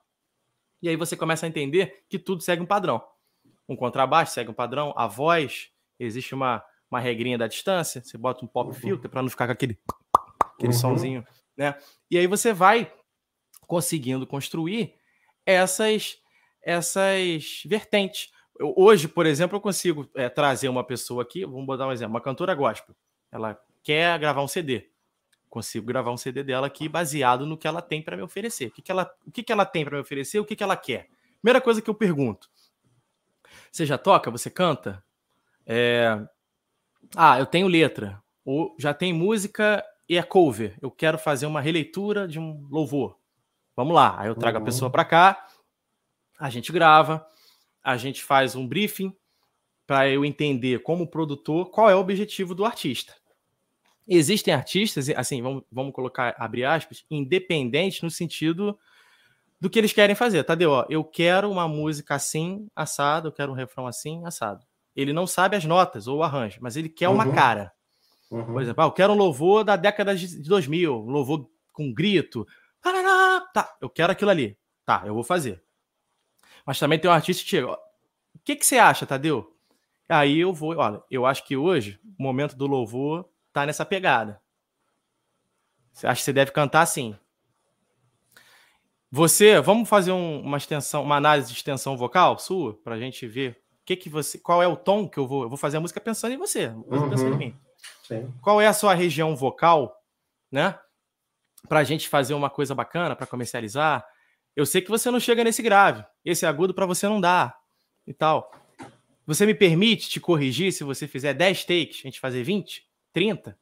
E 0.80 0.88
aí 0.88 0.96
você 0.96 1.16
começa 1.16 1.46
a 1.46 1.48
entender 1.48 2.04
que 2.08 2.18
tudo 2.18 2.42
segue 2.42 2.62
um 2.62 2.66
padrão. 2.66 3.02
Um 3.68 3.74
contrabaixo 3.74 4.32
segue 4.32 4.50
um 4.50 4.54
padrão, 4.54 4.92
a 4.96 5.06
voz, 5.06 5.70
existe 5.98 6.34
uma, 6.34 6.62
uma 6.90 7.00
regrinha 7.00 7.38
da 7.38 7.46
distância, 7.46 8.02
você 8.02 8.16
bota 8.18 8.44
um 8.44 8.48
pop 8.48 8.68
uhum. 8.68 8.74
filter 8.74 9.10
para 9.10 9.22
não 9.22 9.28
ficar 9.28 9.46
com 9.46 9.52
aquele, 9.52 9.78
aquele 10.54 10.72
uhum. 10.72 10.78
sonzinho, 10.78 11.26
né? 11.56 11.76
E 12.10 12.18
aí 12.18 12.26
você 12.26 12.52
vai 12.52 12.92
conseguindo 13.66 14.26
construir 14.26 14.94
essas 15.46 16.18
essas 16.62 17.62
vertentes. 17.66 18.30
Eu, 18.58 18.72
hoje, 18.76 19.06
por 19.06 19.26
exemplo, 19.26 19.56
eu 19.56 19.60
consigo 19.60 20.08
é, 20.14 20.30
trazer 20.30 20.68
uma 20.68 20.82
pessoa 20.82 21.22
aqui, 21.22 21.44
vamos 21.44 21.66
botar 21.66 21.86
um 21.86 21.92
exemplo, 21.92 22.14
uma 22.14 22.20
cantora 22.20 22.54
gospel. 22.54 22.94
Ela 23.30 23.60
quer 23.82 24.18
gravar 24.18 24.42
um 24.42 24.48
CD 24.48 24.88
consigo 25.54 25.86
gravar 25.86 26.10
um 26.10 26.16
CD 26.16 26.42
dela 26.42 26.66
aqui 26.66 26.88
baseado 26.88 27.46
no 27.46 27.56
que 27.56 27.68
ela 27.68 27.80
tem 27.80 28.02
para 28.02 28.16
me 28.16 28.24
oferecer. 28.24 28.66
O 28.66 28.70
que, 28.72 28.82
que, 28.82 28.90
ela, 28.90 29.08
o 29.24 29.30
que, 29.30 29.40
que 29.40 29.52
ela 29.52 29.64
tem 29.64 29.84
para 29.84 29.94
me 29.94 30.00
oferecer? 30.00 30.40
O 30.40 30.44
que, 30.44 30.56
que 30.56 30.64
ela 30.64 30.76
quer? 30.76 31.08
Primeira 31.40 31.60
coisa 31.60 31.80
que 31.80 31.88
eu 31.88 31.94
pergunto: 31.94 32.50
você 33.70 33.86
já 33.86 33.96
toca? 33.96 34.32
Você 34.32 34.50
canta? 34.50 35.03
É... 35.66 36.18
Ah, 37.16 37.38
eu 37.38 37.46
tenho 37.46 37.68
letra. 37.68 38.22
Ou 38.44 38.74
já 38.78 38.92
tem 38.92 39.12
música 39.12 39.84
e 40.08 40.16
é 40.16 40.22
cover. 40.22 40.76
Eu 40.80 40.90
quero 40.90 41.18
fazer 41.18 41.46
uma 41.46 41.60
releitura 41.60 42.28
de 42.28 42.38
um 42.38 42.66
louvor. 42.70 43.18
Vamos 43.76 43.94
lá. 43.94 44.20
Aí 44.20 44.28
eu 44.28 44.34
trago 44.34 44.58
uhum. 44.58 44.62
a 44.62 44.66
pessoa 44.66 44.90
para 44.90 45.04
cá, 45.04 45.46
a 46.38 46.50
gente 46.50 46.70
grava, 46.72 47.26
a 47.82 47.96
gente 47.96 48.22
faz 48.22 48.54
um 48.54 48.66
briefing 48.66 49.14
para 49.86 50.08
eu 50.08 50.24
entender 50.24 50.82
como 50.82 51.06
produtor 51.06 51.70
qual 51.70 51.90
é 51.90 51.94
o 51.94 52.00
objetivo 52.00 52.54
do 52.54 52.64
artista. 52.64 53.14
Existem 54.06 54.52
artistas, 54.52 55.08
assim, 55.10 55.42
vamos, 55.42 55.62
vamos 55.70 55.92
colocar, 55.92 56.34
abrir 56.38 56.64
aspas, 56.64 57.04
independentes 57.10 58.02
no 58.02 58.10
sentido 58.10 58.78
do 59.60 59.70
que 59.70 59.78
eles 59.78 59.92
querem 59.92 60.14
fazer. 60.14 60.44
Tadeu, 60.44 60.70
ó, 60.70 60.86
eu 60.90 61.02
quero 61.02 61.50
uma 61.50 61.66
música 61.66 62.14
assim, 62.14 62.68
assado, 62.76 63.28
eu 63.28 63.32
quero 63.32 63.52
um 63.52 63.54
refrão 63.54 63.86
assim, 63.86 64.24
assado. 64.24 64.64
Ele 64.94 65.12
não 65.12 65.26
sabe 65.26 65.56
as 65.56 65.64
notas 65.64 66.06
ou 66.06 66.18
o 66.18 66.22
arranjo, 66.22 66.58
mas 66.60 66.76
ele 66.76 66.88
quer 66.88 67.08
uhum. 67.08 67.14
uma 67.14 67.32
cara. 67.32 67.72
Uhum. 68.30 68.44
Por 68.44 68.62
exemplo, 68.62 68.82
ah, 68.82 68.86
eu 68.86 68.92
quero 68.92 69.12
um 69.12 69.16
louvor 69.16 69.64
da 69.64 69.76
década 69.76 70.14
de 70.14 70.42
2000, 70.42 70.94
um 70.94 71.10
louvor 71.10 71.48
com 71.72 71.92
grito. 71.92 72.46
Tá, 73.52 73.76
eu 73.80 73.88
quero 73.88 74.12
aquilo 74.12 74.30
ali. 74.30 74.56
Tá, 74.84 75.02
eu 75.06 75.14
vou 75.14 75.24
fazer. 75.24 75.62
Mas 76.66 76.78
também 76.78 76.98
tem 76.98 77.10
um 77.10 77.14
artista 77.14 77.42
que 77.42 77.50
chega, 77.50 77.72
o 77.72 77.78
que, 78.44 78.56
que 78.56 78.66
você 78.66 78.78
acha, 78.78 79.06
Tadeu? 79.06 79.56
Aí 80.08 80.40
eu 80.40 80.52
vou, 80.52 80.76
olha, 80.76 81.02
eu 81.10 81.24
acho 81.24 81.46
que 81.46 81.56
hoje, 81.56 81.98
o 82.18 82.22
momento 82.22 82.56
do 82.56 82.66
louvor 82.66 83.28
tá 83.52 83.64
nessa 83.64 83.84
pegada. 83.84 84.40
Você 85.92 86.06
acha 86.06 86.20
que 86.20 86.24
você 86.24 86.32
deve 86.32 86.50
cantar 86.50 86.82
assim? 86.82 87.16
Você, 89.10 89.60
vamos 89.60 89.88
fazer 89.88 90.12
um, 90.12 90.40
uma 90.40 90.56
extensão, 90.56 91.04
uma 91.04 91.16
análise 91.16 91.48
de 91.48 91.56
extensão 91.56 91.96
vocal 91.96 92.38
sua, 92.38 92.74
para 92.82 92.96
a 92.96 92.98
gente 92.98 93.26
ver 93.26 93.63
que 93.84 93.96
que 93.96 94.08
você, 94.08 94.38
qual 94.38 94.62
é 94.62 94.68
o 94.68 94.76
tom 94.76 95.08
que 95.08 95.18
eu 95.18 95.26
vou, 95.26 95.42
eu 95.42 95.48
vou 95.48 95.58
fazer 95.58 95.76
a 95.76 95.80
música 95.80 96.00
pensando 96.00 96.32
em 96.32 96.38
você, 96.38 96.68
uhum. 96.68 97.10
pensando 97.10 97.34
em 97.34 97.38
mim. 97.38 97.56
Sim. 98.02 98.32
Qual 98.40 98.60
é 98.60 98.66
a 98.66 98.72
sua 98.72 98.94
região 98.94 99.36
vocal, 99.36 99.94
né? 100.50 100.78
Para 101.68 101.80
a 101.80 101.84
gente 101.84 102.08
fazer 102.08 102.34
uma 102.34 102.50
coisa 102.50 102.74
bacana, 102.74 103.16
para 103.16 103.26
comercializar. 103.26 104.06
Eu 104.54 104.66
sei 104.66 104.80
que 104.80 104.90
você 104.90 105.10
não 105.10 105.20
chega 105.20 105.44
nesse 105.44 105.62
grave, 105.62 106.04
esse 106.24 106.46
agudo 106.46 106.74
para 106.74 106.86
você 106.86 107.08
não 107.08 107.20
dá 107.20 107.54
e 108.06 108.12
tal. 108.12 108.50
Você 109.26 109.46
me 109.46 109.54
permite 109.54 110.08
te 110.08 110.20
corrigir 110.20 110.72
se 110.72 110.84
você 110.84 111.08
fizer 111.08 111.32
10 111.34 111.64
takes, 111.64 112.00
a 112.00 112.08
gente 112.08 112.20
fazer 112.20 112.42
20? 112.42 112.86
30, 113.12 113.56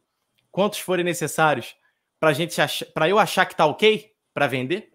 quantos 0.51 0.79
forem 0.81 1.05
necessários 1.05 1.77
para 2.19 2.33
gente 2.33 2.57
para 2.95 3.09
eu 3.09 3.19
achar 3.19 3.47
que 3.47 3.55
tá 3.55 3.67
ok 3.67 4.13
para 4.33 4.47
vender. 4.47 4.93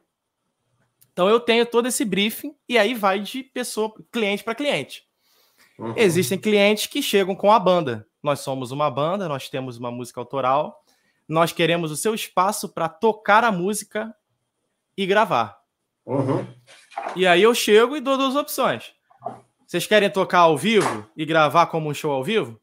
Então 1.14 1.30
eu 1.30 1.40
tenho 1.40 1.66
todo 1.66 1.88
esse 1.88 2.04
briefing 2.04 2.56
e 2.68 2.78
aí 2.78 2.94
vai 2.94 3.20
de 3.20 3.44
pessoa, 3.44 3.94
cliente 4.12 4.44
para 4.44 4.56
cliente. 4.56 5.07
Uhum. 5.78 5.94
Existem 5.96 6.38
clientes 6.38 6.88
que 6.88 7.02
chegam 7.02 7.36
com 7.36 7.52
a 7.52 7.60
banda. 7.60 8.08
Nós 8.22 8.40
somos 8.40 8.72
uma 8.72 8.90
banda, 8.90 9.28
nós 9.28 9.50
temos 9.50 9.78
uma 9.78 9.92
música 9.92 10.20
autoral, 10.20 10.84
nós 11.28 11.52
queremos 11.52 11.92
o 11.92 11.98
seu 11.98 12.16
espaço 12.16 12.70
para 12.70 12.90
tocar 12.90 13.44
a 13.44 13.52
música 13.52 14.14
e 14.98 15.06
gravar. 15.06 15.58
Uhum. 16.06 16.46
E 17.16 17.28
aí 17.28 17.44
eu 17.44 17.54
chego 17.54 17.96
e 17.96 18.02
dou 18.02 18.18
duas 18.18 18.36
opções. 18.36 18.94
Vocês 19.66 19.86
querem 19.86 20.10
tocar 20.10 20.40
ao 20.40 20.58
vivo 20.58 21.10
e 21.16 21.26
gravar 21.26 21.68
como 21.68 21.90
um 21.90 21.94
show 21.94 22.12
ao 22.12 22.24
vivo? 22.24 22.60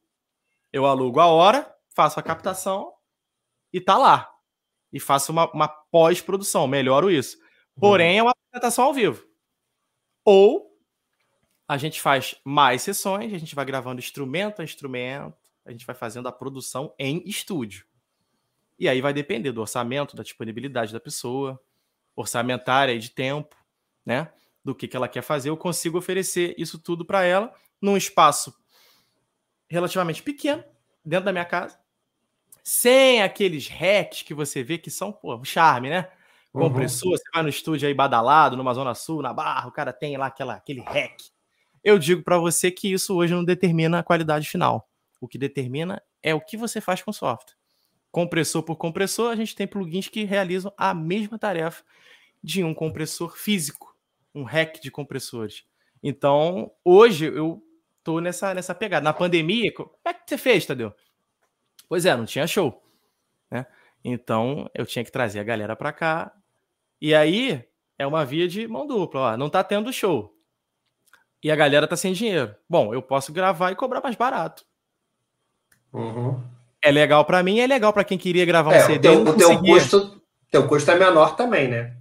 Eu 0.72 0.86
alugo 0.86 1.20
a 1.20 1.26
hora 1.26 1.74
faço 1.94 2.18
a 2.18 2.22
captação 2.22 2.92
e 3.72 3.80
tá 3.80 3.96
lá. 3.96 4.30
E 4.92 5.00
faço 5.00 5.32
uma, 5.32 5.50
uma 5.52 5.68
pós-produção, 5.68 6.66
melhoro 6.66 7.10
isso. 7.10 7.38
Porém, 7.78 8.18
é 8.18 8.22
uma 8.22 8.32
apresentação 8.32 8.84
ao 8.84 8.94
vivo. 8.94 9.24
Ou 10.24 10.73
a 11.66 11.76
gente 11.76 12.00
faz 12.00 12.36
mais 12.44 12.82
sessões, 12.82 13.32
a 13.32 13.38
gente 13.38 13.54
vai 13.54 13.64
gravando 13.64 13.98
instrumento 13.98 14.60
a 14.60 14.64
instrumento, 14.64 15.36
a 15.64 15.70
gente 15.70 15.86
vai 15.86 15.94
fazendo 15.94 16.28
a 16.28 16.32
produção 16.32 16.94
em 16.98 17.22
estúdio. 17.26 17.86
E 18.78 18.88
aí 18.88 19.00
vai 19.00 19.12
depender 19.12 19.52
do 19.52 19.60
orçamento, 19.60 20.16
da 20.16 20.22
disponibilidade 20.22 20.92
da 20.92 21.00
pessoa, 21.00 21.60
orçamentária 22.14 22.92
e 22.92 22.98
de 22.98 23.10
tempo, 23.10 23.56
né? 24.04 24.30
Do 24.62 24.74
que, 24.74 24.88
que 24.88 24.96
ela 24.96 25.08
quer 25.08 25.22
fazer. 25.22 25.48
Eu 25.48 25.56
consigo 25.56 25.98
oferecer 25.98 26.54
isso 26.58 26.78
tudo 26.78 27.04
para 27.04 27.24
ela 27.24 27.52
num 27.80 27.96
espaço 27.96 28.54
relativamente 29.68 30.22
pequeno, 30.22 30.62
dentro 31.04 31.26
da 31.26 31.32
minha 31.32 31.44
casa, 31.44 31.78
sem 32.62 33.22
aqueles 33.22 33.68
hacks 33.68 34.22
que 34.22 34.34
você 34.34 34.62
vê 34.62 34.78
que 34.78 34.90
são, 34.90 35.12
pô, 35.12 35.36
um 35.36 35.44
charme, 35.44 35.90
né? 35.90 36.10
Uhum. 36.52 36.62
Compressor, 36.62 37.10
uhum. 37.10 37.16
você 37.16 37.24
vai 37.32 37.42
no 37.42 37.48
estúdio 37.48 37.88
aí 37.88 37.94
badalado, 37.94 38.56
numa 38.56 38.74
Zona 38.74 38.94
Sul, 38.94 39.22
na 39.22 39.32
Barra, 39.32 39.68
o 39.68 39.72
cara 39.72 39.92
tem 39.92 40.16
lá 40.16 40.26
aquela, 40.26 40.54
aquele 40.54 40.80
hack. 40.80 41.33
Eu 41.84 41.98
digo 41.98 42.22
para 42.22 42.38
você 42.38 42.70
que 42.70 42.90
isso 42.90 43.14
hoje 43.14 43.34
não 43.34 43.44
determina 43.44 43.98
a 43.98 44.02
qualidade 44.02 44.48
final. 44.48 44.88
O 45.20 45.28
que 45.28 45.36
determina 45.36 46.02
é 46.22 46.34
o 46.34 46.40
que 46.40 46.56
você 46.56 46.80
faz 46.80 47.02
com 47.02 47.10
o 47.10 47.14
software. 47.14 47.54
Compressor 48.10 48.62
por 48.62 48.76
compressor, 48.76 49.30
a 49.30 49.36
gente 49.36 49.54
tem 49.54 49.66
plugins 49.66 50.08
que 50.08 50.24
realizam 50.24 50.72
a 50.78 50.94
mesma 50.94 51.38
tarefa 51.38 51.84
de 52.42 52.64
um 52.64 52.72
compressor 52.72 53.36
físico, 53.36 53.94
um 54.34 54.44
hack 54.44 54.80
de 54.80 54.90
compressores. 54.90 55.64
Então, 56.02 56.72
hoje 56.82 57.26
eu 57.26 57.62
tô 58.02 58.20
nessa, 58.20 58.54
nessa 58.54 58.74
pegada. 58.74 59.04
Na 59.04 59.12
pandemia, 59.12 59.72
como 59.74 59.90
é 60.06 60.14
que 60.14 60.22
você 60.26 60.38
fez, 60.38 60.64
Tadeu? 60.64 60.94
Pois 61.88 62.06
é, 62.06 62.16
não 62.16 62.24
tinha 62.24 62.46
show. 62.46 62.82
Né? 63.50 63.66
Então 64.02 64.70
eu 64.74 64.86
tinha 64.86 65.04
que 65.04 65.12
trazer 65.12 65.40
a 65.40 65.44
galera 65.44 65.76
para 65.76 65.92
cá. 65.92 66.34
E 67.00 67.14
aí 67.14 67.62
é 67.98 68.06
uma 68.06 68.24
via 68.24 68.48
de 68.48 68.66
mão 68.66 68.86
dupla. 68.86 69.20
Ó, 69.20 69.36
não 69.36 69.50
tá 69.50 69.62
tendo 69.62 69.92
show. 69.92 70.33
E 71.44 71.50
a 71.50 71.56
galera 71.56 71.86
tá 71.86 71.94
sem 71.94 72.14
dinheiro. 72.14 72.54
Bom, 72.66 72.94
eu 72.94 73.02
posso 73.02 73.30
gravar 73.30 73.70
e 73.70 73.76
cobrar 73.76 74.00
mais 74.00 74.16
barato. 74.16 74.64
Uhum. 75.92 76.42
É 76.80 76.90
legal 76.90 77.22
para 77.26 77.42
mim, 77.42 77.60
é 77.60 77.66
legal 77.66 77.92
para 77.92 78.02
quem 78.02 78.16
queria 78.16 78.46
gravar 78.46 78.70
um 78.70 78.72
é, 78.72 78.80
CD. 78.80 79.08
O 79.10 79.24
teu, 79.24 79.32
o 79.32 79.36
teu 79.36 79.58
custo, 79.60 80.22
teu 80.50 80.66
custo 80.66 80.90
é 80.90 80.98
menor 80.98 81.36
também, 81.36 81.68
né? 81.68 81.94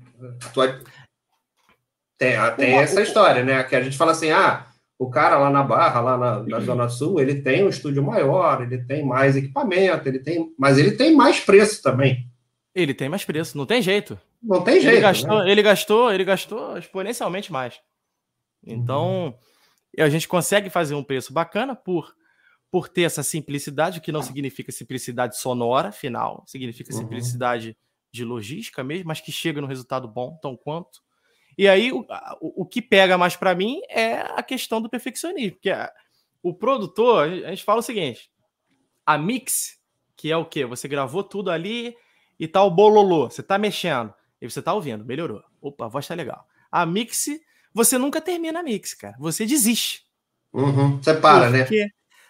Tem, 2.17 2.37
tem 2.55 2.75
essa 2.75 3.01
história, 3.01 3.43
né? 3.43 3.61
Que 3.63 3.75
a 3.75 3.81
gente 3.81 3.97
fala 3.97 4.13
assim, 4.13 4.31
ah, 4.31 4.65
o 4.97 5.09
cara 5.09 5.37
lá 5.37 5.49
na 5.49 5.61
Barra, 5.61 5.99
lá 5.99 6.17
na, 6.17 6.43
na, 6.43 6.59
Zona 6.61 6.87
Sul, 6.87 7.19
ele 7.19 7.41
tem 7.41 7.65
um 7.65 7.69
estúdio 7.69 8.01
maior, 8.01 8.61
ele 8.61 8.77
tem 8.77 9.05
mais 9.05 9.35
equipamento, 9.35 10.07
ele 10.07 10.19
tem, 10.19 10.53
mas 10.57 10.77
ele 10.77 10.91
tem 10.91 11.13
mais 11.13 11.41
preço 11.41 11.81
também. 11.81 12.25
Ele 12.73 12.93
tem 12.93 13.09
mais 13.09 13.25
preço, 13.25 13.57
não 13.57 13.65
tem 13.65 13.81
jeito. 13.81 14.17
Não 14.41 14.61
tem 14.61 14.79
jeito. 14.79 14.95
Ele 14.95 15.01
gastou, 15.01 15.43
né? 15.43 15.51
ele 15.51 15.61
gastou, 15.61 16.13
ele 16.13 16.23
gastou 16.23 16.77
exponencialmente 16.77 17.51
mais. 17.51 17.81
Então, 18.65 19.35
uhum. 19.97 20.03
a 20.03 20.09
gente 20.09 20.27
consegue 20.27 20.69
fazer 20.69 20.95
um 20.95 21.03
preço 21.03 21.33
bacana 21.33 21.75
por 21.75 22.15
por 22.73 22.89
ter 22.89 23.03
essa 23.03 23.21
simplicidade, 23.21 24.01
que 24.01 24.11
não 24.11 24.23
significa 24.23 24.71
simplicidade 24.71 25.37
sonora 25.37 25.91
final, 25.91 26.43
significa 26.47 26.91
uhum. 26.91 27.01
simplicidade 27.01 27.77
de 28.11 28.25
logística 28.25 28.83
mesmo, 28.83 29.09
mas 29.09 29.21
que 29.21 29.31
chega 29.31 29.61
no 29.61 29.67
resultado 29.67 30.07
bom, 30.07 30.39
tão 30.41 30.57
quanto. 30.57 31.03
E 31.55 31.67
aí, 31.67 31.91
o, 31.91 32.03
o, 32.41 32.65
que 32.65 32.81
pega 32.81 33.15
mais 33.15 33.35
para 33.35 33.53
mim 33.53 33.79
é 33.91 34.21
a 34.21 34.41
questão 34.41 34.81
do 34.81 34.89
perfeccionismo, 34.89 35.51
porque 35.51 35.69
a, 35.69 35.93
o 36.41 36.51
produtor, 36.51 37.27
a 37.27 37.49
gente 37.51 37.63
fala 37.63 37.79
o 37.79 37.83
seguinte, 37.83 38.31
a 39.05 39.19
mix, 39.19 39.79
que 40.15 40.31
é 40.31 40.37
o 40.37 40.43
quê? 40.43 40.65
Você 40.65 40.87
gravou 40.87 41.23
tudo 41.23 41.51
ali 41.51 41.95
e 42.39 42.47
tá 42.47 42.63
o 42.63 42.71
bololô, 42.71 43.29
você 43.29 43.43
tá 43.43 43.59
mexendo, 43.59 44.11
e 44.41 44.49
você 44.49 44.63
tá 44.63 44.73
ouvindo, 44.73 45.05
melhorou. 45.05 45.43
Opa, 45.61 45.85
a 45.85 45.89
voz 45.89 46.07
tá 46.07 46.15
legal. 46.15 46.43
A 46.71 46.87
mix, 46.87 47.27
você 47.73 47.97
nunca 47.97 48.21
termina 48.21 48.59
a 48.59 48.63
mix, 48.63 48.93
cara. 48.93 49.15
Você 49.19 49.45
desiste. 49.45 50.03
Uhum, 50.53 51.01
você 51.01 51.13
para, 51.13 51.49
né? 51.49 51.59
porque, 51.63 51.79
né? 51.79 51.89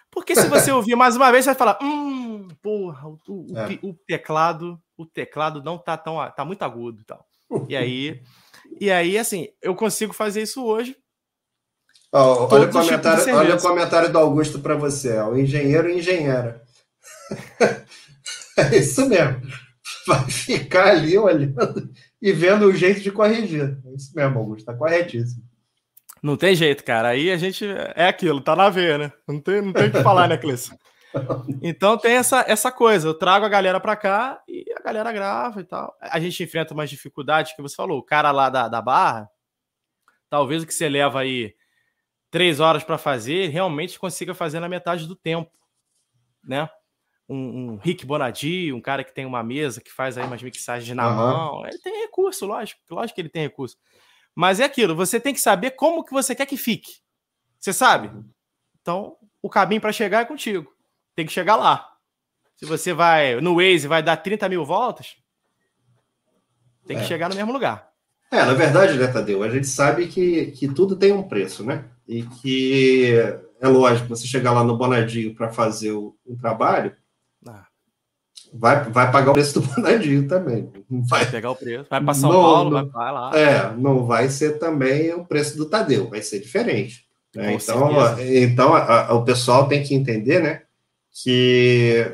Porque 0.09 0.35
se 0.35 0.47
você 0.47 0.71
ouvir 0.71 0.95
mais 0.95 1.15
uma 1.15 1.31
vez, 1.31 1.43
você 1.43 1.49
vai 1.51 1.57
falar: 1.57 1.79
hum, 1.81 2.47
porra, 2.61 3.07
o, 3.07 3.19
o, 3.27 3.57
é. 3.57 3.79
o, 3.81 3.93
teclado, 3.93 4.79
o 4.95 5.05
teclado 5.05 5.61
não 5.61 5.77
tá 5.77 5.97
tão. 5.97 6.15
tá 6.31 6.45
muito 6.45 6.63
agudo 6.63 7.01
e 7.01 7.05
tal. 7.05 7.25
E 7.69 7.75
aí, 7.75 8.19
e 8.79 8.89
aí, 8.91 9.15
assim, 9.15 9.47
eu 9.61 9.75
consigo 9.75 10.11
fazer 10.11 10.41
isso 10.41 10.65
hoje. 10.65 10.97
Oh, 12.11 12.47
olha, 12.51 12.67
o 12.67 12.71
comentário, 12.71 13.35
olha 13.35 13.55
o 13.55 13.61
comentário 13.61 14.11
do 14.11 14.17
Augusto 14.17 14.59
para 14.59 14.75
você: 14.75 15.19
o 15.19 15.37
engenheiro 15.37 15.89
e 15.89 15.97
engenheira. 15.97 16.63
é 18.57 18.77
isso 18.77 19.07
mesmo. 19.07 19.41
Vai 20.07 20.25
ficar 20.29 20.89
ali 20.89 21.17
olhando 21.17 21.91
e 22.23 22.31
vendo 22.31 22.67
o 22.67 22.73
jeito 22.73 23.01
de 23.01 23.11
corrigir. 23.11 23.77
É 23.85 23.93
isso 23.93 24.15
mesmo, 24.15 24.39
Augusto, 24.39 24.59
está 24.59 24.73
corretíssimo. 24.73 25.43
Não 26.23 26.37
tem 26.37 26.55
jeito, 26.55 26.81
cara. 26.81 27.09
Aí 27.09 27.29
a 27.29 27.35
gente 27.35 27.65
é 27.67 28.07
aquilo, 28.07 28.39
tá 28.39 28.55
na 28.55 28.69
veia, 28.69 28.97
né? 28.97 29.11
Não 29.27 29.41
tem, 29.41 29.61
não 29.61 29.73
tem 29.73 29.89
o 29.89 29.91
que 29.91 30.01
falar, 30.01 30.29
né, 30.29 30.37
Cleiton? 30.37 30.77
Então 31.61 31.95
tem 31.95 32.13
essa, 32.13 32.43
essa 32.47 32.71
coisa. 32.71 33.07
Eu 33.07 33.13
trago 33.13 33.45
a 33.45 33.49
galera 33.49 33.79
para 33.79 33.95
cá 33.95 34.41
e 34.47 34.65
a 34.75 34.81
galera 34.81 35.11
grava 35.11 35.61
e 35.61 35.63
tal. 35.63 35.95
A 36.01 36.19
gente 36.19 36.41
enfrenta 36.41 36.73
umas 36.73 36.89
dificuldades 36.89 37.53
que 37.55 37.61
você 37.61 37.75
falou. 37.75 37.99
O 37.99 38.03
cara 38.03 38.31
lá 38.31 38.49
da, 38.49 38.67
da 38.67 38.81
barra, 38.81 39.29
talvez 40.27 40.63
o 40.63 40.65
que 40.65 40.73
você 40.73 40.89
leva 40.89 41.19
aí 41.19 41.53
três 42.31 42.59
horas 42.59 42.83
para 42.83 42.97
fazer, 42.97 43.49
realmente 43.49 43.99
consiga 43.99 44.33
fazer 44.33 44.59
na 44.59 44.67
metade 44.67 45.05
do 45.05 45.15
tempo, 45.15 45.51
né? 46.43 46.67
Um, 47.29 47.35
um, 47.37 47.77
Rick 47.77 48.05
Bonadi, 48.05 48.73
um 48.73 48.81
cara 48.81 49.03
que 49.03 49.13
tem 49.13 49.25
uma 49.25 49.41
mesa 49.41 49.79
que 49.79 49.91
faz 49.91 50.17
aí 50.17 50.25
umas 50.25 50.43
mixagens 50.43 50.95
na 50.95 51.09
uhum. 51.09 51.15
mão. 51.15 51.65
Ele 51.65 51.79
tem 51.79 52.01
recurso, 52.01 52.45
lógico. 52.45 52.81
Lógico 52.89 53.15
que 53.15 53.21
ele 53.21 53.29
tem 53.29 53.43
recurso. 53.43 53.77
Mas 54.35 54.59
é 54.59 54.65
aquilo, 54.65 54.95
você 54.95 55.19
tem 55.19 55.33
que 55.33 55.39
saber 55.39 55.71
como 55.71 56.03
que 56.03 56.11
você 56.11 56.35
quer 56.35 56.45
que 56.45 56.57
fique. 56.57 56.91
Você 57.59 57.71
sabe? 57.71 58.11
Então, 58.81 59.15
o 59.41 59.49
caminho 59.49 59.79
para 59.79 59.91
chegar 59.91 60.21
é 60.21 60.25
contigo. 60.25 60.71
Tem 61.15 61.25
que 61.25 61.31
chegar 61.31 61.55
lá. 61.55 61.89
Se 62.55 62.65
você 62.65 62.93
vai 62.93 63.39
no 63.39 63.55
Waze 63.55 63.87
vai 63.87 64.03
dar 64.03 64.17
30 64.17 64.49
mil 64.49 64.65
voltas, 64.65 65.15
tem 66.85 66.97
que 66.97 67.03
é. 67.03 67.07
chegar 67.07 67.29
no 67.29 67.35
mesmo 67.35 67.53
lugar. 67.53 67.89
É, 68.31 68.43
na 68.43 68.53
verdade, 68.53 68.97
né, 68.97 69.07
Tadeu? 69.07 69.43
A 69.43 69.49
gente 69.49 69.67
sabe 69.67 70.07
que, 70.07 70.47
que 70.47 70.67
tudo 70.67 70.95
tem 70.95 71.11
um 71.11 71.23
preço, 71.23 71.63
né? 71.63 71.85
E 72.07 72.23
que 72.23 73.13
é 73.61 73.67
lógico, 73.67 74.09
você 74.09 74.25
chegar 74.25 74.51
lá 74.51 74.63
no 74.63 74.75
Bonadinho 74.75 75.35
para 75.35 75.49
fazer 75.49 75.91
o, 75.91 76.17
o 76.25 76.35
trabalho, 76.35 76.95
vai, 78.53 78.83
vai 78.83 79.11
pagar 79.11 79.31
o 79.31 79.33
preço 79.33 79.59
do 79.59 79.67
Bonadinho 79.67 80.27
também. 80.27 80.71
Vai, 80.89 81.21
vai 81.21 81.31
pegar 81.31 81.51
o 81.51 81.55
preço, 81.55 81.85
vai 81.89 82.01
para 82.01 82.13
São 82.13 82.31
não, 82.31 82.41
Paulo, 82.41 82.69
não, 82.69 82.89
vai 82.89 83.11
lá. 83.11 83.31
É, 83.37 83.73
não 83.75 84.05
vai 84.05 84.29
ser 84.29 84.59
também 84.59 85.13
o 85.13 85.25
preço 85.25 85.57
do 85.57 85.65
Tadeu, 85.65 86.09
vai 86.09 86.21
ser 86.21 86.39
diferente. 86.39 87.05
Né? 87.35 87.53
Então, 87.53 87.89
então 88.19 88.73
a, 88.73 89.07
a, 89.07 89.13
o 89.13 89.23
pessoal 89.23 89.67
tem 89.67 89.81
que 89.81 89.95
entender, 89.95 90.39
né, 90.39 90.61
que 91.11 92.11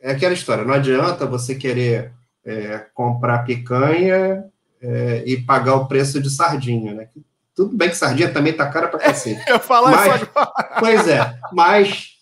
é 0.00 0.12
aquela 0.12 0.34
história, 0.34 0.64
não 0.64 0.74
adianta 0.74 1.26
você 1.26 1.54
querer 1.54 2.12
é, 2.44 2.86
comprar 2.94 3.44
picanha 3.44 4.44
é, 4.80 5.22
e 5.26 5.36
pagar 5.36 5.76
o 5.76 5.86
preço 5.86 6.20
de 6.20 6.28
sardinha, 6.28 6.92
né? 6.92 7.08
Tudo 7.54 7.76
bem 7.76 7.90
que 7.90 7.96
sardinha 7.96 8.32
também 8.32 8.52
tá 8.52 8.68
cara 8.68 8.88
para 8.88 8.98
cacete. 8.98 9.40
Eu 9.46 9.60
falo 9.60 9.90
isso 9.90 9.98
agora. 9.98 10.72
Pois 10.80 11.06
é, 11.06 11.38
mas, 11.52 12.16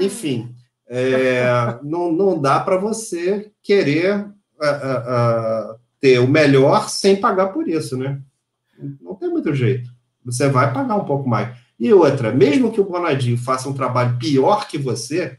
enfim, 0.00 0.53
é, 0.86 1.78
não, 1.82 2.12
não 2.12 2.40
dá 2.40 2.60
para 2.60 2.76
você 2.76 3.50
querer 3.62 4.20
uh, 4.20 5.72
uh, 5.72 5.78
ter 6.00 6.18
o 6.18 6.28
melhor 6.28 6.88
sem 6.88 7.20
pagar 7.20 7.48
por 7.48 7.68
isso, 7.68 7.96
né? 7.96 8.20
Não 9.00 9.14
tem 9.14 9.28
muito 9.28 9.54
jeito. 9.54 9.90
Você 10.24 10.48
vai 10.48 10.72
pagar 10.72 10.96
um 10.96 11.04
pouco 11.04 11.28
mais. 11.28 11.56
E 11.78 11.92
outra, 11.92 12.32
mesmo 12.32 12.72
que 12.72 12.80
o 12.80 12.84
Bonadinho 12.84 13.36
faça 13.36 13.68
um 13.68 13.74
trabalho 13.74 14.18
pior 14.18 14.68
que 14.68 14.78
você, 14.78 15.38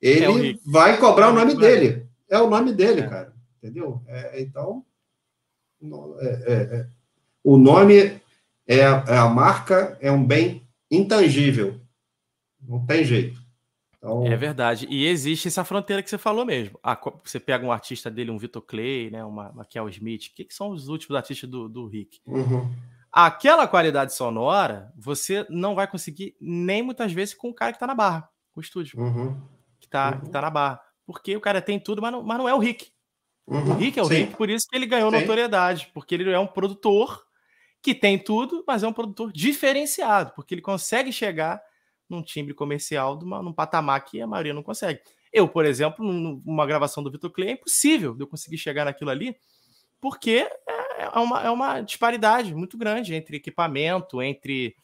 ele 0.00 0.52
é 0.52 0.54
vai 0.64 0.98
cobrar 0.98 1.30
o 1.30 1.34
nome 1.34 1.54
dele. 1.54 2.06
É 2.28 2.38
o 2.38 2.48
nome 2.48 2.72
dele, 2.72 3.00
é. 3.00 3.06
cara. 3.06 3.32
Entendeu? 3.58 4.02
É, 4.06 4.40
então, 4.40 4.84
é, 6.20 6.86
o 7.42 7.56
nome 7.56 8.20
é 8.66 8.84
a 8.84 9.28
marca, 9.28 9.96
é 10.00 10.10
um 10.12 10.24
bem 10.24 10.66
intangível. 10.90 11.80
Não 12.60 12.84
tem 12.84 13.04
jeito. 13.04 13.37
Então... 14.08 14.26
É 14.26 14.36
verdade. 14.36 14.86
E 14.88 15.06
existe 15.06 15.48
essa 15.48 15.64
fronteira 15.64 16.02
que 16.02 16.08
você 16.08 16.18
falou 16.18 16.44
mesmo. 16.44 16.78
Ah, 16.82 16.98
você 17.22 17.38
pega 17.38 17.64
um 17.64 17.72
artista 17.72 18.10
dele, 18.10 18.30
um 18.30 18.38
Vitor 18.38 18.62
Clay, 18.62 19.10
né, 19.10 19.24
uma, 19.24 19.50
uma 19.50 19.64
Kel 19.64 19.88
Smith, 19.88 20.26
o 20.26 20.34
que, 20.34 20.44
que, 20.44 20.54
são 20.54 20.70
os 20.70 20.88
últimos 20.88 21.16
artistas 21.16 21.48
do, 21.48 21.68
do 21.68 21.86
Rick? 21.86 22.20
Uhum. 22.26 22.70
Aquela 23.12 23.66
qualidade 23.66 24.14
sonora, 24.14 24.92
você 24.96 25.46
não 25.48 25.74
vai 25.74 25.86
conseguir 25.86 26.36
nem 26.40 26.82
muitas 26.82 27.12
vezes 27.12 27.34
com 27.34 27.48
o 27.48 27.54
cara 27.54 27.72
que 27.72 27.76
está 27.76 27.86
na 27.86 27.94
barra, 27.94 28.28
com 28.52 28.60
o 28.60 28.62
estúdio, 28.62 29.00
uhum. 29.00 29.40
que, 29.80 29.86
está 29.86 30.12
uhum. 30.12 30.20
que 30.20 30.30
tá 30.30 30.42
na 30.42 30.50
barra. 30.50 30.80
Porque 31.06 31.36
o 31.36 31.40
cara 31.40 31.62
tem 31.62 31.80
tudo, 31.80 32.02
mas 32.02 32.12
não, 32.12 32.22
mas 32.22 32.38
não 32.38 32.48
é 32.48 32.54
o 32.54 32.58
Rick. 32.58 32.90
Uhum. 33.46 33.70
O 33.70 33.74
Rick 33.74 33.98
é 33.98 34.02
o 34.02 34.06
Sim. 34.06 34.14
Rick, 34.14 34.36
por 34.36 34.50
isso 34.50 34.66
que 34.68 34.76
ele 34.76 34.86
ganhou 34.86 35.10
Sim. 35.10 35.20
notoriedade, 35.20 35.90
porque 35.94 36.14
ele 36.14 36.30
é 36.30 36.38
um 36.38 36.46
produtor 36.46 37.24
que 37.82 37.94
tem 37.94 38.18
tudo, 38.18 38.62
mas 38.66 38.82
é 38.82 38.88
um 38.88 38.92
produtor 38.92 39.32
diferenciado, 39.32 40.32
porque 40.34 40.54
ele 40.54 40.60
consegue 40.60 41.12
chegar 41.12 41.62
num 42.08 42.22
timbre 42.22 42.54
comercial, 42.54 43.18
numa, 43.18 43.42
num 43.42 43.52
patamar 43.52 44.04
que 44.04 44.20
a 44.20 44.26
maioria 44.26 44.54
não 44.54 44.62
consegue. 44.62 45.00
Eu, 45.32 45.48
por 45.48 45.64
exemplo, 45.64 46.04
numa 46.04 46.66
gravação 46.66 47.02
do 47.02 47.10
Vitor 47.10 47.30
Clay, 47.30 47.48
é 47.48 47.52
impossível 47.52 48.14
de 48.14 48.22
eu 48.22 48.26
conseguir 48.26 48.58
chegar 48.58 48.84
naquilo 48.84 49.10
ali, 49.10 49.36
porque 50.00 50.48
é, 50.66 51.02
é 51.02 51.18
uma, 51.18 51.42
é 51.42 51.50
uma 51.50 51.80
disparidade 51.80 52.54
muito 52.54 52.78
grande 52.78 53.14
entre 53.14 53.36
equipamento, 53.36 54.22
entre 54.22 54.74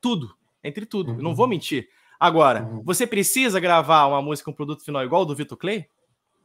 tudo, 0.00 0.34
entre 0.62 0.84
tudo. 0.86 1.12
Uhum. 1.12 1.18
não 1.18 1.34
vou 1.34 1.46
mentir. 1.46 1.88
Agora, 2.18 2.64
uhum. 2.64 2.82
você 2.84 3.06
precisa 3.06 3.60
gravar 3.60 4.06
uma 4.06 4.20
música, 4.20 4.50
um 4.50 4.54
produto 4.54 4.84
final 4.84 5.04
igual 5.04 5.24
do 5.24 5.34
Vitor 5.34 5.56
Clay? 5.56 5.86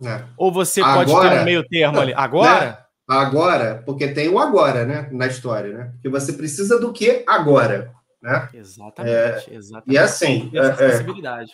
É. 0.03 0.23
Ou 0.38 0.52
você 0.52 0.82
agora, 0.82 1.06
pode 1.06 1.30
ter 1.30 1.41
um 1.41 1.44
meio 1.44 1.68
termo 1.68 1.99
ali? 1.99 2.14
Agora? 2.14 2.65
Né? 2.65 2.77
Agora, 3.07 3.84
porque 3.86 4.07
tem 4.07 4.30
o 4.30 4.40
agora, 4.40 4.86
né? 4.86 5.10
Na 5.11 5.27
história, 5.27 5.77
né? 5.77 5.91
Porque 5.94 6.10
você 6.10 6.34
precisa 6.34 6.80
do 6.80 6.91
que 6.91 7.23
agora? 7.27 7.94
Né? 8.22 8.50
Exatamente, 8.54 9.52
é, 9.52 9.56
exatamente. 9.56 9.94
E 9.94 9.98
assim, 9.98 10.52
é, 10.54 10.68
é, 10.68 11.46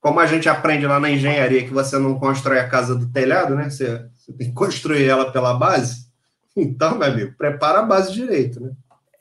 como 0.00 0.20
a 0.20 0.26
gente 0.26 0.48
aprende 0.48 0.86
lá 0.86 1.00
na 1.00 1.10
engenharia 1.10 1.64
que 1.64 1.72
você 1.72 1.98
não 1.98 2.18
constrói 2.18 2.58
a 2.58 2.68
casa 2.68 2.94
do 2.94 3.10
telhado, 3.10 3.54
né? 3.54 3.68
Você, 3.68 4.08
você 4.14 4.32
tem 4.32 4.48
que 4.48 4.54
construir 4.54 5.04
ela 5.04 5.30
pela 5.30 5.54
base. 5.54 6.06
Então, 6.58 6.96
meu 6.96 7.06
amigo, 7.06 7.34
prepara 7.36 7.80
a 7.80 7.82
base 7.82 8.14
direito, 8.14 8.58
né? 8.58 8.72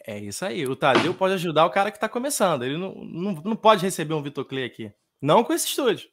É 0.08 0.18
isso 0.18 0.46
aí. 0.46 0.66
O 0.66 0.74
Tadeu 0.74 1.14
pode 1.14 1.34
ajudar 1.34 1.66
o 1.66 1.70
cara 1.70 1.92
que 1.92 1.98
está 1.98 2.08
começando. 2.08 2.64
Ele 2.64 2.78
não, 2.78 2.96
não, 2.96 3.34
não 3.44 3.56
pode 3.58 3.84
receber 3.84 4.14
um 4.14 4.22
Vitor 4.24 4.46
Clay 4.46 4.64
aqui. 4.64 4.90
Não 5.22 5.44
com 5.44 5.52
esse 5.52 5.68
estúdio. 5.68 6.08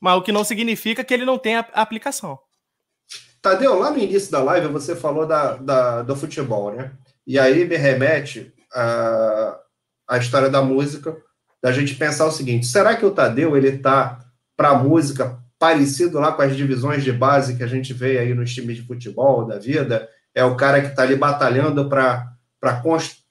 Mas 0.00 0.16
o 0.16 0.22
que 0.22 0.32
não 0.32 0.42
significa 0.42 1.04
que 1.04 1.14
ele 1.14 1.24
não 1.24 1.38
tenha 1.38 1.60
aplicação. 1.72 2.36
Tadeu, 3.40 3.78
lá 3.78 3.92
no 3.92 3.98
início 3.98 4.32
da 4.32 4.42
live 4.42 4.66
você 4.66 4.96
falou 4.96 5.24
da, 5.24 5.54
da 5.54 6.02
do 6.02 6.16
futebol, 6.16 6.72
né? 6.72 6.92
E 7.24 7.38
aí 7.38 7.64
me 7.64 7.76
remete 7.76 8.52
a, 8.74 9.56
a 10.08 10.18
história 10.18 10.48
da 10.48 10.62
música, 10.62 11.16
da 11.62 11.72
gente 11.72 11.94
pensar 11.94 12.26
o 12.26 12.32
seguinte: 12.32 12.66
será 12.66 12.96
que 12.96 13.04
o 13.04 13.10
Tadeu 13.10 13.56
ele 13.56 13.78
tá 13.78 14.20
para 14.56 14.70
a 14.70 14.78
música 14.78 15.38
parecido 15.58 16.18
lá 16.18 16.32
com 16.32 16.42
as 16.42 16.56
divisões 16.56 17.02
de 17.02 17.12
base 17.12 17.56
que 17.56 17.62
a 17.62 17.66
gente 17.66 17.92
vê 17.92 18.18
aí 18.18 18.34
nos 18.34 18.54
times 18.54 18.76
de 18.76 18.86
futebol 18.86 19.46
da 19.46 19.58
vida? 19.58 20.08
É 20.34 20.44
o 20.44 20.56
cara 20.56 20.80
que 20.80 20.88
está 20.88 21.02
ali 21.02 21.16
batalhando 21.16 21.88
para 21.88 22.32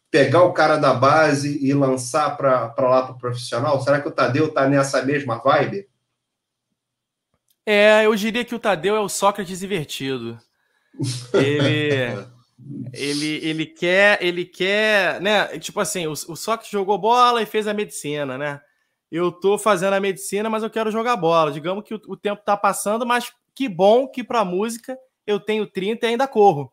pegar 0.09 0.43
o 0.43 0.53
cara 0.53 0.77
da 0.77 0.93
base 0.93 1.63
e 1.63 1.73
lançar 1.73 2.35
para 2.37 2.73
lá 2.77 3.03
para 3.03 3.11
o 3.11 3.17
profissional? 3.17 3.81
Será 3.81 4.01
que 4.01 4.07
o 4.07 4.11
Tadeu 4.11 4.47
está 4.47 4.67
nessa 4.67 5.03
mesma 5.03 5.37
vibe? 5.37 5.87
É, 7.65 8.05
eu 8.05 8.15
diria 8.15 8.45
que 8.45 8.55
o 8.55 8.59
Tadeu 8.59 8.95
é 8.95 8.99
o 8.99 9.09
Sócrates 9.09 9.63
invertido. 9.63 10.39
Ele, 11.33 12.25
Ele, 12.93 13.45
ele 13.45 13.65
quer, 13.65 14.17
ele 14.21 14.45
quer, 14.45 15.19
né? 15.21 15.59
Tipo 15.59 15.79
assim, 15.79 16.07
o, 16.07 16.11
o 16.11 16.35
Sócrates 16.35 16.71
jogou 16.71 16.97
bola 16.97 17.41
e 17.41 17.45
fez 17.45 17.67
a 17.67 17.73
medicina, 17.73 18.37
né? 18.37 18.61
Eu 19.11 19.31
tô 19.31 19.57
fazendo 19.57 19.93
a 19.93 19.99
medicina, 19.99 20.49
mas 20.49 20.63
eu 20.63 20.69
quero 20.69 20.91
jogar 20.91 21.15
bola. 21.17 21.51
Digamos 21.51 21.83
que 21.83 21.93
o, 21.93 22.01
o 22.07 22.17
tempo 22.17 22.41
tá 22.43 22.55
passando, 22.55 23.05
mas 23.05 23.31
que 23.53 23.67
bom 23.67 24.07
que 24.07 24.23
para 24.23 24.45
música 24.45 24.97
eu 25.27 25.39
tenho 25.39 25.67
30 25.67 26.05
e 26.05 26.09
ainda 26.09 26.27
corro. 26.27 26.71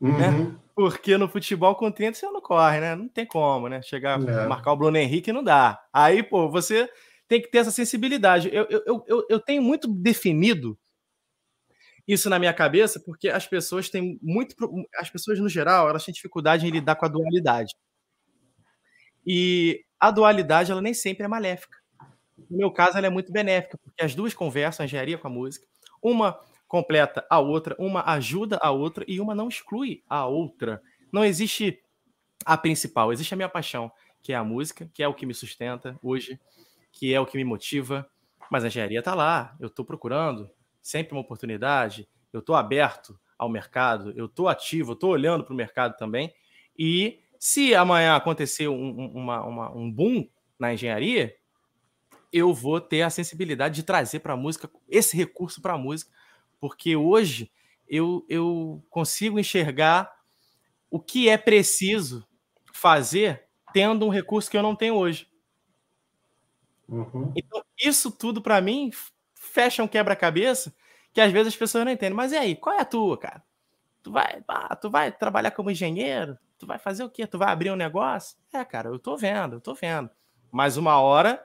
Né? 0.00 0.10
Uhum. 0.10 0.44
Né? 0.44 0.56
Porque 0.74 1.16
no 1.16 1.28
futebol 1.28 1.74
com 1.74 1.90
30 1.90 2.18
você 2.18 2.26
não 2.26 2.40
corre, 2.40 2.80
né? 2.80 2.94
Não 2.94 3.08
tem 3.08 3.24
como, 3.24 3.68
né? 3.68 3.80
Chegar, 3.82 4.20
é. 4.20 4.46
marcar 4.46 4.72
o 4.72 4.76
Bruno 4.76 4.96
Henrique 4.96 5.32
não 5.32 5.42
dá. 5.42 5.80
Aí, 5.92 6.22
pô, 6.22 6.48
você 6.50 6.88
tem 7.28 7.40
que 7.40 7.48
ter 7.48 7.58
essa 7.58 7.70
sensibilidade. 7.70 8.50
Eu, 8.52 8.66
eu, 8.68 9.04
eu, 9.06 9.26
eu 9.28 9.40
tenho 9.40 9.62
muito 9.62 9.88
definido 9.88 10.76
isso 12.06 12.28
na 12.28 12.38
minha 12.38 12.52
cabeça, 12.52 13.00
porque 13.00 13.28
as 13.28 13.46
pessoas 13.46 13.88
têm 13.88 14.18
muito. 14.22 14.54
As 14.96 15.10
pessoas, 15.10 15.38
no 15.38 15.48
geral, 15.48 15.88
elas 15.88 16.04
têm 16.04 16.12
dificuldade 16.12 16.66
em 16.66 16.70
lidar 16.70 16.96
com 16.96 17.06
a 17.06 17.08
dualidade. 17.08 17.74
E 19.26 19.84
a 19.98 20.10
dualidade, 20.10 20.70
ela 20.70 20.82
nem 20.82 20.92
sempre 20.92 21.24
é 21.24 21.28
maléfica. 21.28 21.78
No 22.50 22.58
meu 22.58 22.70
caso, 22.70 22.98
ela 22.98 23.06
é 23.06 23.10
muito 23.10 23.32
benéfica, 23.32 23.78
porque 23.78 24.04
as 24.04 24.14
duas 24.14 24.34
conversam, 24.34 24.84
a 24.84 24.86
engenharia 24.86 25.16
com 25.16 25.28
a 25.28 25.30
música. 25.30 25.66
Uma 26.02 26.38
completa 26.68 27.24
a 27.30 27.38
outra, 27.38 27.76
uma 27.78 28.02
ajuda 28.12 28.58
a 28.60 28.70
outra 28.70 29.04
e 29.06 29.20
uma 29.20 29.34
não 29.34 29.48
exclui 29.48 30.02
a 30.08 30.26
outra. 30.26 30.82
Não 31.12 31.24
existe 31.24 31.80
a 32.44 32.58
principal, 32.58 33.12
existe 33.12 33.32
a 33.32 33.36
minha 33.36 33.48
paixão, 33.48 33.90
que 34.22 34.32
é 34.32 34.36
a 34.36 34.44
música, 34.44 34.90
que 34.92 35.02
é 35.02 35.08
o 35.08 35.14
que 35.14 35.24
me 35.24 35.32
sustenta 35.32 35.98
hoje, 36.02 36.38
que 36.92 37.14
é 37.14 37.20
o 37.20 37.26
que 37.26 37.36
me 37.38 37.44
motiva. 37.44 38.06
Mas 38.50 38.64
a 38.64 38.66
engenharia 38.66 38.98
está 38.98 39.14
lá, 39.14 39.56
eu 39.60 39.68
estou 39.68 39.84
procurando, 39.84 40.50
sempre 40.84 41.14
uma 41.14 41.22
oportunidade, 41.22 42.06
eu 42.30 42.40
estou 42.40 42.54
aberto 42.54 43.18
ao 43.38 43.48
mercado, 43.48 44.12
eu 44.14 44.26
estou 44.26 44.48
ativo, 44.48 44.90
eu 44.90 44.94
estou 44.94 45.10
olhando 45.10 45.42
para 45.42 45.54
o 45.54 45.56
mercado 45.56 45.96
também. 45.96 46.32
E 46.78 47.20
se 47.38 47.74
amanhã 47.74 48.14
acontecer 48.14 48.68
um, 48.68 49.10
uma, 49.14 49.42
uma, 49.44 49.72
um 49.74 49.90
boom 49.90 50.28
na 50.58 50.74
engenharia, 50.74 51.34
eu 52.30 52.52
vou 52.52 52.80
ter 52.80 53.00
a 53.00 53.10
sensibilidade 53.10 53.76
de 53.76 53.82
trazer 53.82 54.20
para 54.20 54.34
a 54.34 54.36
música 54.36 54.70
esse 54.86 55.16
recurso 55.16 55.62
para 55.62 55.72
a 55.72 55.78
música, 55.78 56.12
porque 56.60 56.94
hoje 56.94 57.50
eu, 57.88 58.24
eu 58.28 58.84
consigo 58.90 59.38
enxergar 59.38 60.12
o 60.90 61.00
que 61.00 61.30
é 61.30 61.38
preciso 61.38 62.26
fazer 62.72 63.44
tendo 63.72 64.04
um 64.04 64.10
recurso 64.10 64.50
que 64.50 64.56
eu 64.56 64.62
não 64.62 64.76
tenho 64.76 64.96
hoje. 64.96 65.28
Uhum. 66.86 67.32
Então, 67.34 67.64
isso 67.78 68.10
tudo 68.10 68.42
para 68.42 68.60
mim 68.60 68.90
fecha 69.54 69.84
um 69.84 69.88
quebra-cabeça 69.88 70.74
que 71.12 71.20
às 71.20 71.30
vezes 71.30 71.54
as 71.54 71.56
pessoas 71.56 71.84
não 71.84 71.92
entendem. 71.92 72.16
Mas 72.16 72.32
e 72.32 72.36
aí, 72.36 72.56
qual 72.56 72.74
é 72.74 72.80
a 72.80 72.84
tua, 72.84 73.16
cara? 73.16 73.42
Tu 74.02 74.10
vai, 74.10 74.42
ah, 74.48 74.74
tu 74.74 74.90
vai 74.90 75.12
trabalhar 75.12 75.52
como 75.52 75.70
engenheiro? 75.70 76.36
Tu 76.58 76.66
vai 76.66 76.76
fazer 76.76 77.04
o 77.04 77.08
quê? 77.08 77.24
Tu 77.24 77.38
vai 77.38 77.50
abrir 77.50 77.70
um 77.70 77.76
negócio? 77.76 78.36
É, 78.52 78.64
cara, 78.64 78.88
eu 78.88 78.98
tô 78.98 79.16
vendo, 79.16 79.56
eu 79.56 79.60
tô 79.60 79.74
vendo. 79.74 80.10
Mas 80.50 80.76
uma 80.76 81.00
hora 81.00 81.42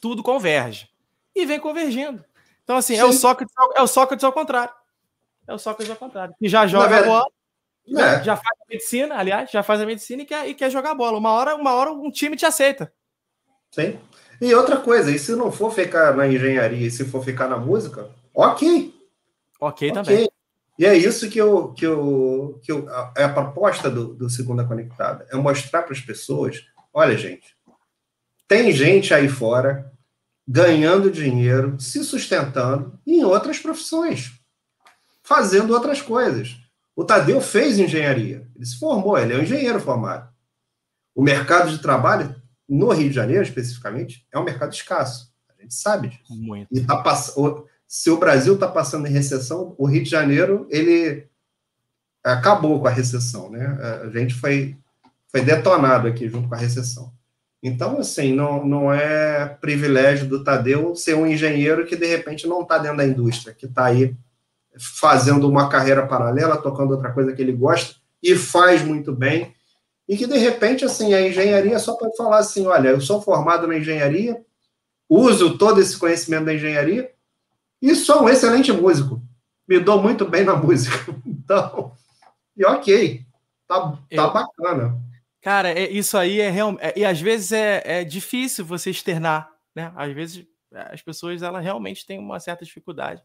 tudo 0.00 0.22
converge. 0.22 0.88
E 1.34 1.44
vem 1.44 1.60
convergindo. 1.60 2.24
Então, 2.64 2.76
assim, 2.76 2.96
é 2.96 3.04
o, 3.04 3.12
Sócrates, 3.12 3.54
é 3.76 3.82
o 3.82 3.86
Sócrates 3.86 4.24
ao 4.24 4.32
contrário. 4.32 4.74
É 5.46 5.52
o 5.52 5.58
Sócrates 5.58 5.90
ao 5.90 5.96
contrário. 5.96 6.34
E 6.40 6.48
já 6.48 6.66
joga 6.66 6.88
verdade, 6.88 7.08
bola, 7.08 7.26
é. 7.88 8.24
já 8.24 8.36
faz 8.36 8.58
a 8.60 8.64
medicina, 8.68 9.16
aliás, 9.16 9.50
já 9.50 9.62
faz 9.62 9.80
a 9.80 9.86
medicina 9.86 10.22
e 10.22 10.26
quer, 10.26 10.48
e 10.48 10.54
quer 10.54 10.70
jogar 10.70 10.94
bola. 10.94 11.18
Uma 11.18 11.32
hora, 11.32 11.54
uma 11.54 11.74
hora 11.74 11.92
um 11.92 12.10
time 12.10 12.36
te 12.36 12.44
aceita. 12.44 12.92
Sim. 13.70 13.98
E 14.40 14.54
outra 14.54 14.76
coisa, 14.76 15.10
e 15.10 15.18
se 15.18 15.34
não 15.34 15.50
for 15.50 15.72
ficar 15.72 16.16
na 16.16 16.28
engenharia 16.28 16.86
e 16.86 16.90
se 16.90 17.04
for 17.04 17.24
ficar 17.24 17.48
na 17.48 17.56
música, 17.56 18.08
ok. 18.34 18.94
Ok, 19.60 19.90
okay. 19.90 19.92
também. 19.92 20.30
E 20.78 20.86
é 20.86 20.96
isso 20.96 21.28
que 21.28 21.38
eu, 21.38 21.72
que 21.72 21.84
eu, 21.84 22.60
que 22.62 22.70
eu 22.70 22.88
é 23.16 23.24
a 23.24 23.32
proposta 23.32 23.90
do, 23.90 24.14
do 24.14 24.30
Segunda 24.30 24.64
Conectada, 24.64 25.26
é 25.28 25.36
mostrar 25.36 25.82
para 25.82 25.92
as 25.92 26.00
pessoas, 26.00 26.64
olha, 26.94 27.18
gente, 27.18 27.56
tem 28.46 28.70
gente 28.70 29.12
aí 29.12 29.28
fora 29.28 29.92
ganhando 30.46 31.10
dinheiro, 31.10 31.78
se 31.80 32.02
sustentando 32.04 32.98
em 33.04 33.24
outras 33.24 33.58
profissões, 33.58 34.32
fazendo 35.22 35.74
outras 35.74 36.00
coisas. 36.00 36.56
O 36.94 37.04
Tadeu 37.04 37.40
fez 37.40 37.78
engenharia, 37.78 38.48
ele 38.54 38.64
se 38.64 38.78
formou, 38.78 39.18
ele 39.18 39.34
é 39.34 39.36
um 39.36 39.42
engenheiro 39.42 39.80
formado. 39.80 40.32
O 41.14 41.22
mercado 41.22 41.70
de 41.70 41.82
trabalho 41.82 42.37
no 42.68 42.90
Rio 42.92 43.08
de 43.08 43.14
Janeiro, 43.14 43.42
especificamente, 43.42 44.26
é 44.32 44.38
um 44.38 44.44
mercado 44.44 44.72
escasso. 44.72 45.32
A 45.48 45.62
gente 45.62 45.74
sabe 45.74 46.08
disso. 46.08 46.34
Muito. 46.36 46.68
E 46.70 46.80
tá 46.80 46.96
pass... 46.98 47.34
se 47.86 48.10
o 48.10 48.18
Brasil 48.18 48.54
está 48.54 48.68
passando 48.68 49.06
em 49.06 49.12
recessão, 49.12 49.74
o 49.78 49.86
Rio 49.86 50.04
de 50.04 50.10
Janeiro 50.10 50.66
ele 50.70 51.26
acabou 52.22 52.80
com 52.80 52.86
a 52.86 52.90
recessão, 52.90 53.50
né? 53.50 53.78
A 54.04 54.10
gente 54.10 54.34
foi, 54.34 54.76
foi 55.28 55.40
detonado 55.40 56.06
aqui 56.06 56.28
junto 56.28 56.48
com 56.48 56.54
a 56.54 56.58
recessão. 56.58 57.12
Então, 57.62 57.98
assim, 57.98 58.34
não, 58.34 58.64
não 58.64 58.92
é 58.92 59.46
privilégio 59.60 60.28
do 60.28 60.44
Tadeu 60.44 60.94
ser 60.94 61.14
um 61.14 61.26
engenheiro 61.26 61.86
que 61.86 61.96
de 61.96 62.06
repente 62.06 62.46
não 62.46 62.62
está 62.62 62.78
dentro 62.78 62.98
da 62.98 63.06
indústria, 63.06 63.54
que 63.54 63.66
está 63.66 63.86
aí 63.86 64.14
fazendo 64.78 65.48
uma 65.48 65.68
carreira 65.68 66.06
paralela, 66.06 66.56
tocando 66.56 66.92
outra 66.92 67.10
coisa 67.10 67.32
que 67.32 67.42
ele 67.42 67.52
gosta 67.52 67.96
e 68.22 68.36
faz 68.36 68.82
muito 68.82 69.12
bem 69.12 69.54
e 70.08 70.16
que 70.16 70.26
de 70.26 70.38
repente 70.38 70.84
assim 70.84 71.12
a 71.12 71.26
engenharia 71.26 71.78
só 71.78 71.94
pode 71.96 72.16
falar 72.16 72.38
assim, 72.38 72.66
olha, 72.66 72.88
eu 72.88 73.00
sou 73.00 73.20
formado 73.20 73.66
na 73.66 73.76
engenharia, 73.76 74.42
uso 75.08 75.58
todo 75.58 75.80
esse 75.80 75.98
conhecimento 75.98 76.46
da 76.46 76.54
engenharia 76.54 77.12
e 77.80 77.94
sou 77.94 78.22
um 78.22 78.28
excelente 78.28 78.72
músico, 78.72 79.22
me 79.68 79.78
dou 79.78 80.02
muito 80.02 80.24
bem 80.24 80.44
na 80.44 80.56
música, 80.56 81.14
então 81.26 81.92
e 82.56 82.64
ok, 82.64 83.24
tá, 83.68 83.90
tá 83.92 83.98
eu, 84.10 84.32
bacana. 84.32 85.00
Cara, 85.40 85.70
é, 85.70 85.88
isso 85.88 86.18
aí 86.18 86.40
é 86.40 86.50
realmente 86.50 86.82
é, 86.82 86.94
e 86.96 87.04
às 87.04 87.20
vezes 87.20 87.52
é, 87.52 87.82
é 87.84 88.04
difícil 88.04 88.64
você 88.64 88.90
externar, 88.90 89.48
né? 89.74 89.92
Às 89.94 90.12
vezes 90.12 90.44
as 90.72 91.00
pessoas 91.00 91.42
ela 91.42 91.60
realmente 91.60 92.04
têm 92.04 92.18
uma 92.18 92.40
certa 92.40 92.64
dificuldade 92.64 93.22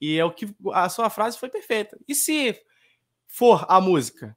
e 0.00 0.18
é 0.18 0.24
o 0.24 0.32
que 0.32 0.48
a 0.72 0.88
sua 0.88 1.10
frase 1.10 1.38
foi 1.38 1.50
perfeita. 1.50 1.98
E 2.08 2.14
se 2.14 2.58
for 3.26 3.66
a 3.68 3.80
música 3.80 4.36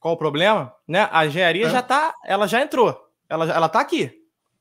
qual 0.00 0.14
o 0.14 0.18
problema? 0.18 0.72
Né? 0.86 1.08
A 1.12 1.26
engenharia 1.26 1.66
é. 1.66 1.70
já 1.70 1.82
tá, 1.82 2.14
ela 2.24 2.46
já 2.46 2.62
entrou. 2.62 3.08
Ela, 3.28 3.50
ela 3.52 3.68
tá 3.68 3.80
aqui. 3.80 4.12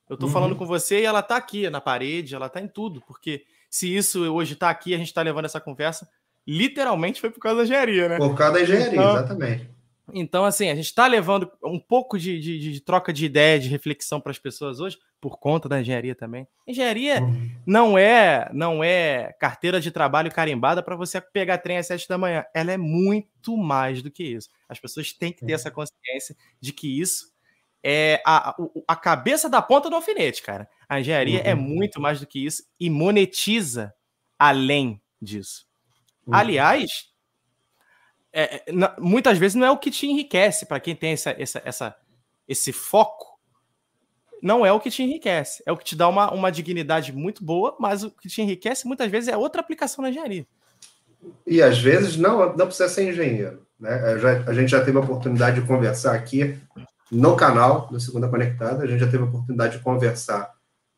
Eu 0.10 0.18
tô 0.18 0.26
uhum. 0.28 0.32
falando 0.32 0.56
com 0.56 0.66
você 0.66 1.02
e 1.02 1.06
ela 1.06 1.22
tá 1.22 1.36
aqui 1.36 1.70
na 1.70 1.82
parede, 1.82 2.36
ela 2.36 2.50
tá 2.50 2.62
em 2.62 2.68
tudo, 2.68 3.02
porque 3.06 3.44
se 3.70 3.94
isso 3.94 4.24
hoje 4.34 4.56
tá 4.56 4.70
aqui, 4.70 4.94
a 4.94 4.98
gente 4.98 5.14
tá 5.14 5.22
levando 5.22 5.46
essa 5.46 5.60
conversa, 5.60 6.08
literalmente 6.46 7.20
foi 7.20 7.30
por 7.30 7.42
causa 7.42 7.58
da 7.58 7.64
engenharia, 7.64 8.08
né? 8.08 8.18
Por 8.18 8.36
causa 8.36 8.54
da 8.54 8.62
engenharia, 8.62 8.94
então, 8.94 9.18
exatamente. 9.18 9.70
Então, 10.14 10.46
assim, 10.46 10.70
a 10.70 10.76
gente 10.76 10.86
está 10.86 11.06
levando 11.06 11.52
um 11.62 11.80
pouco 11.80 12.18
de, 12.18 12.40
de, 12.40 12.72
de, 12.72 12.80
troca 12.80 13.12
de 13.12 13.26
ideia, 13.26 13.60
de 13.60 13.68
reflexão 13.68 14.22
para 14.22 14.32
as 14.32 14.40
pessoas 14.40 14.80
hoje, 14.80 14.98
por 15.20 15.40
conta 15.40 15.68
da 15.68 15.82
engenharia 15.82 16.16
também. 16.16 16.48
Engenharia 16.66 17.22
uhum. 17.22 17.52
não 17.66 17.98
é 17.98 18.50
não 18.54 18.84
é 18.84 19.34
carteira 19.40 19.82
de 19.82 19.92
trabalho 19.92 20.32
carimbada 20.32 20.84
para 20.84 20.96
você 20.96 21.20
pegar 21.20 21.58
trem 21.58 21.78
às 21.78 21.88
sete 21.88 22.08
da 22.08 22.18
manhã. 22.18 22.46
Ela 22.54 22.72
é 22.72 22.78
muito 22.78 23.58
mais 23.58 24.02
do 24.02 24.12
que 24.12 24.24
isso. 24.24 24.50
As 24.70 24.80
pessoas 24.80 25.12
têm 25.14 25.32
que 25.32 25.46
ter 25.46 25.54
essa 25.54 25.72
consciência 25.72 26.36
de 26.60 26.72
que 26.72 27.00
isso 27.00 27.34
é 27.84 28.22
a, 28.26 28.56
a 28.88 28.96
cabeça 28.96 29.50
da 29.50 29.62
ponta 29.62 29.90
do 29.90 29.96
alfinete, 29.96 30.42
cara. 30.42 30.70
A 30.90 31.00
engenharia 31.00 31.40
é 31.40 31.54
uhum. 31.54 31.62
é 31.62 31.64
muito 31.64 32.02
mais 32.02 32.20
do 32.20 32.28
que 32.28 32.46
isso 32.46 32.64
e 32.80 32.90
monetiza 32.90 33.94
além 34.38 35.02
disso. 35.22 35.66
Uhum. 36.26 36.36
Aliás, 36.36 37.10
é, 38.32 38.58
é 38.58 38.74
muitas 39.00 39.38
vezes 39.38 39.56
não 39.56 39.66
é 39.66 39.72
o 39.72 39.78
que 39.78 39.90
te 39.90 40.06
enriquece 40.06 40.66
para 40.66 40.80
quem 40.80 40.96
tem 40.96 41.14
essa, 41.14 41.32
essa, 41.32 41.62
essa, 41.66 41.96
esse 42.48 42.72
foco. 42.72 43.37
Não 44.42 44.66
é 44.66 44.72
o 44.72 44.80
que 44.80 44.92
te 44.92 45.04
enriquece, 45.04 45.64
é 45.66 45.72
o 45.72 45.78
que 45.78 45.84
te 45.84 45.96
dá 45.96 46.08
uma, 46.08 46.32
uma 46.32 46.52
dignidade 46.52 47.12
muito 47.12 47.44
boa, 47.44 47.76
mas 47.80 48.04
o 48.04 48.12
que 48.12 48.30
te 48.30 48.42
enriquece 48.42 48.88
muitas 48.88 49.10
vezes 49.10 49.30
é 49.30 49.38
outra 49.38 49.62
aplicação 49.62 50.02
na 50.02 50.10
engenharia. 50.10 50.46
E 51.46 51.62
às 51.62 51.80
vezes 51.80 52.16
não, 52.18 52.56
não 52.56 52.68
precisa 52.68 52.88
ser 52.88 53.10
engenheiro. 53.10 53.66
Né? 53.80 54.20
Já, 54.20 54.44
a 54.44 54.54
gente 54.54 54.70
já 54.70 54.84
teve 54.84 54.98
a 54.98 55.02
oportunidade 55.02 55.62
de 55.62 55.68
conversar 55.68 56.14
aqui 56.14 56.58
no 57.12 57.36
canal 57.36 57.88
do 57.88 58.00
Segunda 58.00 58.28
Conectada, 58.28 58.84
a 58.84 58.88
gente 58.88 59.00
já 59.00 59.10
teve 59.10 59.24
a 59.24 59.28
oportunidade 59.28 59.78
de 59.78 59.84
conversar 59.84 60.52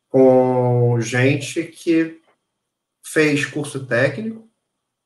com 0.08 1.00
gente 1.00 1.62
que 1.62 2.20
fez 3.04 3.46
curso 3.46 3.86
técnico, 3.86 4.48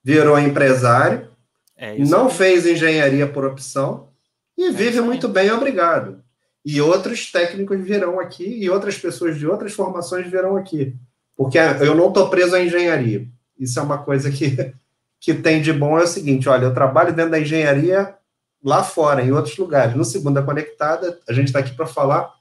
virou 0.02 0.38
empresário 0.38 1.30
é 1.76 1.98
não 1.98 2.30
fez 2.30 2.66
engenharia 2.66 3.26
por 3.26 3.44
opção 3.44 4.08
e 4.56 4.66
é 4.66 4.70
vive 4.70 5.00
muito 5.00 5.28
bem, 5.28 5.50
obrigado. 5.50 6.23
E 6.64 6.80
outros 6.80 7.30
técnicos 7.30 7.78
virão 7.80 8.18
aqui 8.18 8.44
e 8.44 8.70
outras 8.70 8.96
pessoas 8.96 9.38
de 9.38 9.46
outras 9.46 9.72
formações 9.72 10.30
virão 10.30 10.56
aqui. 10.56 10.96
Porque 11.36 11.58
eu 11.58 11.94
não 11.94 12.08
estou 12.08 12.30
preso 12.30 12.54
à 12.56 12.62
engenharia. 12.62 13.26
Isso 13.58 13.78
é 13.78 13.82
uma 13.82 13.98
coisa 13.98 14.30
que, 14.30 14.74
que 15.20 15.34
tem 15.34 15.60
de 15.60 15.72
bom, 15.72 15.98
é 15.98 16.04
o 16.04 16.06
seguinte, 16.06 16.48
olha, 16.48 16.64
eu 16.64 16.74
trabalho 16.74 17.12
dentro 17.12 17.32
da 17.32 17.40
engenharia 17.40 18.14
lá 18.62 18.82
fora, 18.82 19.22
em 19.22 19.30
outros 19.30 19.56
lugares. 19.56 19.94
No 19.94 20.04
Segunda 20.04 20.42
Conectada, 20.42 21.18
a 21.28 21.32
gente 21.32 21.48
está 21.48 21.58
aqui 21.58 21.74
para 21.74 21.86
falar 21.86 22.32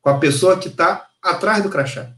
com 0.00 0.08
a 0.08 0.18
pessoa 0.18 0.58
que 0.58 0.68
está 0.68 1.06
atrás 1.22 1.62
do 1.62 1.68
crachá. 1.68 2.10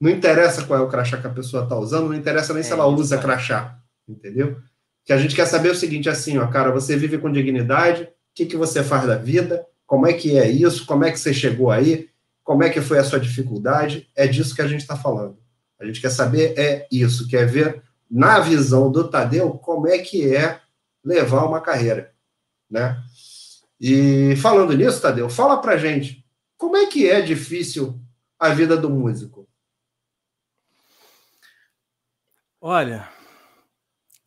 Não 0.00 0.10
interessa 0.10 0.64
qual 0.64 0.80
é 0.80 0.82
o 0.82 0.88
crachá 0.88 1.18
que 1.18 1.26
a 1.26 1.30
pessoa 1.30 1.64
está 1.64 1.76
usando, 1.76 2.08
não 2.08 2.14
interessa 2.14 2.52
nem 2.52 2.60
é, 2.60 2.62
se 2.62 2.72
ela 2.72 2.86
usa 2.86 3.18
crachá, 3.18 3.78
entendeu? 4.08 4.56
que 5.06 5.12
a 5.12 5.18
gente 5.18 5.36
quer 5.36 5.46
saber 5.46 5.70
o 5.70 5.74
seguinte, 5.74 6.08
assim, 6.08 6.36
ó, 6.36 6.48
cara, 6.48 6.72
você 6.72 6.96
vive 6.96 7.16
com 7.16 7.30
dignidade, 7.30 8.02
o 8.02 8.08
que, 8.34 8.44
que 8.44 8.56
você 8.56 8.82
faz 8.82 9.06
da 9.06 9.16
vida, 9.16 9.64
como 9.86 10.06
é 10.06 10.12
que 10.12 10.38
é 10.38 10.50
isso, 10.50 10.84
como 10.84 11.04
é 11.04 11.12
que 11.12 11.18
você 11.18 11.32
chegou 11.32 11.70
aí, 11.70 12.10
como 12.42 12.62
é 12.62 12.70
que 12.70 12.80
foi 12.80 12.98
a 12.98 13.04
sua 13.04 13.20
dificuldade, 13.20 14.10
é 14.14 14.26
disso 14.26 14.54
que 14.54 14.62
a 14.62 14.68
gente 14.68 14.80
está 14.80 14.96
falando. 14.96 15.38
A 15.78 15.84
gente 15.84 16.00
quer 16.00 16.10
saber 16.10 16.54
é 16.58 16.86
isso, 16.90 17.28
quer 17.28 17.46
ver 17.46 17.82
na 18.10 18.38
visão 18.40 18.90
do 18.90 19.08
Tadeu 19.08 19.52
como 19.52 19.88
é 19.88 19.98
que 19.98 20.34
é 20.34 20.60
levar 21.04 21.44
uma 21.44 21.60
carreira, 21.60 22.12
né? 22.70 23.02
E 23.80 24.34
falando 24.36 24.76
nisso, 24.76 25.02
Tadeu, 25.02 25.28
fala 25.28 25.60
pra 25.60 25.76
gente, 25.76 26.24
como 26.56 26.76
é 26.76 26.86
que 26.86 27.08
é 27.08 27.20
difícil 27.20 28.00
a 28.38 28.48
vida 28.50 28.76
do 28.76 28.88
músico? 28.88 29.46
Olha, 32.60 33.08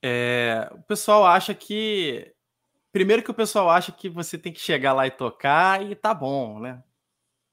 é, 0.01 0.69
o 0.71 0.81
pessoal 0.83 1.25
acha 1.25 1.53
que. 1.53 2.33
Primeiro 2.91 3.21
que 3.21 3.31
o 3.31 3.35
pessoal 3.35 3.69
acha 3.69 3.91
que 3.91 4.09
você 4.09 4.37
tem 4.37 4.51
que 4.51 4.59
chegar 4.59 4.93
lá 4.93 5.05
e 5.05 5.11
tocar 5.11 5.85
e 5.85 5.95
tá 5.95 6.13
bom, 6.13 6.59
né? 6.59 6.83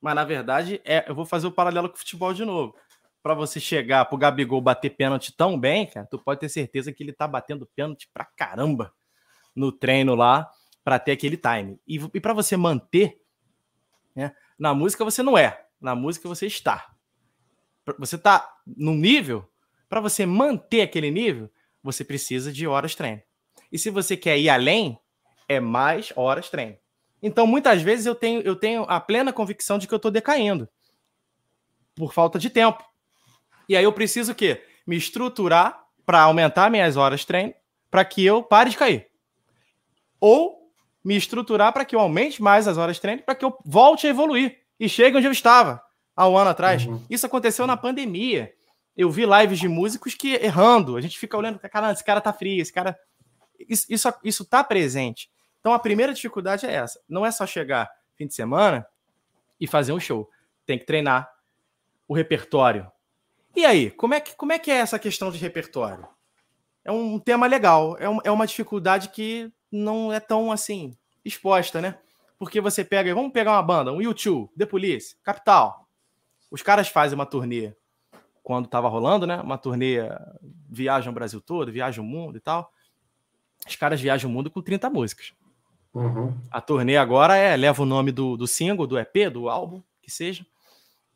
Mas 0.00 0.14
na 0.14 0.24
verdade, 0.24 0.80
é, 0.84 1.04
eu 1.08 1.14
vou 1.14 1.26
fazer 1.26 1.46
o 1.46 1.52
paralelo 1.52 1.88
com 1.88 1.96
o 1.96 1.98
futebol 1.98 2.32
de 2.32 2.44
novo. 2.44 2.74
Para 3.22 3.34
você 3.34 3.58
chegar 3.58 4.04
pro 4.04 4.16
Gabigol 4.16 4.60
bater 4.60 4.90
pênalti 4.90 5.36
tão 5.36 5.58
bem, 5.58 5.86
cara, 5.86 6.06
tu 6.06 6.18
pode 6.18 6.40
ter 6.40 6.48
certeza 6.48 6.92
que 6.92 7.02
ele 7.02 7.12
tá 7.12 7.26
batendo 7.26 7.68
pênalti 7.74 8.08
pra 8.12 8.24
caramba 8.24 8.94
no 9.54 9.72
treino 9.72 10.14
lá 10.14 10.48
para 10.84 10.98
ter 10.98 11.12
aquele 11.12 11.36
time. 11.36 11.78
E, 11.86 11.96
e 12.14 12.20
para 12.20 12.32
você 12.32 12.56
manter, 12.56 13.20
né? 14.14 14.34
Na 14.58 14.72
música 14.72 15.04
você 15.04 15.22
não 15.22 15.36
é, 15.36 15.66
na 15.80 15.94
música 15.94 16.28
você 16.28 16.46
está. 16.46 16.94
Você 17.98 18.16
tá 18.16 18.48
num 18.66 18.94
nível, 18.94 19.48
para 19.88 20.00
você 20.00 20.24
manter 20.24 20.82
aquele 20.82 21.10
nível, 21.10 21.50
você 21.82 22.04
precisa 22.04 22.52
de 22.52 22.66
horas 22.66 22.94
treino. 22.94 23.22
E 23.70 23.78
se 23.78 23.90
você 23.90 24.16
quer 24.16 24.38
ir 24.38 24.48
além, 24.48 24.98
é 25.48 25.60
mais 25.60 26.12
horas 26.16 26.48
treino. 26.48 26.76
Então, 27.22 27.46
muitas 27.46 27.82
vezes 27.82 28.06
eu 28.06 28.14
tenho, 28.14 28.40
eu 28.42 28.54
tenho 28.54 28.84
a 28.88 29.00
plena 29.00 29.32
convicção 29.32 29.78
de 29.78 29.88
que 29.88 29.94
eu 29.94 29.96
estou 29.96 30.10
decaindo 30.10 30.68
por 31.94 32.12
falta 32.12 32.38
de 32.38 32.50
tempo. 32.50 32.84
E 33.68 33.76
aí 33.76 33.84
eu 33.84 33.92
preciso 33.92 34.32
o 34.32 34.34
quê? 34.34 34.62
Me 34.86 34.96
estruturar 34.96 35.84
para 36.04 36.20
aumentar 36.22 36.70
minhas 36.70 36.96
horas 36.96 37.20
de 37.20 37.26
treino 37.26 37.54
para 37.90 38.04
que 38.04 38.24
eu 38.24 38.42
pare 38.42 38.70
de 38.70 38.76
cair. 38.76 39.08
Ou 40.20 40.70
me 41.02 41.16
estruturar 41.16 41.72
para 41.72 41.84
que 41.84 41.96
eu 41.96 42.00
aumente 42.00 42.42
mais 42.42 42.68
as 42.68 42.76
horas 42.76 42.96
de 42.96 43.02
treino 43.02 43.22
para 43.22 43.34
que 43.34 43.44
eu 43.44 43.56
volte 43.64 44.06
a 44.06 44.10
evoluir 44.10 44.58
e 44.78 44.88
chegue 44.88 45.16
onde 45.16 45.26
eu 45.26 45.32
estava 45.32 45.82
há 46.14 46.28
um 46.28 46.36
ano 46.36 46.50
atrás. 46.50 46.84
Uhum. 46.84 47.02
Isso 47.08 47.26
aconteceu 47.26 47.66
na 47.66 47.76
pandemia. 47.76 48.52
Eu 48.96 49.10
vi 49.10 49.24
lives 49.26 49.58
de 49.58 49.68
músicos 49.68 50.14
que 50.14 50.34
errando, 50.34 50.96
a 50.96 51.00
gente 51.00 51.18
fica 51.18 51.36
olhando, 51.36 51.58
caramba, 51.58 51.92
esse 51.92 52.04
cara 52.04 52.20
tá 52.20 52.32
frio, 52.32 52.62
esse 52.62 52.72
cara. 52.72 52.98
Isso, 53.68 53.86
isso, 53.88 54.12
isso 54.24 54.44
tá 54.44 54.64
presente. 54.64 55.30
Então 55.66 55.74
a 55.74 55.80
primeira 55.80 56.14
dificuldade 56.14 56.64
é 56.64 56.72
essa. 56.72 57.00
Não 57.08 57.26
é 57.26 57.30
só 57.32 57.44
chegar 57.44 57.90
fim 58.14 58.24
de 58.24 58.34
semana 58.36 58.86
e 59.58 59.66
fazer 59.66 59.90
um 59.90 59.98
show. 59.98 60.30
Tem 60.64 60.78
que 60.78 60.86
treinar 60.86 61.28
o 62.06 62.14
repertório. 62.14 62.88
E 63.52 63.66
aí, 63.66 63.90
como 63.90 64.14
é 64.14 64.20
que, 64.20 64.36
como 64.36 64.52
é, 64.52 64.60
que 64.60 64.70
é 64.70 64.76
essa 64.76 64.96
questão 64.96 65.28
de 65.28 65.38
repertório? 65.38 66.06
É 66.84 66.92
um 66.92 67.18
tema 67.18 67.48
legal, 67.48 67.96
é, 67.98 68.08
um, 68.08 68.20
é 68.22 68.30
uma 68.30 68.46
dificuldade 68.46 69.08
que 69.08 69.52
não 69.68 70.12
é 70.12 70.20
tão 70.20 70.52
assim 70.52 70.96
exposta, 71.24 71.80
né? 71.80 71.98
Porque 72.38 72.60
você 72.60 72.84
pega, 72.84 73.12
vamos 73.12 73.32
pegar 73.32 73.50
uma 73.50 73.62
banda, 73.64 73.92
um 73.92 74.00
YouTube, 74.00 74.48
The 74.56 74.66
Police, 74.66 75.16
Capital. 75.20 75.88
Os 76.48 76.62
caras 76.62 76.86
fazem 76.86 77.16
uma 77.16 77.26
turnê 77.26 77.74
quando 78.40 78.66
estava 78.66 78.88
rolando, 78.88 79.26
né? 79.26 79.40
Uma 79.40 79.58
turnê 79.58 79.96
viajam 80.70 81.10
o 81.10 81.14
Brasil 81.14 81.40
todo, 81.40 81.72
viajam 81.72 82.04
o 82.04 82.06
mundo 82.06 82.36
e 82.36 82.40
tal. 82.40 82.72
Os 83.66 83.74
caras 83.74 84.00
viajam 84.00 84.30
o 84.30 84.32
mundo 84.32 84.48
com 84.48 84.62
30 84.62 84.88
músicas. 84.88 85.34
Uhum. 85.96 86.38
A 86.50 86.60
turnê 86.60 86.98
agora 86.98 87.36
é 87.36 87.56
leva 87.56 87.82
o 87.82 87.86
nome 87.86 88.12
do, 88.12 88.36
do 88.36 88.46
single, 88.46 88.86
do 88.86 88.98
EP, 88.98 89.30
do 89.32 89.48
álbum, 89.48 89.82
que 90.02 90.10
seja. 90.10 90.44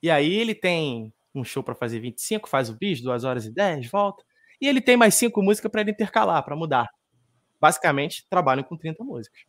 E 0.02 0.11
aí 0.11 0.32
ele 0.32 0.55
tem 0.55 1.12
um 1.35 1.44
show 1.44 1.62
para 1.62 1.74
fazer 1.74 2.01
25, 2.01 2.48
faz 2.48 2.70
o 2.70 2.74
bis, 2.74 3.02
2 3.02 3.24
horas 3.24 3.44
e 3.44 3.51
10, 3.51 3.89
volta. 3.89 4.24
E 4.59 4.66
ele 4.66 4.81
tem 4.81 4.97
mais 4.97 5.15
cinco 5.15 5.43
músicas 5.43 5.70
para 5.70 5.82
ele 5.82 5.90
intercalar, 5.90 6.43
para 6.43 6.57
mudar. 6.57 6.89
Basicamente, 7.61 8.27
trabalham 8.31 8.65
com 8.65 8.74
30 8.74 9.05
músicas. 9.05 9.43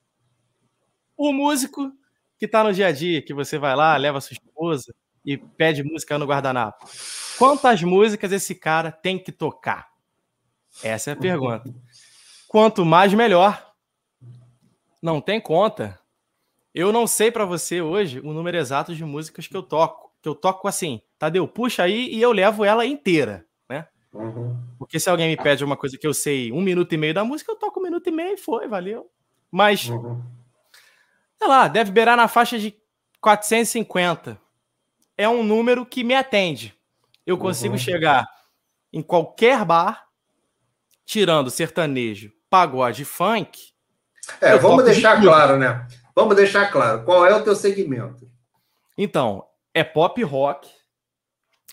O 1.16 1.32
músico 1.32 1.94
que 2.38 2.46
está 2.46 2.62
no 2.62 2.74
dia 2.74 2.88
a 2.88 2.92
dia, 2.92 3.22
que 3.22 3.34
você 3.34 3.58
vai 3.58 3.74
lá, 3.74 3.96
leva 3.96 4.20
sua 4.20 4.34
esposa 4.34 4.94
e 5.26 5.38
pede 5.38 5.82
música 5.82 6.18
no 6.18 6.26
guardanapo. 6.26 6.90
Quantas 7.38 7.82
músicas 7.82 8.34
esse 8.34 8.54
cara 8.54 8.92
tem 8.92 9.18
que 9.18 9.32
tocar? 9.32 9.88
Essa 10.84 11.12
é 11.12 11.14
a 11.14 11.16
pergunta. 11.18 11.74
Quanto 12.50 12.84
mais, 12.84 13.14
melhor. 13.14 13.71
Não 15.02 15.20
tem 15.20 15.42
conta. 15.42 16.00
Eu 16.74 16.92
não 16.92 17.06
sei 17.06 17.32
para 17.32 17.44
você 17.44 17.82
hoje 17.82 18.20
o 18.20 18.34
número 18.34 18.58
exato 18.58 18.96
de 18.96 19.04
músicas 19.04 19.48
que 19.48 19.56
eu 19.56 19.64
toco. 19.64 20.12
Que 20.22 20.30
eu 20.30 20.36
toco 20.36 20.68
assim, 20.68 21.02
Tadeu, 21.18 21.48
puxa 21.48 21.84
aí 21.84 22.14
e 22.14 22.22
eu 22.22 22.32
levo 22.32 22.64
ela 22.64 22.86
inteira, 22.86 23.46
né? 23.68 23.88
Uhum. 24.14 24.56
Porque 24.78 25.00
se 25.00 25.10
alguém 25.10 25.30
me 25.30 25.38
pede 25.38 25.64
uma 25.64 25.76
coisa 25.76 25.98
que 25.98 26.06
eu 26.06 26.14
sei 26.14 26.52
um 26.52 26.62
minuto 26.62 26.94
e 26.94 26.98
meio 26.98 27.14
da 27.14 27.24
música, 27.24 27.52
eu 27.52 27.56
toco 27.56 27.80
um 27.80 27.84
minuto 27.84 28.08
e 28.08 28.12
meio 28.12 28.36
e 28.36 28.38
foi, 28.38 28.68
valeu. 28.68 29.10
Mas, 29.50 29.90
uhum. 29.90 30.22
sei 31.38 31.48
lá, 31.48 31.68
deve 31.68 31.92
beirar 31.92 32.16
na 32.16 32.28
faixa 32.28 32.60
de 32.60 32.76
450. 33.20 34.40
É 35.18 35.28
um 35.28 35.44
número 35.44 35.86
que 35.86 36.04
me 36.04 36.14
atende. 36.14 36.74
Eu 37.26 37.38
consigo 37.38 37.74
uhum. 37.74 37.80
chegar 37.80 38.28
em 38.94 39.02
qualquer 39.02 39.64
bar, 39.66 40.08
tirando 41.06 41.50
sertanejo, 41.50 42.32
pagode 42.50 43.06
funk, 43.06 43.71
é, 44.40 44.58
vamos 44.58 44.84
deixar 44.86 45.20
de 45.20 45.28
claro, 45.28 45.58
né? 45.58 45.88
Vamos 46.16 46.36
deixar 46.36 46.72
claro. 46.72 47.04
Qual 47.04 47.26
é 47.26 47.36
o 47.36 47.44
teu 47.44 47.56
segmento? 47.56 48.30
Então, 48.98 49.46
é 49.74 49.84
pop 49.84 50.22
rock, 50.24 50.70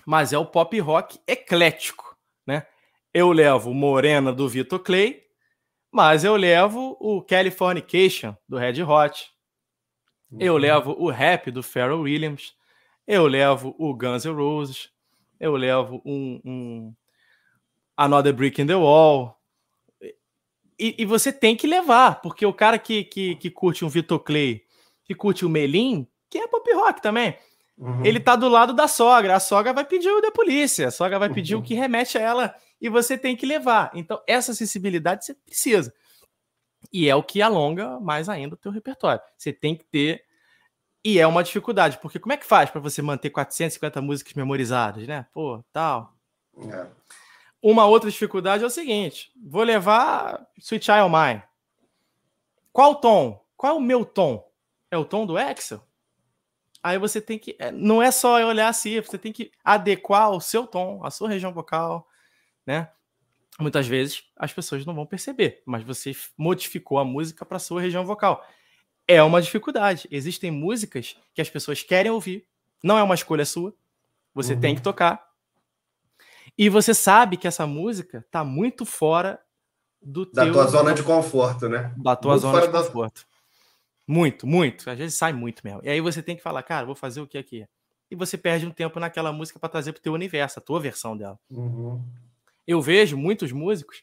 mas 0.07 0.33
é 0.33 0.39
o 0.39 0.47
pop 0.47 0.79
rock 0.81 1.21
eclético, 1.27 2.17
né? 2.47 2.67
Eu 3.13 3.33
levo 3.33 3.75
Morena 3.75 4.33
do 4.33 4.49
Vitor 4.49 4.79
Clay, 4.79 5.23
mas 5.91 6.25
eu 6.25 6.37
levo 6.37 6.97
o 7.01 7.23
Californication 7.23 8.35
do 8.49 8.57
Red 8.57 8.83
Hot. 8.83 9.31
Eu 10.39 10.55
uhum. 10.55 10.59
levo 10.59 10.97
o 10.99 11.11
rap 11.11 11.51
do 11.51 11.63
Pharrell 11.63 12.01
Williams. 12.01 12.55
Eu 13.07 13.27
levo 13.27 13.75
o 13.79 13.95
Guns 13.95 14.25
N' 14.25 14.35
Roses. 14.35 14.91
Eu 15.41 15.57
levo 15.57 16.03
um, 16.05 16.41
um 16.45 16.95
Another 17.97 18.35
Brick 18.35 18.61
in 18.61 18.67
the 18.67 18.75
Wall. 18.75 19.38
E, 20.79 20.95
e, 20.99 21.05
você 21.05 21.33
tem 21.33 21.57
que 21.57 21.67
levar, 21.67 22.21
porque 22.21 22.47
o 22.47 22.53
cara 22.53 22.79
que, 22.79 23.03
que, 23.05 23.35
que 23.35 23.51
curte 23.51 23.85
um 23.85 23.89
Vitor 23.89 24.21
Clay, 24.21 24.63
que 25.05 25.15
curte 25.15 25.45
o 25.45 25.49
Melim, 25.49 26.07
que 26.31 26.39
é 26.39 26.47
pop 26.47 26.73
rock 26.73 27.03
também, 27.03 27.37
uhum. 27.77 28.05
ele 28.05 28.21
tá 28.21 28.37
do 28.37 28.49
lado 28.49 28.73
da 28.73 28.87
sogra. 28.87 29.35
A 29.35 29.41
sogra 29.41 29.73
vai 29.73 29.85
pedir 29.85 30.09
o 30.09 30.21
da 30.21 30.31
polícia, 30.31 30.89
a 30.89 30.91
sogra 30.91 31.19
vai 31.19 31.31
pedir 31.31 31.55
uhum. 31.55 31.61
o 31.61 31.65
que 31.65 31.75
remete 31.75 32.17
a 32.17 32.21
ela 32.21 32.55
e 32.81 32.89
você 32.89 33.19
tem 33.19 33.35
que 33.35 33.45
levar. 33.45 33.91
Então, 33.93 34.23
essa 34.27 34.53
acessibilidade 34.53 35.25
você 35.25 35.35
precisa. 35.35 35.93
E 36.93 37.09
é 37.09 37.17
o 37.17 37.23
que 37.23 37.43
alonga 37.43 37.99
mais 38.01 38.29
ainda 38.29 38.55
o 38.55 38.59
teu 38.59 38.71
repertório. 38.71 39.21
Você 39.37 39.53
tem 39.53 39.75
que 39.75 39.85
ter. 39.85 40.25
E 41.05 41.19
é 41.19 41.27
uma 41.27 41.43
dificuldade, 41.43 41.99
porque 42.01 42.19
como 42.19 42.33
é 42.33 42.37
que 42.37 42.47
faz 42.47 42.71
para 42.71 42.81
você 42.81 43.03
manter 43.03 43.31
450 43.31 44.01
músicas 44.01 44.35
memorizadas, 44.35 45.07
né? 45.07 45.27
Pô, 45.33 45.63
tal. 45.73 46.15
É. 46.57 46.87
Uma 47.63 47.87
outra 47.87 48.11
dificuldade 48.11 48.63
é 48.63 48.67
o 48.67 48.71
seguinte: 48.71 49.33
vou 49.37 49.63
levar 49.63 50.47
Sweet 50.59 50.85
Child 50.85 51.11
Mine. 51.11 51.43
Qual 52.73 52.95
tom? 52.97 53.45
Qual 53.57 53.75
é 53.75 53.77
o 53.77 53.81
meu 53.81 54.05
tom? 54.05 54.49
É 54.91 54.97
o 54.97 55.05
tom 55.05 55.27
do 55.27 55.39
Excel? 55.39 55.83
Aí 56.83 56.99
você 56.99 57.21
tem 57.21 57.39
que. 57.39 57.57
É, 57.59 57.73
não 57.73 58.03
é 58.03 58.11
só 58.11 58.43
olhar 58.45 58.69
assim, 58.69 59.01
você 59.01 59.19
tem 59.19 59.33
que 59.33 59.51
adequar 59.65 60.31
o 60.31 60.41
seu 60.41 60.67
tom, 60.67 61.05
a 61.05 61.11
sua 61.11 61.29
região 61.29 61.53
vocal, 61.53 62.09
né? 62.65 62.89
Muitas 63.59 63.89
vezes 63.89 64.23
as 64.37 64.53
pessoas 64.53 64.87
não 64.87 64.95
vão 64.95 65.05
perceber, 65.05 65.63
mas 65.67 65.83
você 65.83 66.13
modificou 66.37 66.99
a 66.99 67.05
música 67.05 67.45
para 67.45 67.59
sua 67.59 67.81
região 67.81 68.07
vocal. 68.07 68.47
É 69.07 69.21
uma 69.23 69.43
dificuldade. 69.43 70.07
Existem 70.11 70.51
músicas 70.51 71.17
que 71.35 71.41
as 71.41 71.51
pessoas 71.51 71.83
querem 71.83 72.13
ouvir, 72.13 72.47
não 72.83 72.97
é 72.97 73.03
uma 73.03 73.17
escolha 73.17 73.45
sua. 73.45 73.75
Você 74.33 74.55
uhum. 74.55 74.61
tem 74.61 74.77
que 74.77 74.83
tocar, 74.83 75.28
e 76.59 76.69
você 76.69 76.93
sabe 76.93 77.37
que 77.37 77.47
essa 77.47 77.67
música 77.67 78.27
tá 78.33 78.43
muito 78.43 78.85
fora 78.85 79.41
do 80.03 80.27
da 80.27 80.43
teu... 80.43 80.53
tua 80.53 80.67
zona 80.67 80.93
de 80.93 81.05
conforto, 81.05 81.69
né? 81.69 81.95
Da 81.97 82.17
tua 82.17 82.33
muito 82.33 82.43
zona 82.43 82.61
de 82.63 82.73
da... 82.73 82.83
conforto. 82.83 83.25
Muito, 84.05 84.47
muito. 84.47 84.91
Às 84.91 84.99
vezes 84.99 85.17
sai 85.17 85.33
muito 85.33 85.63
mesmo. 85.63 85.81
E 85.85 85.89
aí 85.89 86.01
você 86.01 86.21
tem 86.21 86.35
que 86.35 86.43
falar, 86.43 86.63
cara, 86.65 86.85
vou 86.85 86.97
fazer 86.97 87.21
o 87.21 87.27
que 87.27 87.39
aqui? 87.39 87.65
E 88.11 88.17
você 88.17 88.37
perde 88.37 88.67
um 88.67 88.71
tempo 88.71 88.99
naquela 88.99 89.31
música 89.33 89.59
para 89.59 89.69
trazer 89.69 89.93
pro 89.93 90.03
teu 90.03 90.15
universo, 90.15 90.59
a 90.59 90.63
tua 90.63 90.81
versão 90.81 91.17
dela. 91.17 91.39
Uhum. 91.51 92.03
Eu 92.67 92.81
vejo 92.81 93.17
muitos 93.17 93.53
músicos 93.53 94.03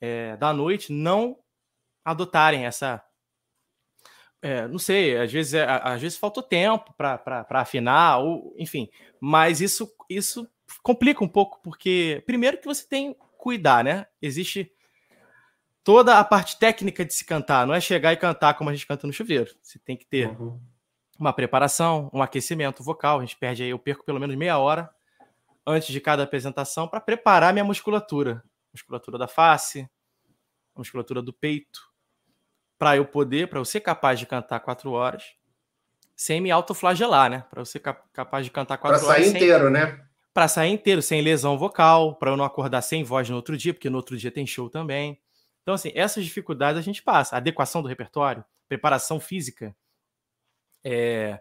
é, 0.00 0.36
da 0.36 0.52
noite 0.52 0.92
não 0.92 1.38
adotarem 2.04 2.66
essa. 2.66 3.02
É, 4.42 4.68
não 4.68 4.78
sei, 4.78 5.16
às 5.16 5.32
vezes, 5.32 5.54
é, 5.54 5.64
às 5.64 6.02
vezes 6.02 6.18
faltou 6.18 6.42
tempo 6.42 6.92
para 6.92 7.44
afinar, 7.48 8.18
ou 8.18 8.54
enfim, 8.58 8.90
mas 9.18 9.62
isso, 9.62 9.90
isso 10.06 10.46
complica 10.82 11.22
um 11.22 11.28
pouco, 11.28 11.60
porque 11.62 12.22
primeiro 12.26 12.58
que 12.58 12.66
você 12.66 12.86
tem 12.86 13.14
que 13.14 13.20
cuidar, 13.38 13.84
né? 13.84 14.06
Existe 14.20 14.72
toda 15.82 16.18
a 16.18 16.24
parte 16.24 16.58
técnica 16.58 17.04
de 17.04 17.12
se 17.12 17.24
cantar. 17.24 17.66
Não 17.66 17.74
é 17.74 17.80
chegar 17.80 18.12
e 18.12 18.16
cantar 18.16 18.54
como 18.54 18.70
a 18.70 18.72
gente 18.72 18.86
canta 18.86 19.06
no 19.06 19.12
chuveiro. 19.12 19.54
Você 19.62 19.78
tem 19.78 19.96
que 19.96 20.06
ter 20.06 20.28
uhum. 20.28 20.58
uma 21.18 21.32
preparação, 21.32 22.10
um 22.12 22.22
aquecimento 22.22 22.82
vocal. 22.82 23.18
A 23.18 23.20
gente 23.20 23.36
perde 23.36 23.62
aí, 23.62 23.70
eu 23.70 23.78
perco 23.78 24.04
pelo 24.04 24.18
menos 24.18 24.34
meia 24.34 24.58
hora 24.58 24.90
antes 25.66 25.88
de 25.88 26.00
cada 26.00 26.22
apresentação 26.22 26.88
para 26.88 27.00
preparar 27.00 27.52
minha 27.52 27.64
musculatura. 27.64 28.42
Musculatura 28.72 29.18
da 29.18 29.28
face, 29.28 29.88
musculatura 30.76 31.22
do 31.22 31.32
peito. 31.32 31.80
Para 32.78 32.96
eu 32.96 33.04
poder, 33.04 33.48
para 33.48 33.58
eu 33.58 33.64
ser 33.64 33.80
capaz 33.80 34.18
de 34.18 34.26
cantar 34.26 34.60
quatro 34.60 34.90
horas 34.90 35.36
sem 36.16 36.40
me 36.40 36.50
autoflagelar, 36.50 37.30
né? 37.30 37.44
Para 37.50 37.60
eu 37.60 37.64
ser 37.64 37.80
capaz 37.80 38.44
de 38.44 38.50
cantar 38.50 38.78
quatro 38.78 39.00
pra 39.00 39.08
horas. 39.08 39.22
Para 39.22 39.30
sair 39.30 39.36
inteiro, 39.36 39.70
né? 39.70 40.04
Para 40.34 40.48
sair 40.48 40.72
inteiro, 40.72 41.00
sem 41.00 41.22
lesão 41.22 41.56
vocal, 41.56 42.16
para 42.16 42.32
eu 42.32 42.36
não 42.36 42.44
acordar 42.44 42.82
sem 42.82 43.04
voz 43.04 43.30
no 43.30 43.36
outro 43.36 43.56
dia, 43.56 43.72
porque 43.72 43.88
no 43.88 43.96
outro 43.96 44.16
dia 44.16 44.32
tem 44.32 44.44
show 44.44 44.68
também. 44.68 45.20
Então, 45.62 45.74
assim, 45.74 45.92
essas 45.94 46.24
dificuldades 46.24 46.76
a 46.76 46.82
gente 46.82 47.02
passa. 47.02 47.36
Adequação 47.36 47.80
do 47.80 47.88
repertório, 47.88 48.44
preparação 48.68 49.20
física. 49.20 49.74
É... 50.82 51.40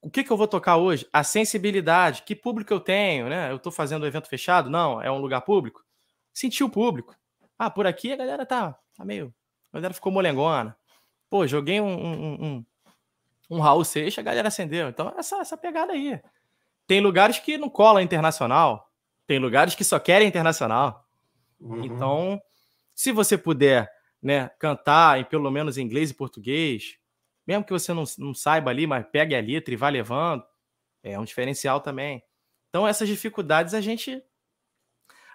O 0.00 0.08
que, 0.08 0.22
que 0.22 0.30
eu 0.30 0.36
vou 0.36 0.46
tocar 0.46 0.76
hoje? 0.76 1.06
A 1.12 1.24
sensibilidade. 1.24 2.22
Que 2.22 2.36
público 2.36 2.72
eu 2.72 2.78
tenho, 2.78 3.28
né? 3.28 3.50
Eu 3.50 3.56
estou 3.56 3.72
fazendo 3.72 4.04
um 4.04 4.06
evento 4.06 4.28
fechado? 4.28 4.70
Não, 4.70 5.02
é 5.02 5.10
um 5.10 5.18
lugar 5.18 5.40
público. 5.40 5.84
Sentir 6.32 6.62
o 6.62 6.70
público. 6.70 7.16
Ah, 7.58 7.68
por 7.68 7.88
aqui 7.88 8.12
a 8.12 8.16
galera 8.16 8.46
tá, 8.46 8.78
tá 8.96 9.04
meio. 9.04 9.34
A 9.72 9.78
galera 9.78 9.92
ficou 9.92 10.12
molengona. 10.12 10.76
Pô, 11.28 11.44
joguei 11.44 11.80
um, 11.80 11.88
um, 11.88 12.44
um, 12.44 12.66
um 13.50 13.60
Raul 13.60 13.84
Seixas, 13.84 14.20
a 14.20 14.22
galera 14.22 14.46
acendeu. 14.46 14.88
Então, 14.88 15.12
essa, 15.18 15.38
essa 15.40 15.56
pegada 15.56 15.92
aí. 15.92 16.20
Tem 16.88 17.00
lugares 17.00 17.38
que 17.38 17.58
não 17.58 17.68
cola 17.68 18.02
internacional. 18.02 18.90
Tem 19.26 19.38
lugares 19.38 19.74
que 19.74 19.84
só 19.84 19.98
querem 19.98 20.26
internacional. 20.26 21.06
Uhum. 21.60 21.84
Então, 21.84 22.42
se 22.94 23.12
você 23.12 23.36
puder 23.36 23.88
né, 24.20 24.48
cantar 24.58 25.20
em 25.20 25.24
pelo 25.24 25.50
menos 25.50 25.76
inglês 25.76 26.10
e 26.10 26.14
português, 26.14 26.96
mesmo 27.46 27.62
que 27.62 27.72
você 27.72 27.92
não, 27.92 28.04
não 28.16 28.32
saiba 28.32 28.70
ali, 28.70 28.86
mas 28.86 29.06
pegue 29.12 29.36
a 29.36 29.40
letra 29.40 29.74
e 29.74 29.76
vá 29.76 29.90
levando, 29.90 30.42
é 31.02 31.18
um 31.20 31.24
diferencial 31.24 31.80
também. 31.80 32.22
Então, 32.70 32.88
essas 32.88 33.06
dificuldades 33.06 33.74
a 33.74 33.80
gente 33.82 34.22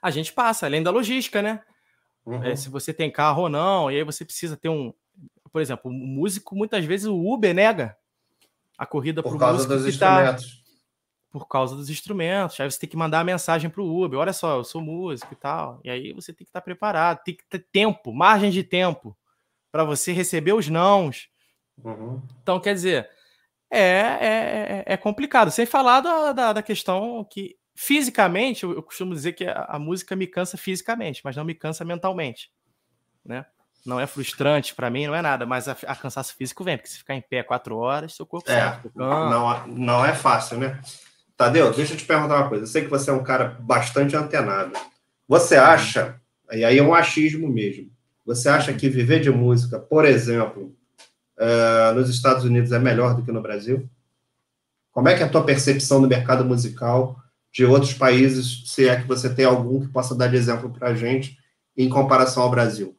a 0.02 0.12
gente 0.12 0.34
passa, 0.34 0.66
além 0.66 0.84
da 0.84 0.92
logística, 0.92 1.42
né? 1.42 1.64
Uhum. 2.26 2.44
É, 2.44 2.56
se 2.56 2.68
você 2.68 2.94
tem 2.94 3.10
carro 3.10 3.44
ou 3.44 3.50
não, 3.50 3.90
e 3.90 3.96
aí 3.96 4.04
você 4.04 4.26
precisa 4.26 4.58
ter 4.58 4.70
um. 4.70 4.94
Por 5.52 5.62
exemplo, 5.62 5.90
o 5.90 5.94
músico, 5.94 6.56
muitas 6.56 6.84
vezes 6.84 7.06
o 7.06 7.16
Uber 7.16 7.54
nega 7.54 7.96
a 8.78 8.86
corrida 8.86 9.22
por 9.22 9.38
causa 9.38 9.68
dos 9.68 9.88
instrumentos. 9.88 10.58
Tá, 10.58 10.63
por 11.34 11.48
causa 11.48 11.76
dos 11.76 11.90
instrumentos. 11.90 12.60
Aí 12.60 12.70
você 12.70 12.80
tem 12.80 12.90
que 12.90 12.96
mandar 12.96 13.22
a 13.22 13.24
mensagem 13.24 13.68
para 13.68 13.82
o 13.82 14.04
Uber: 14.04 14.20
olha 14.20 14.32
só, 14.32 14.58
eu 14.58 14.64
sou 14.64 14.80
músico 14.80 15.34
e 15.34 15.36
tal. 15.36 15.82
E 15.84 15.90
aí 15.90 16.14
você 16.14 16.32
tem 16.32 16.46
que 16.46 16.50
estar 16.50 16.62
tá 16.62 16.64
preparado, 16.64 17.24
tem 17.24 17.36
que 17.36 17.44
ter 17.50 17.66
tempo, 17.72 18.14
margem 18.14 18.52
de 18.52 18.64
tempo 18.64 19.18
para 19.72 19.84
você 19.84 20.14
receber 20.14 20.54
os 20.54 20.70
nãos. 20.70 21.28
Uhum. 21.84 22.22
Então, 22.44 22.60
quer 22.60 22.76
dizer, 22.76 23.10
é, 23.72 23.80
é, 23.80 24.84
é 24.86 24.96
complicado. 24.96 25.50
Sem 25.50 25.66
falar 25.66 26.02
da, 26.02 26.32
da, 26.32 26.54
da 26.54 26.62
questão 26.62 27.26
que 27.28 27.58
fisicamente, 27.76 28.64
eu, 28.64 28.74
eu 28.74 28.84
costumo 28.84 29.16
dizer 29.16 29.34
que 29.34 29.46
a, 29.46 29.66
a, 29.68 29.80
música 29.80 30.16
me 30.16 30.28
cansa 30.28 30.56
fisicamente, 30.56 31.22
mas 31.24 31.36
não 31.36 31.44
me 31.44 31.56
cansa 31.56 31.84
mentalmente, 31.84 32.52
né? 33.26 33.44
Não 33.84 34.00
é 34.00 34.06
frustrante 34.06 34.76
para 34.76 34.92
mim, 34.92 35.08
não 35.08 35.16
é 35.16 35.22
nada, 35.24 35.48
mas 35.48 35.68
a, 35.68 35.76
a, 35.88 35.96
cansaço 35.96 36.36
físico 36.36 36.64
vem, 36.64 36.78
porque 36.78 36.90
se 36.90 37.00
ficar 37.00 37.16
em 37.16 37.22
pé 37.22 37.42
quatro 37.42 37.76
horas, 37.76 38.14
seu 38.14 38.28
corpo 38.28 38.50
é, 38.52 38.80
não, 38.96 39.68
não 39.68 40.06
é 40.06 40.14
fácil, 40.14 40.60
né? 40.60 40.80
Tadeu, 41.44 41.74
deixa 41.74 41.94
eu 41.94 41.98
te 41.98 42.06
perguntar 42.06 42.38
uma 42.38 42.48
coisa. 42.48 42.64
Eu 42.64 42.68
sei 42.68 42.84
que 42.84 42.90
você 42.90 43.10
é 43.10 43.14
um 43.14 43.22
cara 43.22 43.58
bastante 43.60 44.16
antenado. 44.16 44.72
Você 45.28 45.58
acha, 45.58 46.16
e 46.54 46.64
aí 46.64 46.78
é 46.78 46.84
um 46.84 46.94
achismo 46.94 47.50
mesmo, 47.50 47.92
você 48.26 48.48
acha 48.48 48.72
que 48.74 48.88
viver 48.88 49.20
de 49.20 49.30
música, 49.30 49.78
por 49.78 50.06
exemplo, 50.06 50.74
uh, 51.38 51.94
nos 51.96 52.10
Estados 52.10 52.46
Unidos 52.46 52.72
é 52.72 52.80
melhor 52.80 53.14
do 53.14 53.24
que 53.24 53.32
no 53.32 53.42
Brasil? 53.42 53.90
Como 54.94 55.10
é 55.10 55.16
que 55.18 55.22
é 55.22 55.26
a 55.26 55.30
tua 55.30 55.44
percepção 55.44 56.02
do 56.02 56.08
mercado 56.08 56.46
musical 56.46 57.18
de 57.52 57.66
outros 57.66 57.94
países, 57.94 58.64
se 58.68 58.88
é 58.88 59.02
que 59.02 59.08
você 59.08 59.30
tem 59.30 59.44
algum 59.44 59.82
que 59.82 59.92
possa 59.92 60.16
dar 60.16 60.28
de 60.28 60.38
exemplo 60.38 60.70
para 60.70 60.90
a 60.90 60.96
gente 60.96 61.38
em 61.76 61.90
comparação 61.90 62.44
ao 62.44 62.50
Brasil. 62.50 62.96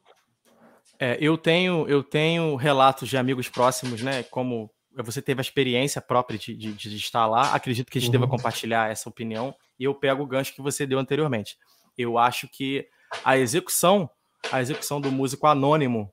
É, 0.99 1.17
eu 1.19 1.35
tenho 1.35 1.87
eu 1.89 2.03
tenho 2.03 2.55
relatos 2.55 3.09
de 3.09 3.17
amigos 3.17 3.49
próximos, 3.49 4.03
né? 4.03 4.23
Como 4.23 4.69
você 5.03 5.21
teve 5.21 5.39
a 5.39 5.43
experiência 5.43 6.01
própria 6.01 6.37
de, 6.37 6.55
de, 6.55 6.73
de 6.73 6.95
estar 6.95 7.25
lá, 7.25 7.53
acredito 7.53 7.91
que 7.91 7.97
a 7.97 8.01
gente 8.01 8.09
uhum. 8.09 8.19
deva 8.19 8.27
compartilhar 8.27 8.91
essa 8.91 9.09
opinião. 9.09 9.55
E 9.79 9.83
eu 9.83 9.93
pego 9.93 10.23
o 10.23 10.27
gancho 10.27 10.53
que 10.53 10.61
você 10.61 10.85
deu 10.85 10.99
anteriormente. 10.99 11.57
Eu 11.97 12.17
acho 12.17 12.47
que 12.47 12.87
a 13.23 13.37
execução, 13.37 14.09
a 14.51 14.61
execução 14.61 15.01
do 15.01 15.11
músico 15.11 15.47
anônimo 15.47 16.11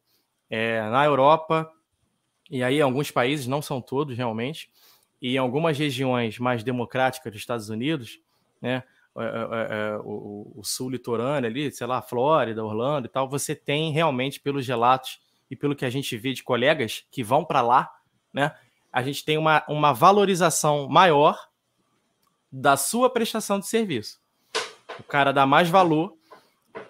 é, 0.51 0.83
na 0.91 1.05
Europa 1.05 1.71
e 2.53 2.63
aí 2.63 2.77
em 2.77 2.83
alguns 2.83 3.11
países, 3.11 3.47
não 3.47 3.63
são 3.63 3.81
todos 3.81 4.15
realmente, 4.15 4.71
e 5.23 5.37
em 5.37 5.39
algumas 5.39 5.79
regiões 5.79 6.39
mais 6.39 6.63
democráticas 6.63 7.33
dos 7.33 7.41
Estados 7.41 7.71
Unidos, 7.71 8.21
né? 8.61 8.83
É, 9.15 9.23
é, 9.23 9.27
é, 9.27 9.97
o, 10.05 10.53
o, 10.57 10.65
sul 10.65 10.89
litorâneo 10.89 11.49
ali, 11.49 11.71
sei 11.71 11.87
lá, 11.87 12.01
Flórida, 12.01 12.65
Orlando 12.65 13.07
e 13.07 13.11
tal, 13.11 13.29
você 13.29 13.55
tem 13.55 13.93
realmente, 13.93 14.41
pelos 14.41 14.67
relatos 14.67 15.21
e 15.51 15.57
pelo 15.57 15.77
que 15.77 15.85
a 15.85 15.91
gente 15.91 16.17
vê 16.17 16.33
de 16.33 16.43
colegas 16.43 17.05
que 17.11 17.23
vão 17.23 17.45
para 17.45 17.61
lá, 17.61 17.91
né? 18.33 18.55
A 18.93 19.03
gente 19.03 19.25
tem 19.25 19.39
uma, 19.39 19.65
uma 19.69 19.93
valorização 19.93 20.89
maior 20.89 21.39
da 22.51 22.77
sua 22.77 23.09
prestação 23.09 23.59
de 23.59 23.67
serviço. 23.67 24.21
O 24.99 25.03
cara 25.03 25.33
dá 25.33 25.47
mais 25.47 25.71
valor 25.71 26.15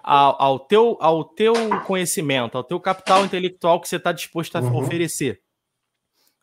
ao, 0.02 0.42
ao, 0.42 0.58
teu, 0.58 0.98
ao 1.00 1.24
teu 1.24 1.54
conhecimento, 1.86 2.58
ao 2.58 2.64
teu 2.64 2.80
capital 2.80 3.24
intelectual 3.24 3.80
que 3.80 3.88
você 3.88 3.96
está 3.96 4.10
disposto 4.10 4.56
a 4.56 4.60
uhum. 4.60 4.76
oferecer. 4.76 5.40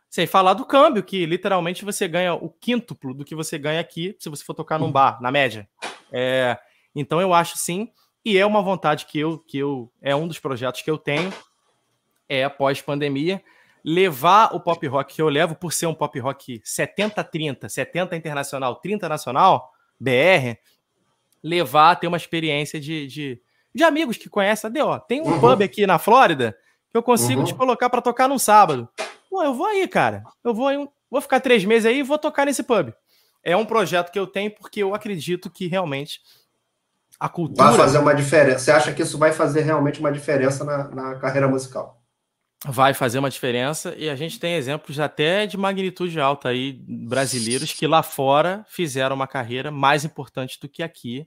Sem 0.10 0.26
falar 0.26 0.54
do 0.54 0.66
câmbio, 0.66 1.04
que 1.04 1.26
literalmente 1.26 1.86
você 1.86 2.08
ganha 2.08 2.34
o 2.34 2.50
quíntuplo 2.50 3.14
do 3.14 3.26
que 3.26 3.36
você 3.36 3.60
ganha 3.60 3.80
aqui 3.80 4.16
se 4.18 4.30
você 4.30 4.44
for 4.44 4.54
tocar 4.54 4.80
num 4.80 4.86
uhum. 4.86 4.92
bar, 4.92 5.22
na 5.22 5.32
média. 5.32 5.70
É, 6.12 6.58
então 6.96 7.22
eu 7.22 7.34
acho 7.34 7.58
sim, 7.58 7.92
e 8.24 8.38
é 8.38 8.46
uma 8.46 8.62
vontade 8.62 9.06
que 9.06 9.20
eu, 9.20 9.40
que 9.40 9.58
eu. 9.58 9.92
É 10.02 10.16
um 10.16 10.28
dos 10.28 10.40
projetos 10.40 10.82
que 10.82 10.90
eu 10.90 10.98
tenho, 10.98 11.32
é 12.28 12.44
após 12.44 12.82
pandemia, 12.82 13.42
levar 13.84 14.56
o 14.56 14.60
pop 14.60 14.86
rock 14.88 15.16
que 15.16 15.22
eu 15.22 15.30
levo, 15.30 15.56
por 15.56 15.74
ser 15.74 15.88
um 15.88 15.94
pop 15.94 16.20
rock 16.20 16.62
70-30, 16.66 17.70
70 17.70 18.16
internacional, 18.16 18.76
30 18.76 19.10
nacional, 19.10 19.72
BR, 20.00 20.58
levar, 21.44 21.96
ter 21.96 22.08
uma 22.08 22.18
experiência 22.18 22.80
de, 22.80 23.08
de, 23.08 23.42
de 23.74 23.84
amigos 23.84 24.18
que 24.18 24.30
conhecem. 24.30 24.70
Cadê, 24.70 24.82
ó? 24.82 25.00
Tem 25.00 25.22
um 25.22 25.26
uhum. 25.26 25.40
pub 25.40 25.62
aqui 25.62 25.86
na 25.88 25.98
Flórida 26.00 26.56
que 26.90 26.98
eu 26.98 27.04
consigo 27.04 27.42
uhum. 27.42 27.48
te 27.48 27.54
colocar 27.54 27.90
para 27.90 28.02
tocar 28.02 28.28
num 28.28 28.40
sábado. 28.40 28.90
Pô, 29.30 29.44
eu 29.44 29.54
vou 29.54 29.68
aí, 29.68 29.88
cara. 29.88 30.24
Eu 30.44 30.54
vou 30.54 30.68
aí, 30.68 30.90
vou 31.10 31.22
ficar 31.22 31.40
três 31.40 31.64
meses 31.64 31.86
aí 31.86 32.00
e 32.00 32.04
vou 32.04 32.18
tocar 32.18 32.46
nesse 32.46 32.64
pub. 32.64 32.94
É 33.44 33.56
um 33.56 33.66
projeto 33.66 34.12
que 34.12 34.20
eu 34.20 34.28
tenho 34.28 34.52
porque 34.52 34.82
eu 34.82 34.94
acredito 34.94 35.50
que 35.50 35.68
realmente 35.68 36.20
a 37.20 37.30
cultura. 37.30 37.70
Vai 37.70 37.78
fazer 37.78 38.00
uma 38.00 38.16
diferença. 38.16 38.60
Você 38.60 38.72
acha 38.72 38.94
que 38.94 39.02
isso 39.02 39.18
vai 39.18 39.32
fazer 39.32 39.62
realmente 39.62 40.00
uma 40.00 40.12
diferença 40.12 40.64
na, 40.64 40.88
na 40.90 41.16
carreira 41.16 41.48
musical? 41.48 41.99
Vai 42.66 42.94
fazer 42.94 43.20
uma 43.20 43.30
diferença 43.30 43.96
e 43.98 44.10
a 44.10 44.16
gente 44.16 44.38
tem 44.38 44.56
exemplos 44.56 45.00
até 45.00 45.46
de 45.46 45.58
magnitude 45.58 46.20
alta 46.20 46.50
aí 46.50 46.74
brasileiros 46.74 47.72
que 47.72 47.88
lá 47.88 48.04
fora 48.04 48.66
fizeram 48.68 49.16
uma 49.16 49.28
carreira 49.28 49.72
mais 49.72 50.04
importante 50.04 50.60
do 50.60 50.68
que 50.68 50.84
aqui. 50.84 51.26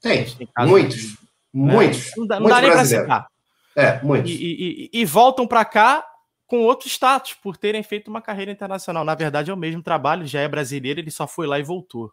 Tem, 0.00 0.24
tem 0.24 0.48
muitos, 0.60 0.96
de, 0.96 1.18
muitos. 1.52 2.06
Né? 2.06 2.12
Não 2.16 2.26
dá, 2.26 2.40
não 2.40 2.48
dá 2.48 2.60
nem 2.62 2.70
para 2.70 2.84
citar. 2.86 3.26
É, 3.76 4.02
muitos. 4.02 4.30
E, 4.30 4.34
e, 4.34 4.90
e, 4.92 5.00
e 5.00 5.04
voltam 5.04 5.46
para 5.46 5.64
cá 5.66 6.06
com 6.46 6.62
outro 6.62 6.88
status, 6.88 7.34
por 7.34 7.56
terem 7.56 7.82
feito 7.82 8.08
uma 8.08 8.22
carreira 8.22 8.50
internacional. 8.50 9.04
Na 9.04 9.14
verdade, 9.14 9.50
é 9.50 9.54
o 9.54 9.56
mesmo 9.56 9.82
trabalho, 9.82 10.26
já 10.26 10.40
é 10.40 10.48
brasileiro, 10.48 10.98
ele 10.98 11.10
só 11.10 11.26
foi 11.26 11.46
lá 11.46 11.58
e 11.60 11.62
voltou. 11.62 12.10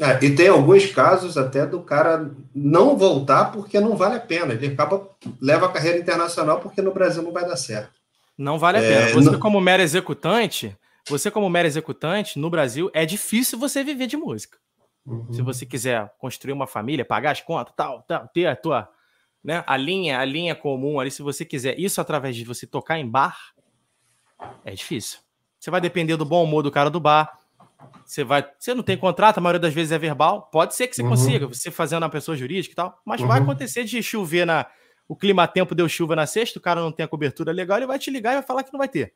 É, 0.00 0.24
e 0.24 0.34
tem 0.34 0.48
alguns 0.48 0.86
casos 0.86 1.36
até 1.36 1.66
do 1.66 1.80
cara 1.80 2.30
não 2.54 2.96
voltar 2.96 3.46
porque 3.46 3.80
não 3.80 3.96
vale 3.96 4.16
a 4.16 4.20
pena. 4.20 4.54
Ele 4.54 4.68
acaba 4.68 5.06
leva 5.40 5.66
a 5.66 5.72
carreira 5.72 5.98
internacional 5.98 6.60
porque 6.60 6.80
no 6.80 6.94
Brasil 6.94 7.22
não 7.22 7.32
vai 7.32 7.44
dar 7.44 7.56
certo. 7.56 8.01
Não 8.36 8.58
vale 8.58 8.78
a 8.78 8.82
é, 8.82 8.88
pena. 8.88 9.14
Você, 9.14 9.30
não... 9.30 9.40
como 9.40 9.60
mero 9.60 9.82
executante, 9.82 10.76
você, 11.08 11.30
como 11.30 11.48
mero 11.50 11.66
executante, 11.66 12.38
no 12.38 12.48
Brasil, 12.48 12.90
é 12.94 13.04
difícil 13.04 13.58
você 13.58 13.82
viver 13.82 14.06
de 14.06 14.16
música. 14.16 14.58
Uhum. 15.04 15.32
Se 15.32 15.42
você 15.42 15.66
quiser 15.66 16.12
construir 16.18 16.52
uma 16.52 16.66
família, 16.66 17.04
pagar 17.04 17.32
as 17.32 17.40
contas, 17.40 17.74
tal, 17.76 18.02
tal, 18.02 18.28
ter 18.28 18.46
a 18.46 18.56
tua. 18.56 18.88
Né, 19.42 19.64
a 19.66 19.76
linha, 19.76 20.20
a 20.20 20.24
linha 20.24 20.54
comum 20.54 21.00
ali, 21.00 21.10
se 21.10 21.20
você 21.20 21.44
quiser 21.44 21.76
isso 21.76 22.00
através 22.00 22.36
de 22.36 22.44
você 22.44 22.64
tocar 22.64 22.98
em 23.00 23.08
bar, 23.08 23.36
é 24.64 24.72
difícil. 24.72 25.18
Você 25.58 25.68
vai 25.68 25.80
depender 25.80 26.16
do 26.16 26.24
bom 26.24 26.44
humor 26.44 26.62
do 26.62 26.70
cara 26.70 26.88
do 26.88 27.00
bar. 27.00 27.38
Você 28.04 28.22
vai. 28.22 28.48
Você 28.58 28.72
não 28.74 28.82
tem 28.84 28.96
contrato, 28.96 29.38
a 29.38 29.40
maioria 29.40 29.58
das 29.58 29.74
vezes 29.74 29.90
é 29.90 29.98
verbal. 29.98 30.42
Pode 30.52 30.76
ser 30.76 30.86
que 30.86 30.94
você 30.94 31.02
uhum. 31.02 31.08
consiga, 31.08 31.46
você 31.48 31.70
fazendo 31.70 32.04
uma 32.04 32.08
pessoa 32.08 32.36
jurídica 32.36 32.72
e 32.72 32.76
tal, 32.76 33.00
mas 33.04 33.20
uhum. 33.20 33.26
vai 33.26 33.40
acontecer 33.40 33.84
de 33.84 34.00
chover 34.02 34.46
na. 34.46 34.66
O 35.12 35.16
clima-tempo 35.16 35.74
deu 35.74 35.86
chuva 35.90 36.16
na 36.16 36.26
sexta, 36.26 36.58
o 36.58 36.62
cara 36.62 36.80
não 36.80 36.90
tem 36.90 37.04
a 37.04 37.08
cobertura 37.08 37.52
legal, 37.52 37.76
ele 37.76 37.86
vai 37.86 37.98
te 37.98 38.10
ligar 38.10 38.32
e 38.32 38.36
vai 38.36 38.42
falar 38.42 38.62
que 38.62 38.72
não 38.72 38.78
vai 38.78 38.88
ter. 38.88 39.12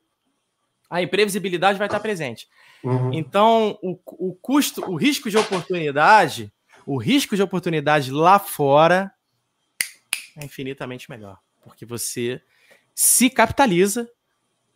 A 0.87 1.01
imprevisibilidade 1.01 1.79
vai 1.79 1.87
estar 1.87 1.99
presente. 1.99 2.47
Uhum. 2.83 3.11
Então, 3.11 3.79
o, 3.81 3.99
o 4.05 4.35
custo, 4.35 4.87
o 4.87 4.95
risco 4.95 5.27
de 5.27 5.37
oportunidade, 5.37 6.53
o 6.85 6.97
risco 6.97 7.35
de 7.35 7.41
oportunidade 7.41 8.11
lá 8.11 8.37
fora 8.37 9.11
é 10.37 10.45
infinitamente 10.45 11.09
melhor 11.09 11.39
porque 11.67 11.83
você 11.83 12.41
se 12.93 13.27
capitaliza 13.29 14.07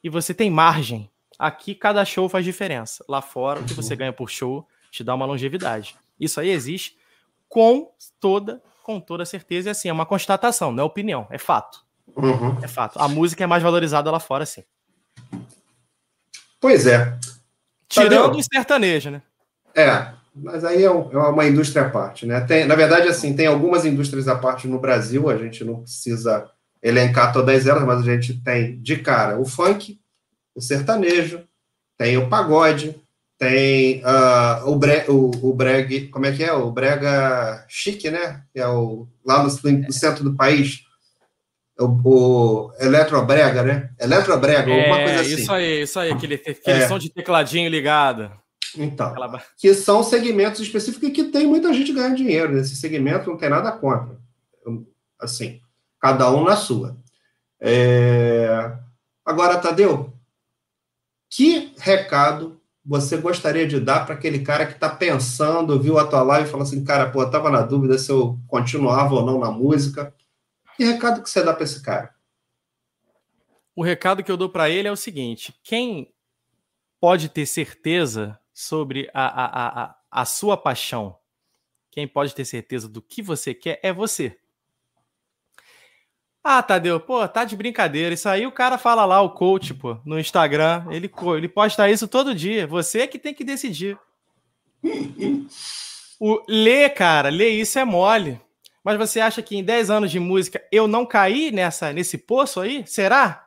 e 0.04 0.10
você 0.10 0.34
tem 0.34 0.50
margem. 0.50 1.08
Aqui 1.40 1.74
cada 1.74 2.04
show 2.04 2.28
faz 2.28 2.44
diferença. 2.44 3.06
Lá 3.08 3.22
fora, 3.22 3.60
o 3.60 3.64
que 3.64 3.74
você 3.74 3.96
ganha 3.96 4.12
por 4.12 4.28
show 4.28 4.68
te 4.92 5.04
dá 5.04 5.16
uma 5.16 5.26
longevidade. 5.26 5.96
Isso 6.20 6.40
aí 6.40 6.50
existe 6.50 6.98
com 7.48 7.94
toda, 8.20 8.62
com 8.84 9.00
toda 9.00 9.26
certeza. 9.26 9.70
E 9.70 9.72
assim, 9.72 9.90
é 9.90 9.94
uma 9.94 10.06
constatação, 10.06 10.72
não 10.72 10.84
é 10.84 10.86
opinião, 10.86 11.28
é 11.30 11.38
fato. 11.38 11.80
Uhum. 12.16 12.58
É 12.62 12.68
fato. 12.68 13.00
A 13.00 13.08
música 13.08 13.44
é 13.44 13.48
mais 13.48 13.64
valorizada 13.64 14.12
lá 14.12 14.20
fora, 14.20 14.46
sim. 14.46 14.64
Pois 16.60 16.86
é. 16.86 17.18
Tirando 17.88 18.38
o 18.38 18.44
sertanejo, 18.44 19.10
né? 19.10 19.22
É, 19.76 20.14
mas 20.34 20.64
aí 20.64 20.84
é, 20.84 20.86
é, 20.86 20.90
uma 20.90 21.46
indústria 21.46 21.84
à 21.84 21.90
parte, 21.90 22.26
né? 22.26 22.42
Tem, 22.42 22.66
na 22.66 22.76
verdade, 22.76 23.08
assim, 23.08 23.36
tem 23.36 23.48
algumas 23.48 23.86
indústrias 23.86 24.28
à 24.28 24.36
parte 24.36 24.68
no 24.68 24.80
Brasil, 24.80 25.30
a 25.30 25.38
gente 25.38 25.64
não 25.64 25.82
precisa 25.82 26.50
elencar 26.82 27.34
todas 27.34 27.68
elas, 27.68 27.84
mas 27.84 28.00
a 28.00 28.04
gente 28.04 28.42
tem 28.42 28.82
de 28.82 28.98
cara 28.98 29.40
o 29.40 29.46
funk, 29.46 30.00
o 30.56 30.62
sertanejo, 30.62 31.44
tem 31.98 32.18
o 32.18 32.30
pagode, 32.30 32.96
tem 33.42 34.04
uh, 34.06 34.70
o, 34.70 34.76
bre, 34.76 35.04
o, 35.10 35.32
o 35.50 35.52
breg, 35.52 36.10
como 36.10 36.28
é 36.28 36.32
que 36.32 36.44
é? 36.44 36.54
O 36.54 36.72
brega 36.72 37.66
chique, 37.68 38.12
né? 38.12 38.44
Que 38.54 38.60
é 38.60 38.68
o, 38.68 39.08
lá 39.26 39.42
no, 39.42 39.50
no 39.50 39.92
centro 39.92 40.24
do 40.24 40.36
país, 40.36 40.84
o, 41.80 41.86
o 41.86 42.72
eletrobrega, 42.80 43.64
né? 43.64 43.90
Eletrobrega, 44.00 44.72
é, 44.72 44.80
alguma 44.80 45.04
coisa 45.04 45.22
assim. 45.22 45.42
Isso 45.42 45.52
aí, 45.52 45.82
isso 45.82 46.00
aí, 46.00 46.12
aquele, 46.12 46.36
aquele 46.36 46.84
é. 46.84 46.88
som 46.88 47.00
de 47.00 47.10
tecladinho 47.10 47.68
ligado. 47.68 48.32
Então, 48.78 49.08
Aquela... 49.08 49.44
que 49.58 49.74
são 49.74 50.04
segmentos 50.04 50.62
específicos 50.62 51.10
e 51.10 51.12
que 51.12 51.24
tem 51.24 51.48
muita 51.48 51.74
gente 51.74 51.92
ganhando 51.92 52.18
dinheiro 52.18 52.54
nesse 52.54 52.76
segmento, 52.76 53.28
não 53.28 53.38
tem 53.38 53.50
nada 53.50 53.72
contra. 53.72 54.20
Assim, 55.20 55.60
cada 56.00 56.32
um 56.32 56.44
na 56.44 56.56
sua. 56.56 56.96
É... 57.60 58.72
Agora, 59.26 59.58
Tadeu, 59.58 60.14
que 61.28 61.74
recado 61.80 62.61
você 62.84 63.18
gostaria 63.18 63.68
de 63.68 63.80
dar 63.80 64.06
para 64.06 64.16
aquele 64.16 64.40
cara 64.40 64.66
que 64.66 64.74
está 64.74 64.90
pensando, 64.90 65.80
viu 65.80 66.00
a 66.00 66.08
tua 66.08 66.24
live 66.24 66.48
e 66.48 66.52
falou 66.52 66.64
assim, 66.64 66.84
cara, 66.84 67.10
pô, 67.12 67.22
eu 67.22 67.30
tava 67.30 67.50
na 67.50 67.62
dúvida 67.62 67.98
se 67.98 68.12
eu 68.12 68.40
continuava 68.48 69.14
ou 69.16 69.26
não 69.26 69.40
na 69.40 69.52
música. 69.52 70.14
Que 70.76 70.84
recado 70.84 71.22
que 71.22 71.30
você 71.30 71.44
dá 71.44 71.54
para 71.54 71.64
esse 71.64 71.82
cara? 71.82 72.14
O 73.76 73.84
recado 73.84 74.24
que 74.24 74.32
eu 74.32 74.38
dou 74.38 74.50
para 74.50 74.70
ele 74.70 74.88
é 74.88 74.92
o 74.92 74.98
seguinte: 74.98 75.54
quem 75.64 76.14
pode 77.00 77.30
ter 77.30 77.46
certeza 77.46 78.40
sobre 78.54 79.10
a, 79.14 79.26
a, 79.26 79.84
a, 79.84 79.96
a 80.10 80.26
sua 80.26 80.58
paixão, 80.58 81.18
quem 81.92 82.08
pode 82.08 82.34
ter 82.34 82.46
certeza 82.46 82.90
do 82.90 83.02
que 83.02 83.22
você 83.22 83.54
quer 83.54 83.80
é 83.84 83.94
você. 83.94 84.41
Ah, 86.44 86.64
Tadeu, 86.64 87.00
pô, 87.00 87.28
tá 87.28 87.46
de 87.46 87.56
brincadeira. 87.56 88.14
Isso 88.14 88.28
aí 88.28 88.48
o 88.48 88.52
cara 88.52 88.78
fala 88.78 89.06
lá, 89.06 89.22
o 89.22 89.30
coach, 89.30 89.74
pô, 89.76 89.98
no 90.04 90.20
Instagram. 90.20 90.86
Ele, 90.90 91.12
ele 91.38 91.48
posta 91.48 91.90
isso 91.90 92.08
todo 92.08 92.34
dia. 92.34 92.66
Você 92.66 93.02
é 93.02 93.08
que 93.08 93.20
tem 93.20 93.34
que 93.34 93.44
decidir. 93.44 93.98
o, 96.20 96.44
ler, 96.48 96.90
cara, 96.94 97.30
ler 97.30 97.50
isso 97.50 97.78
é 97.78 97.86
mole. 97.86 98.42
Mas 98.84 98.98
você 98.98 99.20
acha 99.20 99.44
que 99.44 99.56
em 99.56 99.64
10 99.64 99.92
anos 99.92 100.10
de 100.10 100.20
música 100.20 100.64
eu 100.72 100.88
não 100.88 101.06
caí 101.06 101.52
nessa, 101.52 101.94
nesse 101.94 102.18
poço 102.18 102.60
aí? 102.60 102.84
Será? 102.88 103.46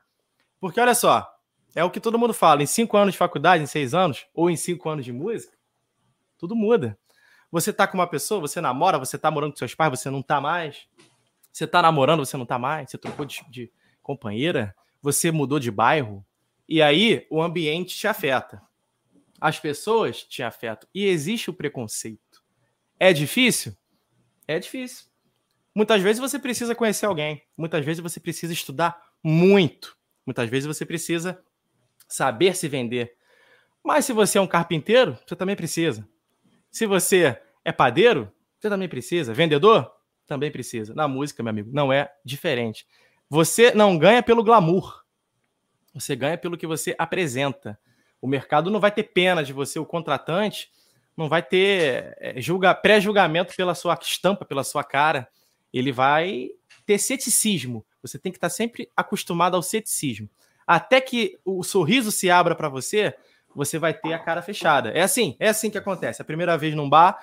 Porque 0.61 0.81
olha 0.81 0.95
só, 0.95 1.29
é 1.75 1.83
o 1.83 1.91
que 1.91 1.99
todo 1.99 2.19
mundo 2.19 2.33
fala. 2.33 2.63
Em 2.63 2.67
5 2.67 2.97
anos 2.97 3.15
de 3.15 3.19
faculdade, 3.19 3.65
em 3.65 3.67
6 3.67 3.95
anos, 3.95 4.27
ou 4.33 4.49
em 4.49 4.57
5 4.57 4.89
anos 4.89 5.05
de 5.05 5.13
música, 5.13 5.53
tudo 6.39 6.55
muda. 6.55 6.97
Você 7.51 7.73
tá 7.73 7.87
com 7.87 7.99
uma 7.99 8.07
pessoa, 8.07 8.41
você 8.41 8.61
namora, 8.61 8.99
você 8.99 9.19
tá 9.19 9.31
morando 9.31 9.53
com 9.53 9.59
seus 9.59 9.75
pais, 9.75 9.99
você 9.99 10.09
não 10.09 10.23
tá 10.23 10.41
mais. 10.41 10.87
Você 11.55 11.69
tá 11.69 11.81
namorando, 11.81 12.27
você 12.27 12.37
não 12.37 12.45
tá 12.45 12.59
mais, 12.59 12.91
você 12.91 12.99
trocou 12.99 13.25
de, 13.25 13.41
de 13.49 13.73
companheira, 14.03 14.75
você 15.01 15.31
mudou 15.31 15.61
de 15.61 15.71
bairro, 15.71 16.27
e 16.69 16.83
aí 16.83 17.25
o 17.31 17.41
ambiente 17.41 17.97
te 17.97 18.09
afeta. 18.09 18.61
As 19.41 19.61
pessoas 19.61 20.25
te 20.25 20.43
afetam. 20.43 20.89
E 20.93 21.07
existe 21.07 21.51
o 21.51 21.55
preconceito. 21.55 22.43
É 22.99 23.13
difícil? 23.13 23.77
É 24.49 24.59
difícil. 24.59 25.07
Muitas 25.73 26.03
vezes 26.03 26.19
você 26.19 26.41
precisa 26.41 26.75
conhecer 26.75 27.07
alguém. 27.07 27.41
Muitas 27.57 27.85
vezes 27.85 28.03
você 28.03 28.19
precisa 28.19 28.53
estudar 28.53 29.01
muito. 29.23 29.97
Muitas 30.27 30.51
vezes 30.51 30.67
você 30.67 30.85
precisa 30.85 31.41
saber 32.09 32.57
se 32.57 32.67
vender. 32.67 33.17
Mas 33.81 34.07
se 34.07 34.13
você 34.13 34.39
é 34.39 34.41
um 34.41 34.47
carpinteiro, 34.49 35.17
você 35.25 35.37
também 35.37 35.55
precisa. 35.55 36.09
Se 36.69 36.85
você 36.85 37.41
é 37.65 37.71
padeiro, 37.71 38.33
você 38.59 38.69
também 38.69 38.89
precisa. 38.89 39.33
Vendedor? 39.33 39.95
Também 40.27 40.51
precisa. 40.51 40.95
Na 40.95 41.07
música, 41.07 41.43
meu 41.43 41.51
amigo, 41.51 41.71
não 41.73 41.93
é 41.93 42.13
diferente. 42.25 42.87
Você 43.29 43.73
não 43.73 43.99
ganha 43.99 44.23
pelo 44.23 44.45
glamour. 44.45 45.05
Você 45.95 46.17
ganha 46.17 46.37
pelo 46.37 46.57
que 46.57 46.67
você 46.67 46.95
apresenta. 46.99 47.79
O 48.21 48.27
mercado 48.27 48.71
não 48.71 48.81
vai 48.81 48.91
ter 48.91 49.05
pena 49.05 49.45
de 49.45 49.53
você, 49.53 49.79
o 49.79 49.87
contratante 49.87 50.73
não 51.17 51.29
vai 51.29 51.43
ter 51.43 52.17
é, 52.19 52.41
julga, 52.41 52.75
pré-julgamento 52.75 53.55
pela 53.57 53.75
sua 53.75 53.99
estampa, 54.01 54.45
pela 54.45 54.65
sua 54.65 54.83
cara. 54.83 55.29
Ele 55.73 55.93
vai 55.93 56.51
ter 56.85 56.99
ceticismo. 56.99 57.85
Você 58.03 58.19
tem 58.19 58.33
que 58.33 58.39
estar 58.39 58.51
sempre 58.51 58.91
acostumado 58.97 59.55
ao 59.55 59.63
ceticismo. 59.63 60.29
Até 60.67 61.01
que 61.01 61.39
o 61.45 61.63
sorriso 61.63 62.11
se 62.11 62.31
abra 62.31 62.55
para 62.55 62.69
você, 62.69 63.15
você 63.55 63.79
vai 63.79 63.95
ter 63.95 64.13
a 64.13 64.19
cara 64.19 64.43
fechada. 64.43 64.91
É 64.91 65.03
assim, 65.03 65.37
é 65.39 65.49
assim 65.49 65.71
que 65.71 65.79
acontece. 65.79 66.21
A 66.21 66.25
primeira 66.25 66.57
vez 66.59 66.75
num 66.75 66.89
bar, 66.89 67.19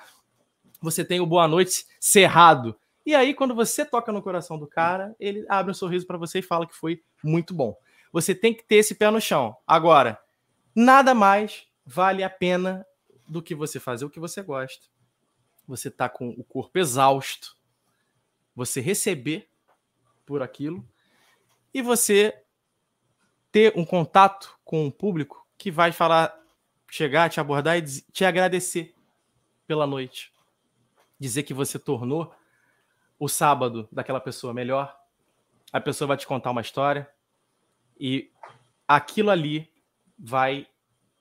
você 0.80 1.04
tem 1.04 1.20
o 1.20 1.26
boa 1.26 1.46
noite 1.46 1.84
cerrado. 2.00 2.76
E 3.04 3.14
aí, 3.14 3.34
quando 3.34 3.54
você 3.54 3.84
toca 3.84 4.12
no 4.12 4.22
coração 4.22 4.58
do 4.58 4.66
cara, 4.66 5.14
ele 5.18 5.44
abre 5.48 5.72
um 5.72 5.74
sorriso 5.74 6.06
para 6.06 6.18
você 6.18 6.38
e 6.38 6.42
fala 6.42 6.66
que 6.66 6.74
foi 6.74 7.02
muito 7.22 7.52
bom. 7.52 7.76
Você 8.12 8.34
tem 8.34 8.54
que 8.54 8.62
ter 8.62 8.76
esse 8.76 8.94
pé 8.94 9.10
no 9.10 9.20
chão. 9.20 9.56
Agora, 9.66 10.20
nada 10.74 11.14
mais 11.14 11.66
vale 11.84 12.22
a 12.22 12.30
pena 12.30 12.86
do 13.26 13.42
que 13.42 13.54
você 13.54 13.80
fazer 13.80 14.04
o 14.04 14.10
que 14.10 14.20
você 14.20 14.42
gosta. 14.42 14.86
Você 15.66 15.90
tá 15.90 16.08
com 16.08 16.28
o 16.30 16.44
corpo 16.44 16.78
exausto, 16.78 17.56
você 18.54 18.80
receber 18.80 19.48
por 20.26 20.42
aquilo 20.42 20.86
e 21.72 21.80
você 21.82 22.42
ter 23.50 23.72
um 23.76 23.84
contato 23.84 24.58
com 24.64 24.86
o 24.86 24.92
público 24.92 25.46
que 25.56 25.70
vai 25.70 25.92
falar, 25.92 26.34
chegar, 26.90 27.30
te 27.30 27.40
abordar 27.40 27.78
e 27.78 27.82
te 27.82 28.24
agradecer 28.24 28.94
pela 29.66 29.86
noite. 29.86 30.32
Dizer 31.18 31.42
que 31.44 31.54
você 31.54 31.78
tornou 31.78 32.34
o 33.22 33.28
sábado 33.28 33.88
daquela 33.92 34.18
pessoa 34.18 34.52
melhor, 34.52 34.98
a 35.72 35.80
pessoa 35.80 36.08
vai 36.08 36.16
te 36.16 36.26
contar 36.26 36.50
uma 36.50 36.60
história 36.60 37.08
e 37.96 38.32
aquilo 38.86 39.30
ali 39.30 39.70
vai 40.18 40.66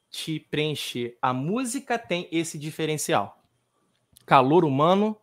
te 0.09 0.39
preencher. 0.39 1.15
A 1.21 1.31
música 1.31 1.99
tem 1.99 2.27
esse 2.31 2.57
diferencial: 2.57 3.39
calor 4.25 4.65
humano 4.65 5.15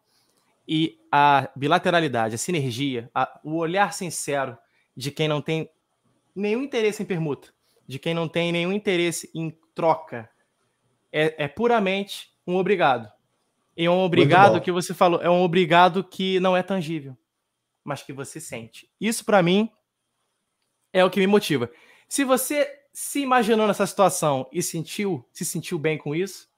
e 0.68 1.00
a 1.10 1.50
bilateralidade, 1.56 2.36
a 2.36 2.38
sinergia, 2.38 3.10
a, 3.12 3.40
o 3.42 3.56
olhar 3.56 3.92
sincero 3.92 4.56
de 4.96 5.10
quem 5.10 5.26
não 5.26 5.42
tem 5.42 5.68
nenhum 6.32 6.62
interesse 6.62 7.02
em 7.02 7.06
permuta, 7.06 7.48
de 7.88 7.98
quem 7.98 8.14
não 8.14 8.28
tem 8.28 8.52
nenhum 8.52 8.72
interesse 8.72 9.28
em 9.34 9.50
troca. 9.74 10.30
É, 11.10 11.42
é 11.42 11.48
puramente 11.48 12.32
um 12.46 12.54
obrigado. 12.54 13.17
E 13.78 13.84
é 13.84 13.90
um 13.90 14.00
obrigado 14.00 14.60
que 14.60 14.72
você 14.72 14.92
falou, 14.92 15.22
é 15.22 15.30
um 15.30 15.40
obrigado 15.40 16.02
que 16.02 16.40
não 16.40 16.56
é 16.56 16.64
tangível, 16.64 17.16
mas 17.84 18.02
que 18.02 18.12
você 18.12 18.40
sente. 18.40 18.90
Isso 19.00 19.24
para 19.24 19.40
mim 19.40 19.70
é 20.92 21.04
o 21.04 21.10
que 21.10 21.20
me 21.20 21.28
motiva. 21.28 21.70
Se 22.08 22.24
você 22.24 22.68
se 22.92 23.20
imaginou 23.20 23.68
nessa 23.68 23.86
situação 23.86 24.48
e 24.52 24.64
sentiu, 24.64 25.24
se 25.32 25.44
sentiu 25.44 25.78
bem 25.78 25.96
com 25.96 26.12
isso, 26.12 26.48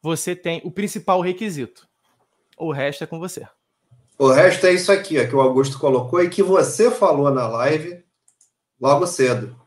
você 0.00 0.36
tem 0.36 0.60
o 0.62 0.70
principal 0.70 1.20
requisito. 1.20 1.88
O 2.56 2.70
resto 2.70 3.02
é 3.02 3.08
com 3.08 3.18
você. 3.18 3.44
O 4.16 4.30
resto 4.30 4.66
é 4.66 4.72
isso 4.72 4.92
aqui, 4.92 5.18
ó, 5.18 5.26
que 5.26 5.34
o 5.34 5.40
Augusto 5.40 5.80
colocou 5.80 6.22
e 6.22 6.30
que 6.30 6.44
você 6.44 6.92
falou 6.92 7.28
na 7.28 7.48
live 7.48 8.04
logo 8.80 9.04
cedo. 9.04 9.60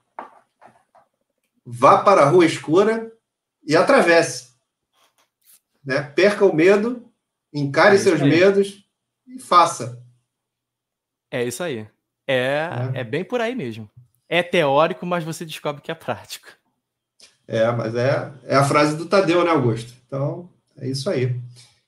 Vá 1.65 1.97
para 1.97 2.22
a 2.22 2.30
rua 2.30 2.45
escura 2.45 3.11
e 3.68 3.76
atravesse. 3.76 4.48
Né? 5.84 6.01
Perca 6.01 6.45
o 6.45 6.56
medo, 6.56 7.10
encare 7.53 7.95
é 7.95 7.99
seus 7.99 8.22
aí. 8.22 8.30
medos 8.30 8.85
e 9.27 9.39
faça. 9.39 10.01
É 11.31 11.43
isso 11.43 11.64
aí. 11.64 11.88
É, 12.27 12.69
é, 12.93 13.01
é 13.01 13.03
bem 13.03 13.23
por 13.23 13.41
aí 13.41 13.56
mesmo. 13.56 13.89
É 14.27 14.43
teórico, 14.43 15.06
mas 15.06 15.23
você 15.23 15.45
descobre 15.45 15.81
que 15.81 15.91
é 15.91 15.95
prático. 15.95 16.47
É, 17.47 17.72
mas 17.72 17.95
é, 17.95 18.31
é 18.45 18.56
a 18.56 18.64
frase 18.64 18.95
do 18.95 19.07
Tadeu, 19.07 19.43
né, 19.43 19.49
Augusto? 19.49 19.91
Então, 20.06 20.47
é 20.77 20.88
isso 20.88 21.10
aí. 21.10 21.35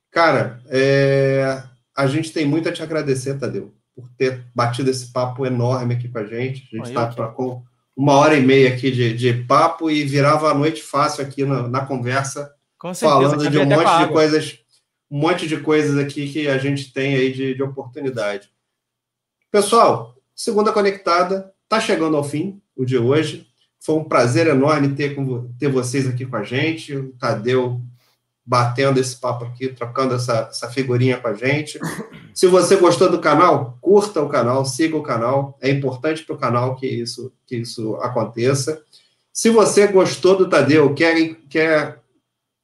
Cara, 0.10 0.60
é, 0.68 1.62
a 1.96 2.08
gente 2.08 2.34
tem 2.34 2.46
muito 2.46 2.68
a 2.68 2.72
te 2.72 2.82
agradecer, 2.82 3.38
Tadeu, 3.38 3.72
por 3.96 4.10
ter 4.18 4.44
batido 4.56 4.90
esse 4.90 5.12
papo 5.12 5.46
enorme 5.46 5.94
aqui 5.94 6.10
com 6.10 6.18
a 6.18 6.26
gente. 6.26 6.68
A 6.74 6.78
gente 6.78 6.90
está 6.90 7.28
com 7.28 7.64
uma 7.96 8.14
hora 8.14 8.36
e 8.36 8.42
meia 8.42 8.74
aqui 8.74 8.90
de, 8.90 9.14
de 9.14 9.34
papo 9.44 9.92
e 9.92 10.04
virava 10.04 10.50
a 10.50 10.54
noite 10.54 10.82
fácil 10.82 11.24
aqui 11.24 11.46
na, 11.46 11.68
na 11.68 11.86
conversa 11.86 12.52
com 12.82 12.96
certeza, 12.96 13.30
falando 13.30 13.48
de 13.48 13.60
um 13.60 13.66
monte 13.68 13.98
de 14.00 14.12
coisas, 14.12 14.60
um 15.12 15.20
monte 15.20 15.48
de 15.48 15.58
coisas 15.58 16.00
aqui 16.00 16.28
que 16.28 16.48
a 16.48 16.58
gente 16.58 16.92
tem 16.92 17.14
aí 17.14 17.32
de, 17.32 17.54
de 17.54 17.62
oportunidade. 17.62 18.50
Pessoal, 19.52 20.16
Segunda 20.34 20.72
Conectada 20.72 21.54
está 21.64 21.80
chegando 21.80 22.18
ao 22.18 22.24
fim, 22.24 22.60
o 22.76 22.84
de 22.84 22.98
hoje. 22.98 23.48
Foi 23.80 23.98
um 23.98 24.04
prazer 24.04 24.48
enorme 24.48 24.96
ter, 24.96 25.14
com, 25.14 25.54
ter 25.60 25.68
vocês 25.68 26.08
aqui 26.08 26.26
com 26.26 26.36
a 26.36 26.44
gente. 26.44 26.96
O 26.96 27.14
Tadeu 27.20 27.80
batendo 28.44 29.00
esse 29.00 29.16
papo 29.16 29.46
aqui, 29.46 29.68
trocando 29.68 30.16
essa, 30.16 30.48
essa 30.50 30.68
figurinha 30.72 31.18
com 31.18 31.28
a 31.28 31.36
gente. 31.36 31.80
Se 32.34 32.48
você 32.48 32.78
gostou 32.78 33.12
do 33.12 33.22
canal, 33.22 33.78
curta 33.80 34.20
o 34.24 34.28
canal, 34.28 34.66
siga 34.66 34.98
o 34.98 35.04
canal. 35.04 35.56
É 35.62 35.70
importante 35.70 36.24
para 36.24 36.36
o 36.36 36.40
canal 36.40 36.76
que 36.76 36.88
isso, 36.88 37.32
que 37.46 37.58
isso 37.58 37.96
aconteça. 37.98 38.82
Se 39.32 39.52
você 39.52 39.86
gostou 39.86 40.36
do 40.36 40.50
Tadeu, 40.50 40.96
quer, 40.96 41.36
quer 41.48 42.01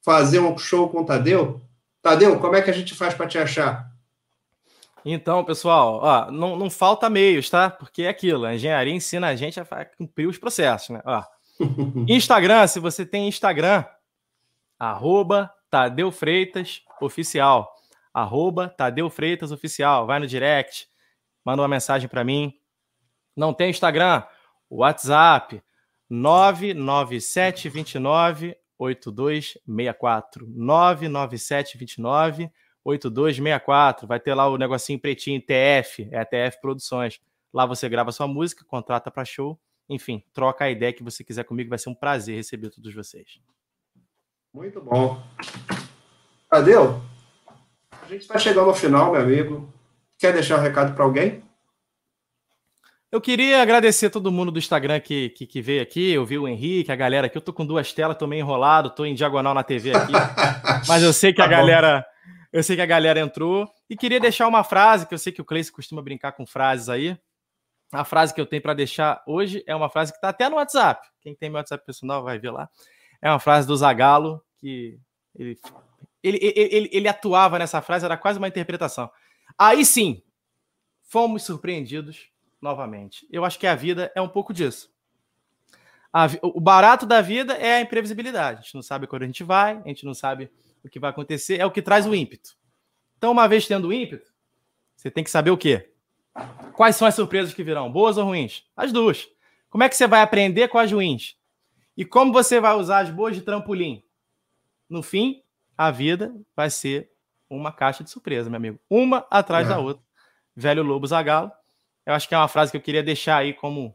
fazer 0.08 0.38
um 0.38 0.56
show 0.56 0.88
com 0.88 1.02
o 1.02 1.04
Tadeu, 1.04 1.60
Tadeu, 2.00 2.40
como 2.40 2.56
é 2.56 2.62
que 2.62 2.70
a 2.70 2.72
gente 2.72 2.94
faz 2.94 3.12
para 3.12 3.26
te 3.26 3.36
achar? 3.36 3.92
Então, 5.04 5.44
pessoal, 5.44 6.00
ó, 6.02 6.30
não, 6.30 6.56
não 6.56 6.70
falta 6.70 7.10
meios, 7.10 7.50
tá? 7.50 7.68
Porque 7.68 8.04
é 8.04 8.08
aquilo, 8.08 8.46
a 8.46 8.54
engenharia 8.54 8.94
ensina 8.94 9.28
a 9.28 9.36
gente 9.36 9.60
a 9.60 9.66
cumprir 9.98 10.26
os 10.26 10.38
processos, 10.38 10.88
né? 10.88 11.02
Ó, 11.04 11.22
Instagram, 12.08 12.66
se 12.66 12.80
você 12.80 13.04
tem 13.04 13.28
Instagram, 13.28 13.84
arroba 14.78 15.52
Tadeu 15.70 16.10
Freitas 16.10 16.80
Oficial. 17.02 17.70
Arroba 18.14 18.70
Tadeu 18.70 19.10
Freitas 19.10 19.52
Oficial. 19.52 20.06
Vai 20.06 20.20
no 20.20 20.26
direct, 20.26 20.88
manda 21.44 21.60
uma 21.60 21.68
mensagem 21.68 22.08
para 22.08 22.24
mim. 22.24 22.54
Não 23.36 23.52
tem 23.52 23.68
Instagram? 23.68 24.22
WhatsApp 24.70 25.62
99729 26.08 28.56
8264. 28.78 30.46
99729 30.46 32.50
8264. 32.84 34.06
Vai 34.06 34.20
ter 34.20 34.34
lá 34.34 34.48
o 34.48 34.56
negocinho 34.56 34.98
pretinho 34.98 35.40
TF, 35.40 36.08
é 36.10 36.18
a 36.18 36.24
TF 36.24 36.60
Produções. 36.60 37.20
Lá 37.52 37.66
você 37.66 37.88
grava 37.88 38.12
sua 38.12 38.28
música, 38.28 38.64
contrata 38.64 39.10
para 39.10 39.24
show. 39.24 39.58
Enfim, 39.88 40.22
troca 40.32 40.64
a 40.64 40.70
ideia 40.70 40.92
que 40.92 41.02
você 41.02 41.24
quiser 41.24 41.44
comigo, 41.44 41.70
vai 41.70 41.78
ser 41.78 41.88
um 41.88 41.94
prazer 41.94 42.36
receber 42.36 42.70
todos 42.70 42.94
vocês. 42.94 43.40
Muito 44.52 44.80
bom. 44.80 45.22
Tadeu, 46.48 47.00
a 47.90 48.06
gente 48.06 48.22
está 48.22 48.38
chegando 48.38 48.68
ao 48.68 48.74
final, 48.74 49.12
meu 49.12 49.20
amigo. 49.20 49.72
Quer 50.18 50.32
deixar 50.32 50.58
um 50.58 50.62
recado 50.62 50.94
para 50.94 51.04
alguém? 51.04 51.42
Eu 53.10 53.22
queria 53.22 53.62
agradecer 53.62 54.10
todo 54.10 54.30
mundo 54.30 54.52
do 54.52 54.58
Instagram 54.58 55.00
que, 55.00 55.30
que, 55.30 55.46
que, 55.46 55.62
veio 55.62 55.82
aqui. 55.82 56.12
Eu 56.12 56.26
vi 56.26 56.38
o 56.38 56.46
Henrique, 56.46 56.92
a 56.92 56.96
galera 56.96 57.26
aqui. 57.26 57.38
Eu 57.38 57.42
tô 57.42 57.54
com 57.54 57.64
duas 57.64 57.90
telas, 57.90 58.18
tô 58.18 58.26
meio 58.26 58.40
enrolado, 58.40 58.90
tô 58.90 59.06
em 59.06 59.14
diagonal 59.14 59.54
na 59.54 59.62
TV 59.62 59.94
aqui. 59.94 60.12
mas 60.86 61.02
eu 61.02 61.12
sei 61.12 61.32
que 61.32 61.40
a 61.40 61.44
tá 61.44 61.50
galera. 61.50 62.06
Eu 62.52 62.62
sei 62.62 62.76
que 62.76 62.82
a 62.82 62.86
galera 62.86 63.18
entrou. 63.18 63.66
E 63.88 63.96
queria 63.96 64.20
deixar 64.20 64.46
uma 64.46 64.62
frase, 64.62 65.06
que 65.06 65.14
eu 65.14 65.18
sei 65.18 65.32
que 65.32 65.40
o 65.40 65.44
Cleice 65.44 65.72
costuma 65.72 66.02
brincar 66.02 66.32
com 66.32 66.46
frases 66.46 66.90
aí. 66.90 67.18
A 67.90 68.04
frase 68.04 68.34
que 68.34 68.40
eu 68.42 68.44
tenho 68.44 68.60
para 68.60 68.74
deixar 68.74 69.22
hoje 69.26 69.64
é 69.66 69.74
uma 69.74 69.88
frase 69.88 70.12
que 70.12 70.18
está 70.18 70.28
até 70.28 70.46
no 70.50 70.56
WhatsApp. 70.56 71.08
Quem 71.22 71.34
tem 71.34 71.48
meu 71.48 71.56
WhatsApp 71.58 71.86
personal 71.86 72.22
vai 72.22 72.38
ver 72.38 72.50
lá. 72.50 72.68
É 73.22 73.30
uma 73.30 73.40
frase 73.40 73.66
do 73.66 73.74
Zagalo 73.74 74.42
que 74.58 74.98
ele, 75.34 75.58
ele, 76.22 76.38
ele, 76.42 76.90
ele 76.92 77.08
atuava 77.08 77.58
nessa 77.58 77.80
frase, 77.80 78.04
era 78.04 78.18
quase 78.18 78.38
uma 78.38 78.48
interpretação. 78.48 79.10
Aí 79.58 79.82
sim, 79.82 80.22
fomos 81.04 81.42
surpreendidos 81.44 82.30
novamente. 82.60 83.26
Eu 83.30 83.44
acho 83.44 83.58
que 83.58 83.66
a 83.66 83.74
vida 83.74 84.10
é 84.14 84.20
um 84.20 84.28
pouco 84.28 84.52
disso. 84.52 84.90
A, 86.12 86.26
o 86.42 86.60
barato 86.60 87.04
da 87.04 87.20
vida 87.20 87.54
é 87.54 87.76
a 87.76 87.80
imprevisibilidade. 87.80 88.60
A 88.60 88.62
gente 88.62 88.74
não 88.74 88.82
sabe 88.82 89.06
quando 89.06 89.22
a 89.22 89.26
gente 89.26 89.44
vai, 89.44 89.80
a 89.84 89.88
gente 89.88 90.04
não 90.04 90.14
sabe 90.14 90.50
o 90.82 90.88
que 90.88 90.98
vai 90.98 91.10
acontecer, 91.10 91.58
é 91.58 91.66
o 91.66 91.70
que 91.70 91.82
traz 91.82 92.06
o 92.06 92.14
ímpeto. 92.14 92.56
Então, 93.16 93.32
uma 93.32 93.48
vez 93.48 93.66
tendo 93.66 93.88
o 93.88 93.92
ímpeto, 93.92 94.32
você 94.96 95.10
tem 95.10 95.24
que 95.24 95.30
saber 95.30 95.50
o 95.50 95.58
quê? 95.58 95.92
Quais 96.72 96.96
são 96.96 97.06
as 97.06 97.14
surpresas 97.14 97.52
que 97.52 97.64
virão, 97.64 97.90
boas 97.90 98.16
ou 98.16 98.24
ruins? 98.24 98.64
As 98.76 98.92
duas. 98.92 99.28
Como 99.68 99.84
é 99.84 99.88
que 99.88 99.96
você 99.96 100.06
vai 100.06 100.22
aprender 100.22 100.68
com 100.68 100.78
as 100.78 100.90
ruins? 100.90 101.36
E 101.96 102.04
como 102.04 102.32
você 102.32 102.60
vai 102.60 102.74
usar 102.74 103.00
as 103.00 103.10
boas 103.10 103.34
de 103.34 103.42
trampolim? 103.42 104.04
No 104.88 105.02
fim, 105.02 105.42
a 105.76 105.90
vida 105.90 106.34
vai 106.56 106.70
ser 106.70 107.10
uma 107.50 107.72
caixa 107.72 108.04
de 108.04 108.10
surpresa, 108.10 108.48
meu 108.48 108.56
amigo. 108.56 108.78
Uma 108.88 109.26
atrás 109.30 109.66
é. 109.66 109.70
da 109.70 109.78
outra. 109.78 110.02
Velho 110.54 110.82
Lobo 110.82 111.06
Zagalo. 111.06 111.50
Eu 112.08 112.14
acho 112.14 112.26
que 112.26 112.34
é 112.34 112.38
uma 112.38 112.48
frase 112.48 112.70
que 112.70 112.76
eu 112.78 112.80
queria 112.80 113.02
deixar 113.02 113.36
aí 113.36 113.52
como, 113.52 113.94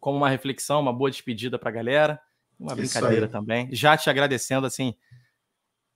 como 0.00 0.16
uma 0.16 0.28
reflexão, 0.28 0.80
uma 0.80 0.92
boa 0.92 1.08
despedida 1.08 1.56
para 1.56 1.68
a 1.68 1.72
galera. 1.72 2.20
Uma 2.58 2.74
brincadeira 2.74 3.28
também. 3.28 3.68
Já 3.72 3.96
te 3.96 4.10
agradecendo, 4.10 4.66
assim, 4.66 4.92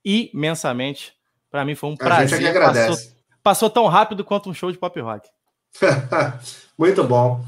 imensamente. 0.05 1.13
Para 1.51 1.65
mim 1.65 1.75
foi 1.75 1.89
um 1.89 1.95
a 1.95 1.97
prazer. 1.97 2.39
Gente 2.39 2.47
agradece. 2.47 2.87
Passou, 2.87 3.17
passou 3.43 3.69
tão 3.69 3.87
rápido 3.87 4.23
quanto 4.23 4.49
um 4.49 4.53
show 4.53 4.71
de 4.71 4.77
pop 4.77 4.97
rock. 5.01 5.27
Muito 6.79 7.03
bom. 7.03 7.43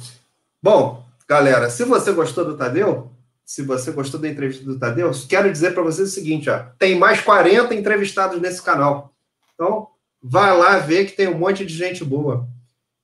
Bom, 0.62 1.02
galera, 1.26 1.70
se 1.70 1.86
você 1.86 2.12
gostou 2.12 2.44
do 2.44 2.58
Tadeu, 2.58 3.14
se 3.46 3.62
você 3.62 3.94
gostou 3.94 4.20
da 4.20 4.28
entrevista 4.28 4.66
do 4.66 4.78
Tadeu, 4.78 5.10
quero 5.30 5.50
dizer 5.50 5.74
para 5.74 5.84
vocês 5.84 6.10
o 6.10 6.14
seguinte: 6.14 6.50
ó, 6.50 6.66
tem 6.78 7.00
mais 7.00 7.22
40 7.22 7.74
entrevistados 7.74 8.42
nesse 8.42 8.62
canal. 8.62 9.16
Então, 9.54 9.88
vai 10.22 10.54
lá 10.58 10.80
ver 10.80 11.06
que 11.06 11.14
tem 11.14 11.30
um 11.30 11.38
monte 11.38 11.66
de 11.66 11.74
gente 11.74 12.04
boa. 12.04 12.46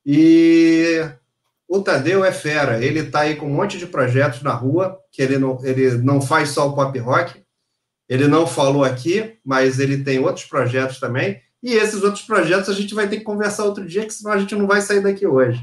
E 0.05 1.05
o 1.67 1.81
Tadeu 1.81 2.25
é 2.25 2.31
fera, 2.31 2.83
ele 2.83 2.99
está 2.99 3.21
aí 3.21 3.35
com 3.35 3.45
um 3.45 3.53
monte 3.53 3.77
de 3.77 3.85
projetos 3.85 4.41
na 4.41 4.53
rua, 4.53 4.99
que 5.11 5.21
ele 5.21 5.37
não, 5.37 5.59
ele 5.63 5.97
não 5.99 6.21
faz 6.21 6.49
só 6.49 6.67
o 6.67 6.73
pop 6.75 6.97
rock, 6.99 7.41
ele 8.09 8.27
não 8.27 8.45
falou 8.45 8.83
aqui, 8.83 9.37
mas 9.45 9.79
ele 9.79 10.03
tem 10.03 10.19
outros 10.19 10.45
projetos 10.45 10.99
também. 10.99 11.41
E 11.63 11.73
esses 11.73 12.03
outros 12.03 12.23
projetos 12.23 12.69
a 12.69 12.73
gente 12.73 12.93
vai 12.93 13.07
ter 13.07 13.17
que 13.17 13.23
conversar 13.23 13.63
outro 13.63 13.85
dia, 13.85 14.05
que 14.05 14.13
senão 14.13 14.33
a 14.33 14.39
gente 14.39 14.55
não 14.55 14.67
vai 14.67 14.81
sair 14.81 15.01
daqui 15.01 15.25
hoje. 15.25 15.61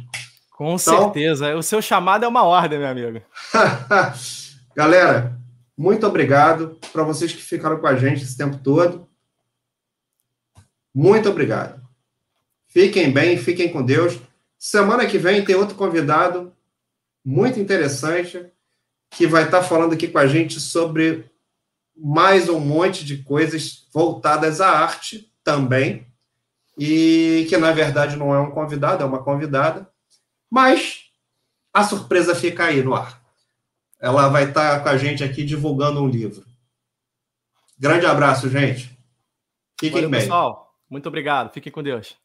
Com 0.52 0.74
então, 0.74 1.02
certeza. 1.02 1.54
O 1.56 1.62
seu 1.62 1.82
chamado 1.82 2.24
é 2.24 2.28
uma 2.28 2.44
ordem, 2.44 2.78
meu 2.78 2.88
amigo. 2.88 3.20
Galera, 4.74 5.38
muito 5.76 6.06
obrigado 6.06 6.78
para 6.92 7.02
vocês 7.02 7.32
que 7.32 7.42
ficaram 7.42 7.78
com 7.78 7.86
a 7.86 7.96
gente 7.96 8.22
esse 8.22 8.36
tempo 8.36 8.58
todo. 8.58 9.08
Muito 10.94 11.28
obrigado. 11.28 11.80
Fiquem 12.66 13.12
bem, 13.12 13.36
fiquem 13.36 13.70
com 13.70 13.84
Deus. 13.84 14.18
Semana 14.58 15.06
que 15.06 15.18
vem 15.18 15.44
tem 15.44 15.54
outro 15.54 15.76
convidado 15.76 16.52
muito 17.24 17.60
interessante 17.60 18.50
que 19.10 19.26
vai 19.26 19.44
estar 19.44 19.62
falando 19.62 19.92
aqui 19.92 20.08
com 20.08 20.18
a 20.18 20.26
gente 20.26 20.58
sobre 20.58 21.30
mais 21.96 22.48
um 22.48 22.58
monte 22.58 23.04
de 23.04 23.22
coisas 23.22 23.86
voltadas 23.92 24.60
à 24.60 24.70
arte 24.70 25.32
também. 25.44 26.06
E 26.76 27.46
que 27.48 27.56
na 27.56 27.72
verdade 27.72 28.16
não 28.16 28.34
é 28.34 28.40
um 28.40 28.50
convidado, 28.50 29.02
é 29.02 29.06
uma 29.06 29.22
convidada. 29.22 29.88
Mas 30.50 31.04
a 31.72 31.84
surpresa 31.84 32.34
fica 32.34 32.64
aí 32.64 32.82
no 32.82 32.94
ar. 32.94 33.20
Ela 34.00 34.28
vai 34.28 34.44
estar 34.44 34.82
com 34.82 34.88
a 34.88 34.96
gente 34.96 35.22
aqui 35.24 35.44
divulgando 35.44 36.02
um 36.02 36.08
livro. 36.08 36.44
Grande 37.78 38.06
abraço, 38.06 38.48
gente. 38.48 38.96
Fiquem 39.78 39.92
Valeu, 39.92 40.10
bem. 40.10 40.20
Pessoal, 40.20 40.74
muito 40.90 41.06
obrigado. 41.06 41.52
Fiquem 41.52 41.70
com 41.70 41.82
Deus. 41.82 42.16